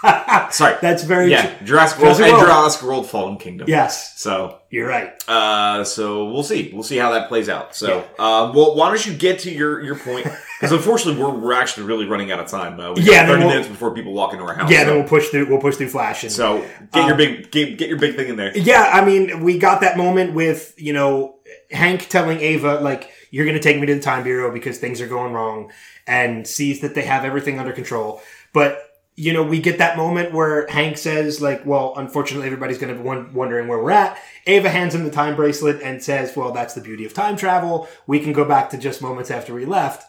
Sorry. 0.50 0.76
That's 0.80 1.02
very 1.02 1.30
yeah, 1.30 1.56
true. 1.56 1.66
Jurassic 1.66 1.98
World 1.98 2.16
Jurassic 2.16 2.24
and 2.26 2.32
World. 2.34 2.46
Jurassic 2.46 2.82
World: 2.82 3.10
Fallen 3.10 3.36
Kingdom. 3.36 3.68
Yes, 3.68 4.18
So 4.20 4.58
you're 4.70 4.86
right. 4.86 5.12
Uh, 5.28 5.82
so 5.84 6.30
we'll 6.30 6.42
see. 6.42 6.70
We'll 6.72 6.82
see 6.84 6.96
how 6.98 7.12
that 7.12 7.28
plays 7.28 7.48
out. 7.48 7.74
So, 7.74 8.00
uh, 8.18 8.52
well, 8.54 8.76
why 8.76 8.88
don't 8.88 9.04
you 9.04 9.14
get 9.14 9.40
to 9.40 9.50
your 9.50 9.80
your 9.82 9.96
point? 9.98 10.26
Because 10.60 10.72
unfortunately, 10.72 11.22
we're 11.22 11.30
we're 11.36 11.52
actually 11.52 11.86
really 11.86 12.06
running 12.06 12.30
out 12.30 12.38
of 12.40 12.46
time. 12.48 12.78
Uh, 12.78 12.92
we 12.92 13.02
Yeah, 13.02 13.26
thirty 13.26 13.40
we'll- 13.40 13.50
minutes 13.50 13.68
before 13.68 13.92
people 13.94 14.12
walk 14.12 14.32
into 14.32 14.44
our 14.44 14.54
house. 14.54 14.70
Yeah, 14.70 14.80
so, 14.80 14.86
then 14.86 14.94
we'll 14.98 15.08
push 15.08 15.28
through. 15.28 15.48
We'll 15.48 15.60
push 15.60 15.76
through 15.76 15.88
Flash. 15.88 16.22
And, 16.22 16.32
so 16.32 16.64
get 16.92 17.06
your 17.06 17.14
Uh, 17.14 17.16
big 17.16 17.50
get, 17.50 17.78
get 17.78 17.88
your 17.88 17.98
big 17.98 18.14
thing 18.16 18.28
in 18.28 18.36
there. 18.36 18.56
yeah, 18.56 18.90
I 18.92 19.04
mean, 19.04 19.42
we 19.42 19.58
got 19.58 19.80
that 19.80 19.96
moment 19.96 20.32
with 20.34 20.74
you 20.76 20.92
know 20.92 21.36
Hank 21.70 22.08
telling 22.08 22.40
Ava 22.40 22.80
like 22.80 23.10
you're 23.30 23.44
going 23.44 23.56
to 23.56 23.62
take 23.62 23.78
me 23.78 23.86
to 23.86 23.94
the 23.94 24.00
time 24.00 24.22
bureau 24.24 24.52
because 24.52 24.78
things 24.78 25.00
are 25.00 25.08
going 25.08 25.32
wrong, 25.32 25.70
and 26.06 26.46
sees 26.46 26.80
that 26.80 26.94
they 26.94 27.02
have 27.02 27.24
everything 27.24 27.58
under 27.58 27.72
control. 27.72 28.20
But 28.52 28.87
you 29.18 29.32
know, 29.32 29.42
we 29.42 29.60
get 29.60 29.78
that 29.78 29.96
moment 29.96 30.32
where 30.32 30.66
Hank 30.68 30.96
says 30.96 31.40
like, 31.40 31.66
"Well, 31.66 31.92
unfortunately, 31.96 32.46
everybody's 32.46 32.78
going 32.78 32.94
to 32.94 33.00
be 33.00 33.06
won- 33.06 33.34
wondering 33.34 33.66
where 33.66 33.82
we're 33.82 33.90
at." 33.90 34.18
Ava 34.46 34.70
hands 34.70 34.94
him 34.94 35.04
the 35.04 35.10
time 35.10 35.34
bracelet 35.34 35.82
and 35.82 36.02
says, 36.02 36.36
"Well, 36.36 36.52
that's 36.52 36.74
the 36.74 36.80
beauty 36.80 37.04
of 37.04 37.14
time 37.14 37.36
travel. 37.36 37.88
We 38.06 38.20
can 38.20 38.32
go 38.32 38.44
back 38.44 38.70
to 38.70 38.78
just 38.78 39.02
moments 39.02 39.30
after 39.30 39.52
we 39.52 39.64
left." 39.64 40.04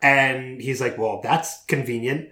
And 0.00 0.60
he's 0.60 0.80
like, 0.80 0.96
"Well, 0.96 1.20
that's 1.22 1.64
convenient." 1.64 2.30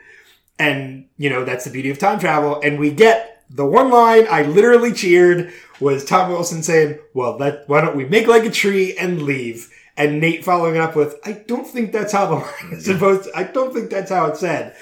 And, 0.61 1.07
you 1.17 1.31
know, 1.31 1.45
that's 1.45 1.65
the 1.65 1.71
beauty 1.71 1.89
of 1.89 1.99
time 1.99 2.19
travel. 2.19 2.61
And 2.63 2.79
we 2.79 2.91
get 2.91 3.43
the 3.49 3.65
one 3.65 3.91
line 3.91 4.27
I 4.31 4.43
literally 4.43 4.93
cheered 4.93 5.53
was 5.81 6.05
Tom 6.05 6.31
Wilson 6.31 6.63
saying, 6.63 6.99
well, 7.15 7.39
that, 7.39 7.65
why 7.67 7.81
don't 7.81 7.97
we 7.97 8.05
make 8.05 8.27
like 8.27 8.45
a 8.45 8.51
tree 8.51 8.95
and 8.97 9.23
leave? 9.23 9.73
And 9.97 10.21
Nate 10.21 10.45
following 10.45 10.77
up 10.77 10.95
with, 10.95 11.17
I 11.25 11.33
don't 11.33 11.67
think 11.67 11.93
that's 11.93 12.13
how 12.13 12.27
the 12.27 12.35
line 12.35 12.73
is 12.73 12.85
supposed 12.85 13.25
to, 13.25 13.31
I 13.37 13.45
don't 13.45 13.73
think 13.73 13.89
that's 13.89 14.11
how 14.11 14.27
it's 14.27 14.41
said. 14.41 14.77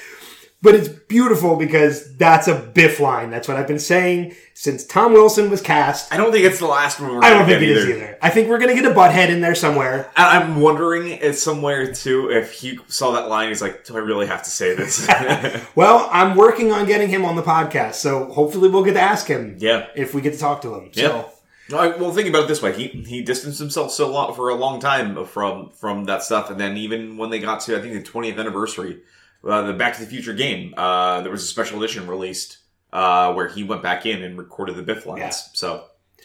But 0.61 0.75
it's 0.75 0.89
beautiful 0.89 1.55
because 1.55 2.17
that's 2.17 2.49
a 2.49 2.55
Biff 2.55 2.99
line. 2.99 3.31
That's 3.31 3.47
what 3.47 3.57
I've 3.57 3.69
been 3.69 3.79
saying 3.79 4.35
since 4.55 4.85
Tom 4.85 5.13
Wilson 5.13 5.51
was 5.51 5.63
cast. 5.63 6.13
I 6.13 6.17
don't 6.17 6.33
think 6.33 6.45
it's 6.45 6.59
the 6.59 6.67
last 6.67 6.99
one. 7.01 7.15
We're 7.15 7.23
I 7.23 7.31
don't 7.31 7.47
think 7.47 7.63
it 7.63 7.67
get 7.67 7.77
is 7.77 7.89
either. 7.89 8.19
I 8.21 8.31
think 8.31 8.49
we're 8.49 8.59
going 8.59 8.75
to 8.75 8.83
get 8.83 8.91
a 8.91 8.95
butthead 8.95 9.29
in 9.29 9.41
there 9.41 9.55
somewhere. 9.55 10.11
I- 10.17 10.37
I'm 10.37 10.61
wondering 10.61 11.09
if 11.11 11.39
somewhere 11.39 11.93
too 11.93 12.33
if 12.33 12.51
he 12.53 12.81
saw 12.89 13.13
that 13.13 13.29
line, 13.29 13.51
he's 13.51 13.63
like, 13.63 13.85
"Do 13.85 13.95
I 13.97 14.01
really 14.01 14.27
have 14.27 14.43
to 14.43 14.51
say 14.51 14.75
this?" 14.75 15.09
Well, 15.77 16.09
I'm 16.11 16.37
working 16.37 16.73
on 16.73 16.87
getting 16.87 17.09
him 17.09 17.25
on 17.25 17.37
the 17.37 17.43
podcast, 17.43 17.95
so 17.95 18.25
hopefully 18.25 18.69
we'll 18.69 18.85
get 18.85 18.95
to 18.95 19.01
ask 19.01 19.29
him. 19.29 19.57
Yeah. 19.61 19.87
If 19.95 20.13
we 20.13 20.21
get 20.21 20.33
to 20.33 20.41
talk 20.41 20.63
to 20.63 20.75
him. 20.75 20.93
So. 20.93 21.01
Yeah. 21.01 21.25
No, 21.71 21.97
well, 21.99 22.13
think 22.13 22.29
about 22.29 22.45
it 22.45 22.49
this 22.49 22.63
way: 22.63 22.73
he 22.73 22.89
he 23.07 23.23
distanced 23.23 23.61
himself 23.61 23.93
so 23.93 24.11
long 24.11 24.35
for 24.35 24.49
a 24.49 24.55
long 24.55 24.81
time 24.81 25.25
from 25.27 25.71
from 25.71 26.05
that 26.07 26.23
stuff, 26.23 26.51
and 26.51 26.59
then 26.59 26.77
even 26.79 27.17
when 27.17 27.31
they 27.31 27.39
got 27.39 27.61
to 27.61 27.77
I 27.77 27.81
think 27.81 27.93
the 27.93 28.11
20th 28.11 28.39
anniversary, 28.39 29.03
uh, 29.45 29.63
the 29.63 29.73
Back 29.73 29.95
to 29.97 30.01
the 30.01 30.07
Future 30.07 30.35
game, 30.35 30.75
uh, 30.77 31.21
there 31.23 31.31
was 31.31 31.43
a 31.43 31.47
special 31.47 31.83
edition 31.83 32.07
released 32.07 32.59
uh, 32.93 33.33
where 33.35 33.49
he 33.49 33.63
went 33.65 33.83
back 33.83 34.07
in 34.07 34.23
and 34.23 34.39
recorded 34.39 34.77
the 34.77 34.83
Biff 34.83 35.07
lines. 35.07 35.21
Yeah. 35.21 35.31
So, 35.31 35.85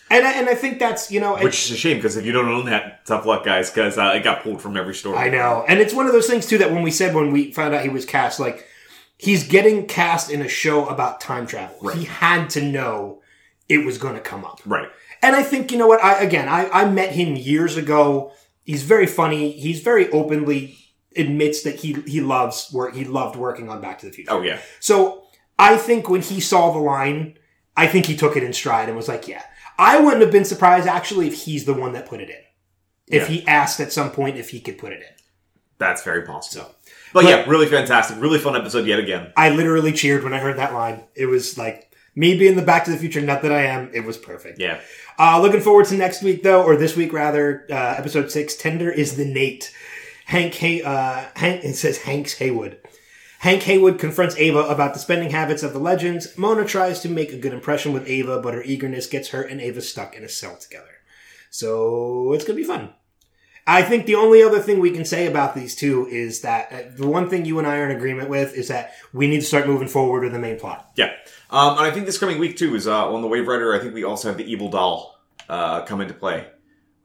And 0.09 0.25
I, 0.25 0.31
and 0.33 0.49
I 0.49 0.55
think 0.55 0.79
that's 0.79 1.11
you 1.11 1.19
know 1.19 1.37
which 1.37 1.65
is 1.65 1.71
a 1.71 1.75
shame 1.77 1.97
because 1.97 2.17
if 2.17 2.25
you 2.25 2.31
don't 2.31 2.47
own 2.47 2.65
that, 2.65 3.05
tough 3.05 3.25
luck, 3.25 3.43
guys, 3.45 3.69
because 3.69 3.97
uh, 3.97 4.13
it 4.15 4.23
got 4.23 4.43
pulled 4.43 4.61
from 4.61 4.77
every 4.77 4.95
store. 4.95 5.15
I 5.15 5.29
know, 5.29 5.65
and 5.67 5.79
it's 5.79 5.93
one 5.93 6.05
of 6.07 6.13
those 6.13 6.27
things 6.27 6.45
too 6.47 6.57
that 6.59 6.71
when 6.71 6.83
we 6.83 6.91
said 6.91 7.13
when 7.15 7.31
we 7.31 7.51
found 7.51 7.73
out 7.75 7.83
he 7.83 7.89
was 7.89 8.05
cast, 8.05 8.39
like 8.39 8.65
he's 9.17 9.47
getting 9.47 9.85
cast 9.87 10.29
in 10.31 10.41
a 10.41 10.47
show 10.47 10.87
about 10.87 11.21
time 11.21 11.45
travel. 11.47 11.77
Right. 11.81 11.97
He 11.97 12.05
had 12.05 12.49
to 12.51 12.61
know 12.61 13.21
it 13.69 13.85
was 13.85 13.97
going 13.97 14.15
to 14.15 14.19
come 14.21 14.43
up, 14.43 14.59
Right. 14.65 14.89
and 15.21 15.35
I 15.35 15.43
think 15.43 15.71
you 15.71 15.77
know 15.77 15.87
what? 15.87 16.03
I 16.03 16.21
again, 16.21 16.47
I, 16.49 16.69
I 16.69 16.89
met 16.89 17.11
him 17.13 17.35
years 17.35 17.77
ago. 17.77 18.31
He's 18.65 18.83
very 18.83 19.07
funny. 19.07 19.51
He's 19.51 19.81
very 19.81 20.09
openly 20.11 20.77
admits 21.17 21.63
that 21.63 21.75
he 21.75 21.93
he 22.05 22.21
loves 22.21 22.69
work. 22.73 22.95
He 22.95 23.05
loved 23.05 23.35
working 23.35 23.69
on 23.69 23.81
Back 23.81 23.99
to 23.99 24.05
the 24.05 24.11
Future. 24.11 24.31
Oh 24.31 24.41
yeah. 24.41 24.59
So 24.79 25.23
I 25.59 25.77
think 25.77 26.09
when 26.09 26.21
he 26.21 26.39
saw 26.39 26.71
the 26.71 26.79
line, 26.79 27.37
I 27.77 27.87
think 27.87 28.05
he 28.05 28.15
took 28.15 28.35
it 28.37 28.43
in 28.43 28.53
stride 28.53 28.87
and 28.87 28.97
was 28.97 29.07
like, 29.07 29.27
yeah. 29.27 29.43
I 29.79 29.99
wouldn't 29.99 30.21
have 30.21 30.31
been 30.31 30.45
surprised 30.45 30.87
actually 30.87 31.27
if 31.27 31.43
he's 31.45 31.65
the 31.65 31.73
one 31.73 31.93
that 31.93 32.05
put 32.07 32.21
it 32.21 32.29
in. 32.29 32.35
If 33.07 33.23
Yeah. 33.29 33.35
he 33.35 33.47
asked 33.47 33.79
at 33.79 33.91
some 33.91 34.11
point 34.11 34.37
if 34.37 34.49
he 34.51 34.59
could 34.59 34.77
put 34.77 34.93
it 34.93 34.99
in. 35.01 35.07
That's 35.79 36.03
very 36.03 36.21
possible. 36.23 36.73
But, 37.13 37.23
But- 37.23 37.25
yeah, 37.25 37.43
really 37.49 37.65
fantastic, 37.67 38.19
really 38.21 38.39
fun 38.39 38.55
episode 38.55 38.85
yet 38.85 38.99
again. 38.99 39.33
I 39.35 39.49
literally 39.49 39.91
cheered 39.91 40.23
when 40.23 40.33
I 40.33 40.39
heard 40.39 40.57
that 40.57 40.73
line. 40.73 41.03
It 41.15 41.25
was 41.25 41.57
like 41.57 41.91
me 42.15 42.37
being 42.37 42.55
the 42.55 42.61
Back 42.61 42.85
to 42.85 42.91
the 42.91 42.97
Future 42.97 43.21
nut 43.21 43.41
that 43.41 43.51
I 43.51 43.65
am. 43.65 43.89
It 43.93 44.05
was 44.05 44.17
perfect. 44.17 44.59
Yeah. 44.59 44.79
Uh, 45.19 45.41
looking 45.41 45.61
forward 45.61 45.85
to 45.87 45.95
next 45.95 46.21
week 46.23 46.43
though, 46.43 46.63
or 46.63 46.75
this 46.75 46.95
week 46.95 47.11
rather. 47.13 47.65
Uh, 47.69 47.95
episode 47.97 48.31
six. 48.31 48.55
Tender 48.55 48.91
is 48.91 49.15
the 49.15 49.25
Nate. 49.25 49.73
Hank. 50.25 50.53
Hay, 50.55 50.81
uh, 50.81 51.25
Hank. 51.35 51.63
It 51.63 51.75
says 51.75 51.99
Hank's 51.99 52.35
Heywood. 52.35 52.77
Hank 53.39 53.63
Heywood 53.63 53.99
confronts 53.99 54.37
Ava 54.37 54.59
about 54.59 54.93
the 54.93 54.99
spending 55.01 55.31
habits 55.31 55.63
of 55.63 55.73
the 55.73 55.79
legends. 55.79 56.37
Mona 56.37 56.63
tries 56.63 57.01
to 57.01 57.09
make 57.09 57.33
a 57.33 57.37
good 57.37 57.51
impression 57.51 57.91
with 57.91 58.07
Ava, 58.07 58.39
but 58.39 58.53
her 58.53 58.63
eagerness 58.63 59.05
gets 59.05 59.29
her 59.29 59.41
and 59.41 59.59
Ava 59.59 59.81
stuck 59.81 60.15
in 60.15 60.23
a 60.23 60.29
cell 60.29 60.55
together. 60.55 60.85
So 61.49 62.31
it's 62.31 62.45
gonna 62.45 62.55
be 62.55 62.63
fun. 62.63 62.93
I 63.65 63.81
think 63.81 64.05
the 64.05 64.15
only 64.15 64.43
other 64.43 64.59
thing 64.59 64.79
we 64.79 64.91
can 64.91 65.05
say 65.05 65.25
about 65.25 65.55
these 65.55 65.75
two 65.75 66.07
is 66.07 66.41
that 66.41 66.71
uh, 66.71 66.81
the 66.95 67.07
one 67.07 67.29
thing 67.29 67.45
you 67.45 67.59
and 67.59 67.67
I 67.67 67.77
are 67.77 67.89
in 67.89 67.95
agreement 67.95 68.29
with 68.29 68.53
is 68.55 68.67
that 68.67 68.93
we 69.13 69.27
need 69.27 69.39
to 69.39 69.45
start 69.45 69.67
moving 69.67 69.87
forward 69.87 70.23
with 70.23 70.33
the 70.33 70.39
main 70.39 70.59
plot. 70.59 70.89
Yeah. 70.95 71.13
Um, 71.49 71.77
and 71.77 71.85
I 71.85 71.91
think 71.91 72.05
this 72.05 72.17
coming 72.17 72.39
week 72.39 72.57
too 72.57 72.75
is 72.75 72.87
uh, 72.87 73.13
on 73.13 73.21
the 73.21 73.27
Wave 73.27 73.47
Rider. 73.47 73.73
I 73.73 73.79
think 73.79 73.93
we 73.93 74.03
also 74.03 74.29
have 74.29 74.37
the 74.37 74.49
Evil 74.49 74.69
Doll 74.69 75.19
uh, 75.47 75.83
come 75.85 76.01
into 76.01 76.13
play, 76.13 76.47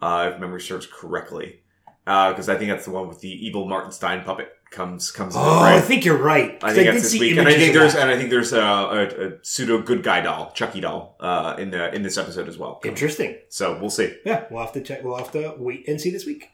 uh, 0.01 0.31
if 0.33 0.41
memory 0.41 0.61
serves 0.61 0.87
correctly. 0.87 1.61
Because 2.09 2.49
I 2.49 2.57
think 2.57 2.71
that's 2.71 2.87
the 2.87 2.91
one 2.91 3.07
with 3.07 3.21
the 3.21 3.29
evil 3.47 3.67
Martin 3.67 3.93
Stein 3.93 4.25
puppet 4.25 4.49
comes 4.71 5.11
comes. 5.11 5.35
Oh, 5.37 5.59
play. 5.59 5.77
I 5.77 5.81
think 5.81 6.05
you're 6.05 6.17
right. 6.17 6.59
I 6.63 6.73
think 6.73 6.87
did 6.87 6.95
that's 6.95 7.13
this 7.13 7.21
week, 7.21 7.37
and 7.37 7.47
I 7.47 7.55
think 7.55 7.75
there's 7.75 7.95
that. 7.95 8.03
and 8.03 8.11
I 8.11 8.17
think 8.17 8.31
there's 8.31 8.53
a, 8.53 8.61
a, 8.61 9.27
a 9.29 9.33
pseudo 9.43 9.83
good 9.83 10.03
guy 10.03 10.21
doll, 10.21 10.51
Chucky 10.53 10.81
doll, 10.81 11.17
uh, 11.21 11.57
in 11.59 11.71
the 11.71 11.95
in 11.95 12.03
this 12.03 12.17
episode 12.17 12.49
as 12.49 12.57
well. 12.57 12.81
interesting. 12.85 13.37
So 13.51 13.79
we'll 13.79 13.91
see. 13.91 14.17
Yeah, 14.25 14.45
we'll 14.51 14.63
have 14.63 14.73
to 14.73 14.83
check. 14.83 15.05
We'll 15.05 15.17
have 15.17 15.33
to 15.33 15.55
wait 15.59 15.87
and 15.87 16.01
see 16.01 16.11
this 16.11 16.25
week. 16.25 16.49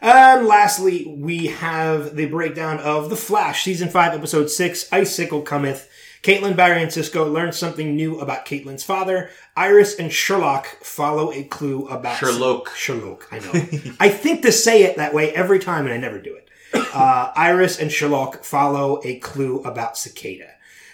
And 0.00 0.46
lastly, 0.46 1.14
we 1.18 1.46
have 1.48 2.14
the 2.16 2.26
breakdown 2.26 2.78
of 2.78 3.10
The 3.10 3.16
Flash, 3.16 3.64
season 3.64 3.88
five, 3.88 4.14
episode 4.14 4.48
six. 4.48 4.90
Icicle 4.92 5.42
cometh. 5.42 5.88
Caitlin, 6.22 6.54
Barry, 6.56 6.82
and 6.82 6.92
Cisco 6.92 7.26
learn 7.28 7.52
something 7.52 7.96
new 7.96 8.20
about 8.20 8.44
Caitlin's 8.44 8.84
father. 8.84 9.30
Iris 9.56 9.94
and 9.98 10.10
Sherloque 10.10 10.66
follow 10.82 11.32
a 11.32 11.44
clue 11.44 11.86
about 11.88 12.18
Sherloque. 12.18 12.68
Sherloque. 12.68 13.24
I 13.30 13.38
know. 13.38 13.94
I 14.00 14.08
think 14.10 14.42
to 14.42 14.52
say 14.52 14.82
it 14.82 14.96
that 14.96 15.14
way 15.14 15.32
every 15.32 15.58
time, 15.58 15.86
and 15.86 15.94
I 15.94 15.96
never 15.96 16.18
do 16.18 16.34
it. 16.34 16.48
Uh, 16.94 17.32
Iris 17.34 17.78
and 17.80 17.90
Sherloque 17.90 18.44
follow 18.44 19.00
a 19.02 19.18
clue 19.18 19.62
about 19.62 19.96
Cicada. 19.96 20.48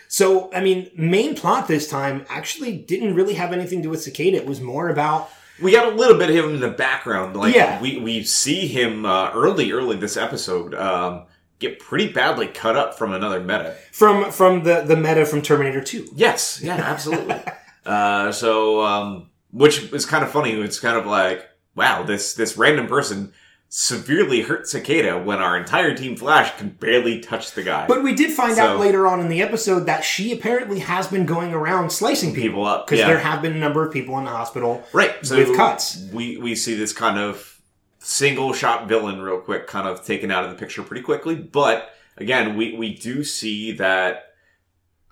So, 0.09 0.53
I 0.55 0.61
mean, 0.61 0.91
main 0.97 1.35
plot 1.35 1.67
this 1.67 1.89
time 1.89 2.25
actually 2.29 2.77
didn't 2.77 3.15
really 3.15 3.35
have 3.35 3.53
anything 3.53 3.81
to 3.81 3.83
do 3.85 3.91
with 3.91 4.03
Cicada. 4.03 4.37
It 4.37 4.47
was 4.47 4.61
more 4.61 4.89
about 4.89 5.29
We 5.61 5.73
got 5.73 5.93
a 5.93 5.97
little 5.97 6.17
bit 6.17 6.31
of 6.31 6.37
him 6.37 6.55
in 6.55 6.61
the 6.61 6.71
background. 6.71 7.37
Like 7.37 7.55
Yeah. 7.55 7.81
we 7.81 7.99
we 7.99 8.23
see 8.23 8.69
him 8.69 9.05
uh, 9.05 9.33
early 9.33 9.73
early 9.73 9.97
this 9.97 10.17
episode 10.17 10.75
um, 10.75 11.25
get 11.59 11.79
pretty 11.81 12.13
badly 12.13 12.47
cut 12.47 12.77
up 12.77 12.99
from 12.99 13.13
another 13.13 13.41
meta. 13.41 13.77
from 13.93 14.31
from 14.31 14.65
the 14.65 14.83
the 14.83 14.97
meta 14.97 15.25
from 15.27 15.43
Terminator 15.43 15.83
Two. 15.83 16.09
Yes, 16.15 16.61
yeah, 16.63 16.75
absolutely. 16.75 17.37
uh, 17.87 18.33
so, 18.33 18.83
um, 18.85 19.31
which 19.51 19.93
is 19.93 20.07
kind 20.07 20.25
of 20.25 20.31
funny. 20.31 20.53
It's 20.53 20.81
kind 20.81 20.97
of 20.97 21.07
like, 21.07 21.49
wow, 21.75 22.03
this 22.03 22.35
this 22.35 22.57
random 22.57 22.87
person 22.87 23.33
severely 23.69 24.43
hurt 24.43 24.69
Cicada 24.69 25.19
when 25.19 25.39
our 25.39 25.59
entire 25.59 25.95
team 25.95 26.17
Flash 26.17 26.57
can 26.57 26.71
barely 26.71 27.21
touch 27.21 27.53
the 27.53 27.63
guy. 27.63 27.87
But 27.87 28.03
we 28.03 28.15
did 28.15 28.31
find 28.31 28.57
out 28.59 28.79
later 28.79 29.07
on 29.07 29.21
in 29.21 29.29
the 29.29 29.43
episode 29.43 29.87
that 29.87 30.05
she 30.05 30.33
apparently 30.33 30.79
has 30.79 31.09
been 31.09 31.27
going 31.27 31.53
around 31.53 31.91
slicing 31.91 32.31
people 32.31 32.47
people 32.47 32.65
up 32.65 32.87
because 32.87 33.01
yeah. 33.01 33.09
there 33.09 33.19
have 33.19 33.43
been 33.43 33.55
a 33.55 33.59
number 33.59 33.85
of 33.85 33.93
people 33.93 34.17
in 34.19 34.25
the 34.25 34.31
hospital 34.31 34.85
right 34.93 35.15
so 35.23 35.37
with 35.37 35.57
cuts. 35.57 36.09
We 36.13 36.37
we 36.37 36.55
see 36.55 36.75
this 36.75 36.93
kind 36.93 37.19
of 37.19 37.56
single 38.07 38.53
shot 38.53 38.87
villain 38.89 39.21
real 39.21 39.41
quick, 39.41 39.67
kind 39.67 39.89
of 39.89 40.05
taken 40.05 40.31
out 40.31 40.45
of 40.45 40.51
the 40.51 40.57
picture 40.57 40.83
pretty 40.83 41.03
quickly. 41.03 41.35
But 41.35 41.91
again, 42.17 42.57
we 42.57 42.75
we 42.77 42.95
do 42.95 43.25
see 43.25 43.73
that 43.73 44.23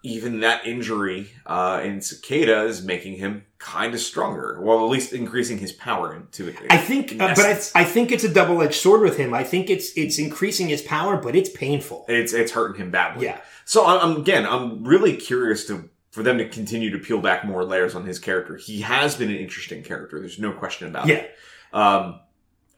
even 0.03 0.41
that 0.41 0.67
injury 0.67 1.31
uh, 1.47 1.81
in 1.83 2.01
Cicada 2.03 2.65
is 2.65 2.83
making 2.83 3.15
him 3.17 3.47
kind 3.59 3.95
of 3.95 4.01
stronger. 4.01 4.61
Well, 4.61 4.85
at 4.85 4.91
least 4.91 5.15
increasing 5.15 5.57
his 5.59 5.73
power 5.73 6.23
to 6.33 6.49
it. 6.49 6.57
I 6.69 6.77
think, 6.77 7.13
uh, 7.21 7.35
but 7.35 7.39
I. 7.75 7.81
I 7.81 7.85
think 7.85 8.13
it's 8.13 8.23
a 8.25 8.29
double 8.33 8.61
edged 8.63 8.75
sword 8.75 9.01
with 9.01 9.17
him. 9.17 9.35
I 9.35 9.43
think 9.45 9.71
it's 9.71 9.97
it's 9.97 10.19
increasing 10.19 10.69
his 10.69 10.83
power, 10.83 11.17
but 11.17 11.35
it's 11.35 11.49
painful. 11.51 12.05
it's 12.09 12.33
it's 12.33 12.53
hurting 12.53 12.81
him 12.81 12.91
badly. 12.91 13.25
Yeah. 13.27 13.41
So 13.65 13.85
I'm 13.87 14.17
again, 14.19 14.47
I'm 14.47 14.85
really 14.85 15.17
curious 15.17 15.67
to 15.67 15.89
for 16.11 16.23
them 16.23 16.39
to 16.39 16.49
continue 16.49 16.91
to 16.91 16.99
peel 16.99 17.21
back 17.21 17.45
more 17.45 17.65
layers 17.65 17.97
on 17.97 18.05
his 18.05 18.21
character. 18.21 18.57
He 18.57 18.83
has 18.83 19.17
been 19.17 19.31
an 19.31 19.37
interesting 19.37 19.83
character. 19.83 20.21
There's 20.21 20.39
no 20.39 20.53
question 20.53 20.87
about 20.87 21.09
Yeah. 21.09 21.17
it. 21.17 21.35
Um, 21.73 22.21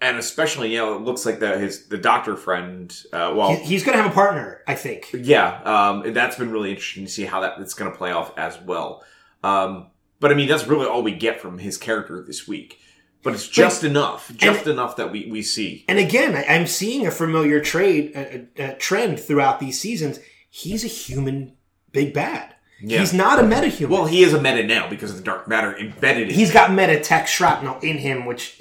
and 0.01 0.17
especially 0.19 0.73
you 0.73 0.79
know, 0.79 0.97
it 0.97 1.03
looks 1.03 1.25
like 1.27 1.39
the 1.41 1.59
his 1.59 1.87
the 1.89 1.99
doctor 1.99 2.37
friend. 2.37 2.95
Uh, 3.13 3.33
well, 3.37 3.51
He- 3.57 3.65
he's 3.65 3.85
going 3.85 3.97
to 3.97 4.03
have 4.03 4.11
a 4.11 4.15
partner, 4.15 4.63
I 4.67 4.75
think. 4.75 5.11
yeah, 5.13 5.61
um, 5.65 6.13
that's 6.13 6.37
been 6.37 6.51
really 6.51 6.71
interesting 6.71 7.05
to 7.07 7.11
see 7.11 7.25
how 7.25 7.41
that 7.41 7.59
it's 7.61 7.75
going 7.75 7.91
to 7.91 7.97
play 7.97 8.11
off 8.13 8.37
as 8.39 8.61
well. 8.61 9.03
Um, 9.43 9.89
but 10.21 10.31
I 10.31 10.35
mean, 10.35 10.49
that's 10.49 10.67
really 10.67 10.87
all 10.87 11.03
we 11.03 11.13
get 11.13 11.41
from 11.41 11.59
his 11.59 11.77
character 11.79 12.23
this 12.27 12.47
week. 12.49 12.81
But 13.23 13.35
it's 13.35 13.49
just 13.49 13.83
enough, 13.83 14.31
just 14.37 14.67
enough 14.69 14.97
that 14.97 15.11
we 15.11 15.29
we 15.31 15.43
see. 15.43 15.85
And 15.89 15.99
again, 15.99 16.37
I, 16.37 16.45
I'm 16.45 16.67
seeing 16.69 17.07
a 17.07 17.11
familiar 17.11 17.61
trade 17.61 18.13
a, 18.15 18.47
a, 18.63 18.71
a 18.73 18.75
trend 18.77 19.19
throughout 19.19 19.59
these 19.59 19.81
seasons. 19.81 20.21
He's 20.49 20.85
a 20.85 20.89
human 20.89 21.57
big 21.91 22.15
bad. 22.15 22.55
Yeah. 22.81 23.01
He's 23.01 23.13
not 23.13 23.39
a 23.41 23.43
metahuman. 23.43 23.89
Well, 23.89 24.07
he 24.07 24.23
is 24.23 24.33
a 24.33 24.41
meta 24.41 24.63
now 24.63 24.89
because 24.89 25.11
of 25.11 25.17
the 25.17 25.23
dark 25.25 25.49
matter 25.49 25.77
embedded. 25.77 26.29
in 26.29 26.35
he's 26.35 26.51
him. 26.51 26.55
got 26.55 26.73
meta 26.73 27.01
tech 27.01 27.27
shrapnel 27.27 27.79
in 27.81 27.97
him, 27.99 28.27
which 28.27 28.61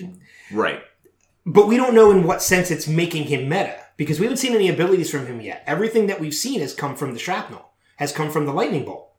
right. 0.52 0.82
But 1.46 1.68
we 1.68 1.78
don't 1.78 1.94
know 1.94 2.12
in 2.12 2.24
what 2.24 2.42
sense 2.42 2.72
it's 2.72 2.88
making 2.88 3.26
him 3.26 3.48
meta 3.48 3.80
because 3.98 4.20
we 4.20 4.26
haven't 4.26 4.38
seen 4.38 4.56
any 4.56 4.70
abilities 4.70 5.12
from 5.12 5.28
him 5.28 5.40
yet. 5.42 5.64
Everything 5.68 6.08
that 6.08 6.20
we've 6.20 6.34
seen 6.34 6.60
has 6.62 6.74
come 6.74 6.96
from 6.96 7.14
the 7.14 7.20
shrapnel, 7.20 7.70
has 7.98 8.12
come 8.12 8.32
from 8.32 8.46
the 8.46 8.54
lightning 8.54 8.86
bolt. 8.86 9.12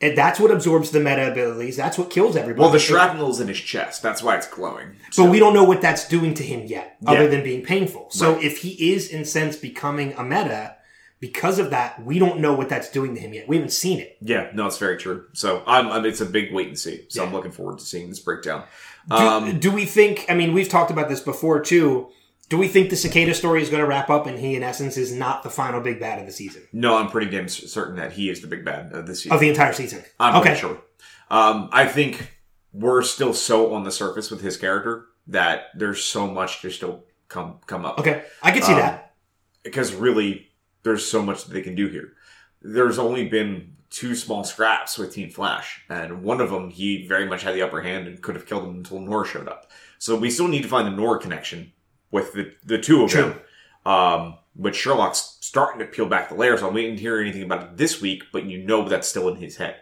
And 0.00 0.18
that's 0.18 0.40
what 0.40 0.50
absorbs 0.50 0.90
the 0.90 1.00
meta 1.00 1.30
abilities. 1.30 1.76
That's 1.76 1.96
what 1.96 2.10
kills 2.10 2.36
everybody. 2.36 2.60
Well, 2.62 2.70
the 2.70 2.78
shrapnel's 2.78 3.40
in 3.40 3.48
his 3.48 3.60
chest. 3.60 4.02
That's 4.02 4.22
why 4.22 4.36
it's 4.36 4.48
glowing. 4.48 4.96
But 5.16 5.30
we 5.30 5.38
don't 5.38 5.54
know 5.54 5.64
what 5.64 5.80
that's 5.80 6.06
doing 6.08 6.34
to 6.34 6.42
him 6.42 6.66
yet, 6.66 6.96
Yeah. 7.00 7.10
other 7.12 7.28
than 7.28 7.42
being 7.42 7.62
painful. 7.62 8.08
So 8.10 8.34
Right. 8.34 8.44
if 8.44 8.58
he 8.58 8.92
is, 8.92 9.08
in 9.08 9.24
sense, 9.24 9.56
becoming 9.56 10.12
a 10.14 10.24
meta, 10.24 10.76
because 11.20 11.58
of 11.58 11.70
that, 11.70 12.04
we 12.04 12.18
don't 12.18 12.40
know 12.40 12.52
what 12.54 12.68
that's 12.68 12.90
doing 12.90 13.14
to 13.14 13.20
him 13.20 13.32
yet. 13.32 13.48
We 13.48 13.56
haven't 13.56 13.70
seen 13.70 13.98
it. 13.98 14.16
Yeah, 14.20 14.48
no, 14.52 14.66
it's 14.66 14.78
very 14.78 14.98
true. 14.98 15.24
So 15.32 15.62
I'm, 15.66 15.88
I'm 15.88 16.04
it's 16.04 16.20
a 16.20 16.26
big 16.26 16.52
wait 16.52 16.68
and 16.68 16.78
see. 16.78 17.06
So 17.08 17.24
I'm 17.24 17.32
looking 17.32 17.52
forward 17.52 17.78
to 17.78 17.84
seeing 17.84 18.08
this 18.10 18.18
breakdown. 18.20 18.64
Do, 19.08 19.14
Um, 19.16 19.58
do 19.60 19.70
we 19.70 19.84
think, 19.84 20.26
I 20.28 20.34
mean, 20.34 20.52
we've 20.54 20.68
talked 20.68 20.90
about 20.90 21.08
this 21.08 21.20
before 21.20 21.60
too. 21.60 22.08
Do 22.48 22.58
we 22.58 22.68
think 22.68 22.90
the 22.90 22.96
cicada 22.96 23.34
story 23.34 23.62
is 23.62 23.70
going 23.70 23.80
to 23.82 23.86
wrap 23.86 24.10
up 24.10 24.26
and 24.26 24.38
he, 24.38 24.54
in 24.54 24.62
essence, 24.62 24.96
is 24.96 25.12
not 25.12 25.42
the 25.42 25.50
final 25.50 25.80
big 25.80 25.98
bad 26.00 26.18
of 26.20 26.26
the 26.26 26.32
season? 26.32 26.62
no, 26.72 26.96
I'm 26.96 27.08
pretty 27.10 27.30
damn 27.30 27.48
certain 27.48 27.96
that 27.96 28.12
he 28.12 28.28
is 28.30 28.40
the 28.40 28.46
big 28.46 28.64
bad 28.64 28.92
of 28.92 29.06
the 29.06 29.14
season. 29.14 29.32
Of 29.32 29.40
the 29.40 29.48
entire 29.48 29.72
season? 29.72 30.02
I'm 30.20 30.36
okay. 30.36 30.50
pretty 30.50 30.60
sure. 30.60 30.82
Um, 31.30 31.68
I 31.72 31.86
think 31.86 32.30
we're 32.72 33.02
still 33.02 33.32
so 33.34 33.72
on 33.74 33.84
the 33.84 33.90
surface 33.90 34.30
with 34.30 34.42
his 34.42 34.56
character 34.58 35.06
that 35.28 35.66
there's 35.74 36.04
so 36.04 36.26
much 36.26 36.60
to 36.60 36.70
still 36.70 37.04
come 37.28 37.58
come 37.66 37.84
up. 37.86 37.98
Okay. 37.98 38.24
I 38.42 38.50
can 38.52 38.62
see 38.62 38.72
Um, 38.72 38.78
that. 38.78 39.14
because 39.62 39.94
really 39.94 40.48
there's 40.82 41.06
so 41.06 41.22
much 41.22 41.44
that 41.44 41.52
they 41.54 41.62
can 41.62 41.74
do 41.74 41.88
here. 41.88 42.12
There's 42.60 42.98
only 42.98 43.26
been 43.28 43.76
two 43.94 44.16
small 44.16 44.42
scraps 44.42 44.98
with 44.98 45.14
Team 45.14 45.30
Flash, 45.30 45.84
and 45.88 46.22
one 46.22 46.40
of 46.40 46.50
them 46.50 46.68
he 46.68 47.06
very 47.06 47.26
much 47.26 47.42
had 47.42 47.54
the 47.54 47.62
upper 47.62 47.80
hand 47.80 48.08
and 48.08 48.20
could 48.20 48.34
have 48.34 48.46
killed 48.46 48.64
him 48.64 48.76
until 48.76 48.98
Nora 48.98 49.26
showed 49.26 49.48
up. 49.48 49.70
So 49.98 50.16
we 50.16 50.30
still 50.30 50.48
need 50.48 50.62
to 50.62 50.68
find 50.68 50.86
the 50.86 50.96
Nora 50.96 51.20
connection 51.20 51.72
with 52.10 52.32
the 52.32 52.52
the 52.64 52.78
two 52.78 53.04
of 53.04 53.10
True. 53.10 53.22
them. 53.22 53.40
Um, 53.86 54.38
but 54.56 54.74
Sherloque's 54.74 55.38
starting 55.40 55.78
to 55.78 55.86
peel 55.86 56.06
back 56.06 56.28
the 56.28 56.34
layers. 56.34 56.62
I'm 56.62 56.74
waiting 56.74 56.96
to 56.96 57.00
hear 57.00 57.20
anything 57.20 57.42
about 57.42 57.62
it 57.62 57.76
this 57.76 58.00
week, 58.00 58.24
but 58.32 58.44
you 58.46 58.58
know 58.58 58.88
that's 58.88 59.08
still 59.08 59.28
in 59.28 59.36
his 59.36 59.56
head. 59.56 59.76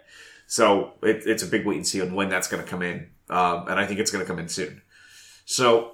So 0.47 0.93
it, 1.03 1.23
it's 1.25 1.43
a 1.43 1.47
big 1.47 1.65
wait 1.67 1.77
and 1.77 1.87
see 1.87 2.03
on 2.03 2.15
when 2.15 2.29
that's 2.29 2.49
going 2.49 2.63
to 2.63 2.69
come 2.69 2.83
in, 2.83 3.09
um, 3.31 3.67
and 3.69 3.81
I 3.81 3.87
think 3.87 3.99
it's 3.99 4.11
going 4.11 4.25
to 4.25 4.29
come 4.29 4.39
in 4.39 4.49
soon. 4.49 4.83
So 5.47 5.93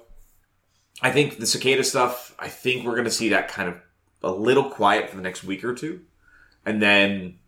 I 1.01 1.11
think 1.11 1.39
the 1.39 1.45
cicada 1.45 1.83
stuff. 1.83 2.35
I 2.37 2.49
think 2.49 2.85
we're 2.85 2.95
going 2.95 3.05
to 3.05 3.11
see 3.11 3.29
that 3.29 3.47
kind 3.47 3.69
of 3.69 3.75
a 4.21 4.31
little 4.31 4.69
quiet 4.69 5.09
for 5.09 5.15
the 5.15 5.21
next 5.21 5.45
week 5.45 5.63
or 5.63 5.73
two, 5.73 6.01
and 6.65 6.81
then 6.81 7.39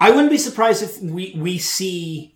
I 0.00 0.10
wouldn't 0.10 0.30
be 0.30 0.38
surprised 0.38 0.82
if 0.82 1.00
we 1.00 1.34
we 1.36 1.58
see. 1.58 2.34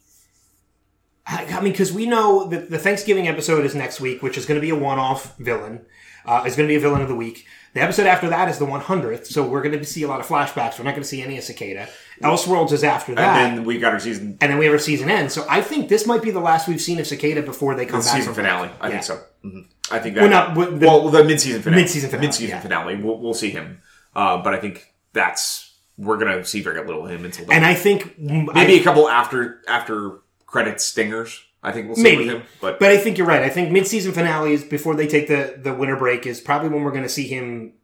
I 1.27 1.61
mean, 1.61 1.73
because 1.73 1.93
we 1.93 2.07
know 2.07 2.49
that 2.49 2.69
the 2.71 2.79
Thanksgiving 2.79 3.29
episode 3.29 3.65
is 3.65 3.75
next 3.77 4.01
week, 4.01 4.23
which 4.23 4.37
is 4.37 4.45
going 4.45 4.57
to 4.57 4.61
be 4.61 4.71
a 4.71 4.75
one-off 4.77 5.37
villain. 5.39 5.87
Uh, 6.25 6.43
is 6.47 6.55
going 6.57 6.69
to 6.69 6.73
be 6.73 6.77
a 6.77 6.81
villain 6.81 7.01
of 7.03 7.09
the 7.09 7.15
week. 7.17 7.47
The 7.75 7.81
episode 7.81 8.07
after 8.07 8.29
that 8.29 8.49
is 8.49 8.59
the 8.59 8.67
100th, 8.67 9.27
so 9.27 9.45
we're 9.45 9.63
going 9.63 9.77
to 9.77 9.85
see 9.85 10.03
a 10.05 10.09
lot 10.09 10.21
of 10.21 10.27
flashbacks. 10.27 10.79
We're 10.79 10.85
not 10.85 10.93
going 10.93 11.03
to 11.03 11.09
see 11.09 11.21
any 11.23 11.37
of 11.39 11.43
Cicada. 11.43 11.89
Elseworlds 12.23 12.71
is 12.71 12.85
after 12.85 13.13
that, 13.17 13.39
and 13.49 13.59
then 13.59 13.65
we 13.65 13.79
got 13.79 13.93
our 13.93 13.99
season 13.99 14.39
and 14.41 14.51
then 14.53 14.59
we 14.59 14.67
have 14.67 14.73
our 14.75 14.79
season 14.79 15.11
end. 15.11 15.33
So 15.33 15.45
I 15.49 15.63
think 15.63 15.89
this 15.89 16.07
might 16.07 16.23
be 16.23 16.31
the 16.31 16.39
last 16.41 16.69
we've 16.69 16.81
seen 16.81 17.01
of 17.01 17.07
Cicada 17.09 17.43
before 17.43 17.75
they 17.75 17.87
come 17.87 18.01
the 18.01 18.05
back. 18.05 18.17
season 18.17 18.35
finale. 18.35 18.69
break. 18.69 18.79
I 18.83 18.87
Yeah. 18.89 18.93
think 18.93 19.03
so. 19.05 19.21
hmm 19.43 19.61
I 19.91 19.99
think 19.99 20.15
that. 20.15 20.21
Well, 20.23 20.31
not 20.31 20.55
the- 20.79 20.87
well, 20.87 21.09
the 21.09 21.25
mid-season 21.25 21.63
finale. 21.63 21.83
Mid-season 21.83 22.11
finale, 22.11 22.27
Mid-season 22.27 22.57
yeah. 22.57 22.61
finale. 22.61 22.97
We'll, 22.97 23.19
we'll 23.19 23.35
see 23.35 23.51
him, 23.51 23.81
uh, 24.15 24.41
but 24.43 24.55
I 24.55 24.59
think 24.61 24.93
that's 25.13 25.72
we're 25.99 26.17
going 26.19 26.33
to 26.37 26.45
see 26.45 26.63
very 26.63 26.85
little 26.85 27.05
of 27.05 27.11
him 27.11 27.25
until 27.25 27.47
then. 27.47 27.57
And 27.59 27.67
I 27.67 27.75
think 27.75 28.19
maybe 28.19 28.75
I- 28.75 28.81
a 28.81 28.83
couple 28.83 29.09
after 29.09 29.61
after 29.69 30.19
credit 30.47 30.81
stingers. 30.81 31.41
I 31.65 31.71
think 31.71 31.87
we'll 31.87 31.95
see 31.95 32.03
Maybe. 32.03 32.25
with 32.27 32.35
him, 32.35 32.43
but, 32.61 32.81
But 32.81 32.91
I 32.91 32.97
think 32.97 33.17
you're 33.17 33.27
right. 33.27 33.43
I 33.43 33.49
think 33.49 33.71
mid-season 33.71 34.11
finale 34.11 34.53
is 34.53 34.65
before 34.65 34.97
they 34.97 35.07
take 35.07 35.29
the 35.29 35.55
the 35.57 35.73
winter 35.73 35.95
break 35.97 36.27
is 36.27 36.41
probably 36.41 36.69
when 36.71 36.83
we're 36.83 36.91
going 36.91 37.05
to 37.05 37.09
see 37.09 37.29
him 37.29 37.75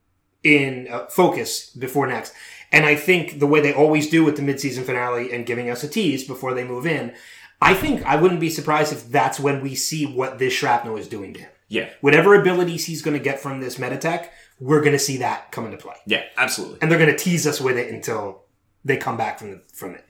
in 0.42 0.88
uh, 0.90 1.06
focus 1.06 1.70
before 1.70 2.06
next. 2.09 2.32
And 2.72 2.84
I 2.84 2.96
think 2.96 3.38
the 3.38 3.46
way 3.46 3.61
they 3.61 3.72
always 3.72 4.11
do 4.11 4.24
with 4.24 4.34
the 4.36 4.42
mid-season 4.42 4.82
finale 4.82 5.32
and 5.32 5.46
giving 5.46 5.70
us 5.70 5.84
a 5.84 5.88
tease 5.88 6.24
before 6.26 6.54
they 6.54 6.64
move 6.64 6.86
in, 6.86 7.14
I 7.62 7.72
think 7.72 8.04
I 8.04 8.16
wouldn't 8.16 8.40
be 8.40 8.50
surprised 8.50 8.92
if 8.92 9.09
that's 9.11 9.38
when 9.40 9.62
we 9.62 9.74
see 9.76 10.04
what 10.06 10.38
this 10.40 10.52
shrapnel 10.52 10.96
is 10.96 11.06
doing 11.09 11.32
to 11.34 11.40
him. 11.40 11.50
yeah, 11.68 11.88
Whatever 12.00 12.34
abilities 12.34 12.86
he's 12.86 13.00
going 13.02 13.16
to 13.16 13.22
get 13.22 13.38
from 13.40 13.61
this 13.61 13.76
Metatech, 13.78 14.26
we're 14.61 14.80
going 14.80 14.92
to 14.92 14.98
see 14.98 15.18
that 15.18 15.52
come 15.52 15.64
into 15.64 15.76
play 15.76 15.94
yeah, 16.06 16.22
absolutely. 16.36 16.78
and 16.80 16.90
they're 16.90 16.98
going 16.98 17.11
to 17.11 17.16
tease 17.16 17.46
us 17.46 17.61
with 17.61 17.78
it 17.78 17.92
until 17.92 18.42
they 18.84 18.96
come 18.96 19.16
back 19.16 19.38
from 19.38 19.50
the, 19.52 19.62
from 19.72 19.94
it. 19.94 20.04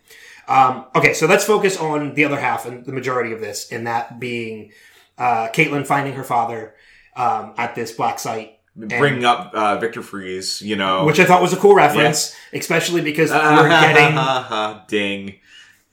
Um, 0.47 0.87
okay, 0.95 1.13
so 1.13 1.27
let's 1.27 1.45
focus 1.45 1.77
on 1.77 2.15
the 2.15 2.25
other 2.25 2.41
half 2.41 2.65
and 2.65 2.85
the 2.87 2.93
majority 2.93 3.33
of 3.33 3.41
this, 3.41 3.71
and 3.71 3.87
that 3.87 4.19
being 4.19 4.73
uh, 5.19 5.49
Caitlin 5.49 5.87
finding 5.87 6.15
her 6.15 6.25
father 6.25 6.75
um, 7.15 7.53
at 7.59 7.75
this 7.75 7.93
black 7.93 8.19
site, 8.19 8.55
Bringing 8.77 9.25
up 9.25 9.53
uh, 9.55 9.77
Victor 9.79 10.03
Fries, 10.03 10.63
you 10.63 10.77
know, 10.77 11.05
which 11.05 11.19
I 11.19 11.25
thought 11.25 11.43
was 11.43 11.53
a 11.53 11.57
cool 11.57 11.75
reference, 11.75 12.37
especially 12.53 13.01
because 13.01 13.31
we're 13.33 13.69
getting 13.69 14.87
ding. 14.87 15.41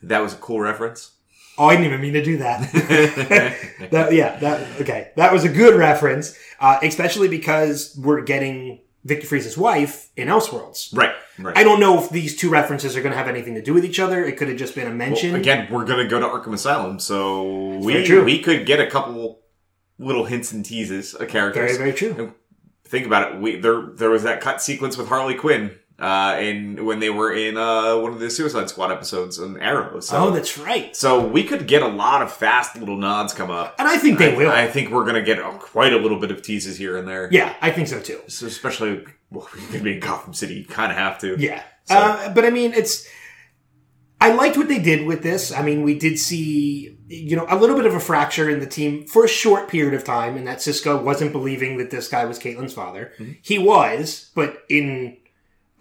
That 0.03 0.19
was 0.19 0.35
a 0.35 0.37
cool 0.37 0.59
reference. 0.59 1.14
Oh, 1.57 1.67
I 1.67 1.75
didn't 1.75 1.87
even 1.87 2.01
mean 2.01 2.13
to 2.13 2.23
do 2.23 2.37
that. 2.37 2.71
that 3.91 4.13
yeah, 4.13 4.37
that 4.39 4.81
okay. 4.81 5.11
That 5.15 5.31
was 5.31 5.43
a 5.43 5.49
good 5.49 5.75
reference, 5.75 6.37
uh, 6.59 6.79
especially 6.83 7.27
because 7.27 7.97
we're 8.01 8.21
getting 8.21 8.81
Victor 9.03 9.27
Fries's 9.27 9.57
wife 9.57 10.09
in 10.17 10.27
Elseworlds. 10.27 10.95
Right. 10.95 11.13
Right. 11.37 11.57
I 11.57 11.63
don't 11.63 11.79
know 11.79 12.01
if 12.01 12.09
these 12.09 12.35
two 12.35 12.49
references 12.49 12.95
are 12.95 13.01
going 13.01 13.11
to 13.11 13.17
have 13.17 13.27
anything 13.27 13.55
to 13.55 13.61
do 13.61 13.73
with 13.73 13.83
each 13.83 13.99
other. 13.99 14.23
It 14.23 14.37
could 14.37 14.47
have 14.47 14.57
just 14.57 14.73
been 14.73 14.85
a 14.87 14.89
Well, 14.89 14.97
mention. 14.97 15.35
again, 15.35 15.67
we're 15.69 15.83
gonna 15.85 16.07
go 16.07 16.19
to 16.19 16.25
Arkham 16.25 16.53
Asylum, 16.53 16.99
so 16.99 17.77
we 17.77 18.21
we 18.21 18.39
could 18.41 18.65
get 18.65 18.79
a 18.79 18.87
couple 18.89 19.39
little 19.97 20.25
hints 20.25 20.51
and 20.51 20.63
teases 20.65 21.13
of 21.13 21.27
characters. 21.27 21.77
very 21.77 21.91
very 21.91 21.93
true. 21.93 22.33
Think 22.87 23.05
about 23.05 23.33
it. 23.33 23.41
We 23.41 23.59
there 23.59 23.81
there 23.81 24.09
was 24.09 24.23
that 24.23 24.41
cut 24.41 24.61
sequence 24.61 24.97
with 24.97 25.07
Harley 25.07 25.35
Quinn, 25.35 25.77
uh, 25.97 26.37
in 26.41 26.85
when 26.85 26.99
they 26.99 27.09
were 27.09 27.33
in 27.33 27.55
uh 27.57 27.97
one 27.97 28.11
of 28.11 28.19
the 28.19 28.29
Suicide 28.29 28.69
Squad 28.69 28.91
episodes 28.91 29.39
on 29.39 29.57
Arrow. 29.61 29.99
So 30.01 30.17
oh, 30.27 30.31
that's 30.31 30.57
right. 30.57 30.93
so 30.95 31.25
we 31.25 31.43
could 31.43 31.67
get 31.67 31.81
a 31.81 31.87
lot 31.87 32.21
of 32.21 32.33
fast 32.33 32.75
little 32.77 32.97
nods 32.97 33.33
come 33.33 33.49
up. 33.49 33.75
And 33.79 33.87
I 33.87 33.97
think 33.97 34.19
they 34.19 34.33
I, 34.33 34.37
will. 34.37 34.51
I 34.51 34.67
think 34.67 34.89
we're 34.91 35.05
gonna 35.05 35.21
get 35.21 35.39
uh, 35.39 35.51
quite 35.51 35.93
a 35.93 35.97
little 35.97 36.19
bit 36.19 36.31
of 36.31 36.41
teases 36.41 36.77
here 36.77 36.97
and 36.97 37.07
there. 37.07 37.29
yeah, 37.31 37.55
I 37.61 37.71
think 37.71 37.87
so 37.87 37.99
too. 38.01 38.19
So 38.27 38.45
especially 38.45 39.05
well, 39.31 39.47
we're 39.55 39.67
gonna 39.71 39.83
be 39.83 39.93
in 39.93 39.99
Gotham 40.01 40.33
City. 40.33 40.55
You 40.55 40.65
kind 40.65 40.91
of 40.91 40.97
have 40.97 41.17
to. 41.19 41.35
Yeah. 41.39 41.63
So- 41.85 41.95
Uh, 41.95 42.33
but 42.33 42.43
I 42.45 42.49
mean, 42.49 42.73
it's. 42.73 43.07
I 44.19 44.33
liked 44.33 44.57
what 44.57 44.69
they 44.69 44.79
did 44.79 45.05
with 45.05 45.23
this. 45.23 45.51
I 45.51 45.61
mean, 45.61 45.83
we 45.83 45.99
did 45.99 46.17
see, 46.17 46.97
you 47.07 47.35
know, 47.35 47.45
a 47.49 47.57
little 47.57 47.75
bit 47.75 47.85
of 47.85 47.93
a 47.93 47.99
fracture 47.99 48.49
in 48.49 48.59
the 48.59 48.65
team 48.65 49.05
for 49.05 49.25
a 49.25 49.27
short 49.27 49.67
period 49.69 49.93
of 49.93 50.03
time, 50.05 50.37
and 50.37 50.47
that 50.47 50.61
Cisco 50.61 51.01
wasn't 51.01 51.31
believing 51.33 51.77
that 51.77 51.91
this 51.91 52.07
guy 52.07 52.23
was 52.25 52.39
Caitlin's 52.39 52.73
father. 52.73 53.11
Mm-hmm. 53.19 53.33
He 53.41 53.59
was, 53.59 54.31
but 54.33 54.63
in 54.69 55.17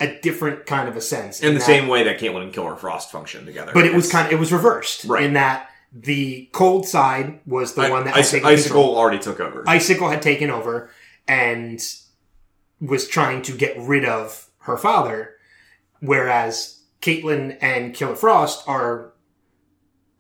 a 0.04 0.20
different 0.20 0.66
kind 0.66 0.88
of 0.88 0.96
a 0.96 1.00
sense. 1.00 1.40
In 1.40 1.54
the 1.54 1.58
that- 1.60 1.66
same 1.66 1.88
way 1.88 2.02
that 2.04 2.18
Caitlin 2.18 2.42
and 2.42 2.52
Killer 2.52 2.76
Frost 2.76 3.10
function 3.10 3.44
together. 3.46 3.72
But 3.74 3.86
it 3.86 3.94
was 3.94 4.10
kind 4.10 4.26
of, 4.26 4.32
it 4.32 4.38
was 4.38 4.52
reversed. 4.52 5.04
Right. 5.04 5.24
In 5.24 5.32
that 5.34 5.68
the 5.92 6.48
cold 6.52 6.86
side 6.88 7.40
was 7.46 7.74
the 7.74 7.82
I- 7.82 7.90
one 7.90 8.04
that 8.04 8.14
taken 8.14 8.46
Icicle 8.46 8.80
control. 8.82 8.96
already 8.96 9.18
took 9.18 9.40
over. 9.40 9.64
Icicle 9.66 10.08
had 10.10 10.22
taken 10.22 10.50
over 10.50 10.90
and 11.28 11.80
was 12.80 13.06
trying 13.08 13.42
to 13.42 13.52
get 13.52 13.76
rid 13.78 14.04
of 14.04 14.48
her 14.60 14.76
father, 14.76 15.34
whereas 16.00 16.80
Caitlin 17.00 17.56
and 17.60 17.94
Killer 17.94 18.16
Frost 18.16 18.64
are 18.66 19.12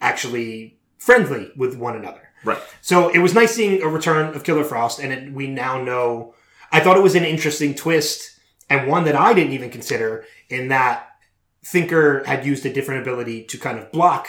actually 0.00 0.78
friendly 0.98 1.50
with 1.56 1.76
one 1.76 1.96
another. 1.96 2.20
right. 2.44 2.58
So 2.82 3.08
it 3.08 3.18
was 3.18 3.34
nice 3.34 3.54
seeing 3.54 3.82
a 3.82 3.88
return 3.88 4.34
of 4.34 4.44
Killer 4.44 4.64
Frost, 4.64 4.98
and 5.00 5.12
it, 5.12 5.32
we 5.32 5.46
now 5.46 5.82
know. 5.82 6.34
I 6.72 6.80
thought 6.80 6.96
it 6.96 7.02
was 7.02 7.14
an 7.14 7.24
interesting 7.24 7.74
twist, 7.74 8.33
and 8.74 8.88
one 8.88 9.04
that 9.04 9.16
I 9.16 9.32
didn't 9.34 9.52
even 9.52 9.70
consider, 9.70 10.24
in 10.48 10.68
that 10.68 11.08
Thinker 11.64 12.22
had 12.26 12.44
used 12.44 12.66
a 12.66 12.72
different 12.72 13.02
ability 13.02 13.44
to 13.44 13.58
kind 13.58 13.78
of 13.78 13.90
block 13.90 14.28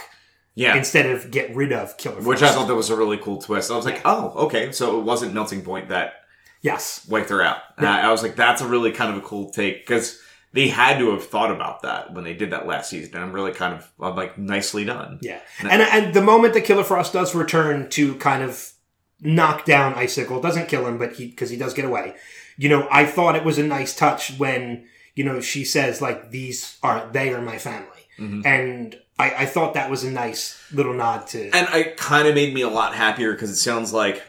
Yeah. 0.55 0.75
instead 0.77 1.05
of 1.07 1.31
get 1.31 1.53
rid 1.55 1.73
of 1.73 1.97
Killer 1.97 2.15
Frost. 2.15 2.27
Which 2.27 2.41
I 2.43 2.51
thought 2.51 2.67
that 2.67 2.75
was 2.75 2.89
a 2.89 2.95
really 2.95 3.17
cool 3.17 3.41
twist. 3.41 3.69
I 3.71 3.75
was 3.75 3.85
like, 3.85 4.01
oh, 4.05 4.33
okay, 4.45 4.71
so 4.71 4.97
it 4.99 5.03
wasn't 5.03 5.33
Melting 5.33 5.61
Point 5.63 5.89
that 5.89 6.13
yes, 6.61 7.05
wiped 7.09 7.29
her 7.29 7.41
out. 7.41 7.57
And 7.77 7.85
I, 7.85 8.07
I 8.07 8.11
was 8.11 8.23
like, 8.23 8.35
that's 8.35 8.61
a 8.61 8.67
really 8.67 8.91
kind 8.91 9.11
of 9.11 9.17
a 9.17 9.25
cool 9.27 9.51
take 9.51 9.85
because 9.85 10.19
they 10.53 10.69
had 10.69 10.97
to 10.99 11.11
have 11.11 11.25
thought 11.27 11.51
about 11.51 11.81
that 11.81 12.13
when 12.13 12.23
they 12.23 12.33
did 12.33 12.51
that 12.51 12.65
last 12.65 12.89
season. 12.89 13.13
And 13.15 13.23
I'm 13.25 13.33
really 13.33 13.51
kind 13.51 13.73
of, 13.75 13.91
I'm 13.99 14.15
like, 14.15 14.37
nicely 14.37 14.85
done. 14.85 15.19
Yeah, 15.21 15.41
and 15.59 15.81
and 15.81 16.13
the 16.13 16.21
moment 16.21 16.53
that 16.53 16.61
Killer 16.61 16.85
Frost 16.85 17.11
does 17.11 17.35
return 17.35 17.89
to 17.89 18.15
kind 18.15 18.41
of 18.41 18.71
knock 19.19 19.65
down 19.65 19.93
Icicle, 19.95 20.39
doesn't 20.41 20.67
kill 20.69 20.87
him, 20.87 20.97
but 20.97 21.13
he 21.13 21.27
because 21.27 21.49
he 21.49 21.57
does 21.57 21.73
get 21.73 21.83
away. 21.83 22.15
You 22.57 22.69
know, 22.69 22.87
I 22.91 23.05
thought 23.05 23.35
it 23.35 23.43
was 23.43 23.57
a 23.57 23.63
nice 23.63 23.95
touch 23.95 24.37
when 24.37 24.85
you 25.15 25.23
know 25.23 25.41
she 25.41 25.65
says 25.65 26.01
like 26.01 26.31
these 26.31 26.77
are 26.83 27.09
they 27.11 27.33
are 27.33 27.41
my 27.41 27.57
family, 27.57 28.07
and 28.17 28.95
I, 29.19 29.31
I 29.39 29.45
thought 29.45 29.73
that 29.75 29.89
was 29.89 30.03
a 30.03 30.11
nice 30.11 30.61
little 30.73 30.93
nod 30.93 31.27
to. 31.27 31.49
And 31.51 31.67
it 31.73 31.97
kind 31.97 32.27
of 32.27 32.35
made 32.35 32.53
me 32.53 32.61
a 32.61 32.69
lot 32.69 32.95
happier 32.95 33.31
because 33.33 33.49
it 33.49 33.55
sounds 33.57 33.91
like 33.93 34.21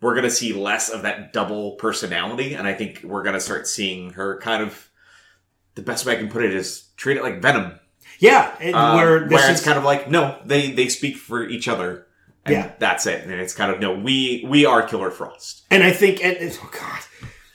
we're 0.00 0.14
going 0.14 0.24
to 0.24 0.30
see 0.30 0.52
less 0.52 0.88
of 0.90 1.02
that 1.02 1.32
double 1.32 1.72
personality. 1.72 2.54
And 2.54 2.66
I 2.66 2.72
think 2.74 3.00
we're 3.02 3.22
going 3.22 3.34
to 3.34 3.40
start 3.40 3.66
seeing 3.66 4.10
her 4.10 4.38
kind 4.40 4.62
of, 4.62 4.88
the 5.74 5.82
best 5.82 6.06
way 6.06 6.12
I 6.12 6.16
can 6.16 6.28
put 6.28 6.44
it 6.44 6.54
is 6.54 6.88
treat 6.96 7.16
it 7.16 7.22
like 7.22 7.40
Venom. 7.42 7.78
yeah, 8.20 8.54
and 8.60 8.74
Um, 8.76 8.96
where 8.96 9.26
where, 9.28 9.50
it's 9.50 9.60
is 9.60 9.64
kind 9.66 9.78
of 9.78 9.84
like 9.84 10.08
no, 10.10 10.38
they 10.44 10.70
they 10.72 10.88
speak 10.88 11.16
for 11.16 11.46
each 11.46 11.68
other. 11.68 12.06
And 12.44 12.54
Yeah. 12.54 12.72
that's 12.78 13.06
it. 13.06 13.24
And 13.24 13.32
it's 13.32 13.54
kind 13.54 13.70
of 13.72 13.80
no, 13.80 13.92
we 13.94 14.44
we 14.48 14.64
are 14.66 14.82
Killer 14.86 15.10
Frost. 15.10 15.62
And 15.70 15.82
I 15.82 15.90
think, 15.92 16.24
and- 16.24 16.36
oh 16.62 16.70
god. 16.72 17.00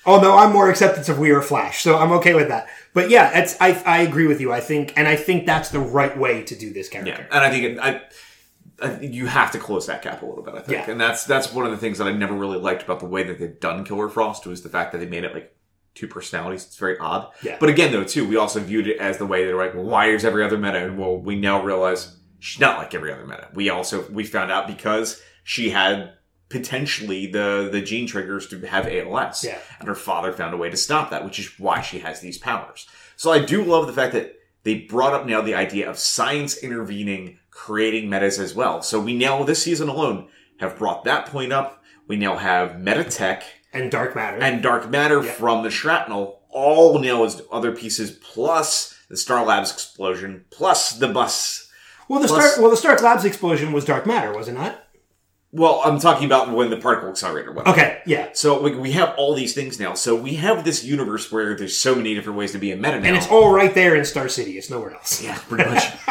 Although 0.05 0.37
I'm 0.37 0.51
more 0.51 0.69
acceptance 0.69 1.07
of 1.09 1.17
We 1.19 1.31
Are 1.31 1.41
Flash, 1.41 1.81
so 1.81 1.97
I'm 1.97 2.11
okay 2.13 2.33
with 2.33 2.49
that. 2.49 2.67
But 2.93 3.09
yeah, 3.09 3.37
it's 3.39 3.55
I 3.61 3.71
I 3.85 4.01
agree 4.01 4.27
with 4.27 4.41
you. 4.41 4.51
I 4.51 4.59
think, 4.59 4.93
and 4.97 5.07
I 5.07 5.15
think 5.15 5.45
that's 5.45 5.69
the 5.69 5.79
right 5.79 6.17
way 6.17 6.43
to 6.43 6.55
do 6.55 6.73
this 6.73 6.89
character. 6.89 7.25
Yeah, 7.29 7.35
and 7.35 7.43
I 7.43 7.49
think 7.49 7.63
it, 7.63 7.79
I, 7.79 8.01
I 8.85 8.99
you 9.01 9.27
have 9.27 9.51
to 9.51 9.59
close 9.59 9.87
that 9.87 10.01
gap 10.01 10.21
a 10.21 10.25
little 10.25 10.43
bit. 10.43 10.55
I 10.55 10.59
think, 10.59 10.85
Yeah. 10.85 10.91
and 10.91 10.99
that's 10.99 11.23
that's 11.25 11.53
one 11.53 11.65
of 11.65 11.71
the 11.71 11.77
things 11.77 11.97
that 11.99 12.07
I 12.07 12.11
never 12.11 12.33
really 12.33 12.57
liked 12.59 12.83
about 12.83 12.99
the 12.99 13.05
way 13.05 13.23
that 13.23 13.39
they've 13.39 13.59
done 13.59 13.85
Killer 13.85 14.09
Frost 14.09 14.45
was 14.45 14.61
the 14.61 14.69
fact 14.69 14.91
that 14.91 14.97
they 14.97 15.05
made 15.07 15.23
it 15.23 15.33
like 15.33 15.55
two 15.95 16.07
personalities. 16.07 16.65
It's 16.65 16.77
very 16.77 16.97
odd. 16.97 17.31
Yeah. 17.43 17.57
But 17.59 17.69
again, 17.69 17.91
though, 17.91 18.03
too, 18.03 18.27
we 18.27 18.35
also 18.35 18.59
viewed 18.59 18.87
it 18.87 18.97
as 18.97 19.19
the 19.19 19.25
way 19.27 19.45
they're 19.45 19.55
like, 19.55 19.73
well, 19.75 19.83
why 19.83 20.07
is 20.09 20.25
every 20.25 20.43
other 20.43 20.57
meta? 20.57 20.83
And 20.85 20.97
well, 20.97 21.17
we 21.17 21.35
now 21.35 21.63
realize 21.63 22.17
she's 22.39 22.59
not 22.59 22.77
like 22.77 22.93
every 22.93 23.13
other 23.13 23.25
meta. 23.25 23.47
We 23.53 23.69
also 23.69 24.09
we 24.09 24.23
found 24.25 24.51
out 24.51 24.67
because 24.67 25.21
she 25.43 25.69
had 25.69 26.13
potentially 26.53 27.25
the 27.27 27.67
the 27.71 27.81
gene 27.81 28.07
triggers 28.07 28.47
to 28.47 28.59
have 28.67 28.87
ALS. 28.87 29.43
Yeah. 29.43 29.57
And 29.79 29.87
her 29.87 29.95
father 29.95 30.31
found 30.31 30.53
a 30.53 30.57
way 30.57 30.69
to 30.69 30.77
stop 30.77 31.09
that, 31.09 31.25
which 31.25 31.39
is 31.39 31.59
why 31.59 31.81
she 31.81 31.99
has 31.99 32.21
these 32.21 32.37
powers. 32.37 32.87
So 33.17 33.31
I 33.31 33.39
do 33.39 33.63
love 33.63 33.87
the 33.87 33.93
fact 33.93 34.13
that 34.13 34.35
they 34.63 34.75
brought 34.75 35.13
up 35.13 35.25
now 35.25 35.41
the 35.41 35.55
idea 35.55 35.89
of 35.89 35.97
science 35.99 36.57
intervening, 36.57 37.39
creating 37.51 38.09
metas 38.09 38.39
as 38.39 38.55
well. 38.55 38.81
So 38.81 38.99
we 38.99 39.13
now, 39.17 39.43
this 39.43 39.61
season 39.63 39.89
alone, 39.89 40.29
have 40.59 40.77
brought 40.77 41.03
that 41.03 41.25
point 41.25 41.51
up. 41.51 41.83
We 42.07 42.15
now 42.15 42.37
have 42.37 42.79
meta 42.79 43.03
tech 43.03 43.43
And 43.73 43.91
Dark 43.91 44.15
Matter. 44.15 44.37
and 44.37 44.61
dark 44.61 44.89
matter 44.89 45.21
Yeah. 45.23 45.31
from 45.31 45.63
the 45.63 45.69
shrapnel, 45.71 46.41
all 46.49 46.99
now 46.99 47.23
as 47.25 47.41
other 47.51 47.71
pieces, 47.71 48.11
plus 48.11 48.95
the 49.09 49.17
Star 49.17 49.43
Labs 49.45 49.71
explosion, 49.71 50.45
plus 50.51 50.91
the 50.91 51.07
bus. 51.07 51.67
well, 52.07 52.21
the 52.21 52.27
plus- 52.27 52.45
Stark 52.45 52.61
well 52.61 52.69
the 52.71 52.77
Stark 52.77 53.01
Labs 53.01 53.25
explosion 53.25 53.71
was 53.73 53.83
Dark 53.85 54.05
Matter, 54.05 54.31
was 54.37 54.47
it 54.47 54.53
not? 54.53 54.82
Well, 55.55 55.83
I'm 55.85 55.99
talking 55.99 56.25
about 56.25 56.51
when 56.51 56.71
the 56.71 56.77
particle 56.77 57.09
accelerator 57.09 57.51
went. 57.51 57.67
Okay, 57.67 58.01
yeah. 58.07 58.29
So 58.33 58.59
we, 58.59 58.75
we 58.75 58.91
have 58.93 59.13
all 59.17 59.35
these 59.35 59.53
things 59.53 59.79
now. 59.79 59.93
So 59.93 60.15
we 60.15 60.33
have 60.35 60.65
this 60.65 60.83
universe 60.83 61.31
where 61.31 61.55
there's 61.55 61.77
so 61.77 61.93
many 61.93 62.15
different 62.15 62.39
ways 62.39 62.53
to 62.53 62.57
be 62.57 62.71
a 62.71 62.75
meta 62.75 62.99
now. 62.99 63.07
And 63.07 63.15
it's 63.15 63.27
all 63.27 63.53
right 63.53 63.71
there 63.71 63.95
in 63.95 64.03
Star 64.03 64.27
City. 64.29 64.57
It's 64.57 64.71
nowhere 64.71 64.95
else. 64.95 65.21
Yeah, 65.21 65.37
pretty 65.47 65.69
much. 65.69 65.83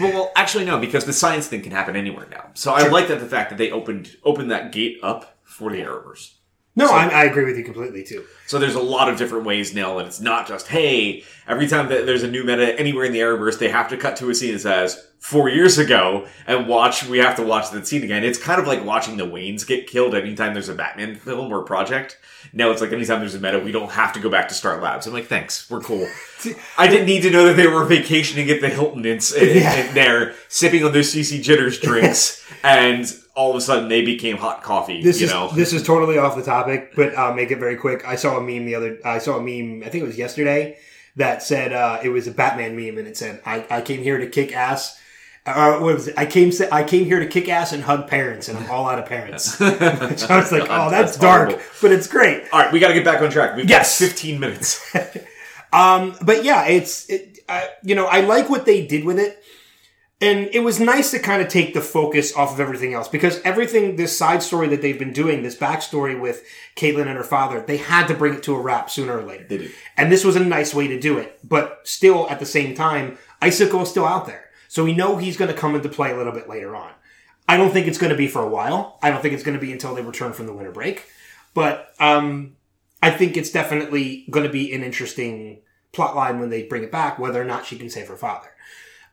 well, 0.00 0.12
well, 0.14 0.32
actually, 0.34 0.64
no, 0.64 0.80
because 0.80 1.04
the 1.04 1.12
science 1.12 1.46
thing 1.46 1.60
can 1.60 1.72
happen 1.72 1.94
anywhere 1.94 2.26
now. 2.30 2.46
So 2.54 2.72
I 2.72 2.88
like 2.88 3.08
that 3.08 3.20
the 3.20 3.26
fact 3.26 3.50
that 3.50 3.58
they 3.58 3.70
opened 3.70 4.16
opened 4.24 4.50
that 4.50 4.72
gate 4.72 4.98
up 5.02 5.36
for 5.44 5.70
the 5.70 5.80
Arrowverse. 5.82 6.32
No, 6.76 6.86
I, 6.88 7.06
I 7.08 7.24
agree 7.24 7.44
with 7.44 7.58
you 7.58 7.64
completely 7.64 8.04
too. 8.04 8.24
So 8.46 8.58
there's 8.58 8.76
a 8.76 8.80
lot 8.80 9.08
of 9.08 9.18
different 9.18 9.44
ways 9.44 9.74
now, 9.74 9.98
and 9.98 10.06
it's 10.06 10.20
not 10.20 10.46
just 10.46 10.68
hey, 10.68 11.24
every 11.48 11.66
time 11.66 11.88
that 11.88 12.06
there's 12.06 12.22
a 12.22 12.30
new 12.30 12.44
meta 12.44 12.78
anywhere 12.78 13.04
in 13.04 13.12
the 13.12 13.18
Arrowverse, 13.20 13.58
they 13.58 13.68
have 13.68 13.88
to 13.88 13.96
cut 13.96 14.16
to 14.18 14.30
a 14.30 14.34
scene 14.34 14.52
that 14.52 14.60
says 14.60 15.04
four 15.18 15.48
years 15.48 15.78
ago 15.78 16.26
and 16.46 16.68
watch. 16.68 17.04
We 17.06 17.18
have 17.18 17.34
to 17.36 17.42
watch 17.42 17.70
that 17.72 17.86
scene 17.88 18.04
again. 18.04 18.22
It's 18.24 18.38
kind 18.38 18.60
of 18.60 18.68
like 18.68 18.84
watching 18.84 19.16
the 19.16 19.26
Waynes 19.26 19.66
get 19.66 19.88
killed 19.88 20.14
anytime 20.14 20.54
there's 20.54 20.68
a 20.68 20.74
Batman 20.74 21.16
film 21.16 21.52
or 21.52 21.62
project. 21.64 22.18
Now 22.52 22.70
it's 22.70 22.80
like 22.80 22.92
anytime 22.92 23.18
there's 23.18 23.34
a 23.34 23.40
meta, 23.40 23.58
we 23.58 23.72
don't 23.72 23.90
have 23.90 24.12
to 24.14 24.20
go 24.20 24.30
back 24.30 24.48
to 24.48 24.54
Star 24.54 24.80
Labs. 24.80 25.06
I'm 25.08 25.12
like, 25.12 25.26
thanks, 25.26 25.68
we're 25.68 25.80
cool. 25.80 26.08
I 26.78 26.86
didn't 26.86 27.06
need 27.06 27.22
to 27.22 27.30
know 27.30 27.46
that 27.46 27.56
they 27.56 27.66
were 27.66 27.84
vacationing 27.84 28.48
at 28.48 28.60
the 28.60 28.68
Hilton 28.68 29.04
in, 29.04 29.18
in, 29.18 29.20
Yeah. 29.56 29.74
in 29.88 29.94
there, 29.94 30.34
sipping 30.48 30.84
on 30.84 30.92
their 30.92 31.02
CC 31.02 31.42
Jitters 31.42 31.80
drinks, 31.80 32.42
and 32.62 33.12
all 33.40 33.50
of 33.50 33.56
a 33.56 33.60
sudden 33.60 33.88
they 33.88 34.02
became 34.04 34.36
hot 34.36 34.62
coffee. 34.62 35.02
This 35.02 35.18
you 35.20 35.26
is 35.26 35.32
know, 35.32 35.48
this 35.54 35.72
is 35.72 35.82
totally 35.82 36.18
off 36.18 36.36
the 36.36 36.42
topic, 36.42 36.94
but 36.94 37.16
I'll 37.16 37.32
make 37.34 37.50
it 37.50 37.58
very 37.58 37.76
quick. 37.76 38.06
I 38.06 38.16
saw 38.16 38.36
a 38.36 38.40
meme 38.40 38.66
the 38.66 38.74
other. 38.74 38.98
I 39.04 39.18
saw 39.18 39.38
a 39.38 39.40
meme. 39.40 39.82
I 39.86 39.88
think 39.90 40.04
it 40.04 40.06
was 40.06 40.18
yesterday 40.18 40.76
that 41.16 41.42
said 41.42 41.72
uh, 41.72 42.00
it 42.02 42.10
was 42.10 42.26
a 42.26 42.30
Batman 42.32 42.76
meme, 42.76 42.98
and 42.98 43.08
it 43.08 43.16
said, 43.16 43.40
"I, 43.46 43.64
I 43.70 43.80
came 43.80 44.02
here 44.02 44.18
to 44.18 44.28
kick 44.28 44.54
ass." 44.54 44.98
Uh, 45.46 45.78
what 45.78 45.94
was 45.94 46.08
it? 46.08 46.14
I 46.18 46.26
came 46.26 46.52
I 46.70 46.84
came 46.84 47.06
here 47.06 47.18
to 47.18 47.26
kick 47.26 47.48
ass 47.48 47.72
and 47.72 47.82
hug 47.82 48.06
parents, 48.08 48.48
and 48.48 48.58
I'm 48.58 48.70
all 48.70 48.86
out 48.86 48.98
of 48.98 49.06
parents. 49.06 49.44
so 49.58 49.66
I 49.66 50.36
was 50.36 50.52
like, 50.52 50.68
"Oh, 50.68 50.90
that's, 50.90 51.12
that's 51.12 51.16
dark," 51.16 51.48
horrible. 51.48 51.64
but 51.80 51.92
it's 51.92 52.06
great. 52.06 52.44
all 52.52 52.60
right, 52.60 52.70
we 52.72 52.78
got 52.78 52.88
to 52.88 52.94
get 52.94 53.06
back 53.06 53.22
on 53.22 53.30
track. 53.30 53.56
We've 53.56 53.68
Yes. 53.68 53.98
got 53.98 54.08
15 54.08 54.38
minutes. 54.38 54.94
Um, 55.72 56.16
but 56.22 56.42
yeah, 56.44 56.66
it's 56.66 57.08
it, 57.08 57.38
I, 57.48 57.68
you 57.84 57.94
know 57.94 58.06
I 58.06 58.22
like 58.22 58.50
what 58.50 58.66
they 58.66 58.84
did 58.86 59.04
with 59.04 59.20
it, 59.20 59.39
and 60.20 60.50
it 60.52 60.60
was 60.60 60.78
nice 60.78 61.10
to 61.12 61.18
kind 61.18 61.40
of 61.40 61.48
take 61.48 61.72
the 61.72 61.80
focus 61.80 62.36
off 62.36 62.52
of 62.52 62.60
everything 62.60 62.92
else 62.92 63.08
because 63.08 63.40
everything 63.40 63.96
this 63.96 64.16
side 64.16 64.42
story 64.42 64.68
that 64.68 64.82
they've 64.82 64.98
been 64.98 65.14
doing, 65.14 65.42
this 65.42 65.56
backstory 65.56 66.18
with 66.18 66.44
Caitlin 66.76 67.06
and 67.06 67.16
her 67.16 67.24
father, 67.24 67.60
they 67.60 67.78
had 67.78 68.06
to 68.08 68.14
bring 68.14 68.34
it 68.34 68.42
to 68.42 68.54
a 68.54 68.60
wrap 68.60 68.90
sooner 68.90 69.18
or 69.18 69.22
later. 69.22 69.46
They 69.48 69.58
did. 69.58 69.72
and 69.96 70.12
this 70.12 70.24
was 70.24 70.36
a 70.36 70.44
nice 70.44 70.74
way 70.74 70.88
to 70.88 71.00
do 71.00 71.18
it. 71.18 71.38
But 71.42 71.80
still, 71.84 72.28
at 72.28 72.38
the 72.38 72.46
same 72.46 72.74
time, 72.74 73.16
Icicle 73.40 73.82
is 73.82 73.90
still 73.90 74.04
out 74.04 74.26
there, 74.26 74.50
so 74.68 74.84
we 74.84 74.94
know 74.94 75.16
he's 75.16 75.38
going 75.38 75.50
to 75.50 75.56
come 75.56 75.74
into 75.74 75.88
play 75.88 76.12
a 76.12 76.16
little 76.16 76.32
bit 76.32 76.48
later 76.48 76.76
on. 76.76 76.90
I 77.48 77.56
don't 77.56 77.72
think 77.72 77.88
it's 77.88 77.98
going 77.98 78.12
to 78.12 78.16
be 78.16 78.28
for 78.28 78.42
a 78.42 78.48
while. 78.48 78.98
I 79.02 79.10
don't 79.10 79.22
think 79.22 79.34
it's 79.34 79.42
going 79.42 79.58
to 79.58 79.60
be 79.60 79.72
until 79.72 79.94
they 79.94 80.02
return 80.02 80.32
from 80.32 80.46
the 80.46 80.52
winter 80.52 80.70
break. 80.70 81.06
But 81.52 81.92
um, 81.98 82.56
I 83.02 83.10
think 83.10 83.36
it's 83.36 83.50
definitely 83.50 84.26
going 84.30 84.46
to 84.46 84.52
be 84.52 84.72
an 84.72 84.84
interesting 84.84 85.62
plot 85.92 86.14
line 86.14 86.38
when 86.38 86.50
they 86.50 86.62
bring 86.62 86.84
it 86.84 86.92
back, 86.92 87.18
whether 87.18 87.40
or 87.40 87.44
not 87.44 87.66
she 87.66 87.76
can 87.76 87.90
save 87.90 88.06
her 88.06 88.16
father. 88.16 88.50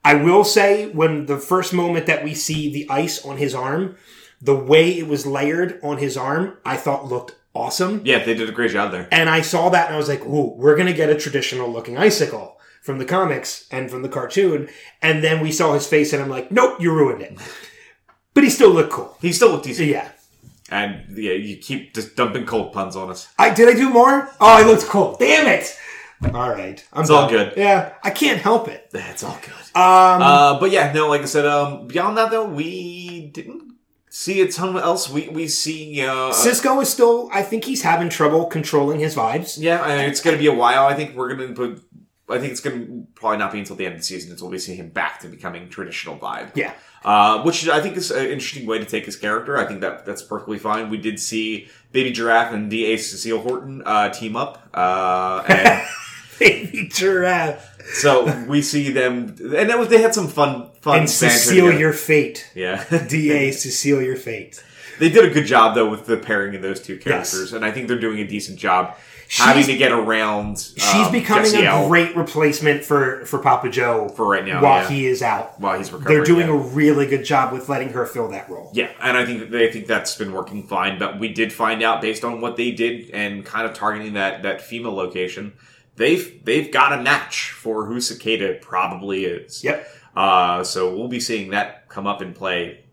I 0.07 0.13
will 0.13 0.45
say 0.45 0.87
when 0.87 1.25
the 1.25 1.37
first 1.37 1.73
moment 1.73 2.05
that 2.05 2.23
we 2.23 2.33
see 2.33 2.71
the 2.71 2.89
ice 2.89 3.25
on 3.25 3.35
his 3.35 3.53
arm, 3.53 3.97
the 4.41 4.55
way 4.55 4.97
it 4.97 5.05
was 5.05 5.25
layered 5.25 5.81
on 5.83 5.97
his 5.97 6.15
arm, 6.15 6.55
I 6.63 6.77
thought 6.77 7.07
looked 7.07 7.35
awesome. 7.53 8.03
Yeah, 8.05 8.23
they 8.23 8.33
did 8.33 8.47
a 8.47 8.53
great 8.53 8.71
job 8.71 8.93
there. 8.93 9.09
And 9.11 9.29
I 9.29 9.41
saw 9.41 9.67
that 9.67 9.87
and 9.87 9.95
I 9.95 9.97
was 9.97 10.07
like, 10.07 10.25
ooh, 10.25 10.53
we're 10.55 10.77
going 10.77 10.87
to 10.87 10.93
get 10.93 11.09
a 11.09 11.17
traditional 11.17 11.69
looking 11.69 11.97
icicle 11.97 12.57
from 12.81 12.99
the 12.99 13.03
comics 13.03 13.67
and 13.69 13.91
from 13.91 14.01
the 14.01 14.07
cartoon. 14.07 14.69
And 15.01 15.21
then 15.21 15.41
we 15.41 15.51
saw 15.51 15.73
his 15.73 15.85
face 15.85 16.13
and 16.13 16.23
I'm 16.23 16.29
like, 16.29 16.53
nope, 16.53 16.79
you 16.79 16.93
ruined 16.93 17.21
it. 17.21 17.37
But 18.33 18.45
he 18.45 18.49
still 18.49 18.71
looked 18.71 18.93
cool. 18.93 19.17
He 19.19 19.33
still 19.33 19.51
looked 19.51 19.65
decent. 19.65 19.89
Yeah. 19.89 20.09
And 20.69 21.17
yeah, 21.17 21.33
you 21.33 21.57
keep 21.57 21.93
just 21.93 22.15
dumping 22.15 22.45
cold 22.45 22.71
puns 22.71 22.95
on 22.95 23.09
us. 23.09 23.27
I 23.37 23.53
did 23.53 23.67
I 23.67 23.73
do 23.73 23.89
more? 23.89 24.29
Oh, 24.39 24.55
I 24.55 24.65
looked 24.65 24.83
cool. 24.83 25.17
Damn 25.19 25.47
it. 25.47 25.77
All 26.23 26.49
right. 26.49 26.83
I'm 26.93 27.01
It's 27.01 27.09
all 27.09 27.29
good. 27.29 27.53
Yeah. 27.55 27.93
I 28.03 28.09
can't 28.09 28.39
help 28.41 28.67
it. 28.67 28.89
That's 28.91 29.23
all 29.23 29.37
good. 29.41 29.51
Um, 29.79 30.21
Uh, 30.21 30.59
but 30.59 30.71
yeah, 30.71 30.91
no, 30.93 31.07
like 31.09 31.21
I 31.21 31.25
said, 31.25 31.45
um, 31.45 31.87
beyond 31.87 32.17
that 32.17 32.31
though, 32.31 32.45
we 32.47 33.27
didn't 33.33 33.73
see 34.09 34.41
a 34.41 34.51
ton 34.51 34.75
else. 34.77 35.09
We 35.09 35.29
we 35.29 35.47
see, 35.47 36.01
uh, 36.01 36.31
Cisco 36.31 36.79
is 36.81 36.89
still, 36.89 37.29
I 37.31 37.43
think 37.43 37.65
he's 37.65 37.83
having 37.83 38.09
trouble 38.09 38.45
controlling 38.45 38.99
his 38.99 39.15
vibes. 39.15 39.57
yeah, 39.59 39.83
and 39.85 40.09
it's 40.09 40.21
gonna 40.21 40.37
be 40.37 40.47
a 40.47 40.53
while. 40.53 40.87
I 40.87 40.95
think 40.95 41.15
we're 41.15 41.33
gonna 41.35 41.53
put. 41.53 41.83
I 42.29 42.39
think 42.39 42.51
it's 42.51 42.59
gonna 42.61 43.03
probably 43.15 43.37
not 43.37 43.51
be 43.51 43.59
until 43.59 43.75
the 43.75 43.85
end 43.85 43.93
of 43.95 43.99
the 44.01 44.05
season 44.05 44.31
until 44.31 44.49
we 44.49 44.57
see 44.57 44.75
him 44.75 44.89
back 44.89 45.19
to 45.21 45.27
becoming 45.27 45.69
traditional 45.69 46.17
vibe. 46.17 46.51
Yeah. 46.55 46.73
Uh, 47.05 47.41
which 47.43 47.69
I 47.69 47.79
think 47.79 47.95
is 47.95 48.09
an 48.11 48.25
interesting 48.25 48.65
way 48.65 48.79
to 48.79 48.85
take 48.85 49.05
his 49.05 49.15
character. 49.15 49.57
I 49.57 49.65
think 49.65 49.79
that 49.81 50.05
that's 50.05 50.23
perfectly 50.23 50.57
fine. 50.57 50.89
We 50.89 50.97
did 50.97 51.19
see 51.19 51.69
Baby 51.93 52.11
Giraffe 52.11 52.51
and 52.53 52.69
D.A. 52.69 52.97
Cecile 52.97 53.39
Horton 53.39 53.81
uh, 53.85 54.09
team 54.09 54.35
up, 54.35 54.67
uh, 54.73 55.43
and 55.47 55.87
Baby 56.39 56.87
giraffe. 56.89 57.81
so 57.93 58.45
we 58.47 58.61
see 58.61 58.91
them, 58.91 59.35
and 59.39 59.69
that 59.69 59.79
was 59.79 59.89
they 59.89 60.01
had 60.01 60.13
some 60.13 60.27
fun 60.27 60.69
fun 60.81 60.99
And 60.99 61.09
Cecile, 61.09 61.71
your 61.71 61.93
fate. 61.93 62.49
yeah. 62.55 62.83
DA, 63.09 63.51
Cecile, 63.51 64.01
your 64.01 64.17
fate. 64.17 64.63
They 64.99 65.09
did 65.09 65.25
a 65.25 65.29
good 65.29 65.45
job 65.45 65.75
though 65.75 65.89
with 65.89 66.05
the 66.05 66.17
pairing 66.17 66.55
of 66.55 66.61
those 66.61 66.81
two 66.81 66.97
characters, 66.97 67.53
and 67.53 67.63
I 67.63 67.71
think 67.71 67.87
they're 67.87 67.99
doing 67.99 68.19
a 68.19 68.27
decent 68.27 68.59
job 68.59 68.95
having 69.29 69.65
to 69.65 69.77
get 69.77 69.91
around. 69.91 70.59
She's 70.59 70.93
um, 70.93 71.11
becoming 71.11 71.51
Jessie 71.51 71.65
a 71.65 71.71
L 71.71 71.87
great 71.87 72.15
replacement 72.15 72.83
for, 72.83 73.25
for 73.25 73.39
Papa 73.39 73.69
Joe 73.69 74.09
for 74.09 74.27
right 74.27 74.45
now. 74.45 74.61
while 74.61 74.83
yeah. 74.83 74.89
he 74.89 75.05
is 75.05 75.21
out. 75.21 75.59
while 75.59 75.77
he's 75.77 75.91
recovering. 75.91 76.15
They're 76.15 76.25
doing 76.25 76.47
yeah. 76.47 76.53
a 76.53 76.57
really 76.57 77.07
good 77.07 77.25
job 77.25 77.53
with 77.53 77.69
letting 77.69 77.89
her 77.89 78.05
fill 78.05 78.29
that 78.29 78.49
role. 78.49 78.71
Yeah, 78.73 78.89
and 79.01 79.17
I 79.17 79.25
think 79.25 79.39
that 79.39 79.51
they 79.51 79.71
think 79.71 79.87
that's 79.87 80.15
been 80.15 80.33
working 80.33 80.63
fine. 80.63 80.97
But 80.99 81.19
we 81.19 81.33
did 81.33 81.51
find 81.51 81.83
out 81.83 82.01
based 82.01 82.23
on 82.23 82.41
what 82.41 82.57
they 82.57 82.71
did 82.71 83.09
and 83.11 83.45
kind 83.45 83.67
of 83.67 83.73
targeting 83.73 84.13
that 84.13 84.43
that 84.43 84.61
female 84.61 84.93
location, 84.93 85.53
they've 85.97 86.43
they've 86.45 86.71
got 86.71 86.97
a 86.97 87.01
match 87.01 87.51
for 87.51 87.85
who 87.85 87.99
Cicada 87.99 88.57
probably 88.61 89.25
is. 89.25 89.63
Yep. 89.63 89.87
Uh, 90.15 90.63
so 90.63 90.95
we'll 90.95 91.07
be 91.09 91.19
seeing 91.19 91.51
that 91.51 91.87
come 91.89 92.07
up 92.07 92.21
in 92.21 92.33
play 92.33 92.85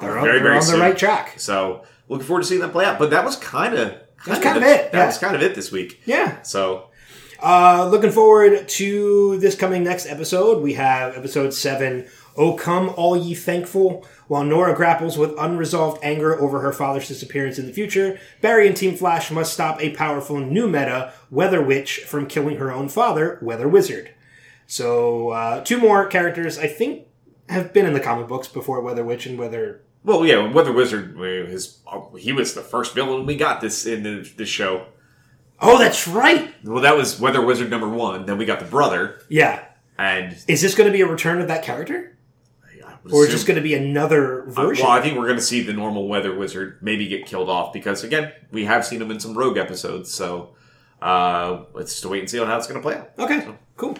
They're 0.00 0.16
on, 0.18 0.24
very 0.24 0.38
they're 0.38 0.48
very 0.48 0.58
on 0.58 0.66
the 0.66 0.78
right 0.78 0.96
track. 0.96 1.38
So 1.40 1.84
looking 2.08 2.26
forward 2.26 2.42
to 2.42 2.48
seeing 2.48 2.60
that 2.60 2.72
play 2.72 2.84
out. 2.84 2.98
But 2.98 3.10
that 3.10 3.24
was 3.24 3.36
kind 3.36 3.74
of 3.74 3.94
That's 4.26 4.40
kind 4.42 4.56
of 4.56 4.62
it, 4.62 4.92
That 4.92 4.98
yeah. 4.98 5.06
was 5.06 5.18
kind 5.18 5.34
of 5.36 5.42
it 5.42 5.54
this 5.54 5.70
week. 5.72 6.00
Yeah. 6.06 6.40
So 6.42 6.88
Uh, 7.42 7.88
looking 7.90 8.10
forward 8.10 8.66
to 8.68 9.38
this 9.38 9.54
coming 9.54 9.84
next 9.84 10.06
episode. 10.06 10.62
We 10.62 10.74
have 10.74 11.16
episode 11.16 11.52
7 11.52 12.06
Oh 12.36 12.54
Come 12.54 12.90
All 12.96 13.16
Ye 13.16 13.34
Thankful. 13.34 14.06
While 14.28 14.44
Nora 14.44 14.74
grapples 14.74 15.16
with 15.18 15.34
unresolved 15.38 15.98
anger 16.04 16.38
over 16.40 16.60
her 16.60 16.72
father's 16.72 17.08
disappearance 17.08 17.58
in 17.58 17.66
the 17.66 17.72
future, 17.72 18.20
Barry 18.42 18.66
and 18.66 18.76
Team 18.76 18.94
Flash 18.94 19.30
must 19.30 19.52
stop 19.54 19.80
a 19.80 19.90
powerful 19.96 20.38
new 20.38 20.66
meta, 20.68 21.12
Weather 21.30 21.62
Witch, 21.62 22.00
from 22.00 22.26
killing 22.26 22.58
her 22.58 22.70
own 22.70 22.88
father, 22.90 23.38
Weather 23.42 23.66
Wizard. 23.68 24.10
So, 24.66 25.30
uh, 25.30 25.64
two 25.64 25.78
more 25.78 26.06
characters 26.06 26.58
I 26.58 26.66
think 26.66 27.06
have 27.48 27.72
been 27.72 27.86
in 27.86 27.94
the 27.94 28.00
comic 28.00 28.28
books 28.28 28.48
before 28.48 28.82
Weather 28.82 29.02
Witch 29.02 29.24
and 29.24 29.38
Weather. 29.38 29.80
Well, 30.04 30.26
yeah, 30.26 30.52
Weather 30.52 30.72
Wizard, 30.72 31.16
uh, 31.18 31.50
his, 31.50 31.78
he 32.18 32.32
was 32.32 32.52
the 32.54 32.60
first 32.60 32.94
villain 32.94 33.24
we 33.24 33.34
got 33.34 33.62
this 33.62 33.86
in 33.86 34.02
the, 34.02 34.30
this 34.36 34.48
show. 34.50 34.86
Oh, 35.60 35.78
that's 35.78 36.06
right! 36.06 36.54
Well, 36.62 36.82
that 36.82 36.96
was 36.96 37.18
Weather 37.18 37.44
Wizard 37.44 37.70
number 37.70 37.88
one. 37.88 38.26
Then 38.26 38.36
we 38.38 38.44
got 38.44 38.60
the 38.60 38.66
brother, 38.66 39.22
Yeah. 39.30 39.64
and 39.98 40.36
Is 40.46 40.60
this 40.60 40.74
going 40.74 40.86
to 40.86 40.92
be 40.92 41.00
a 41.00 41.06
return 41.06 41.40
of 41.40 41.48
that 41.48 41.64
character? 41.64 42.16
Or 43.10 43.22
assume- 43.22 43.30
just 43.32 43.46
going 43.46 43.56
to 43.56 43.62
be 43.62 43.74
another 43.74 44.42
Uh, 44.42 44.50
version? 44.50 44.84
well, 44.86 44.92
I 44.94 45.00
think 45.00 45.16
we're 45.18 45.24
going 45.26 45.36
to 45.38 45.42
see 45.44 45.62
the 45.62 45.72
normal 45.72 46.08
Weather 46.08 46.34
Wizard 46.36 46.78
maybe 46.82 47.06
get 47.08 47.26
killed 47.26 47.48
off 47.48 47.72
because 47.72 48.04
again, 48.04 48.32
we 48.52 48.64
have 48.64 48.84
seen 48.84 49.00
him 49.00 49.10
in 49.10 49.20
some 49.20 49.34
Rogue 49.36 49.56
episodes. 49.56 50.12
So 50.12 50.50
uh, 51.00 51.62
let's 51.74 51.92
just 51.94 52.04
wait 52.06 52.20
and 52.20 52.30
see 52.30 52.38
on 52.40 52.46
how 52.46 52.56
it's 52.56 52.66
going 52.66 52.80
to 52.80 52.82
play 52.82 52.96
out. 52.96 53.10
Okay, 53.18 53.46
cool. 53.76 53.96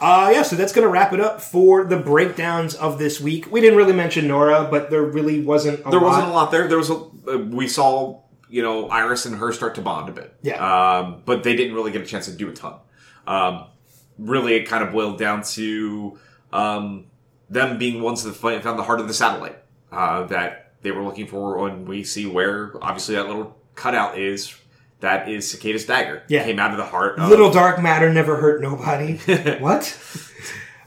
Uh, 0.00 0.30
yeah, 0.34 0.42
so 0.42 0.56
that's 0.56 0.72
going 0.72 0.84
to 0.84 0.90
wrap 0.90 1.12
it 1.12 1.20
up 1.20 1.40
for 1.40 1.84
the 1.84 1.96
breakdowns 1.96 2.74
of 2.74 2.98
this 2.98 3.20
week. 3.20 3.50
We 3.52 3.60
didn't 3.60 3.76
really 3.78 3.92
mention 3.92 4.26
Nora, 4.26 4.66
but 4.68 4.90
there 4.90 5.02
really 5.04 5.40
wasn't 5.42 5.78
a 5.86 5.90
There 5.90 6.00
lot. 6.00 6.02
wasn't 6.02 6.28
a 6.28 6.32
lot 6.32 6.50
there. 6.50 6.66
There 6.66 6.78
was 6.78 6.90
a 6.90 6.94
uh, 6.94 7.36
we 7.50 7.68
saw 7.68 8.18
you 8.48 8.62
know 8.62 8.88
Iris 8.88 9.26
and 9.26 9.36
her 9.36 9.52
start 9.52 9.76
to 9.76 9.80
bond 9.80 10.08
a 10.08 10.12
bit. 10.12 10.34
Yeah. 10.42 10.58
Um, 10.98 11.22
but 11.24 11.44
they 11.44 11.54
didn't 11.54 11.74
really 11.74 11.92
get 11.92 12.02
a 12.02 12.04
chance 12.06 12.26
to 12.26 12.32
do 12.32 12.48
a 12.48 12.52
ton. 12.52 12.74
Um, 13.28 13.66
really, 14.18 14.54
it 14.56 14.64
kind 14.64 14.82
of 14.82 14.90
boiled 14.92 15.18
down 15.18 15.42
to 15.54 16.18
um, 16.52 17.04
them 17.52 17.78
being 17.78 18.02
ones 18.02 18.22
that 18.24 18.34
found 18.34 18.78
the 18.78 18.82
heart 18.82 19.00
of 19.00 19.08
the 19.08 19.14
satellite 19.14 19.58
uh, 19.90 20.24
that 20.24 20.72
they 20.82 20.90
were 20.90 21.02
looking 21.02 21.26
for. 21.26 21.68
And 21.68 21.86
we 21.86 22.02
see 22.04 22.26
where 22.26 22.72
obviously 22.82 23.14
that 23.14 23.26
little 23.26 23.56
cutout 23.74 24.18
is. 24.18 24.54
That 25.00 25.28
is 25.28 25.50
Cicada's 25.50 25.84
dagger. 25.84 26.22
Yeah. 26.28 26.44
Came 26.44 26.60
out 26.60 26.70
of 26.70 26.76
the 26.76 26.84
heart. 26.84 27.18
Of, 27.18 27.28
Little 27.28 27.50
dark 27.50 27.82
matter 27.82 28.12
never 28.12 28.36
hurt 28.36 28.62
nobody. 28.62 29.16
what? 29.58 29.98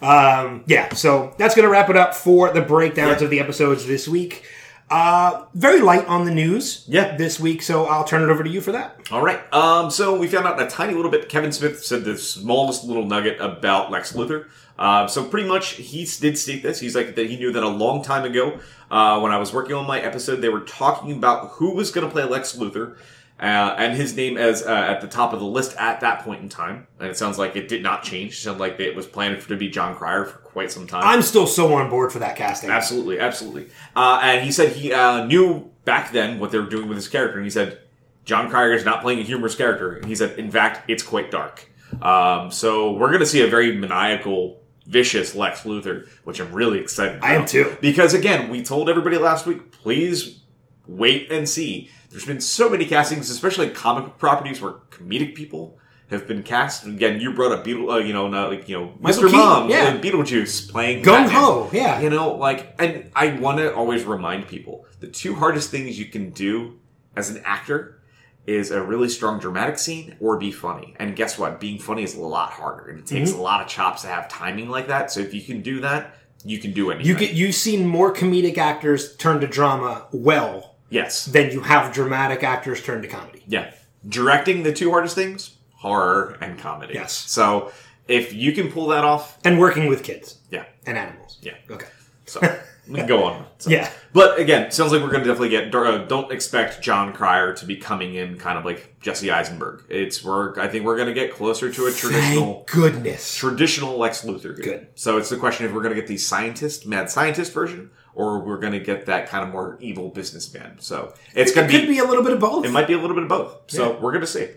Um, 0.01 0.63
yeah, 0.67 0.93
so 0.93 1.33
that's 1.37 1.55
going 1.55 1.65
to 1.65 1.69
wrap 1.69 1.89
it 1.89 1.97
up 1.97 2.15
for 2.15 2.51
the 2.51 2.61
breakdowns 2.61 3.19
Yeah. 3.19 3.25
of 3.25 3.29
the 3.31 3.39
episodes 3.41 3.85
this 3.85 4.07
week. 4.07 4.45
Uh, 4.89 5.45
very 5.55 5.81
light 5.81 6.05
on 6.07 6.25
the 6.25 6.31
news 6.33 6.85
Yeah. 6.87 7.17
this 7.17 7.39
week, 7.39 7.61
so 7.61 7.85
I'll 7.87 8.03
turn 8.03 8.21
it 8.23 8.29
over 8.31 8.43
to 8.43 8.49
you 8.49 8.61
for 8.61 8.71
that. 8.73 8.97
All 9.11 9.21
right. 9.21 9.41
Um, 9.53 9.89
so 9.89 10.15
we 10.17 10.27
found 10.27 10.45
out 10.45 10.61
a 10.61 10.67
tiny 10.67 10.93
little 10.93 11.09
bit. 11.11 11.27
Kevin 11.27 11.51
Smith 11.51 11.83
said 11.83 12.03
the 12.05 12.17
smallest 12.17 12.83
little 12.83 13.05
nugget 13.05 13.41
about 13.41 13.89
Lex 13.91 14.13
Luthor. 14.13 14.45
Uh, 14.77 15.07
so 15.07 15.23
pretty 15.23 15.47
much 15.47 15.73
he 15.73 16.05
did 16.19 16.37
state 16.37 16.63
this. 16.63 16.79
He's 16.79 16.95
like 16.95 17.15
that 17.15 17.29
he 17.29 17.37
knew 17.37 17.51
that 17.53 17.63
a 17.63 17.69
long 17.69 18.03
time 18.03 18.25
ago 18.25 18.59
uh, 18.91 19.19
when 19.19 19.31
I 19.31 19.37
was 19.37 19.53
working 19.53 19.75
on 19.75 19.87
my 19.87 19.99
episode, 19.99 20.37
they 20.37 20.49
were 20.49 20.61
talking 20.61 21.13
about 21.13 21.49
who 21.51 21.73
was 21.73 21.91
going 21.91 22.05
to 22.05 22.11
play 22.11 22.23
Lex 22.23 22.55
Luthor. 22.55 22.97
Uh, 23.37 23.75
and 23.77 23.97
his 23.97 24.15
name 24.15 24.37
as 24.37 24.63
uh, 24.65 24.71
at 24.71 25.01
the 25.01 25.07
top 25.07 25.33
of 25.33 25.41
the 25.41 25.45
list 25.45 25.75
at 25.75 25.99
that 25.99 26.23
point 26.23 26.41
in 26.41 26.47
time, 26.47 26.87
and 27.01 27.09
it 27.09 27.17
sounds 27.17 27.37
like 27.37 27.57
it 27.57 27.67
did 27.67 27.83
not 27.83 28.01
change. 28.01 28.31
It 28.31 28.37
sounded 28.37 28.61
like 28.61 28.79
it 28.79 28.95
was 28.95 29.05
planned 29.05 29.43
for 29.43 29.49
to 29.49 29.57
be 29.57 29.67
Jon 29.67 29.93
Cryer 29.93 30.23
for 30.23 30.37
quite 30.37 30.71
some 30.71 30.87
time. 30.87 31.03
I'm 31.03 31.21
still 31.21 31.45
so 31.45 31.73
on 31.73 31.89
board 31.89 32.13
for 32.13 32.19
that 32.19 32.37
casting. 32.37 32.69
Absolutely, 32.69 33.19
absolutely. 33.19 33.67
Uh, 33.93 34.21
and 34.23 34.45
he 34.45 34.53
said 34.53 34.71
he 34.71 34.93
uh, 34.93 35.25
knew 35.25 35.69
back 35.83 36.13
then 36.13 36.39
what 36.39 36.51
they 36.51 36.59
were 36.59 36.69
doing 36.69 36.87
with 36.87 36.95
his 36.95 37.09
character, 37.09 37.35
and 37.35 37.45
he 37.45 37.49
said 37.49 37.79
Jon 38.25 38.49
Cryer 38.49 38.73
is 38.73 38.83
not 38.83 39.01
playing 39.01 39.19
a 39.19 39.23
humorous 39.23 39.55
character. 39.55 39.95
And 39.95 40.05
he 40.05 40.15
said, 40.15 40.37
in 40.37 40.51
fact, 40.51 40.89
it's 40.89 41.03
quite 41.03 41.31
dark. 41.31 41.69
Um, 42.01 42.51
so 42.51 42.91
we're 42.93 43.09
going 43.09 43.19
to 43.19 43.25
see 43.25 43.41
a 43.41 43.47
very 43.47 43.75
maniacal, 43.75 44.61
vicious 44.85 45.35
Lex 45.35 45.61
Luthor, 45.61 46.07
which 46.23 46.39
I'm 46.39 46.51
really 46.53 46.79
excited. 46.79 47.17
About. 47.17 47.29
I 47.29 47.33
am 47.35 47.45
too. 47.45 47.75
Because 47.81 48.13
again, 48.13 48.49
we 48.49 48.63
told 48.63 48.89
everybody 48.89 49.17
last 49.17 49.45
week, 49.45 49.71
please 49.71 50.41
wait 50.87 51.31
and 51.31 51.47
see. 51.47 51.89
There's 52.09 52.25
been 52.25 52.41
so 52.41 52.69
many 52.69 52.85
castings, 52.85 53.29
especially 53.29 53.69
comic 53.69 54.17
properties 54.17 54.61
where 54.61 54.73
comedic 54.91 55.35
people 55.35 55.77
have 56.09 56.27
been 56.27 56.43
cast. 56.43 56.83
And 56.85 56.95
again, 56.95 57.19
you 57.19 57.33
brought 57.33 57.51
up 57.51 57.63
Beetle, 57.63 57.89
uh, 57.89 57.97
you 57.97 58.13
know, 58.13 58.27
not 58.27 58.51
like 58.51 58.69
you 58.69 58.77
know, 58.77 58.93
Michael 58.99 59.23
Mr. 59.23 59.25
Keaton, 59.25 59.39
Mom, 59.39 59.69
yeah. 59.69 59.87
and 59.87 60.03
Beetlejuice 60.03 60.69
playing 60.69 61.03
Gung 61.03 61.27
ho, 61.29 61.69
yeah. 61.73 61.99
You 61.99 62.09
know, 62.09 62.35
like, 62.35 62.75
and 62.79 63.11
I 63.15 63.37
want 63.39 63.57
to 63.57 63.73
always 63.73 64.03
remind 64.03 64.47
people 64.47 64.85
the 64.99 65.07
two 65.07 65.35
hardest 65.35 65.71
things 65.71 65.97
you 65.97 66.05
can 66.05 66.29
do 66.29 66.79
as 67.15 67.29
an 67.29 67.41
actor 67.43 68.01
is 68.47 68.69
a 68.71 68.81
really 68.81 69.09
strong 69.09 69.39
dramatic 69.39 69.77
scene 69.79 70.15
or 70.19 70.37
be 70.37 70.51
funny. 70.51 70.95
And 70.99 71.15
guess 71.15 71.37
what? 71.39 71.59
Being 71.59 71.79
funny 71.79 72.03
is 72.03 72.15
a 72.15 72.21
lot 72.21 72.51
harder, 72.51 72.89
and 72.89 72.99
it 72.99 73.07
takes 73.07 73.31
Mm-hmm. 73.31 73.39
a 73.39 73.43
lot 73.43 73.61
of 73.61 73.67
chops 73.67 74.03
to 74.03 74.07
have 74.07 74.27
timing 74.29 74.69
like 74.69 74.87
that. 74.87 75.11
So 75.11 75.19
if 75.19 75.33
you 75.33 75.41
can 75.41 75.61
do 75.61 75.79
that, 75.81 76.15
you 76.43 76.59
can 76.59 76.71
do 76.73 76.91
anything. 76.91 77.07
You 77.07 77.17
get 77.17 77.33
you've 77.33 77.55
seen 77.55 77.87
more 77.87 78.13
comedic 78.13 78.57
actors 78.59 79.15
turn 79.17 79.39
to 79.41 79.47
drama 79.47 80.05
well 80.11 80.75
yes, 80.89 81.25
than 81.25 81.51
you 81.51 81.61
have 81.61 81.91
dramatic 81.93 82.43
actors 82.43 82.83
turn 82.83 83.01
to 83.01 83.07
comedy. 83.07 83.43
yeah. 83.47 83.73
Directing 84.07 84.61
the 84.61 84.71
two 84.71 84.91
hardest 84.91 85.15
things: 85.15 85.55
horror 85.77 86.37
and 86.39 86.59
comedy. 86.59 86.93
Yes. 86.93 87.13
So 87.13 87.71
if 88.07 88.31
you 88.33 88.51
can 88.51 88.71
pull 88.71 88.87
that 88.89 89.03
off, 89.03 89.39
And 89.43 89.59
working 89.59 89.87
with 89.87 90.03
kids 90.03 90.37
yeah, 90.51 90.65
and 90.85 90.95
animals. 90.95 91.39
yeah. 91.41 91.55
Okay. 91.71 91.87
So 92.27 92.39
go 93.07 93.23
on. 93.23 93.45
So. 93.57 93.69
Yeah. 93.69 93.89
But 94.13 94.39
again, 94.39 94.71
sounds 94.71 94.91
like 94.91 95.01
we're 95.01 95.09
going 95.11 95.23
to 95.23 95.27
definitely 95.29 95.49
get. 95.49 95.73
Uh, 95.73 95.99
don't 96.05 96.31
expect 96.31 96.81
Jon 96.81 97.11
Cryer 97.13 97.53
to 97.55 97.65
be 97.65 97.75
coming 97.77 98.15
in 98.15 98.37
kind 98.37 98.57
of 98.57 98.65
like 98.65 98.99
Jesse 98.99 99.29
Eisenberg. 99.31 99.83
It's 99.89 100.23
we're. 100.23 100.59
I 100.59 100.67
think 100.67 100.85
we're 100.85 100.95
going 100.95 101.07
to 101.07 101.13
get 101.13 101.33
closer 101.33 101.71
to 101.71 101.85
a 101.87 101.91
traditional. 101.91 102.53
Thank 102.53 102.71
goodness. 102.71 103.35
Traditional 103.35 103.97
Lex 103.97 104.23
Luthor. 104.23 104.55
Good. 104.55 104.87
So 104.95 105.17
it's 105.17 105.29
the 105.29 105.37
question 105.37 105.65
if 105.65 105.73
we're 105.73 105.81
going 105.81 105.93
to 105.95 105.99
get 105.99 106.07
the 106.07 106.17
scientist, 106.17 106.85
mad 106.87 107.09
scientist 107.09 107.51
version, 107.53 107.91
or 108.13 108.39
we're 108.39 108.59
going 108.59 108.73
to 108.73 108.79
get 108.79 109.05
that 109.07 109.27
kind 109.29 109.43
of 109.45 109.51
more 109.51 109.77
evil 109.81 110.09
businessman. 110.09 110.77
So 110.79 111.13
it's 111.33 111.51
It 111.51 111.55
going 111.55 111.69
to 111.69 111.79
could 111.79 111.87
be 111.87 111.99
a 111.99 112.05
little 112.05 112.23
bit 112.23 112.33
of 112.33 112.39
both. 112.39 112.65
it 112.65 112.71
might 112.71 112.87
be 112.87 112.93
a 112.93 112.99
little 112.99 113.15
bit 113.15 113.23
of 113.23 113.29
both. 113.29 113.57
So 113.67 113.91
Yeah. 113.93 113.99
we're 113.99 114.11
going 114.11 114.21
to 114.21 114.27
see. 114.27 114.47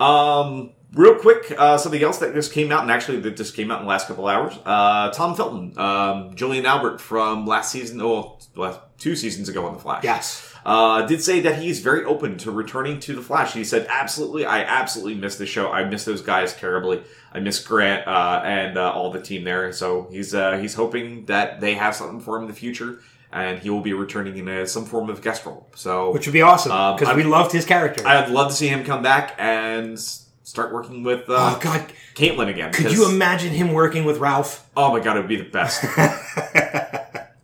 Um, 0.00 0.72
real 0.94 1.16
quick, 1.16 1.52
uh, 1.58 1.76
something 1.76 2.02
else 2.02 2.18
that 2.18 2.34
just 2.34 2.52
came 2.52 2.70
out, 2.72 2.82
and 2.82 2.90
actually 2.90 3.20
that 3.20 3.36
just 3.36 3.54
came 3.54 3.70
out 3.70 3.80
in 3.80 3.84
the 3.86 3.88
last 3.88 4.06
couple 4.08 4.26
hours. 4.26 4.54
Uh, 4.64 5.10
Tom 5.10 5.34
Felton, 5.34 5.76
um, 5.78 6.34
Julian 6.34 6.66
Albert 6.66 7.00
from 7.00 7.46
last 7.46 7.70
season, 7.72 8.00
oh, 8.00 8.38
last 8.54 8.80
two 8.98 9.16
seasons 9.16 9.48
ago 9.48 9.66
on 9.66 9.74
The 9.74 9.80
Flash. 9.80 10.04
Yes. 10.04 10.50
Uh, 10.64 11.04
did 11.06 11.22
say 11.22 11.40
that 11.40 11.60
he's 11.60 11.80
very 11.80 12.04
open 12.04 12.38
to 12.38 12.50
returning 12.50 12.98
to 13.00 13.14
The 13.14 13.20
Flash. 13.20 13.52
He 13.52 13.64
said, 13.64 13.86
absolutely, 13.90 14.46
I 14.46 14.60
absolutely 14.62 15.14
miss 15.16 15.36
the 15.36 15.44
show. 15.46 15.70
I 15.70 15.84
miss 15.84 16.04
those 16.06 16.22
guys 16.22 16.54
terribly. 16.54 17.02
I 17.32 17.40
miss 17.40 17.62
Grant 17.62 18.06
uh, 18.08 18.40
and 18.44 18.78
uh, 18.78 18.90
all 18.92 19.10
the 19.10 19.20
team 19.20 19.44
there. 19.44 19.72
So 19.72 20.08
he's 20.10 20.34
uh, 20.34 20.56
he's 20.58 20.74
hoping 20.74 21.26
that 21.26 21.60
they 21.60 21.74
have 21.74 21.94
something 21.94 22.20
for 22.20 22.36
him 22.36 22.42
in 22.44 22.48
the 22.48 22.54
future, 22.54 23.00
and 23.32 23.58
he 23.58 23.68
will 23.68 23.82
be 23.82 23.92
returning 23.92 24.38
in 24.38 24.48
a, 24.48 24.66
some 24.66 24.86
form 24.86 25.10
of 25.10 25.20
guest 25.20 25.44
role. 25.44 25.68
So 25.74 26.12
Which 26.12 26.26
would 26.26 26.32
be 26.32 26.40
awesome 26.42 26.72
Um, 26.72 26.94
because 26.94 27.08
I'm- 27.08 27.16
we 27.18 27.24
loved 27.24 27.52
his 27.52 27.66
character. 27.66 28.06
I'd 28.06 28.30
love 28.30 28.48
to 28.50 28.54
see 28.56 28.68
him 28.68 28.84
come 28.84 29.02
back 29.02 29.34
and 29.36 29.98
start 30.44 30.72
working 30.72 31.02
with 31.02 31.28
uh, 31.28 31.56
oh 31.56 31.58
God, 31.60 31.92
Caitlin 32.14 32.48
again. 32.48 32.72
Could 32.72 32.92
you 32.92 33.10
imagine 33.10 33.52
him 33.52 33.72
working 33.72 34.04
with 34.04 34.18
Ralph? 34.18 34.70
Oh 34.76 34.92
my 34.92 35.00
god, 35.00 35.16
it 35.16 35.20
would 35.20 35.28
be 35.28 35.36
the 35.36 35.44
best. 35.44 35.84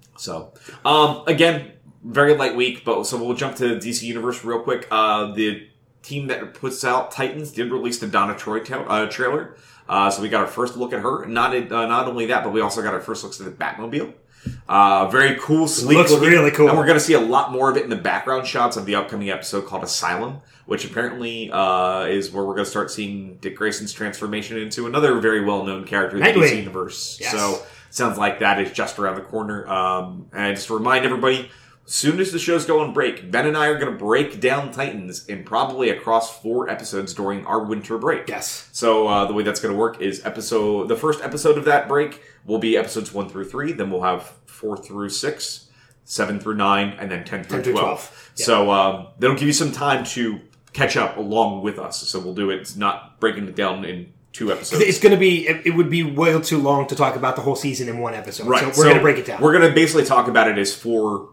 so, 0.17 0.53
um, 0.85 1.25
again, 1.27 1.73
very 2.05 2.37
light 2.37 2.55
week, 2.55 2.85
but 2.85 3.05
so 3.05 3.23
we'll 3.23 3.35
jump 3.35 3.57
to 3.57 3.77
DC 3.77 4.03
Universe 4.03 4.45
real 4.45 4.61
quick. 4.61 4.87
Uh, 4.91 5.33
the 5.33 5.67
team 6.03 6.29
that 6.29 6.55
puts 6.55 6.85
out 6.85 7.11
Titans 7.11 7.51
did 7.51 7.73
release 7.73 7.99
the 7.99 8.07
Donna 8.07 8.37
Troy 8.37 8.61
ta- 8.61 8.85
uh, 8.85 9.07
trailer, 9.07 9.57
uh, 9.89 10.11
so 10.11 10.23
we 10.23 10.29
got 10.29 10.43
our 10.43 10.47
first 10.47 10.77
look 10.77 10.93
at 10.93 11.01
her. 11.01 11.27
Not 11.27 11.55
uh, 11.55 11.87
not 11.87 12.07
only 12.07 12.27
that, 12.27 12.45
but 12.45 12.53
we 12.53 12.61
also 12.61 12.83
got 12.83 12.95
our 12.95 13.01
first 13.01 13.25
looks 13.25 13.41
at 13.41 13.47
the 13.47 13.53
Batmobile. 13.53 14.13
Uh, 14.69 15.09
very 15.09 15.37
cool, 15.41 15.67
sleek. 15.67 15.99
Looks 15.99 16.13
looking, 16.13 16.29
really 16.29 16.51
cool. 16.51 16.69
and 16.69 16.79
we're 16.79 16.87
going 16.87 16.99
to 16.99 17.05
see 17.05 17.15
a 17.15 17.21
lot 17.21 17.53
more 17.53 17.71
of 17.71 17.77
it 17.77 17.85
in 17.85 17.91
the 17.91 17.97
background 17.97 18.47
shots 18.47 18.77
of 18.77 18.87
the 18.87 18.95
upcoming 18.95 19.29
episode 19.31 19.67
called 19.67 19.83
Asylum, 19.83 20.41
which 20.67 20.85
apparently 20.85 21.51
uh, 21.51 22.05
is 22.05 22.31
where 22.31 22.45
we're 22.45 22.55
going 22.55 22.65
to 22.65 22.71
start 22.71 22.91
seeing 22.91 23.37
Dick 23.39 23.57
Grayson's 23.57 23.93
transformation 23.93 24.57
into 24.59 24.87
another 24.87 25.19
very 25.19 25.45
well-known 25.45 25.85
character 25.85 26.17
in 26.17 26.23
the 26.23 26.31
DC 26.31 26.57
universe. 26.57 27.19
Yes. 27.21 27.33
So 27.33 27.63
sounds 27.91 28.17
like 28.17 28.39
that 28.39 28.61
is 28.61 28.71
just 28.73 28.99
around 28.99 29.17
the 29.17 29.23
corner. 29.23 29.67
Um, 29.67 30.29
and 30.33 30.55
just 30.55 30.69
to 30.69 30.75
remind 30.77 31.05
everybody, 31.05 31.51
soon 31.91 32.21
as 32.21 32.31
the 32.31 32.39
shows 32.39 32.65
go 32.65 32.81
on 32.81 32.93
break, 32.93 33.33
Ben 33.33 33.47
and 33.47 33.57
I 33.57 33.67
are 33.67 33.77
going 33.77 33.91
to 33.93 33.99
break 33.99 34.41
down 34.41 34.71
Titans 34.71 35.27
in 35.27 35.43
probably 35.43 35.91
across 35.91 36.39
four 36.41 36.71
episodes 36.71 37.13
during 37.13 37.45
our 37.47 37.65
winter 37.65 37.99
break. 37.99 38.29
Yes. 38.29 38.69
So 38.71 39.09
uh, 39.09 39.25
the 39.27 39.33
way 39.33 39.43
that's 39.43 39.59
going 39.59 39.75
to 39.75 39.79
work 39.79 40.01
is 40.01 40.25
episode 40.25 40.89
the 40.89 40.97
first 40.97 41.21
episode 41.21 41.59
of 41.59 41.65
that 41.65 41.89
break 41.89 42.23
will 42.47 42.61
be 42.61 42.77
episodes 42.77 43.13
one 43.13 43.29
through 43.29 43.47
three. 43.47 43.73
Then 43.73 43.91
we'll 43.91 44.03
have 44.03 44.23
four 44.47 44.77
through 44.77 45.09
six, 45.09 45.69
seven 46.05 46.39
through 46.39 46.55
nine, 46.55 46.97
and 47.01 47.11
then 47.11 47.25
ten 47.25 47.43
through 47.43 47.59
10 47.59 47.65
through 47.65 47.73
twelve. 47.73 47.87
12. 47.87 48.33
Yeah. 48.37 48.47
So 48.47 48.71
um, 48.71 49.09
that'll 49.19 49.37
give 49.37 49.49
you 49.49 49.53
some 49.53 49.73
time 49.73 50.05
to 50.05 50.41
catch 50.73 50.97
up 50.97 51.17
along 51.17 51.63
with 51.63 51.81
us. 51.81 51.99
So 52.07 52.21
we'll 52.21 52.35
do 52.35 52.51
it. 52.51 52.61
It's 52.61 52.77
not 52.77 53.19
breaking 53.19 53.49
it 53.49 53.57
down 53.57 53.85
in 53.85 54.13
two 54.33 54.53
episodes. 54.53 54.81
It's 54.83 55.01
going 55.01 55.11
to 55.11 55.19
be. 55.19 55.49
It, 55.49 55.75
would 55.75 55.91
be 55.91 56.05
way 56.05 56.41
too 56.41 56.59
long 56.59 56.87
to 56.87 56.95
talk 56.95 57.17
about 57.17 57.35
the 57.35 57.43
whole 57.43 57.57
season 57.57 57.89
in 57.89 57.99
one 57.99 58.15
episode. 58.15 58.47
Right. 58.47 58.73
So 58.73 58.81
we're 58.81 58.85
going 58.85 58.97
to 58.97 59.03
break 59.03 59.19
it 59.19 59.27
down. 59.27 59.41
We're 59.41 59.53
going 59.53 59.69
to 59.69 59.75
basically 59.75 60.05
talk 60.05 60.29
about 60.29 60.47
it 60.47 60.57
as 60.57 60.73
four 60.73 61.31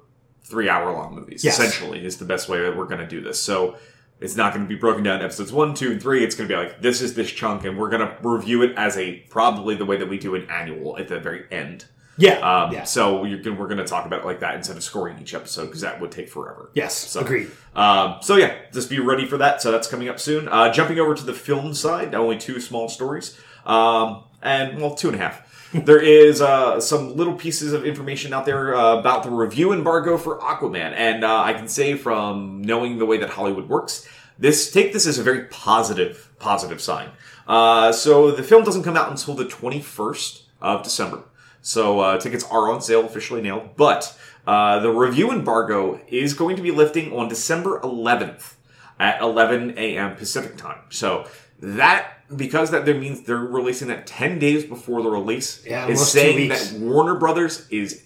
three 0.47 0.69
hour 0.69 0.91
long 0.91 1.15
movies. 1.15 1.43
Yes. 1.43 1.59
Essentially, 1.59 2.03
is 2.05 2.17
the 2.17 2.25
best 2.25 2.47
way 2.49 2.61
that 2.61 2.75
we're 2.75 2.85
going 2.85 3.01
to 3.01 3.07
do 3.07 3.21
this. 3.21 3.41
So 3.41 3.77
it's 4.19 4.35
not 4.35 4.53
going 4.53 4.65
to 4.65 4.69
be 4.69 4.79
broken 4.79 5.03
down 5.03 5.21
episodes 5.21 5.51
one, 5.51 5.73
two, 5.73 5.91
and 5.91 6.01
three. 6.01 6.23
It's 6.23 6.35
going 6.35 6.49
to 6.49 6.55
be 6.55 6.59
like 6.59 6.81
this 6.81 7.01
is 7.01 7.13
this 7.13 7.31
chunk, 7.31 7.65
and 7.65 7.77
we're 7.77 7.89
going 7.89 8.01
to 8.07 8.17
review 8.23 8.63
it 8.63 8.73
as 8.77 8.97
a 8.97 9.17
probably 9.29 9.75
the 9.75 9.85
way 9.85 9.97
that 9.97 10.09
we 10.09 10.17
do 10.17 10.35
an 10.35 10.49
annual 10.49 10.97
at 10.97 11.07
the 11.07 11.19
very 11.19 11.45
end. 11.51 11.85
yeah. 12.17 12.39
Um, 12.39 12.73
yeah. 12.73 12.83
So 12.83 13.21
we're 13.21 13.37
going 13.41 13.77
to 13.77 13.85
talk 13.85 14.05
about 14.07 14.21
it 14.21 14.25
like 14.25 14.39
that 14.39 14.55
instead 14.55 14.75
of 14.77 14.83
scoring 14.83 15.19
each 15.21 15.33
episode 15.35 15.65
because 15.65 15.81
that 15.81 16.01
would 16.01 16.11
take 16.11 16.29
forever. 16.29 16.71
yes. 16.73 16.95
So, 16.95 17.19
agreed. 17.21 17.51
Um, 17.75 18.17
so 18.21 18.37
yeah, 18.37 18.55
just 18.73 18.89
be 18.89 18.99
ready 18.99 19.27
for 19.27 19.37
that. 19.37 19.61
So 19.61 19.71
that's 19.71 19.87
coming 19.87 20.09
up 20.09 20.19
soon. 20.19 20.47
Uh, 20.47 20.73
jumping 20.73 20.97
over 20.99 21.13
to 21.13 21.23
the 21.23 21.33
film 21.33 21.75
side, 21.75 22.15
only 22.15 22.37
two 22.39 22.59
small 22.59 22.89
stories, 22.89 23.37
um, 23.67 24.23
and 24.41 24.81
well, 24.81 24.95
two 24.95 25.09
and 25.09 25.15
a 25.15 25.19
half. 25.19 25.46
There 25.85 26.01
is 26.01 26.41
uh, 26.41 26.79
some 26.79 27.15
little 27.15 27.33
pieces 27.35 27.73
of 27.73 27.85
information 27.85 28.33
out 28.33 28.45
there 28.45 28.75
uh, 28.75 28.97
about 28.99 29.23
the 29.23 29.29
review 29.29 29.73
embargo 29.73 30.17
for 30.17 30.39
Aquaman, 30.39 30.93
and 30.95 31.23
uh, 31.23 31.41
I 31.41 31.53
can 31.53 31.67
say 31.67 31.95
from 31.95 32.61
knowing 32.61 32.97
the 32.97 33.05
way 33.05 33.17
that 33.17 33.29
Hollywood 33.29 33.69
works, 33.69 34.07
this 34.39 34.71
take 34.71 34.93
this 34.93 35.07
as 35.07 35.17
a 35.17 35.23
very 35.23 35.45
positive, 35.45 36.31
positive 36.39 36.81
sign. 36.81 37.09
Uh, 37.47 37.91
so 37.91 38.31
the 38.31 38.43
film 38.43 38.63
doesn't 38.63 38.83
come 38.83 38.97
out 38.97 39.09
until 39.09 39.33
the 39.33 39.45
twenty 39.45 39.81
first 39.81 40.43
of 40.61 40.83
December. 40.83 41.23
So 41.61 41.99
uh, 41.99 42.17
tickets 42.19 42.45
are 42.45 42.71
on 42.71 42.81
sale 42.81 43.05
officially 43.05 43.41
now, 43.41 43.71
but 43.75 44.17
uh, 44.45 44.79
the 44.79 44.89
review 44.89 45.31
embargo 45.31 45.99
is 46.07 46.33
going 46.33 46.55
to 46.55 46.61
be 46.61 46.71
lifting 46.71 47.11
on 47.11 47.27
December 47.27 47.81
11th 47.81 48.53
at 48.99 49.21
11 49.21 49.77
a.m. 49.77 50.15
Pacific 50.15 50.55
time. 50.55 50.79
So 50.89 51.27
that 51.59 52.16
because 52.35 52.71
that 52.71 52.85
there 52.85 52.95
means 52.95 53.21
they're 53.23 53.37
releasing 53.37 53.87
that 53.87 54.05
10 54.07 54.39
days 54.39 54.65
before 54.65 55.01
the 55.01 55.09
release 55.09 55.65
Yeah, 55.65 55.87
is 55.87 56.05
saying 56.11 56.49
that 56.49 56.73
Warner 56.79 57.15
Brothers 57.15 57.67
is 57.69 58.03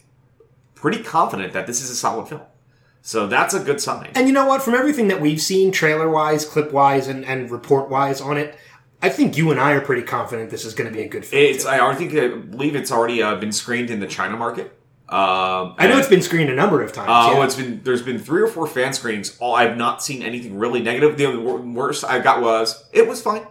pretty 0.76 1.04
confident 1.04 1.54
that 1.54 1.68
this 1.68 1.82
is 1.82 1.90
a 1.90 1.96
solid 1.96 2.28
film. 2.28 2.42
So 3.02 3.26
that's 3.28 3.54
a 3.54 3.60
good 3.60 3.82
sign. 3.82 4.12
And 4.14 4.28
you 4.28 4.34
know 4.34 4.46
what? 4.46 4.62
From 4.62 4.76
everything 4.76 5.08
that 5.08 5.20
we've 5.20 5.42
seen, 5.42 5.72
trailer 5.72 6.10
wise, 6.10 6.46
clip 6.46 6.72
wise, 6.72 7.08
and, 7.08 7.26
and 7.26 7.50
report 7.50 7.90
wise 7.90 8.22
on 8.22 8.38
it, 8.38 8.56
I 9.02 9.10
think 9.10 9.36
you 9.36 9.50
and 9.50 9.60
I 9.60 9.72
are 9.72 9.82
pretty 9.82 10.04
confident 10.04 10.52
this 10.52 10.66
is 10.66 10.76
going 10.76 10.90
to 10.90 10.96
be 10.96 11.02
a 11.04 11.08
good 11.08 11.26
film. 11.26 11.42
It's 11.42 11.64
too. 11.64 11.70
I 11.70 11.96
think 11.96 12.14
I 12.14 12.28
believe 12.28 12.76
it's 12.76 12.92
already 12.92 13.24
uh, 13.24 13.36
been 13.36 13.52
screened 13.52 13.90
in 13.90 14.00
the 14.00 14.08
China 14.08 14.38
market. 14.38 14.78
Um, 15.10 15.76
I 15.78 15.88
know 15.90 15.98
it's 15.98 16.08
been 16.08 16.22
screened 16.22 16.50
a 16.50 16.56
number 16.56 16.82
of 16.82 16.94
times. 16.94 17.10
Uh, 17.10 17.34
yeah. 17.34 17.40
oh, 17.40 17.42
it's 17.42 17.56
been 17.56 17.82
there's 17.84 18.02
been 18.02 18.18
three 18.18 18.42
or 18.42 18.48
four 18.48 18.66
fan 18.66 18.94
screenings. 18.94 19.38
All 19.40 19.56
I've 19.56 19.76
not 19.76 20.02
seen 20.02 20.22
anything 20.22 20.58
really 20.58 20.82
negative. 20.82 21.18
The 21.18 21.38
wor- 21.38 21.60
worst 21.60 22.06
I 22.06 22.20
got 22.20 22.42
was 22.42 22.86
it 22.94 23.08
was 23.08 23.22
fine, 23.22 23.46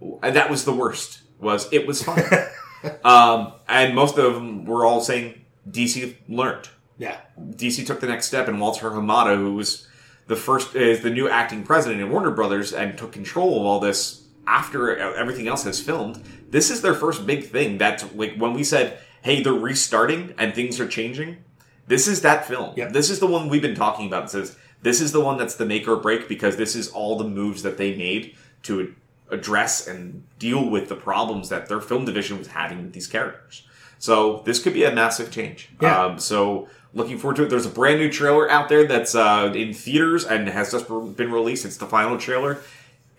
and 0.00 0.36
that 0.36 0.50
was 0.50 0.64
the 0.64 0.74
worst. 0.74 1.20
Was 1.40 1.68
it 1.72 1.86
was 1.86 2.02
fine, 2.02 2.24
um, 3.04 3.52
and 3.68 3.94
most 3.94 4.18
of 4.18 4.34
them 4.34 4.64
were 4.64 4.84
all 4.84 5.00
saying 5.00 5.44
DC 5.70 6.16
learned. 6.28 6.68
yeah. 6.98 7.18
DC 7.38 7.86
took 7.86 8.00
the 8.00 8.06
next 8.06 8.26
step, 8.26 8.48
and 8.48 8.60
Walter 8.60 8.90
Hamada, 8.90 9.36
who 9.36 9.54
was 9.54 9.86
the 10.26 10.36
first, 10.36 10.74
is 10.74 11.02
the 11.02 11.10
new 11.10 11.28
acting 11.28 11.64
president 11.64 12.00
in 12.00 12.10
Warner 12.10 12.30
Brothers, 12.30 12.72
and 12.72 12.96
took 12.96 13.12
control 13.12 13.60
of 13.60 13.66
all 13.66 13.80
this 13.80 14.24
after 14.46 14.96
everything 14.96 15.48
else 15.48 15.64
has 15.64 15.80
filmed. 15.80 16.22
This 16.50 16.70
is 16.70 16.82
their 16.82 16.94
first 16.94 17.26
big 17.26 17.48
thing. 17.48 17.78
That's 17.78 18.04
like 18.14 18.36
when 18.36 18.52
we 18.54 18.64
said, 18.64 18.98
"Hey, 19.22 19.42
they're 19.42 19.52
restarting 19.52 20.34
and 20.38 20.54
things 20.54 20.78
are 20.80 20.88
changing." 20.88 21.38
This 21.86 22.08
is 22.08 22.22
that 22.22 22.46
film. 22.46 22.72
Yep. 22.76 22.92
This 22.92 23.10
is 23.10 23.18
the 23.18 23.26
one 23.26 23.48
we've 23.48 23.60
been 23.60 23.74
talking 23.74 24.06
about. 24.06 24.24
It 24.24 24.30
says 24.30 24.56
this 24.82 25.00
is 25.00 25.12
the 25.12 25.20
one 25.20 25.36
that's 25.36 25.56
the 25.56 25.66
make 25.66 25.88
or 25.88 25.96
break 25.96 26.28
because 26.28 26.56
this 26.56 26.74
is 26.74 26.88
all 26.88 27.18
the 27.18 27.28
moves 27.28 27.62
that 27.62 27.76
they 27.76 27.94
made 27.96 28.36
to 28.62 28.94
address 29.34 29.86
and 29.86 30.24
deal 30.38 30.68
with 30.68 30.88
the 30.88 30.96
problems 30.96 31.48
that 31.50 31.68
their 31.68 31.80
film 31.80 32.04
division 32.04 32.38
was 32.38 32.48
having 32.48 32.82
with 32.82 32.92
these 32.92 33.06
characters. 33.06 33.66
So 33.98 34.42
this 34.44 34.62
could 34.62 34.74
be 34.74 34.84
a 34.84 34.92
massive 34.92 35.30
change. 35.30 35.70
Yeah. 35.80 36.04
Um, 36.04 36.18
so 36.18 36.68
looking 36.94 37.18
forward 37.18 37.36
to 37.36 37.44
it. 37.44 37.50
There's 37.50 37.66
a 37.66 37.70
brand 37.70 38.00
new 38.00 38.10
trailer 38.10 38.50
out 38.50 38.68
there 38.68 38.86
that's 38.86 39.14
uh, 39.14 39.52
in 39.54 39.74
theaters 39.74 40.24
and 40.24 40.48
has 40.48 40.72
just 40.72 40.88
been 40.88 41.32
released. 41.32 41.64
It's 41.64 41.76
the 41.76 41.86
final 41.86 42.18
trailer. 42.18 42.58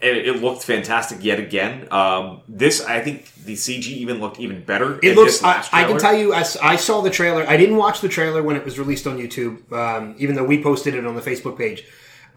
It, 0.02 0.28
it 0.28 0.42
looked 0.42 0.64
fantastic 0.64 1.24
yet 1.24 1.40
again. 1.40 1.88
Um, 1.92 2.42
this, 2.48 2.84
I 2.84 3.02
think, 3.02 3.34
the 3.46 3.54
CG 3.54 3.88
even 3.88 4.20
looked 4.20 4.40
even 4.40 4.64
better. 4.64 5.00
It 5.02 5.16
looks. 5.16 5.44
I, 5.44 5.66
I 5.72 5.84
can 5.86 5.98
tell 5.98 6.16
you, 6.16 6.34
I 6.34 6.44
saw 6.44 7.02
the 7.02 7.10
trailer. 7.10 7.46
I 7.48 7.58
didn't 7.58 7.78
watch 7.78 8.02
the 8.02 8.10
trailer 8.10 8.44
when 8.44 8.56
it 8.56 8.66
was 8.66 8.78
released 8.78 9.08
on 9.08 9.18
YouTube, 9.18 9.72
um, 9.72 10.16
even 10.18 10.36
though 10.36 10.44
we 10.44 10.62
posted 10.62 10.96
it 10.96 11.06
on 11.06 11.16
the 11.16 11.22
Facebook 11.22 11.58
page. 11.58 11.86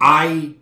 I 0.00 0.54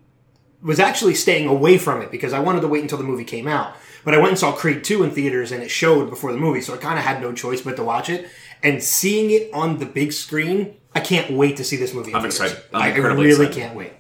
was 0.63 0.81
actually 0.81 1.15
staying 1.15 1.47
away 1.49 1.79
from 1.79 2.03
it 2.03 2.11
because 2.11 2.33
I 2.33 2.41
wanted 2.41 2.61
to 2.63 2.69
wait 2.69 2.83
until 2.83 2.99
the 2.99 3.05
movie 3.05 3.25
came 3.25 3.47
out. 3.49 3.75
But 4.05 4.15
I 4.15 4.19
went 4.19 4.31
and 4.31 4.39
saw 4.39 4.53
Creed 4.53 4.85
2 4.85 5.03
in 5.03 5.11
theaters 5.11 5.51
and 5.53 5.63
it 5.63 5.69
showed 5.71 6.11
before 6.11 6.33
the 6.33 6.39
movie, 6.39 6.61
so 6.61 6.75
I 6.75 6.77
kind 6.77 6.99
of 6.99 7.05
had 7.05 7.21
no 7.21 7.33
choice 7.33 7.61
but 7.61 7.77
to 7.77 7.83
watch 7.85 8.09
it. 8.09 8.29
And 8.63 8.83
seeing 8.83 9.31
it 9.31 9.51
on 9.53 9.79
the 9.79 9.87
big 9.87 10.13
screen, 10.13 10.77
I 10.95 11.01
can't 11.01 11.31
wait 11.33 11.57
to 11.59 11.65
see 11.65 11.77
this 11.77 11.93
movie. 11.93 12.15
I'm 12.15 12.23
theaters. 12.23 12.41
excited. 12.41 12.65
I'm 12.73 12.83
I- 12.83 12.95
I 12.95 12.97
really 12.99 13.29
excited. 13.31 13.53
can't 13.55 13.77
wait. 13.77 13.93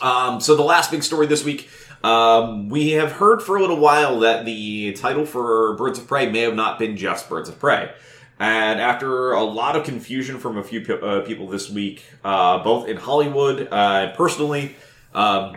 Um, 0.00 0.40
so 0.40 0.54
the 0.54 0.62
last 0.62 0.90
big 0.92 1.02
story 1.02 1.26
this 1.26 1.44
week, 1.44 1.68
um, 2.04 2.68
we 2.68 2.92
have 2.92 3.12
heard 3.12 3.42
for 3.42 3.56
a 3.56 3.60
little 3.60 3.78
while 3.80 4.20
that 4.20 4.44
the 4.44 4.92
title 4.92 5.26
for 5.26 5.74
Birds 5.74 5.98
of 5.98 6.06
Prey 6.06 6.30
may 6.30 6.40
have 6.42 6.54
not 6.54 6.78
been 6.78 6.96
just 6.96 7.28
Birds 7.28 7.48
of 7.48 7.58
Prey. 7.58 7.90
And 8.38 8.80
after 8.80 9.32
a 9.32 9.42
lot 9.42 9.74
of 9.74 9.82
confusion 9.84 10.38
from 10.38 10.56
a 10.56 10.62
few 10.62 10.80
pe- 10.82 11.00
uh, 11.00 11.20
people 11.22 11.48
this 11.48 11.68
week, 11.68 12.04
uh, 12.24 12.62
both 12.62 12.86
in 12.86 12.96
Hollywood 12.96 13.66
uh, 13.72 13.74
and 14.06 14.14
personally, 14.16 14.76
um, 15.12 15.56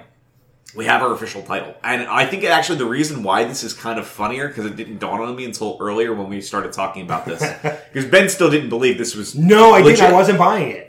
we 0.75 0.85
have 0.85 1.01
our 1.01 1.13
official 1.13 1.41
title. 1.41 1.75
And 1.83 2.03
I 2.03 2.25
think 2.25 2.43
actually 2.45 2.77
the 2.77 2.85
reason 2.85 3.23
why 3.23 3.43
this 3.43 3.63
is 3.63 3.73
kind 3.73 3.99
of 3.99 4.07
funnier 4.07 4.47
because 4.47 4.65
it 4.65 4.75
didn't 4.75 4.99
dawn 4.99 5.19
on 5.21 5.35
me 5.35 5.45
until 5.45 5.77
earlier 5.81 6.13
when 6.13 6.29
we 6.29 6.39
started 6.41 6.71
talking 6.73 7.03
about 7.03 7.25
this. 7.25 7.41
Because 7.91 8.09
Ben 8.09 8.29
still 8.29 8.49
didn't 8.49 8.69
believe 8.69 8.97
this 8.97 9.15
was 9.15 9.35
No, 9.35 9.73
I 9.73 9.81
didn't. 9.81 10.01
I 10.01 10.13
wasn't 10.13 10.39
buying 10.39 10.71
it. 10.71 10.87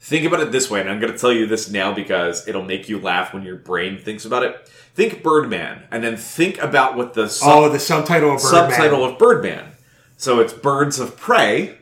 Think 0.00 0.24
about 0.26 0.40
it 0.40 0.50
this 0.50 0.68
way, 0.70 0.80
and 0.80 0.88
I'm 0.90 0.98
going 0.98 1.12
to 1.12 1.18
tell 1.18 1.30
you 1.32 1.46
this 1.46 1.70
now 1.70 1.92
because 1.94 2.48
it'll 2.48 2.64
make 2.64 2.88
you 2.88 2.98
laugh 2.98 3.32
when 3.34 3.42
your 3.44 3.56
brain 3.56 3.98
thinks 3.98 4.24
about 4.24 4.42
it. 4.42 4.66
Think 4.94 5.22
Birdman, 5.22 5.84
and 5.92 6.02
then 6.02 6.16
think 6.16 6.58
about 6.60 6.96
what 6.96 7.14
the 7.14 7.28
sub- 7.28 7.48
Oh, 7.48 7.68
the 7.68 7.78
subtitle 7.78 8.32
of 8.34 8.42
Birdman. 8.42 8.70
subtitle 8.70 9.04
of 9.04 9.18
Birdman. 9.18 9.72
So 10.16 10.40
it's 10.40 10.52
Birds 10.54 10.98
of 10.98 11.16
Prey, 11.16 11.78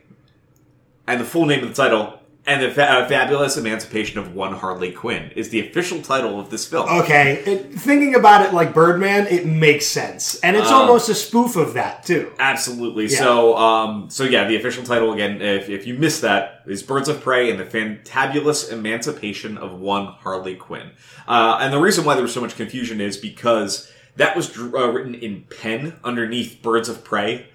and 1.06 1.20
the 1.20 1.24
full 1.24 1.46
name 1.46 1.62
of 1.62 1.68
the 1.68 1.74
title, 1.74 2.17
and 2.48 2.62
the 2.62 2.70
fa- 2.70 3.06
fabulous 3.08 3.58
emancipation 3.58 4.18
of 4.18 4.34
one 4.34 4.54
Harley 4.54 4.90
Quinn 4.90 5.30
is 5.36 5.50
the 5.50 5.60
official 5.60 6.00
title 6.00 6.40
of 6.40 6.48
this 6.48 6.66
film. 6.66 6.88
Okay, 6.88 7.42
it, 7.44 7.74
thinking 7.74 8.14
about 8.14 8.44
it 8.46 8.54
like 8.54 8.72
Birdman, 8.72 9.26
it 9.26 9.44
makes 9.46 9.86
sense, 9.86 10.40
and 10.40 10.56
it's 10.56 10.70
almost 10.70 11.10
a 11.10 11.14
spoof 11.14 11.56
of 11.56 11.74
that 11.74 12.04
too. 12.04 12.32
Absolutely. 12.38 13.04
Yeah. 13.04 13.18
So, 13.18 13.56
um, 13.58 14.08
so 14.08 14.24
yeah, 14.24 14.48
the 14.48 14.56
official 14.56 14.82
title 14.82 15.12
again, 15.12 15.42
if, 15.42 15.68
if 15.68 15.86
you 15.86 15.94
missed 15.94 16.22
that, 16.22 16.62
is 16.66 16.82
Birds 16.82 17.10
of 17.10 17.20
Prey 17.20 17.50
and 17.50 17.60
the 17.60 17.64
Fantabulous 17.64 18.72
Emancipation 18.72 19.58
of 19.58 19.78
One 19.78 20.06
Harley 20.06 20.56
Quinn. 20.56 20.90
Uh, 21.26 21.58
and 21.60 21.70
the 21.70 21.78
reason 21.78 22.06
why 22.06 22.14
there 22.14 22.22
was 22.22 22.32
so 22.32 22.40
much 22.40 22.56
confusion 22.56 23.00
is 23.02 23.18
because 23.18 23.92
that 24.16 24.34
was 24.34 24.58
uh, 24.58 24.90
written 24.90 25.14
in 25.14 25.44
pen 25.60 25.96
underneath 26.02 26.62
Birds 26.62 26.88
of 26.88 27.04
Prey 27.04 27.48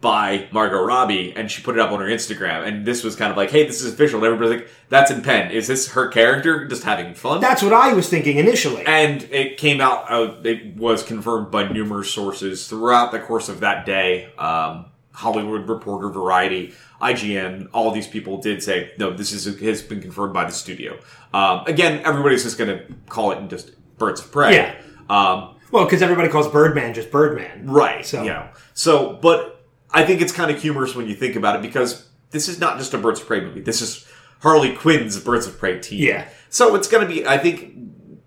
by 0.00 0.48
Margot 0.50 0.82
Robbie, 0.82 1.32
and 1.36 1.48
she 1.50 1.62
put 1.62 1.76
it 1.76 1.80
up 1.80 1.92
on 1.92 2.00
her 2.00 2.06
Instagram. 2.06 2.66
And 2.66 2.84
this 2.84 3.04
was 3.04 3.14
kind 3.14 3.30
of 3.30 3.36
like, 3.36 3.50
hey, 3.50 3.66
this 3.66 3.80
is 3.82 3.92
official. 3.92 4.18
And 4.18 4.26
everybody's 4.26 4.60
like, 4.62 4.70
that's 4.88 5.10
in 5.12 5.22
pen. 5.22 5.52
Is 5.52 5.68
this 5.68 5.92
her 5.92 6.08
character 6.08 6.66
just 6.66 6.82
having 6.82 7.14
fun? 7.14 7.40
That's 7.40 7.62
what 7.62 7.72
I 7.72 7.92
was 7.92 8.08
thinking 8.08 8.36
initially. 8.38 8.84
And 8.84 9.22
it 9.30 9.58
came 9.58 9.80
out, 9.80 10.10
uh, 10.10 10.34
it 10.42 10.76
was 10.76 11.04
confirmed 11.04 11.52
by 11.52 11.68
numerous 11.68 12.10
sources 12.12 12.66
throughout 12.66 13.12
the 13.12 13.20
course 13.20 13.48
of 13.48 13.60
that 13.60 13.86
day. 13.86 14.32
Um, 14.38 14.86
Hollywood 15.12 15.68
Reporter, 15.68 16.08
Variety, 16.08 16.74
IGN, 17.00 17.68
all 17.72 17.90
these 17.92 18.06
people 18.08 18.38
did 18.40 18.62
say, 18.62 18.92
no, 18.98 19.12
this 19.12 19.32
is 19.32 19.44
has 19.60 19.82
been 19.82 20.00
confirmed 20.00 20.32
by 20.32 20.44
the 20.44 20.52
studio. 20.52 20.98
Um, 21.34 21.64
again, 21.66 22.00
everybody's 22.04 22.42
just 22.42 22.58
going 22.58 22.70
to 22.76 22.92
call 23.08 23.30
it 23.32 23.48
just 23.48 23.72
Birds 23.98 24.20
of 24.20 24.32
Prey. 24.32 24.54
Yeah. 24.56 24.74
Um, 25.10 25.56
well, 25.70 25.84
because 25.84 26.02
everybody 26.02 26.28
calls 26.28 26.48
Birdman 26.48 26.92
just 26.94 27.10
Birdman. 27.12 27.68
right. 27.70 28.04
So- 28.04 28.22
You 28.22 28.30
know. 28.30 28.48
So, 28.74 29.18
but 29.22 29.61
I 29.92 30.04
think 30.04 30.20
it's 30.20 30.32
kind 30.32 30.50
of 30.50 30.60
humorous 30.60 30.94
when 30.94 31.08
you 31.08 31.14
think 31.14 31.36
about 31.36 31.56
it 31.56 31.62
because 31.62 32.08
this 32.30 32.48
is 32.48 32.58
not 32.58 32.78
just 32.78 32.94
a 32.94 32.98
Birds 32.98 33.20
of 33.20 33.26
Prey 33.26 33.40
movie. 33.40 33.60
This 33.60 33.82
is 33.82 34.06
Harley 34.40 34.74
Quinn's 34.74 35.18
Birds 35.20 35.46
of 35.46 35.58
Prey 35.58 35.78
team. 35.80 36.02
Yeah. 36.02 36.28
So 36.48 36.74
it's 36.74 36.88
going 36.88 37.06
to 37.06 37.12
be, 37.12 37.26
I 37.26 37.38
think, 37.38 37.74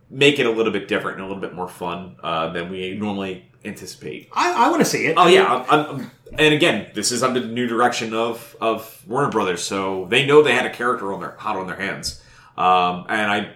make 0.10 0.40
it 0.40 0.46
a 0.46 0.52
little 0.52 0.72
bit 0.72 0.88
different 0.88 1.18
and 1.18 1.26
a 1.26 1.28
little 1.28 1.42
bit 1.42 1.54
more 1.54 1.68
fun 1.68 2.16
uh, 2.24 2.50
than 2.54 2.70
we 2.70 2.96
normally 2.96 3.52
anticipate. 3.66 4.30
I, 4.34 4.66
I 4.66 4.70
want 4.70 4.82
to 4.82 4.86
see 4.86 5.08
it. 5.08 5.16
Oh 5.18 5.28
yeah, 5.28 5.66
I'm, 5.70 5.86
I'm, 5.86 6.12
and 6.38 6.54
again, 6.54 6.92
this 6.94 7.12
is 7.12 7.24
under 7.24 7.40
the 7.40 7.48
new 7.48 7.68
direction 7.68 8.14
of 8.14 8.56
of 8.62 9.04
Warner 9.08 9.30
Brothers, 9.30 9.64
so 9.64 10.06
they 10.10 10.26
know 10.26 10.42
they 10.42 10.54
had 10.54 10.66
a 10.66 10.70
character 10.70 11.12
on 11.14 11.20
their 11.20 11.32
hot 11.32 11.56
on 11.56 11.68
their 11.68 11.76
hands. 11.76 12.22
Um, 12.58 13.06
and 13.10 13.32
I 13.32 13.54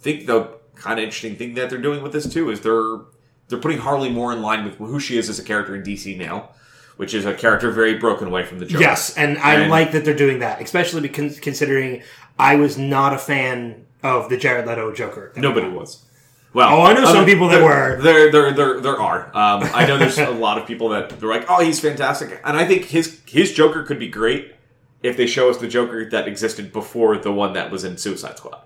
think 0.00 0.26
the 0.26 0.58
kind 0.74 0.98
of 0.98 1.04
interesting 1.04 1.36
thing 1.36 1.54
that 1.54 1.70
they're 1.70 1.78
doing 1.78 2.02
with 2.02 2.12
this 2.12 2.30
too 2.32 2.50
is 2.50 2.60
they're 2.60 3.00
they're 3.48 3.60
putting 3.60 3.78
Harley 3.78 4.10
more 4.10 4.32
in 4.32 4.42
line 4.42 4.64
with 4.64 4.76
who 4.76 4.98
she 4.98 5.18
is 5.18 5.28
as 5.28 5.38
a 5.38 5.44
character 5.44 5.74
in 5.74 5.82
DC 5.82 6.16
now, 6.16 6.50
which 7.00 7.14
is 7.14 7.24
a 7.24 7.32
character 7.32 7.70
very 7.70 7.94
broken 7.96 8.28
away 8.28 8.44
from 8.44 8.58
the 8.58 8.66
Joker. 8.66 8.82
Yes, 8.84 9.16
and 9.16 9.38
I 9.38 9.54
And- 9.54 9.70
like 9.70 9.92
that 9.92 10.04
they're 10.04 10.12
doing 10.26 10.40
that, 10.40 10.60
especially 10.60 11.00
because 11.00 11.40
considering 11.40 12.02
I 12.38 12.56
was 12.56 12.76
not 12.76 13.14
a 13.14 13.18
fan 13.18 13.86
of 14.02 14.28
the 14.28 14.36
Jared 14.36 14.66
Leto 14.66 14.92
Joker. 14.92 15.32
Nobody 15.34 15.66
was. 15.68 16.04
Well, 16.52 16.68
Oh, 16.76 16.82
I 16.82 16.92
know 16.92 17.06
some 17.06 17.24
people 17.24 17.48
that 17.48 17.56
there- 17.60 17.64
were. 17.64 17.98
There, 18.02 18.30
there, 18.30 18.52
there, 18.52 18.80
there 18.80 19.00
are. 19.00 19.20
Um, 19.34 19.68
I 19.72 19.86
know 19.86 19.96
there's 19.96 20.18
a 20.18 20.30
lot 20.30 20.58
of 20.58 20.66
people 20.66 20.90
that 20.90 21.08
they're 21.18 21.28
like, 21.28 21.46
"Oh, 21.48 21.62
he's 21.64 21.80
fantastic," 21.80 22.38
and 22.44 22.54
I 22.56 22.66
think 22.66 22.84
his 22.86 23.20
his 23.26 23.52
Joker 23.54 23.82
could 23.82 23.98
be 23.98 24.08
great 24.08 24.54
if 25.02 25.16
they 25.16 25.26
show 25.26 25.48
us 25.48 25.56
the 25.56 25.68
Joker 25.68 26.08
that 26.10 26.28
existed 26.28 26.70
before 26.70 27.16
the 27.16 27.32
one 27.32 27.54
that 27.54 27.70
was 27.70 27.82
in 27.84 27.96
Suicide 27.96 28.36
Squad. 28.36 28.58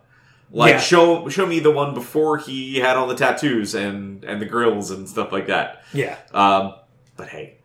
Like, 0.50 0.72
Yeah. 0.72 0.80
show 0.80 1.28
show 1.28 1.46
me 1.46 1.60
the 1.60 1.70
one 1.70 1.94
before 1.94 2.38
he 2.38 2.80
had 2.80 2.96
all 2.96 3.06
the 3.06 3.14
tattoos 3.14 3.74
and 3.76 4.24
and 4.24 4.40
the 4.42 4.46
grills 4.46 4.90
and 4.90 5.08
stuff 5.08 5.30
like 5.30 5.46
that. 5.46 5.82
Yeah, 5.92 6.16
Um, 6.32 6.74
but 7.16 7.28
hey, 7.28 7.58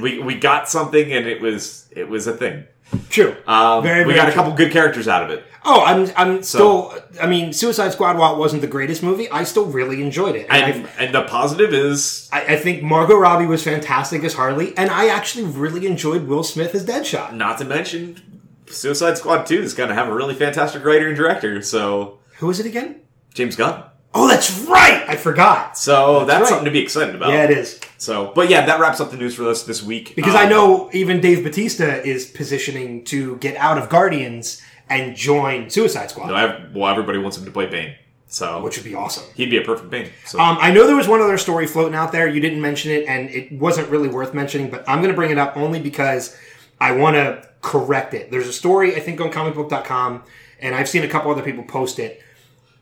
we 0.00 0.18
we 0.18 0.34
got 0.34 0.68
something, 0.68 1.12
and 1.12 1.26
it 1.26 1.40
was 1.40 1.88
it 1.90 2.08
was 2.08 2.26
a 2.26 2.32
thing. 2.36 2.64
true. 3.10 3.36
Um, 3.46 3.82
Very, 3.82 4.04
we 4.04 4.12
very 4.12 4.16
got 4.16 4.28
a 4.28 4.32
true. 4.32 4.40
couple 4.42 4.52
good 4.56 4.72
characters 4.72 5.08
out 5.08 5.22
of 5.22 5.30
it. 5.30 5.44
Oh, 5.64 5.82
I'm 5.84 6.10
I'm 6.16 6.42
still. 6.42 6.92
I 7.20 7.26
mean, 7.26 7.52
Suicide 7.52 7.92
Squad, 7.92 8.18
while 8.18 8.34
it 8.34 8.38
wasn't 8.38 8.62
the 8.62 8.68
greatest 8.68 9.02
movie, 9.02 9.30
I 9.30 9.44
still 9.44 9.66
really 9.66 10.02
enjoyed 10.02 10.34
it. 10.34 10.46
And 10.50 10.74
And 10.74 10.88
and 10.98 11.14
the 11.14 11.22
positive 11.22 11.72
is 11.72 12.28
I, 12.32 12.54
I 12.54 12.56
think 12.56 12.82
Margot 12.82 13.16
Robbie 13.16 13.46
was 13.46 13.62
fantastic 13.62 14.24
as 14.24 14.34
Harley, 14.34 14.76
and 14.76 14.90
I 14.90 15.08
actually 15.08 15.44
really 15.44 15.86
enjoyed 15.86 16.26
Will 16.26 16.42
Smith 16.42 16.74
as 16.74 16.84
Deadshot. 16.84 17.34
Not 17.34 17.58
to 17.58 17.64
mention, 17.64 18.20
Suicide 18.66 19.18
Squad 19.18 19.46
2 19.46 19.60
is 19.62 19.72
going 19.74 19.88
to 19.90 19.94
have 19.94 20.08
a 20.08 20.14
really 20.14 20.34
fantastic 20.34 20.84
writer 20.84 21.06
and 21.06 21.16
director. 21.16 21.62
So, 21.62 22.18
Who 22.38 22.48
was 22.48 22.58
it 22.58 22.66
again? 22.66 23.00
James 23.34 23.54
Gunn. 23.54 23.84
Oh, 24.14 24.28
that's 24.28 24.60
right. 24.64 25.04
I 25.08 25.16
forgot. 25.16 25.78
So, 25.78 26.24
that's, 26.26 26.40
right. 26.42 26.48
something 26.48 26.66
to 26.66 26.70
be 26.70 26.80
excited 26.80 27.14
about. 27.14 27.30
Yeah, 27.30 27.44
it 27.44 27.50
is. 27.50 27.80
So, 27.98 28.32
but 28.34 28.50
yeah, 28.50 28.66
that 28.66 28.78
wraps 28.80 29.00
up 29.00 29.10
the 29.10 29.16
news 29.16 29.34
for 29.34 29.48
us 29.48 29.62
this 29.62 29.82
week. 29.82 30.14
Because 30.16 30.34
Um, 30.34 30.40
I 30.46 30.48
know 30.48 30.90
even 30.92 31.20
Dave 31.20 31.42
Batista 31.42 31.86
is 31.86 32.26
positioning 32.26 33.04
to 33.04 33.36
get 33.36 33.56
out 33.56 33.78
of 33.78 33.88
Guardians 33.88 34.60
and 34.90 35.16
join 35.16 35.70
Suicide 35.70 36.10
Squad, 36.10 36.26
no, 36.28 36.34
ev- 36.34 36.74
well, 36.74 36.90
everybody 36.90 37.18
wants 37.18 37.38
him 37.38 37.44
to 37.46 37.50
play 37.50 37.66
Bane. 37.66 37.94
So, 38.26 38.62
which 38.62 38.76
would 38.76 38.84
be 38.84 38.94
awesome. 38.94 39.24
he'd 39.34 39.50
be 39.50 39.58
a 39.58 39.62
perfect 39.62 39.90
Bane. 39.90 40.08
So, 40.26 40.38
Um, 40.40 40.56
I 40.60 40.70
know 40.72 40.86
there 40.86 40.96
was 40.96 41.06
one 41.08 41.20
other 41.20 41.36
story 41.38 41.66
floating 41.66 41.94
out 41.94 42.12
there. 42.12 42.26
You 42.26 42.40
didn't 42.40 42.60
mention 42.62 42.90
it, 42.90 43.04
and 43.06 43.28
it 43.30 43.52
wasn't 43.52 43.88
really 43.90 44.08
worth 44.08 44.32
mentioning, 44.34 44.70
but 44.70 44.84
I'm 44.88 44.98
going 44.98 45.10
to 45.10 45.16
bring 45.16 45.30
it 45.30 45.38
up 45.38 45.56
only 45.56 45.80
because 45.80 46.34
I 46.80 46.92
want 46.92 47.16
to 47.16 47.46
correct 47.60 48.14
it. 48.14 48.30
There's 48.30 48.48
a 48.48 48.52
story, 48.52 48.96
I 48.96 49.00
think, 49.00 49.20
on 49.20 49.30
comicbook.com, 49.30 50.22
and 50.60 50.74
I've 50.74 50.88
seen 50.88 51.04
a 51.04 51.08
couple 51.08 51.30
other 51.30 51.42
people 51.42 51.62
post 51.64 51.98
it. 51.98 52.22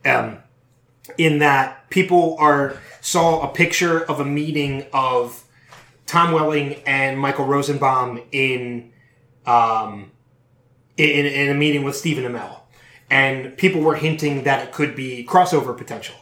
Um, 0.05 0.39
in 1.19 1.39
that 1.39 1.89
people 1.91 2.37
are 2.39 2.79
saw 3.01 3.43
a 3.43 3.53
picture 3.53 4.05
of 4.05 4.21
a 4.21 4.25
meeting 4.25 4.87
of 4.93 5.45
Tom 6.07 6.33
Welling 6.33 6.75
and 6.87 7.19
Michael 7.19 7.47
Rosenbaum 7.47 8.21
in 8.33 8.93
um, 9.47 10.11
in, 10.97 11.27
in 11.27 11.49
a 11.49 11.55
meeting 11.55 11.85
with 11.85 11.97
Stephen 11.97 12.25
Amell, 12.25 12.61
and 13.09 13.57
people 13.57 13.81
were 13.81 13.95
hinting 13.95 14.45
that 14.45 14.67
it 14.67 14.73
could 14.73 14.95
be 14.95 15.25
crossover 15.25 15.77
potential. 15.77 16.17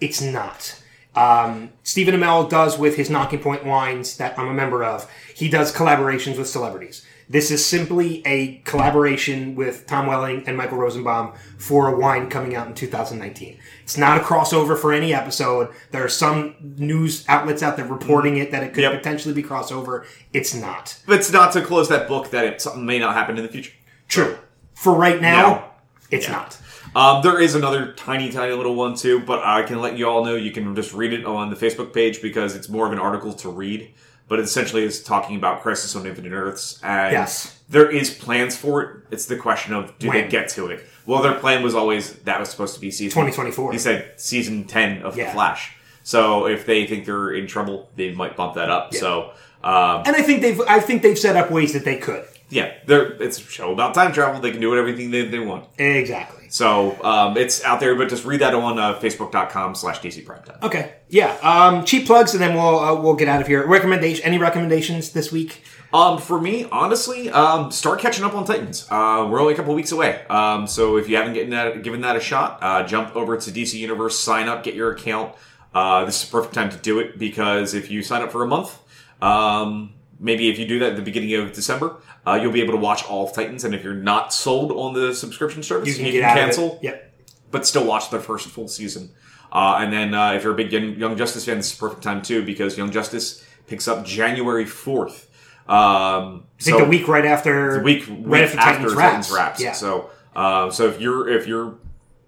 It's 0.00 0.20
not. 0.22 0.78
Um, 1.14 1.70
Stephen 1.82 2.14
Amell 2.14 2.48
does 2.48 2.78
with 2.78 2.96
his 2.96 3.10
Nocking 3.10 3.42
Point 3.42 3.64
wines 3.66 4.16
that 4.16 4.38
I'm 4.38 4.48
a 4.48 4.54
member 4.54 4.82
of. 4.82 5.10
He 5.34 5.48
does 5.48 5.74
collaborations 5.74 6.38
with 6.38 6.48
celebrities. 6.48 7.06
This 7.32 7.50
is 7.50 7.64
simply 7.64 8.20
a 8.26 8.58
collaboration 8.66 9.54
with 9.54 9.86
Tom 9.86 10.06
Welling 10.06 10.42
and 10.46 10.54
Michael 10.54 10.76
Rosenbaum 10.76 11.32
for 11.56 11.88
a 11.88 11.96
wine 11.98 12.28
coming 12.28 12.54
out 12.54 12.66
in 12.66 12.74
2019. 12.74 13.56
It's 13.84 13.96
not 13.96 14.20
a 14.20 14.22
crossover 14.22 14.76
for 14.78 14.92
any 14.92 15.14
episode. 15.14 15.70
There 15.92 16.04
are 16.04 16.10
some 16.10 16.54
news 16.60 17.24
outlets 17.28 17.62
out 17.62 17.78
there 17.78 17.86
reporting 17.86 18.36
it 18.36 18.50
that 18.50 18.62
it 18.62 18.74
could 18.74 18.82
Yep. 18.82 18.92
potentially 18.98 19.32
be 19.32 19.42
crossover. 19.42 20.04
It's 20.34 20.52
not. 20.54 20.98
it's 21.08 21.32
not 21.32 21.52
to 21.52 21.62
close 21.62 21.88
that 21.88 22.06
book 22.06 22.28
that 22.32 22.44
it, 22.44 22.60
something 22.60 22.84
may 22.84 22.98
not 22.98 23.14
happen 23.14 23.38
in 23.38 23.42
the 23.42 23.48
future. 23.50 23.72
True. 24.08 24.36
For 24.74 24.92
right 24.92 25.18
now, 25.22 25.40
No. 25.42 25.64
it's 26.10 26.26
Yeah. 26.28 26.32
not. 26.32 26.58
Um, 26.94 27.22
there 27.22 27.40
is 27.40 27.54
another 27.54 27.94
tiny, 27.96 28.30
tiny 28.30 28.52
little 28.52 28.74
one 28.74 28.94
too, 28.94 29.20
but 29.20 29.40
I 29.42 29.62
can 29.62 29.80
let 29.80 29.96
you 29.96 30.06
all 30.06 30.22
know 30.22 30.34
you 30.36 30.50
can 30.50 30.76
just 30.76 30.92
read 30.92 31.14
it 31.14 31.24
on 31.24 31.48
the 31.48 31.56
Facebook 31.56 31.94
page 31.94 32.20
because 32.20 32.54
it's 32.54 32.68
more 32.68 32.84
of 32.84 32.92
an 32.92 32.98
article 32.98 33.32
to 33.32 33.48
read. 33.48 33.88
But 34.28 34.40
essentially 34.40 34.84
is 34.84 35.02
talking 35.02 35.36
about 35.36 35.62
Crisis 35.62 35.94
on 35.94 36.06
Infinite 36.06 36.32
Earths, 36.32 36.80
and 36.82 37.12
Yes. 37.12 37.58
there 37.68 37.90
is 37.90 38.10
plans 38.10 38.56
for 38.56 38.82
it. 38.82 38.96
It's 39.10 39.26
the 39.26 39.36
question 39.36 39.74
of 39.74 39.98
do 39.98 40.10
they 40.10 40.26
get 40.26 40.48
to 40.50 40.68
it? 40.68 40.84
Well, 41.04 41.20
their 41.22 41.34
plan 41.34 41.62
was 41.62 41.74
always 41.74 42.12
that 42.24 42.40
was 42.40 42.48
supposed 42.48 42.74
to 42.74 42.80
be 42.80 42.90
season 42.90 43.10
2024. 43.22 43.72
He 43.72 43.78
said 43.78 44.12
season 44.16 44.64
ten 44.64 45.02
of 45.02 45.16
Yeah. 45.16 45.26
the 45.26 45.32
Flash. 45.32 45.72
So 46.04 46.46
if 46.46 46.64
they 46.66 46.86
think 46.86 47.04
they're 47.06 47.30
in 47.32 47.46
trouble, 47.46 47.90
they 47.96 48.12
might 48.12 48.36
bump 48.36 48.54
that 48.54 48.70
up. 48.70 48.94
So 48.94 49.32
um, 49.62 50.02
And 50.06 50.16
I 50.16 50.22
think 50.22 50.40
they've 50.42 50.60
I 50.62 50.80
think 50.80 51.02
they've 51.02 51.18
set 51.18 51.36
up 51.36 51.50
ways 51.50 51.72
that 51.74 51.84
they 51.84 51.96
could. 51.96 52.24
yeah, 52.48 52.72
they're, 52.86 53.12
it's 53.22 53.38
a 53.38 53.42
show 53.42 53.72
about 53.72 53.94
time 53.94 54.12
travel. 54.12 54.40
They 54.40 54.50
can 54.50 54.60
do 54.60 54.68
whatever 54.70 54.90
they, 54.92 55.06
they 55.26 55.38
want. 55.38 55.66
Exactly. 55.78 56.41
So 56.52 57.02
um, 57.02 57.38
it's 57.38 57.64
out 57.64 57.80
there, 57.80 57.94
but 57.94 58.10
just 58.10 58.26
read 58.26 58.40
that 58.40 58.52
on 58.52 58.78
uh, 58.78 58.98
facebook.com 58.98 59.74
slash 59.74 60.00
DC 60.00 60.22
Primetime. 60.22 60.62
Okay. 60.62 60.92
Yeah. 61.08 61.32
Um, 61.42 61.86
cheap 61.86 62.04
plugs, 62.04 62.34
and 62.34 62.42
then 62.42 62.54
we'll 62.54 62.78
uh, 62.78 62.94
we'll 62.94 63.14
get 63.14 63.26
out 63.26 63.40
of 63.40 63.46
here. 63.46 63.66
Recommendation? 63.66 64.22
Any 64.22 64.36
recommendations 64.36 65.12
this 65.12 65.32
week? 65.32 65.62
Um, 65.94 66.18
for 66.18 66.38
me, 66.38 66.66
honestly, 66.70 67.30
um, 67.30 67.70
start 67.70 68.00
catching 68.00 68.22
up 68.22 68.34
on 68.34 68.44
Titans. 68.44 68.86
Uh, 68.90 69.26
we're 69.30 69.40
only 69.40 69.54
a 69.54 69.56
couple 69.56 69.74
weeks 69.74 69.92
away. 69.92 70.26
Um, 70.26 70.66
so 70.66 70.98
if 70.98 71.08
you 71.08 71.16
haven't 71.16 71.32
given 71.32 71.50
that, 71.50 71.82
given 71.82 72.02
that 72.02 72.16
a 72.16 72.20
shot, 72.20 72.58
uh, 72.60 72.86
jump 72.86 73.16
over 73.16 73.38
to 73.38 73.50
DC 73.50 73.72
Universe, 73.72 74.18
sign 74.18 74.46
up, 74.46 74.62
get 74.62 74.74
your 74.74 74.92
account. 74.92 75.34
Uh, 75.74 76.04
this 76.04 76.22
is 76.22 76.28
the 76.28 76.32
perfect 76.32 76.54
time 76.54 76.68
to 76.68 76.76
do 76.76 76.98
it 76.98 77.18
because 77.18 77.72
if 77.72 77.90
you 77.90 78.02
sign 78.02 78.20
up 78.20 78.30
for 78.30 78.42
a 78.42 78.46
month, 78.46 78.78
um, 79.22 79.94
maybe 80.22 80.48
if 80.48 80.58
you 80.58 80.66
do 80.66 80.78
that 80.78 80.90
at 80.90 80.96
the 80.96 81.02
beginning 81.02 81.34
of 81.34 81.52
December, 81.52 81.96
uh, 82.26 82.38
you'll 82.40 82.52
be 82.52 82.62
able 82.62 82.72
to 82.74 82.80
watch 82.80 83.04
all 83.04 83.26
of 83.28 83.34
Titans. 83.34 83.64
And 83.64 83.74
if 83.74 83.82
you're 83.84 83.92
not 83.94 84.32
sold 84.32 84.72
on 84.72 84.94
the 84.94 85.14
subscription 85.14 85.62
service, 85.62 85.88
You 85.98 86.04
can 86.04 86.12
get 86.12 86.22
out 86.22 86.36
cancel. 86.36 86.78
Yep. 86.82 87.12
but 87.50 87.66
still 87.66 87.84
watch 87.84 88.08
the 88.10 88.20
first 88.20 88.48
full 88.48 88.68
season. 88.68 89.10
Uh, 89.50 89.78
and 89.80 89.92
then 89.92 90.14
uh, 90.14 90.32
if 90.32 90.44
you're 90.44 90.54
a 90.54 90.56
big 90.56 90.72
Young 90.72 91.16
Justice 91.18 91.44
fan, 91.44 91.58
this 91.58 91.72
is 91.72 91.78
perfect 91.78 92.02
time 92.02 92.22
too 92.22 92.42
because 92.44 92.78
Young 92.78 92.90
Justice 92.90 93.44
picks 93.66 93.86
up 93.86 94.06
January 94.06 94.64
fourth. 94.64 95.28
Um, 95.68 96.44
I 96.58 96.62
think 96.62 96.78
the 96.78 96.84
week 96.84 97.06
right 97.08 97.24
after 97.26 97.74
the 97.78 97.80
week, 97.84 98.06
right 98.08 98.18
week 98.26 98.42
after, 98.42 98.58
after 98.58 98.88
Titans, 98.88 98.94
Titans 98.94 99.30
wraps. 99.30 99.32
wraps. 99.32 99.60
Yeah. 99.60 99.72
So 99.72 100.10
uh, 100.34 100.70
so 100.70 100.86
if 100.88 101.00
you're 101.00 101.28
if 101.28 101.46
you're 101.46 101.74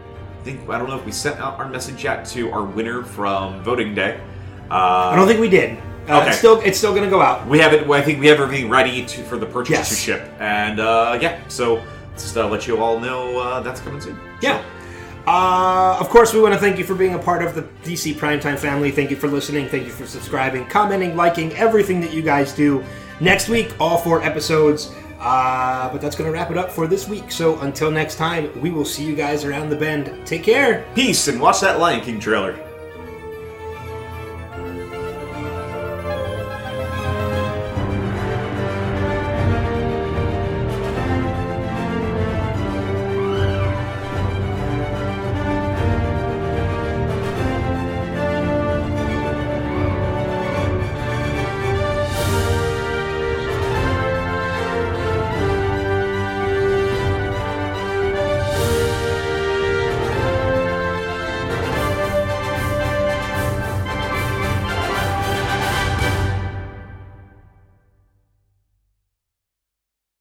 think 0.44 0.68
I 0.70 0.78
don't 0.78 0.90
know 0.90 0.98
if 0.98 1.06
we 1.06 1.14
sent 1.14 1.40
out 1.40 1.58
our 1.60 1.70
message 1.70 2.04
yet 2.04 2.26
to 2.26 2.52
our 2.52 2.64
winner 2.64 3.04
from 3.04 3.64
voting 3.64 3.96
day. 3.96 4.20
Uh, 4.70 5.12
I 5.12 5.16
don't 5.16 5.28
think 5.28 5.40
we 5.40 5.50
did. 5.50 5.78
Uh, 6.10 6.20
Okay. 6.22 6.30
It's 6.30 6.38
still, 6.40 6.60
it's 6.62 6.78
still 6.78 6.92
going 6.92 7.04
to 7.04 7.10
go 7.10 7.22
out. 7.22 7.48
we 7.48 7.60
have 7.60 7.74
it. 7.74 7.90
I 7.90 8.02
think 8.02 8.20
we 8.20 8.28
have 8.28 8.40
everything 8.40 8.70
ready 8.70 9.06
to 9.06 9.24
for 9.24 9.38
the 9.38 9.46
purchase 9.46 9.72
Yes. 9.72 9.90
to 9.90 9.96
ship, 9.96 10.30
and 10.40 10.80
uh, 10.80 11.18
yeah. 11.22 11.40
So 11.48 11.82
just 12.16 12.36
uh, 12.36 12.48
let 12.50 12.68
you 12.68 12.82
all 12.82 13.00
know 13.00 13.38
uh, 13.40 13.60
that's 13.62 13.80
coming 13.82 14.02
soon. 14.02 14.20
Yeah. 14.42 14.64
Uh, 15.28 15.98
of 16.00 16.10
course, 16.10 16.34
we 16.34 16.42
want 16.42 16.54
to 16.54 16.60
thank 16.60 16.80
you 16.80 16.84
for 16.84 16.96
being 16.96 17.14
a 17.14 17.20
part 17.20 17.44
of 17.44 17.54
the 17.54 17.62
DC 17.88 18.16
Primetime 18.16 18.58
family. 18.58 18.90
Thank 18.90 19.12
you 19.12 19.16
for 19.16 19.28
listening. 19.28 19.68
Thank 19.70 19.84
you 19.86 19.92
for 19.92 20.08
subscribing, 20.08 20.66
commenting, 20.66 21.16
liking, 21.16 21.54
everything 21.54 22.02
that 22.02 22.12
you 22.12 22.24
guys 22.24 22.54
do. 22.54 22.84
Next 23.20 23.48
week, 23.48 23.74
all 23.80 23.98
four 24.00 24.24
episodes. 24.24 24.92
Uh, 25.20 25.88
but 25.92 26.02
that's 26.02 26.16
going 26.16 26.28
to 26.28 26.34
wrap 26.34 26.50
it 26.50 26.58
up 26.58 26.72
for 26.72 26.88
this 26.88 27.08
week. 27.08 27.32
So 27.32 27.60
until 27.60 27.92
next 27.92 28.16
time, 28.16 28.50
we 28.60 28.72
will 28.72 28.84
see 28.86 29.04
you 29.06 29.16
guys 29.16 29.46
around 29.46 29.70
the 29.70 29.76
bend. 29.76 30.12
Take 30.26 30.42
care. 30.44 30.84
Peace, 30.96 31.28
and 31.28 31.40
watch 31.40 31.60
that 31.62 31.80
Lion 31.80 32.02
King 32.02 32.20
trailer. 32.20 32.58